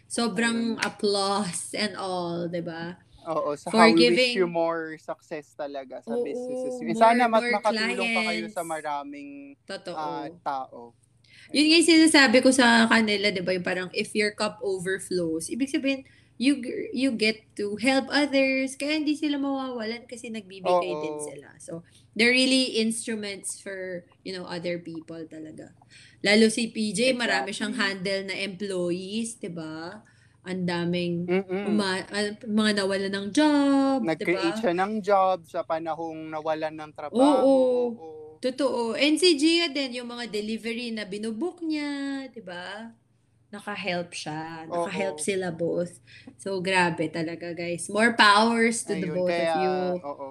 sobrang 0.06 0.78
applause 0.81 1.74
and 1.74 1.94
all, 1.94 2.47
'di 2.47 2.62
ba? 2.62 2.97
Oo, 3.27 3.59
sa 3.59 3.69
For 3.69 3.82
how 3.82 3.90
we 3.90 3.98
giving- 3.98 4.35
wish 4.35 4.39
you 4.39 4.47
more 4.47 4.94
success 4.97 5.51
talaga 5.53 5.98
sa 6.01 6.15
Oo, 6.15 6.23
businesses. 6.23 6.78
more- 6.78 6.94
Sana 6.94 7.27
more 7.27 7.51
makatulong 7.51 8.11
pa 8.15 8.23
kayo 8.24 8.47
sa 8.47 8.62
clients. 8.62 8.70
maraming 8.70 9.31
Totoo. 9.66 9.98
ah, 9.98 10.31
tao. 10.40 10.94
Yun 11.51 11.66
nga 11.69 11.77
yung 11.78 11.90
sinasabi 11.90 12.39
ko 12.40 12.51
sa 12.51 12.86
kanila, 12.86 13.31
'di 13.31 13.43
ba? 13.43 13.53
Yung 13.53 13.66
parang 13.66 13.90
if 13.93 14.15
your 14.15 14.31
cup 14.31 14.59
overflows, 14.62 15.47
ibig 15.47 15.70
sabihin 15.70 16.03
you 16.36 16.61
you 16.93 17.11
get 17.11 17.48
to 17.55 17.81
help 17.81 18.07
others 18.12 18.77
kaya 18.77 19.01
hindi 19.01 19.16
sila 19.16 19.40
mawawalan 19.40 20.05
kasi 20.05 20.28
nagbibigay 20.28 20.93
Oo. 20.93 21.01
din 21.01 21.16
sila. 21.23 21.48
So, 21.57 21.81
they're 22.12 22.35
really 22.35 22.77
instruments 22.77 23.57
for, 23.57 24.05
you 24.20 24.36
know, 24.36 24.44
other 24.44 24.77
people 24.77 25.23
talaga. 25.24 25.73
Lalo 26.20 26.47
si 26.48 26.69
PJ, 26.69 27.16
marami 27.16 27.51
siyang 27.51 27.74
handle 27.74 28.28
na 28.28 28.36
employees, 28.36 29.39
'di 29.39 29.48
ba? 29.51 30.03
Ang 30.47 30.62
daming 30.62 31.27
Mm-mm. 31.27 31.74
uma- 31.74 32.06
ah, 32.06 32.31
mga 32.39 32.70
nawalan 32.78 33.12
ng 33.12 33.27
job? 33.35 33.98
Nag-create 34.01 34.62
siya 34.62 34.74
ng 34.78 35.02
job 35.02 35.43
sa 35.43 35.66
panahong 35.66 36.31
nawalan 36.31 36.70
ng 36.70 36.90
trabaho. 36.94 37.43
Oo. 37.43 37.56
Oo. 37.93 38.14
Totoo. 38.39 38.94
And 38.94 39.18
si 39.18 39.35
Gia 39.35 39.66
din, 39.66 39.98
yung 39.98 40.06
mga 40.06 40.31
delivery 40.31 40.94
na 40.94 41.02
binubook 41.02 41.64
niya, 41.66 42.24
di 42.31 42.44
ba? 42.44 42.94
Naka-help 43.51 44.14
siya. 44.14 44.68
Naka-help 44.70 45.18
Oo. 45.18 45.24
sila 45.24 45.51
both. 45.51 45.98
So, 46.39 46.62
grabe 46.62 47.10
talaga, 47.10 47.51
guys. 47.51 47.90
More 47.90 48.14
powers 48.14 48.86
to 48.86 48.94
the 48.94 49.09
Ayun, 49.09 49.16
both 49.16 49.31
kaya, 49.35 49.51
of 49.51 49.59
you. 49.59 49.77
Oo. 50.05 50.28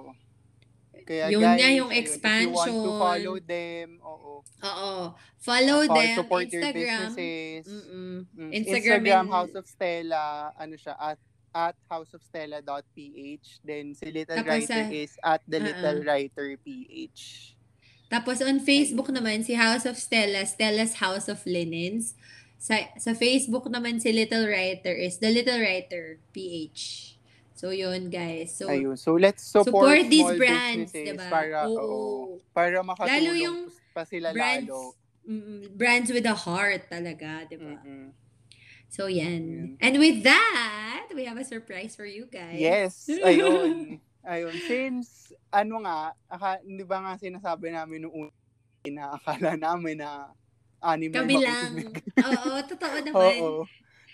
Kaya 1.06 1.30
Yun 1.30 1.38
guys, 1.40 1.56
nga 1.56 1.70
yung 1.70 1.86
ayun, 1.88 2.02
If 2.02 2.18
you 2.18 2.50
want 2.50 2.66
to 2.66 2.74
expansion. 2.74 2.98
follow 2.98 3.36
them, 3.38 3.88
oo. 4.02 4.32
Oo. 4.42 4.92
Follow 5.38 5.78
Follow, 5.80 5.94
them. 5.94 6.16
support 6.18 6.44
their 6.50 6.62
Instagram. 6.66 7.00
businesses. 7.14 7.62
Mm-mm. 7.70 8.14
Mm, 8.34 8.50
Instagram 8.50 9.00
Instagram, 9.00 9.20
and- 9.22 9.30
House 9.30 9.54
of 9.54 9.64
Stella, 9.64 10.24
ano 10.52 10.74
siya, 10.74 10.94
at 10.98 11.18
at 11.56 11.72
houseofstella.ph. 11.88 13.46
Then 13.64 13.94
si 13.94 14.12
Little 14.12 14.36
Tapos 14.36 14.46
Writer 14.68 14.82
sa- 14.84 14.92
is 14.92 15.12
at 15.22 15.40
the 15.46 15.56
Little 15.56 16.02
ah. 16.02 16.04
Writer 16.04 16.58
PH. 16.60 17.54
Tapos 18.06 18.38
on 18.38 18.60
Facebook 18.60 19.08
naman, 19.08 19.40
si 19.40 19.56
House 19.56 19.82
of 19.84 19.96
Stella, 19.96 20.44
Stella's 20.44 21.00
House 21.00 21.26
of 21.26 21.40
Linens. 21.44 22.12
Sa, 22.56 22.76
sa 22.96 23.12
Facebook 23.12 23.68
naman 23.68 24.00
si 24.00 24.12
Little 24.12 24.44
Writer 24.44 24.92
is 24.92 25.16
The 25.16 25.28
Little 25.28 25.60
Writer 25.60 26.20
PH. 26.32 27.15
So, 27.56 27.72
yun, 27.72 28.12
guys. 28.12 28.52
So, 28.52 28.68
Ayun. 28.68 29.00
So 29.00 29.16
let's 29.16 29.48
support, 29.48 29.96
support 29.96 30.00
these 30.12 30.28
small 30.28 30.36
brands, 30.36 30.92
businesses 30.92 31.16
diba? 31.16 31.30
para 31.32 31.58
Oo. 31.72 31.80
oo, 31.80 32.00
para 32.52 32.84
makatulong 32.84 33.16
Lalo 33.16 33.32
yung 33.32 33.58
pa 33.96 34.04
sila 34.04 34.28
brands, 34.36 34.68
lalo. 34.68 34.92
mm, 35.24 35.72
brands 35.72 36.12
with 36.12 36.28
a 36.28 36.36
heart 36.36 36.84
talaga, 36.92 37.48
di 37.48 37.56
ba? 37.56 37.80
Mm-mm. 37.80 38.12
So, 38.92 39.08
yan. 39.08 39.40
Ayun. 39.42 39.80
And 39.80 39.94
with 39.96 40.20
that, 40.28 41.08
we 41.16 41.24
have 41.24 41.40
a 41.40 41.48
surprise 41.48 41.96
for 41.96 42.04
you 42.04 42.28
guys. 42.28 42.60
Yes, 42.60 43.08
ayun. 43.24 44.04
ayun. 44.20 44.54
Since, 44.68 45.32
ano 45.48 45.80
nga, 45.80 46.12
aka, 46.28 46.60
di 46.60 46.84
ba 46.84 47.00
nga 47.00 47.16
sinasabi 47.16 47.72
namin 47.72 48.04
noong 48.04 48.28
na 48.92 49.16
akala 49.16 49.56
namin 49.56 50.04
na 50.04 50.30
anime 50.84 51.24
Kami 51.24 51.34
lang. 51.40 51.72
Oo, 52.20 52.50
totoo 52.68 52.96
naman. 53.00 53.16
Oo. 53.40 53.64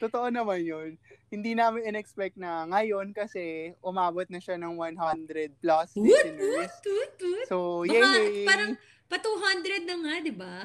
Totoo 0.03 0.27
naman 0.29 0.59
yun. 0.61 0.99
Hindi 1.31 1.55
namin 1.55 1.87
in-expect 1.87 2.35
na 2.35 2.67
ngayon 2.67 3.15
kasi 3.15 3.71
umabot 3.79 4.27
na 4.27 4.37
siya 4.37 4.59
ng 4.59 4.75
100 4.75 4.99
plus 5.57 5.95
Woot, 5.95 6.03
listeners. 6.03 6.43
woot, 6.59 6.75
woot, 6.85 7.15
woot. 7.23 7.47
So, 7.47 7.57
Baka 7.83 7.95
yay! 8.19 8.43
parang 8.43 8.71
pa 9.07 9.17
200 9.17 9.87
na 9.87 9.95
nga, 9.97 10.15
di 10.19 10.35
ba? 10.35 10.57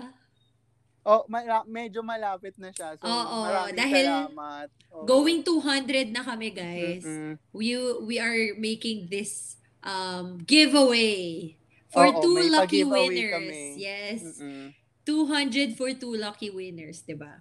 oh, 1.04 1.24
mala- 1.28 1.64
medyo 1.64 2.04
malapit 2.04 2.58
na 2.58 2.68
siya. 2.68 3.00
So, 3.00 3.06
Oo, 3.06 3.38
maraming 3.46 3.78
dahil 3.78 4.06
salamat. 4.28 4.68
Oo. 4.92 5.06
Going 5.06 5.40
200 5.40 6.12
na 6.12 6.20
kami, 6.20 6.50
guys. 6.52 7.06
Mm-mm. 7.06 7.40
We 7.54 7.78
we 8.04 8.16
are 8.18 8.36
making 8.58 9.08
this 9.08 9.56
um 9.80 10.36
giveaway 10.44 11.56
for 11.88 12.04
Oo, 12.04 12.20
two 12.20 12.38
lucky 12.50 12.84
winners. 12.84 13.32
kami. 13.32 13.62
Yes. 13.80 14.20
Mm-mm. 14.36 14.76
200 15.08 15.80
for 15.80 15.96
two 15.96 16.20
lucky 16.20 16.52
winners, 16.52 17.00
'di 17.02 17.16
ba? 17.16 17.40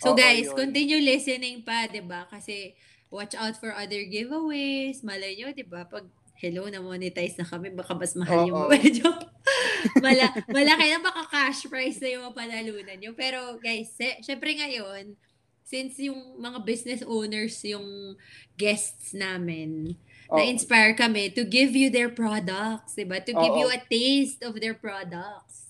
So 0.00 0.12
Oo, 0.12 0.18
guys, 0.18 0.48
yun. 0.48 0.56
continue 0.56 1.00
listening 1.00 1.64
pa, 1.64 1.88
'di 1.88 2.04
ba? 2.04 2.28
Kasi 2.28 2.76
watch 3.08 3.32
out 3.32 3.56
for 3.56 3.72
other 3.72 4.02
giveaways. 4.04 5.00
Malay 5.00 5.36
nyo, 5.40 5.52
'di 5.56 5.64
ba? 5.64 5.88
Pag 5.88 6.04
hello 6.36 6.68
na 6.68 6.84
monetize 6.84 7.36
na 7.40 7.48
kami, 7.48 7.72
baka 7.72 7.96
mas 7.96 8.12
mahal 8.12 8.44
yung 8.44 8.68
Oo. 8.68 8.68
medyo 8.68 9.08
mala, 10.04 10.28
malaki 10.52 10.84
na 10.92 11.00
baka 11.00 11.22
cash 11.32 11.64
prize 11.70 11.96
na 12.02 12.12
yung 12.12 12.28
mapanalunan 12.28 12.96
nyo. 13.00 13.16
Pero 13.16 13.56
guys, 13.56 13.88
se- 13.96 14.20
syempre 14.20 14.52
ngayon, 14.52 15.16
since 15.64 15.98
yung 15.98 16.38
mga 16.38 16.62
business 16.62 17.02
owners 17.02 17.56
yung 17.64 18.14
guests 18.54 19.16
namin, 19.16 19.96
Oo. 20.28 20.36
na-inspire 20.36 20.92
kami 20.92 21.32
to 21.32 21.42
give 21.48 21.72
you 21.72 21.88
their 21.88 22.12
products, 22.12 22.94
'di 22.94 23.06
ba? 23.08 23.18
To 23.24 23.32
give 23.32 23.54
Oo. 23.56 23.60
you 23.64 23.68
a 23.72 23.80
taste 23.88 24.44
of 24.44 24.60
their 24.60 24.76
products. 24.76 25.65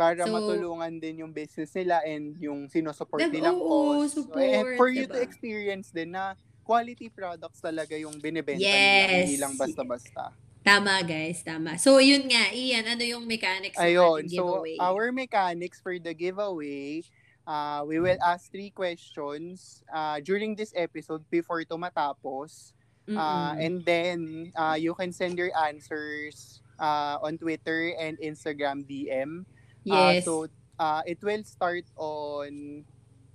Para 0.00 0.24
So, 0.24 0.32
matulungan 0.32 0.96
din 0.96 1.20
yung 1.20 1.28
business 1.30 1.76
nila 1.76 2.00
and 2.02 2.32
yung 2.40 2.64
sinusupport 2.66 3.20
Dab- 3.20 3.36
nilang 3.36 3.60
oo, 3.60 4.00
cause. 4.00 4.16
support, 4.16 4.40
and 4.40 4.80
for 4.80 4.88
you 4.88 5.04
to 5.04 5.12
diba? 5.12 5.20
experience 5.20 5.92
din 5.92 6.16
na 6.16 6.32
quality 6.64 7.12
products 7.12 7.60
talaga 7.60 7.92
yung 7.94 8.16
binibenta 8.16 8.56
nila, 8.56 8.64
Yes. 8.64 9.28
hindi 9.28 9.36
lang 9.36 9.60
basta-basta. 9.60 10.32
Tama 10.60 11.04
guys, 11.04 11.44
tama. 11.44 11.76
So 11.76 12.00
yun 12.00 12.24
nga, 12.24 12.48
Ian, 12.48 12.84
ano 12.86 13.04
yung 13.04 13.24
mechanics 13.24 13.76
ng 13.76 13.84
Ayun, 13.92 14.22
so 14.24 14.64
giveaway? 14.64 14.76
our 14.80 15.12
mechanics 15.12 15.80
for 15.80 15.96
the 15.96 16.12
giveaway, 16.12 17.04
uh, 17.44 17.84
we 17.84 18.00
will 18.00 18.20
ask 18.22 18.48
three 18.48 18.68
questions 18.68 19.84
uh, 19.88 20.16
during 20.20 20.56
this 20.56 20.72
episode 20.72 21.20
before 21.28 21.60
ito 21.60 21.76
matapos. 21.76 22.72
Uh, 23.10 23.58
and 23.58 23.82
then, 23.82 24.52
uh, 24.54 24.78
you 24.78 24.94
can 24.94 25.10
send 25.10 25.34
your 25.34 25.50
answers 25.58 26.62
uh, 26.78 27.18
on 27.18 27.34
Twitter 27.34 27.90
and 27.98 28.14
Instagram 28.22 28.86
DM. 28.86 29.42
Uh, 29.90 30.12
yes. 30.14 30.24
so, 30.24 30.46
uh, 30.78 31.02
it 31.04 31.20
will 31.20 31.44
start 31.44 31.84
on 31.98 32.84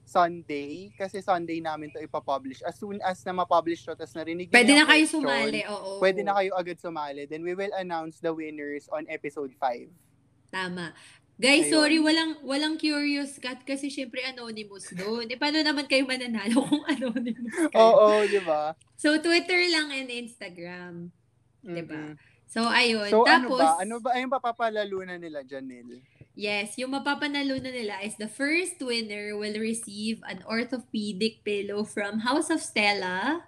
Sunday 0.06 0.94
kasi 0.94 1.20
Sunday 1.20 1.60
namin 1.60 1.90
to 1.92 2.00
ipapublish. 2.00 2.62
As 2.62 2.78
soon 2.78 3.02
as 3.02 3.26
na 3.26 3.34
ma-publish 3.34 3.84
to, 3.90 3.98
tapos 3.98 4.14
narinig 4.14 4.54
Pwede 4.54 4.78
na 4.78 4.86
kayo 4.86 5.06
question, 5.06 5.26
sumali, 5.26 5.62
oo. 5.66 5.98
Pwede 5.98 6.22
na 6.22 6.34
kayo 6.38 6.54
agad 6.54 6.78
sumali. 6.78 7.26
Then 7.26 7.42
we 7.42 7.58
will 7.58 7.74
announce 7.74 8.22
the 8.22 8.32
winners 8.32 8.86
on 8.94 9.10
episode 9.10 9.52
5. 9.58 9.90
Tama. 10.54 10.94
Guys, 11.36 11.68
Ayun. 11.68 11.74
sorry, 11.76 11.98
walang 12.00 12.40
walang 12.48 12.76
curious 12.80 13.36
cat 13.44 13.60
kasi 13.68 13.92
syempre 13.92 14.24
anonymous 14.24 14.88
doon. 14.96 15.28
Eh, 15.28 15.36
paano 15.36 15.60
naman 15.60 15.84
kayo 15.84 16.08
mananalo 16.08 16.64
kung 16.64 16.86
anonymous 16.96 17.60
kayo? 17.76 17.76
Oo, 17.76 18.24
di 18.24 18.40
ba? 18.40 18.72
So, 18.96 19.20
Twitter 19.20 19.68
lang 19.68 19.92
and 19.92 20.08
Instagram. 20.08 21.12
Diba? 21.60 22.16
Mm-mm. 22.16 22.36
So, 22.48 22.64
ayun. 22.64 23.12
So 23.12 23.28
Tapos, 23.28 23.60
ano 23.60 23.60
ba? 23.60 23.84
Ano 23.84 23.96
ba 24.00 24.10
ayun 24.16 24.32
papapalalunan 24.32 25.20
nila, 25.20 25.44
Janelle? 25.44 26.08
Yes, 26.36 26.76
yung 26.78 26.92
mapapanalo 26.94 27.58
na 27.64 27.72
nila 27.72 28.04
is 28.04 28.20
the 28.20 28.30
first 28.30 28.78
winner 28.84 29.34
will 29.40 29.56
receive 29.58 30.22
an 30.28 30.44
orthopedic 30.46 31.42
pillow 31.48 31.88
from 31.88 32.22
House 32.22 32.52
of 32.52 32.62
Stella. 32.62 33.44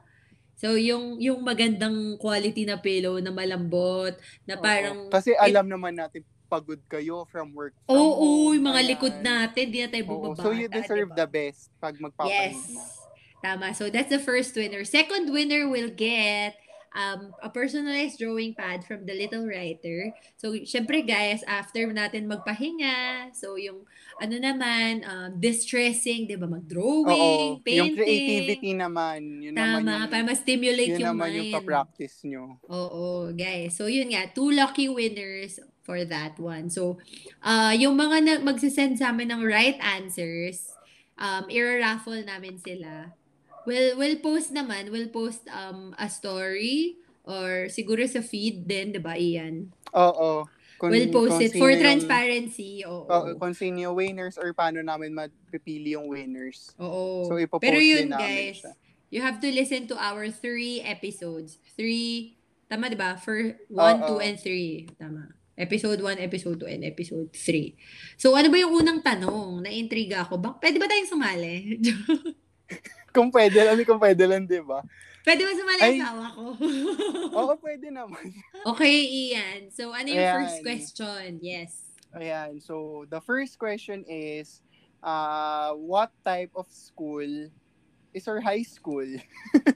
So, 0.58 0.74
yung 0.74 1.22
yung 1.22 1.46
magandang 1.46 2.18
quality 2.18 2.66
na 2.66 2.82
pillow 2.82 3.22
na 3.22 3.30
malambot, 3.30 4.18
na 4.50 4.58
parang... 4.58 5.06
Oo. 5.06 5.14
Kasi 5.14 5.38
alam 5.38 5.70
naman 5.70 5.94
natin 5.94 6.26
pagod 6.48 6.80
kayo 6.88 7.28
from 7.28 7.54
work. 7.54 7.76
from 7.86 7.94
Oo, 7.94 8.48
home. 8.48 8.58
yung 8.58 8.66
mga 8.72 8.82
Ayan. 8.82 8.92
likod 8.96 9.16
natin, 9.20 9.64
di 9.68 9.80
na 9.84 9.88
tayo 9.92 10.04
bumabata. 10.08 10.44
So 10.48 10.56
you 10.56 10.68
deserve 10.72 11.12
diba? 11.12 11.20
the 11.20 11.28
best 11.28 11.70
pag 11.78 11.96
magpapahinga. 12.00 12.56
Yes. 12.56 13.06
Tama. 13.44 13.76
So 13.78 13.92
that's 13.92 14.10
the 14.10 14.24
first 14.24 14.56
winner. 14.58 14.82
Second 14.88 15.30
winner 15.30 15.70
will 15.70 15.94
get 15.94 16.58
um, 16.96 17.34
a 17.44 17.50
personalized 17.50 18.20
drawing 18.20 18.54
pad 18.54 18.84
from 18.84 19.06
the 19.06 19.16
Little 19.16 19.48
Writer. 19.48 20.14
So, 20.38 20.54
syempre 20.64 21.04
guys, 21.04 21.44
after 21.48 21.88
natin 21.92 22.28
magpahinga, 22.28 23.32
so 23.34 23.56
yung 23.58 23.84
ano 24.18 24.36
naman, 24.42 25.06
um, 25.06 25.30
distressing, 25.38 26.26
di 26.26 26.34
ba, 26.34 26.50
mag-drawing, 26.50 27.62
Oo. 27.62 27.62
painting. 27.62 27.78
Yung 27.78 27.94
creativity 27.94 28.72
naman, 28.74 29.20
yun 29.46 29.54
naman 29.54 29.86
Tama, 29.86 29.94
yung, 29.94 30.10
para 30.10 30.24
ma-stimulate 30.26 30.90
yun 30.98 31.02
yung 31.06 31.10
naman 31.14 31.30
mind. 31.30 31.38
yung 31.38 31.50
pa-practice 31.54 32.16
nyo. 32.26 32.58
Oo, 32.66 33.30
guys. 33.38 33.78
So, 33.78 33.86
yun 33.86 34.10
nga, 34.10 34.26
two 34.34 34.50
lucky 34.50 34.90
winners 34.90 35.62
for 35.86 36.02
that 36.04 36.36
one. 36.42 36.74
So, 36.74 36.98
uh, 37.46 37.78
yung 37.78 37.94
mga 37.94 38.18
na- 38.26 38.44
magsisend 38.44 38.98
sa 38.98 39.14
amin 39.14 39.30
ng 39.30 39.46
right 39.46 39.78
answers, 39.80 40.74
um, 41.16 41.46
i-raffle 41.48 42.26
namin 42.26 42.58
sila. 42.58 43.14
We'll, 43.68 43.99
we'll 43.99 44.23
post 44.23 44.56
naman, 44.56 44.95
we'll 44.95 45.11
post 45.11 45.44
um, 45.52 45.91
a 45.99 46.07
story 46.07 46.95
or 47.27 47.68
siguro 47.68 48.07
sa 48.07 48.23
feed 48.23 48.64
din, 48.64 48.95
di 48.95 49.02
ba, 49.03 49.19
Ian? 49.19 49.76
Oo. 49.91 50.48
Kung, 50.80 50.88
we'll 50.94 51.11
post 51.11 51.44
it 51.44 51.52
for 51.52 51.68
yung- 51.68 51.84
transparency. 51.84 52.88
Oo. 52.88 53.03
Oo, 53.11 53.35
kung 53.35 53.52
sino 53.52 53.91
yung 53.91 53.95
winners 53.99 54.39
or 54.39 54.56
paano 54.56 54.80
namin 54.80 55.11
mapipili 55.11 55.99
yung 55.99 56.07
winners. 56.07 56.72
Oo. 56.80 57.27
So, 57.27 57.35
ipopost 57.35 57.68
Pero 57.68 57.84
yun, 57.84 58.07
din 58.07 58.15
namin 58.15 58.23
guys, 58.23 58.64
siya. 58.64 58.73
you 59.11 59.19
have 59.19 59.44
to 59.44 59.52
listen 59.52 59.84
to 59.91 59.99
our 59.99 60.31
three 60.31 60.80
episodes. 60.80 61.60
Three, 61.76 62.39
tama 62.72 62.88
di 62.88 62.95
ba? 62.95 63.19
For 63.19 63.35
one, 63.68 63.99
Oo. 63.99 64.15
two, 64.15 64.19
and 64.23 64.39
three. 64.39 64.88
Tama. 64.95 65.35
Episode 65.57 65.99
1, 65.99 66.22
episode 66.22 66.61
2, 66.61 66.69
and 66.69 66.85
episode 66.85 67.34
3. 67.35 67.76
So, 68.15 68.38
ano 68.38 68.48
ba 68.48 68.61
yung 68.61 68.77
unang 68.77 69.02
tanong? 69.03 69.65
Na-intriga 69.65 70.23
ako. 70.23 70.38
Ba, 70.38 70.53
pwede 70.61 70.77
ba 70.77 70.88
tayong 70.88 71.10
sumali? 71.11 71.81
Kung 73.18 73.34
pwede 73.34 73.57
lang, 73.65 73.81
kung 73.81 73.98
pwede 73.98 74.23
lang, 74.30 74.45
di 74.45 74.61
ba? 74.61 74.85
pwede 75.26 75.41
ba 75.44 75.53
sumali 75.57 75.81
Ay. 75.81 75.98
asawa 75.99 76.26
ko? 76.38 76.44
Oo, 77.41 77.53
pwede 77.60 77.89
naman. 77.89 78.23
okay, 78.64 78.95
Ian. 79.03 79.73
So, 79.73 79.89
ano 79.89 80.07
yung 80.07 80.22
Ayan. 80.22 80.35
first 80.39 80.57
question? 80.61 81.27
Yes. 81.41 81.72
Ayan, 82.14 82.61
so 82.64 83.03
the 83.11 83.19
first 83.19 83.60
question 83.60 84.07
is, 84.07 84.64
uh, 85.03 85.76
what 85.76 86.14
type 86.23 86.53
of 86.56 86.69
school 86.72 87.27
is 88.15 88.23
your 88.23 88.39
high 88.39 88.64
school? 88.64 89.10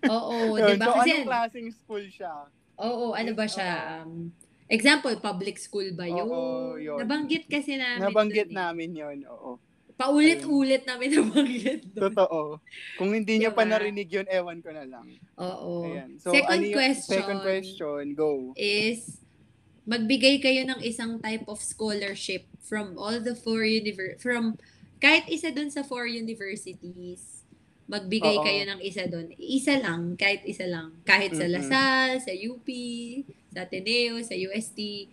Oo, 0.07 0.55
Yun, 0.61 0.77
di 0.77 0.79
ba? 0.79 0.85
so, 0.87 0.93
Kasi, 1.01 1.09
anong 1.11 1.27
klaseng 1.27 1.69
school 1.75 2.05
siya? 2.07 2.33
oo, 2.79 3.11
ano 3.11 3.31
ba 3.35 3.45
siya? 3.45 4.01
Um, 4.05 4.31
example, 4.71 5.13
public 5.19 5.59
school 5.59 5.91
ba 5.97 6.07
yun? 6.07 6.29
Oo, 6.31 6.79
yun. 6.79 6.97
Nabanggit 7.03 7.51
kasi 7.51 7.75
namin. 7.75 8.07
Nabanggit 8.07 8.47
dun 8.47 8.55
eh. 8.55 8.61
namin 8.63 8.89
yon 8.95 9.17
oo. 9.27 9.59
Paulit-ulit 10.01 10.83
namin 10.83 11.09
nabanggit 11.13 11.81
doon. 11.93 12.09
Totoo. 12.09 12.39
Kung 12.97 13.13
hindi 13.13 13.37
niyo 13.37 13.53
pa 13.53 13.61
Diba? 13.61 13.77
narinig 13.77 14.09
yun, 14.09 14.25
ewan 14.25 14.59
ko 14.59 14.73
na 14.73 14.83
lang. 14.83 15.05
Oo. 15.37 15.85
Ayan. 15.85 16.17
So, 16.17 16.33
Second 16.33 16.49
ano 16.51 16.65
yung- 16.65 16.73
question. 16.75 17.13
Second 17.13 17.39
question, 17.41 18.01
go. 18.17 18.29
is 18.57 19.21
magbigay 19.81 20.37
kayo 20.39 20.61
ng 20.63 20.81
isang 20.81 21.17
type 21.17 21.45
of 21.45 21.57
scholarship 21.57 22.45
from 22.61 22.97
all 22.97 23.17
the 23.17 23.33
four 23.33 23.61
univer 23.61 24.13
from 24.17 24.55
kahit 24.97 25.25
isa 25.27 25.49
dun 25.49 25.69
sa 25.69 25.81
four 25.81 26.05
universities. 26.05 27.41
Magbigay 27.85 28.39
Oo. 28.39 28.45
kayo 28.45 28.63
ng 28.71 28.79
isa 28.79 29.03
dun. 29.03 29.33
Isa 29.35 29.75
lang, 29.75 30.15
kahit 30.15 30.47
isa 30.47 30.63
lang. 30.63 30.95
Kahit 31.03 31.35
sa 31.35 31.43
Mm-mm. 31.43 31.55
Lasal, 31.59 32.09
sa 32.23 32.31
UP, 32.31 32.67
sa 33.51 33.67
Ateneo, 33.67 34.15
sa 34.23 34.31
UST. 34.31 35.11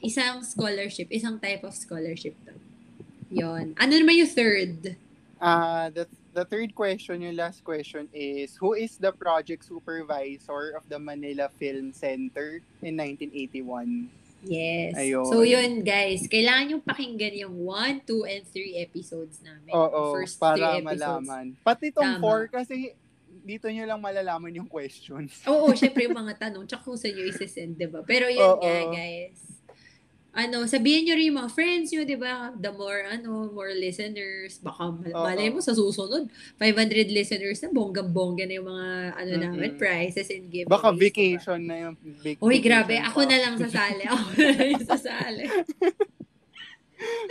Isang 0.00 0.40
scholarship, 0.40 1.12
isang 1.12 1.36
type 1.36 1.60
of 1.60 1.76
scholarship 1.76 2.32
to. 2.48 2.56
Yon. 3.30 3.74
Ano 3.76 3.92
naman 3.92 4.14
yung 4.16 4.30
third? 4.30 4.96
Uh, 5.36 5.90
the, 5.90 6.04
the 6.32 6.44
third 6.44 6.74
question, 6.74 7.20
yung 7.20 7.36
last 7.36 7.64
question 7.64 8.08
is, 8.12 8.56
who 8.56 8.72
is 8.72 8.96
the 8.96 9.12
project 9.12 9.64
supervisor 9.64 10.72
of 10.76 10.86
the 10.88 10.98
Manila 10.98 11.50
Film 11.58 11.92
Center 11.92 12.62
in 12.80 12.96
1981? 12.96 14.08
Yes. 14.46 14.94
Ayun. 14.94 15.26
So 15.26 15.42
yun 15.42 15.82
guys, 15.82 16.28
kailangan 16.30 16.78
yung 16.78 16.82
pakinggan 16.84 17.34
yung 17.34 17.66
1, 17.66 18.06
2, 18.06 18.30
and 18.30 18.44
3 18.46 18.78
episodes 18.78 19.42
namin. 19.42 19.74
Oo, 19.74 20.14
First 20.14 20.38
para 20.38 20.54
three 20.54 20.86
episodes. 20.86 21.02
malaman. 21.02 21.44
Pati 21.66 21.90
itong 21.90 22.12
Tama. 22.16 22.22
four, 22.22 22.40
kasi 22.46 22.94
dito 23.42 23.66
nyo 23.66 23.84
lang 23.86 23.98
malalaman 23.98 24.52
yung 24.54 24.70
questions. 24.70 25.42
Oo, 25.50 25.74
syempre 25.74 26.06
yung 26.06 26.14
mga 26.22 26.46
tanong, 26.46 26.62
tsaka 26.68 26.82
kung 26.86 26.98
saan 26.98 27.18
nyo 27.18 27.24
isesend, 27.26 27.74
di 27.74 27.90
ba? 27.90 28.06
Pero 28.06 28.30
yun 28.30 28.44
Oo. 28.44 28.62
nga, 28.62 28.76
guys. 28.94 29.55
Ano, 30.36 30.68
sabihin 30.68 31.08
nyo 31.08 31.14
rin 31.16 31.32
yung 31.32 31.40
mga 31.40 31.52
friends 31.56 31.88
nyo, 31.88 32.04
di 32.04 32.12
ba? 32.12 32.52
The 32.52 32.68
more, 32.76 33.08
ano, 33.08 33.48
more 33.48 33.72
listeners. 33.72 34.60
Baka 34.60 34.92
Oo. 34.92 35.24
malay 35.24 35.48
mo 35.48 35.64
sa 35.64 35.72
susunod, 35.72 36.28
500 36.60 37.08
listeners 37.08 37.64
na, 37.64 37.72
bonggang-bongga 37.72 38.44
na 38.44 38.54
yung 38.60 38.68
mga, 38.68 38.88
ano 39.16 39.32
Mm-mm. 39.32 39.44
namin, 39.48 39.70
prizes 39.80 40.28
and 40.28 40.52
giveaways. 40.52 40.76
Baka 40.76 40.92
vacation 40.92 41.60
na 41.64 41.76
yung 41.88 41.94
big 42.20 42.36
Uy, 42.44 42.60
grabe. 42.60 43.00
Ako 43.00 43.24
na 43.24 43.40
lang 43.40 43.56
sasali. 43.56 44.04
Ako 44.04 44.26
na 44.36 44.52
lang 44.60 44.84
sasali. 44.84 45.44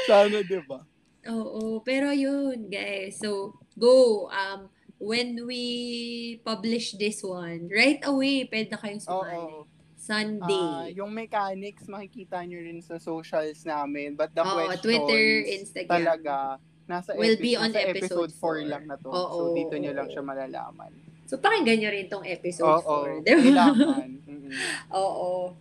Sana, 0.09 0.41
di 0.41 0.59
ba? 0.65 0.81
Oo, 1.29 1.85
pero 1.85 2.09
yun, 2.09 2.73
guys. 2.73 3.21
So, 3.21 3.53
go. 3.77 4.25
Um, 4.33 4.73
when 4.97 5.45
we 5.45 5.61
publish 6.41 6.97
this 6.97 7.21
one, 7.21 7.69
right 7.69 8.01
away, 8.01 8.49
pwede 8.49 8.73
na 8.73 8.81
kayong 8.81 9.03
sumali. 9.05 9.37
Oo. 9.37 9.74
Sunday. 10.05 10.69
Ah, 10.69 10.85
yung 10.93 11.09
mechanics, 11.09 11.89
makikita 11.89 12.45
nyo 12.45 12.61
rin 12.61 12.77
sa 12.79 13.01
socials 13.01 13.65
namin. 13.65 14.13
But 14.13 14.37
the 14.37 14.45
Oo, 14.45 14.53
questions, 14.53 14.85
Twitter, 14.85 15.23
Instagram. 15.41 15.89
talaga, 15.89 16.35
nasa, 16.85 17.17
Will 17.17 17.33
epi- 17.33 17.41
be 17.41 17.53
on 17.57 17.73
episode 17.73 18.29
episode 18.29 18.31
4 18.31 18.37
four. 18.37 18.55
lang 18.61 18.85
na 18.85 18.95
to. 18.95 19.09
Oo, 19.09 19.33
so, 19.33 19.57
dito 19.57 19.73
nyo 19.73 19.91
oo. 19.91 19.97
lang 19.97 20.07
siya 20.07 20.21
malalaman. 20.21 20.91
So, 21.25 21.41
pakinggan 21.41 21.81
nyo 21.81 21.89
rin 21.89 22.05
tong 22.05 22.21
episode 22.21 22.85
Oo, 22.85 23.01
4. 23.01 23.25
Diba? 23.25 23.41
kailangan. 23.41 24.09
Mm-mm. 24.29 24.49
Oo. 25.01 25.57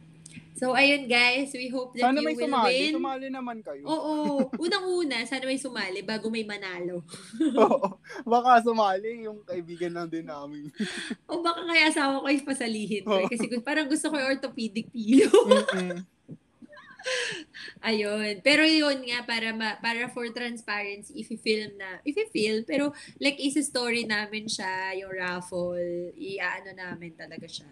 So, 0.65 0.73
ayun 0.73 1.05
guys, 1.05 1.53
we 1.53 1.69
hope 1.69 1.93
that 1.93 2.09
Sana 2.09 2.25
you 2.25 2.33
may 2.33 2.33
will 2.33 2.49
sumali. 2.49 2.73
win. 2.73 2.93
Sumali 2.97 3.27
naman 3.29 3.61
kayo. 3.61 3.85
Oo. 3.85 4.49
Unang-una, 4.57 5.21
sana 5.29 5.45
may 5.45 5.61
sumali 5.61 6.01
bago 6.01 6.33
may 6.33 6.41
manalo. 6.41 7.05
Oo. 7.69 8.01
Baka 8.25 8.65
sumali 8.65 9.29
yung 9.29 9.45
kaibigan 9.45 9.93
lang 9.93 10.09
din 10.09 10.25
namin. 10.25 10.73
O 11.29 11.45
baka 11.45 11.69
kaya 11.69 11.93
asawa 11.93 12.25
ko 12.25 12.33
yung 12.33 12.49
pasalihin 12.49 13.05
ko. 13.05 13.13
eh. 13.21 13.29
Kasi 13.29 13.45
parang 13.61 13.93
gusto 13.93 14.09
ko 14.09 14.17
yung 14.17 14.41
orthopedic 14.41 14.89
pillow. 14.89 15.37
Mm-mm. 15.53 16.01
Ayun. 17.85 18.41
Pero 18.41 18.65
yun 18.65 19.05
nga, 19.05 19.21
para 19.29 19.53
ma, 19.53 19.77
para 19.77 20.09
for 20.09 20.25
transparency, 20.33 21.13
if 21.21 21.29
film 21.45 21.77
na, 21.77 22.01
if 22.09 22.17
film, 22.33 22.65
pero 22.65 22.97
like 23.21 23.37
isa 23.37 23.61
story 23.61 24.09
namin 24.09 24.49
siya, 24.49 24.97
yung 24.97 25.13
raffle, 25.13 26.09
i-ano 26.17 26.73
namin 26.73 27.13
talaga 27.13 27.45
siya. 27.45 27.69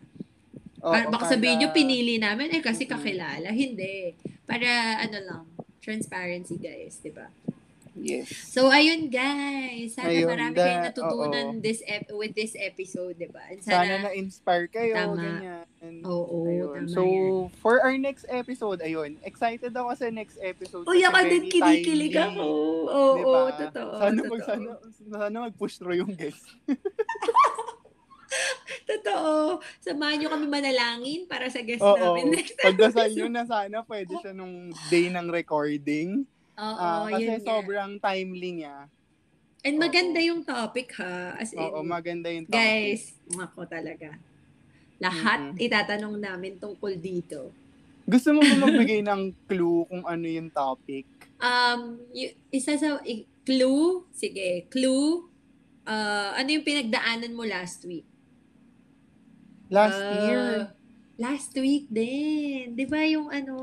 Oo, 0.83 0.91
Para, 0.91 1.07
baka 1.09 1.25
sabihin 1.31 1.57
nyo, 1.57 1.69
para- 1.69 1.79
pinili 1.79 2.19
namin, 2.19 2.51
eh 2.51 2.61
kasi 2.61 2.85
kakilala. 2.85 3.49
Hindi. 3.49 4.19
Para 4.43 4.67
ano 4.99 5.19
lang, 5.23 5.43
transparency 5.79 6.59
guys, 6.59 6.99
di 6.99 7.09
ba? 7.09 7.31
Yes. 7.93 8.33
So, 8.49 8.73
ayun 8.73 9.07
guys. 9.07 9.93
Sana 9.93 10.09
Ayun, 10.09 10.25
marami 10.27 10.57
da- 10.57 10.65
kayong 10.65 10.85
natutunan 10.89 11.47
oo. 11.51 11.61
this 11.61 11.85
ep- 11.85 12.09
with 12.11 12.33
this 12.33 12.57
episode, 12.57 13.15
di 13.15 13.29
ba? 13.29 13.45
Sana 13.61 13.85
sana, 13.85 13.95
na-inspire 14.09 14.65
kayo. 14.67 14.97
Tama. 14.97 15.21
Ganyan. 15.21 16.01
oo, 16.03 16.37
Ayun. 16.43 16.73
tama 16.83 16.89
So, 16.89 17.01
yan. 17.05 17.53
for 17.61 17.79
our 17.79 17.93
next 17.95 18.25
episode, 18.27 18.81
ayun, 18.81 19.21
excited 19.21 19.71
ako 19.71 19.93
sa 19.93 20.09
next 20.09 20.41
episode. 20.41 20.89
Uy, 20.89 21.05
ako 21.05 21.21
din 21.23 21.45
kinikilig 21.47 22.17
ako. 22.17 22.47
Oo, 22.89 23.03
Diba? 23.13 23.41
totoo. 23.61 23.93
Sana, 23.95 24.17
totoo. 24.17 24.31
mag, 24.31 24.41
sana, 24.43 24.71
sana 25.13 25.37
mag-push 25.45 25.75
through 25.77 26.01
yung 26.01 26.17
guest. 26.17 26.49
Totoo. 28.85 29.33
Samahan 29.79 30.17
nyo 30.17 30.29
kami 30.29 30.47
manalangin 30.47 31.25
para 31.25 31.47
sa 31.47 31.61
guest 31.61 31.81
Oo. 31.81 31.95
namin 31.95 32.35
next 32.35 32.59
Pagdasal 32.59 33.11
nyo 33.11 33.27
na 33.27 33.45
sana 33.45 33.83
pwede 33.83 34.13
siya 34.17 34.33
nung 34.33 34.71
day 34.89 35.07
ng 35.07 35.29
recording. 35.29 36.23
Oo, 36.55 36.77
Ah, 36.77 37.09
kasi 37.09 37.25
yun 37.25 37.37
nga. 37.37 37.47
sobrang 37.49 37.91
timely 37.99 38.51
niya. 38.59 38.77
And 39.63 39.77
Oo. 39.77 39.83
maganda 39.83 40.19
yung 40.19 40.43
topic 40.43 40.93
ha. 40.97 41.35
As 41.35 41.51
in, 41.51 41.59
Oo, 41.59 41.81
maganda 41.81 42.29
yung 42.29 42.45
topic. 42.45 42.59
guys, 42.59 43.03
ako 43.33 43.65
talaga. 43.65 44.19
Lahat 44.99 45.51
Mm-mm. 45.51 45.59
itatanong 45.59 46.17
namin 46.17 46.59
tungkol 46.59 46.95
dito. 46.95 47.51
Gusto 48.03 48.35
mo 48.35 48.41
ba 48.41 48.55
magbigay 48.67 49.01
ng 49.01 49.47
clue 49.47 49.87
kung 49.87 50.03
ano 50.03 50.27
yung 50.27 50.51
topic? 50.51 51.07
Um, 51.39 51.99
y- 52.11 52.35
isa 52.51 52.75
sa 52.75 52.99
i- 53.03 53.27
clue, 53.41 54.07
sige, 54.11 54.67
clue. 54.69 55.27
Uh, 55.83 56.31
ano 56.33 56.49
yung 56.49 56.63
pinagdaanan 56.63 57.31
mo 57.31 57.43
last 57.43 57.83
week? 57.83 58.07
Last 59.73 59.97
Ah, 59.99 60.13
year. 60.21 60.45
Last 61.17 61.53
week 61.57 61.89
din. 61.89 62.77
'Di 62.77 62.85
ba 62.85 63.01
yung 63.05 63.29
ano? 63.29 63.57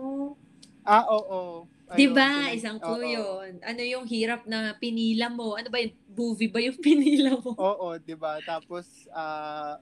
Ah, 0.82 1.06
oo. 1.08 1.70
'Di 1.88 2.06
Ayun, 2.06 2.14
ba? 2.16 2.30
pinag- 2.50 2.56
Isang 2.56 2.78
clue 2.80 3.04
oo. 3.04 3.14
'yon. 3.46 3.52
Ano 3.62 3.82
yung 3.84 4.06
hirap 4.06 4.46
na 4.46 4.74
pinila 4.74 5.30
mo? 5.30 5.54
Ano 5.54 5.70
ba 5.70 5.78
yung 5.78 5.94
movie 6.10 6.50
ba 6.50 6.58
yung 6.58 6.78
pinila 6.82 7.38
mo? 7.38 7.54
Oo, 7.54 7.94
'di 7.96 8.16
ba? 8.16 8.42
Tapos 8.42 8.86
ah 9.12 9.78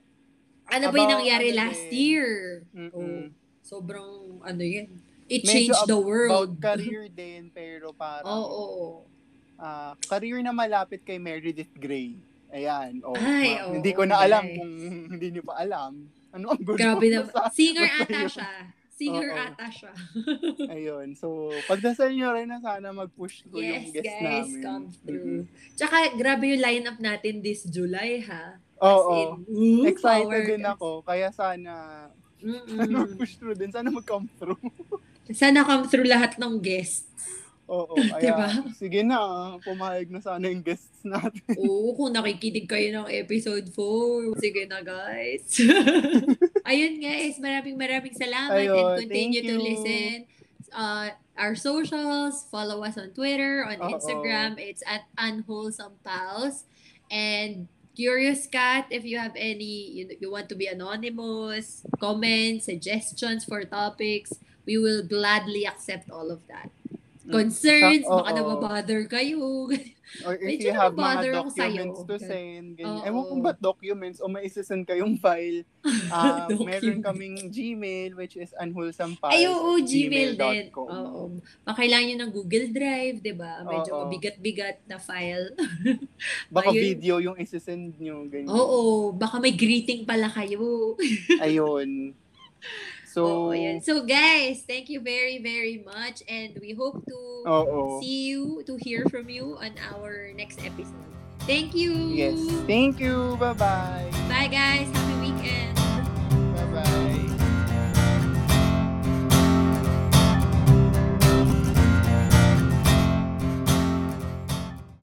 Ano 0.67 0.91
ba 0.91 0.95
yung 0.97 1.07
About 1.07 1.23
nangyari 1.23 1.47
ano 1.49 1.59
last 1.61 1.87
din. 1.87 1.95
year? 1.95 2.27
mm-mm. 2.69 2.91
Oh, 2.91 3.23
sobrang 3.63 4.11
ano 4.43 4.59
yan. 4.61 4.91
It 5.25 5.43
Medyo 5.43 5.51
changed 5.71 5.83
the 5.85 5.95
about 5.95 6.03
world. 6.05 6.51
career 6.59 7.07
din 7.13 7.47
pero 7.49 7.91
parang 7.93 8.27
Oo. 8.43 9.07
ah, 9.55 9.95
career 10.03 10.39
na 10.39 10.51
malapit 10.51 10.99
kay 11.01 11.15
Meredith 11.17 11.71
Grey. 11.73 12.19
Ayan. 12.47 12.99
Oh, 13.01 13.11
Ay, 13.13 13.59
oo, 13.61 13.75
hindi 13.75 13.91
ko 13.91 14.03
na 14.03 14.19
alam 14.19 14.43
guys. 14.45 14.55
kung 14.55 14.71
hindi 15.11 15.27
niyo 15.29 15.43
pa 15.43 15.55
alam. 15.57 16.03
Ano 16.29 16.45
ang 16.49 16.59
gulo? 16.59 16.75
Grabe 16.75 17.05
na. 17.07 17.23
Basta- 17.23 17.51
Singer 17.51 17.85
basta 17.85 18.03
ata 18.03 18.17
yun. 18.17 18.29
siya. 18.29 18.51
Singer 18.89 19.27
Oo. 19.27 19.37
ata 19.39 19.67
siya. 19.69 19.91
Ayun. 20.75 21.07
So, 21.13 21.27
pagdasal 21.63 22.09
nyo 22.11 22.33
rin 22.33 22.47
na 22.47 22.57
sana 22.57 22.89
mag-push 22.91 23.45
yung 23.47 23.61
yes, 23.61 23.91
guest 23.91 24.09
guys, 24.11 24.49
namin. 24.49 24.61
come 24.61 24.85
Mm-mm. 24.85 24.97
through. 24.99 25.41
Tsaka, 25.73 25.95
grabe 26.13 26.43
yung 26.47 26.59
lineup 26.59 26.97
natin 26.97 27.39
this 27.39 27.61
July, 27.63 28.19
ha? 28.21 28.57
Oo. 28.79 29.13
In, 29.13 29.29
ooh, 29.47 29.83
Excited 29.85 30.25
power, 30.27 30.41
din 30.43 30.61
guys. 30.61 30.73
ako. 30.73 30.89
Kaya 31.01 31.29
sana, 31.29 31.73
sana 32.41 32.57
Mm-mm. 32.81 32.89
mag-push 32.91 33.37
through 33.37 33.53
din. 33.53 33.69
Sana 33.69 33.87
mag-come 33.87 34.25
through. 34.35 34.57
Sana 35.29 35.61
come 35.61 35.85
through 35.85 36.05
lahat 36.05 36.35
ng 36.35 36.57
guests. 36.57 37.05
Oo. 37.67 37.93
Ayan. 38.15 38.23
Diba? 38.23 38.47
Sige 38.79 39.01
na. 39.03 39.19
Pumayag 39.61 40.07
na 40.07 40.23
sana 40.23 40.47
yung 40.47 40.63
guests 40.63 41.03
natin. 41.03 41.43
Oo, 41.61 41.93
kung 41.93 42.15
nakikinig 42.15 42.65
kayo 42.65 42.87
ng 42.95 43.07
episode 43.11 43.67
4. 43.75 44.39
Sige 44.39 44.63
na, 44.71 44.79
guys. 44.79 45.43
Ayun, 46.69 46.95
guys. 47.03 47.35
Maraming 47.43 47.75
maraming 47.75 48.15
salamat 48.15 48.55
Ayun, 48.55 48.75
and 48.75 48.99
continue 49.03 49.43
to 49.43 49.55
listen. 49.59 50.13
Uh, 50.71 51.11
our 51.35 51.55
socials, 51.55 52.47
follow 52.49 52.83
us 52.83 52.97
on 52.97 53.11
Twitter, 53.11 53.67
on 53.67 53.83
Oo. 53.83 53.99
Instagram. 53.99 54.55
It's 54.57 54.81
at 54.87 55.07
Unwholesome 55.19 55.99
Pals. 56.03 56.63
And 57.11 57.67
Curious 57.97 58.45
Cat, 58.45 58.87
if 58.93 59.03
you 59.03 59.17
have 59.17 59.33
any, 59.35 59.89
you, 59.89 60.03
you 60.21 60.29
want 60.29 60.49
to 60.49 60.55
be 60.55 60.67
anonymous, 60.67 61.81
comments, 61.99 62.69
suggestions 62.69 63.41
for 63.43 63.63
topics, 63.65 64.37
we 64.67 64.77
will 64.77 65.01
gladly 65.01 65.65
accept 65.65 66.11
all 66.11 66.29
of 66.29 66.45
that. 66.45 66.69
Concerns, 67.27 68.03
Sa- 68.07 68.23
baka 68.23 68.31
oo. 68.31 68.37
nababother 68.37 69.01
kayo. 69.05 69.67
Or 70.23 70.39
if 70.39 70.47
Medyo 70.47 70.71
you 70.71 70.73
have 70.73 70.95
mga 70.95 71.35
documents 71.35 71.99
to 72.07 72.15
send, 72.15 72.79
ganyan. 72.79 73.03
Oo. 73.03 73.07
Ewan 73.11 73.23
kung 73.27 73.41
ba't 73.43 73.59
documents 73.59 74.23
o 74.23 74.31
may 74.31 74.47
isasend 74.47 74.87
kayong 74.87 75.19
file. 75.23 75.67
Document. 75.83 76.63
meron 76.71 76.99
kaming 77.03 77.35
Gmail, 77.51 78.15
which 78.15 78.39
is 78.39 78.55
unwholesomepals 78.55 79.35
Ay, 79.35 79.51
oo, 79.51 79.75
at 79.75 79.83
Gmail 79.83 80.39
din. 80.39 80.71
gmail.com. 80.71 80.87
Oo. 80.87 81.23
Nyo 81.67 82.15
ng 82.15 82.31
Google 82.31 82.71
Drive, 82.71 83.19
di 83.19 83.35
ba? 83.35 83.67
Medyo 83.67 83.91
Oo. 83.91 83.99
mabigat-bigat 84.07 84.87
na 84.87 84.95
file. 84.95 85.51
Baka 86.47 86.71
Ayun. 86.71 86.79
video 86.79 87.15
yung 87.19 87.35
isasend 87.35 87.99
nyo, 87.99 88.23
ganyan. 88.31 88.47
Oo, 88.47 89.11
baka 89.11 89.43
may 89.43 89.51
greeting 89.51 90.07
pala 90.07 90.31
kayo. 90.31 90.95
Ayun. 91.43 92.15
So, 93.17 93.49
Oo, 93.49 93.49
ayan. 93.49 93.81
So 93.81 94.05
guys, 94.05 94.61
thank 94.61 94.93
you 94.93 95.01
very, 95.01 95.41
very 95.41 95.81
much. 95.81 96.21
And 96.29 96.53
we 96.61 96.77
hope 96.77 97.01
to 97.09 97.17
oo. 97.49 97.97
see 97.97 98.29
you, 98.29 98.61
to 98.69 98.77
hear 98.77 99.09
from 99.09 99.25
you 99.25 99.57
on 99.57 99.73
our 99.89 100.29
next 100.37 100.61
episode. 100.61 101.09
Thank 101.49 101.73
you. 101.73 102.13
Yes. 102.13 102.37
Thank 102.69 103.01
you. 103.01 103.33
Bye-bye. 103.41 104.13
Bye 104.29 104.53
guys. 104.53 104.85
Happy 104.93 105.33
weekend. 105.33 105.86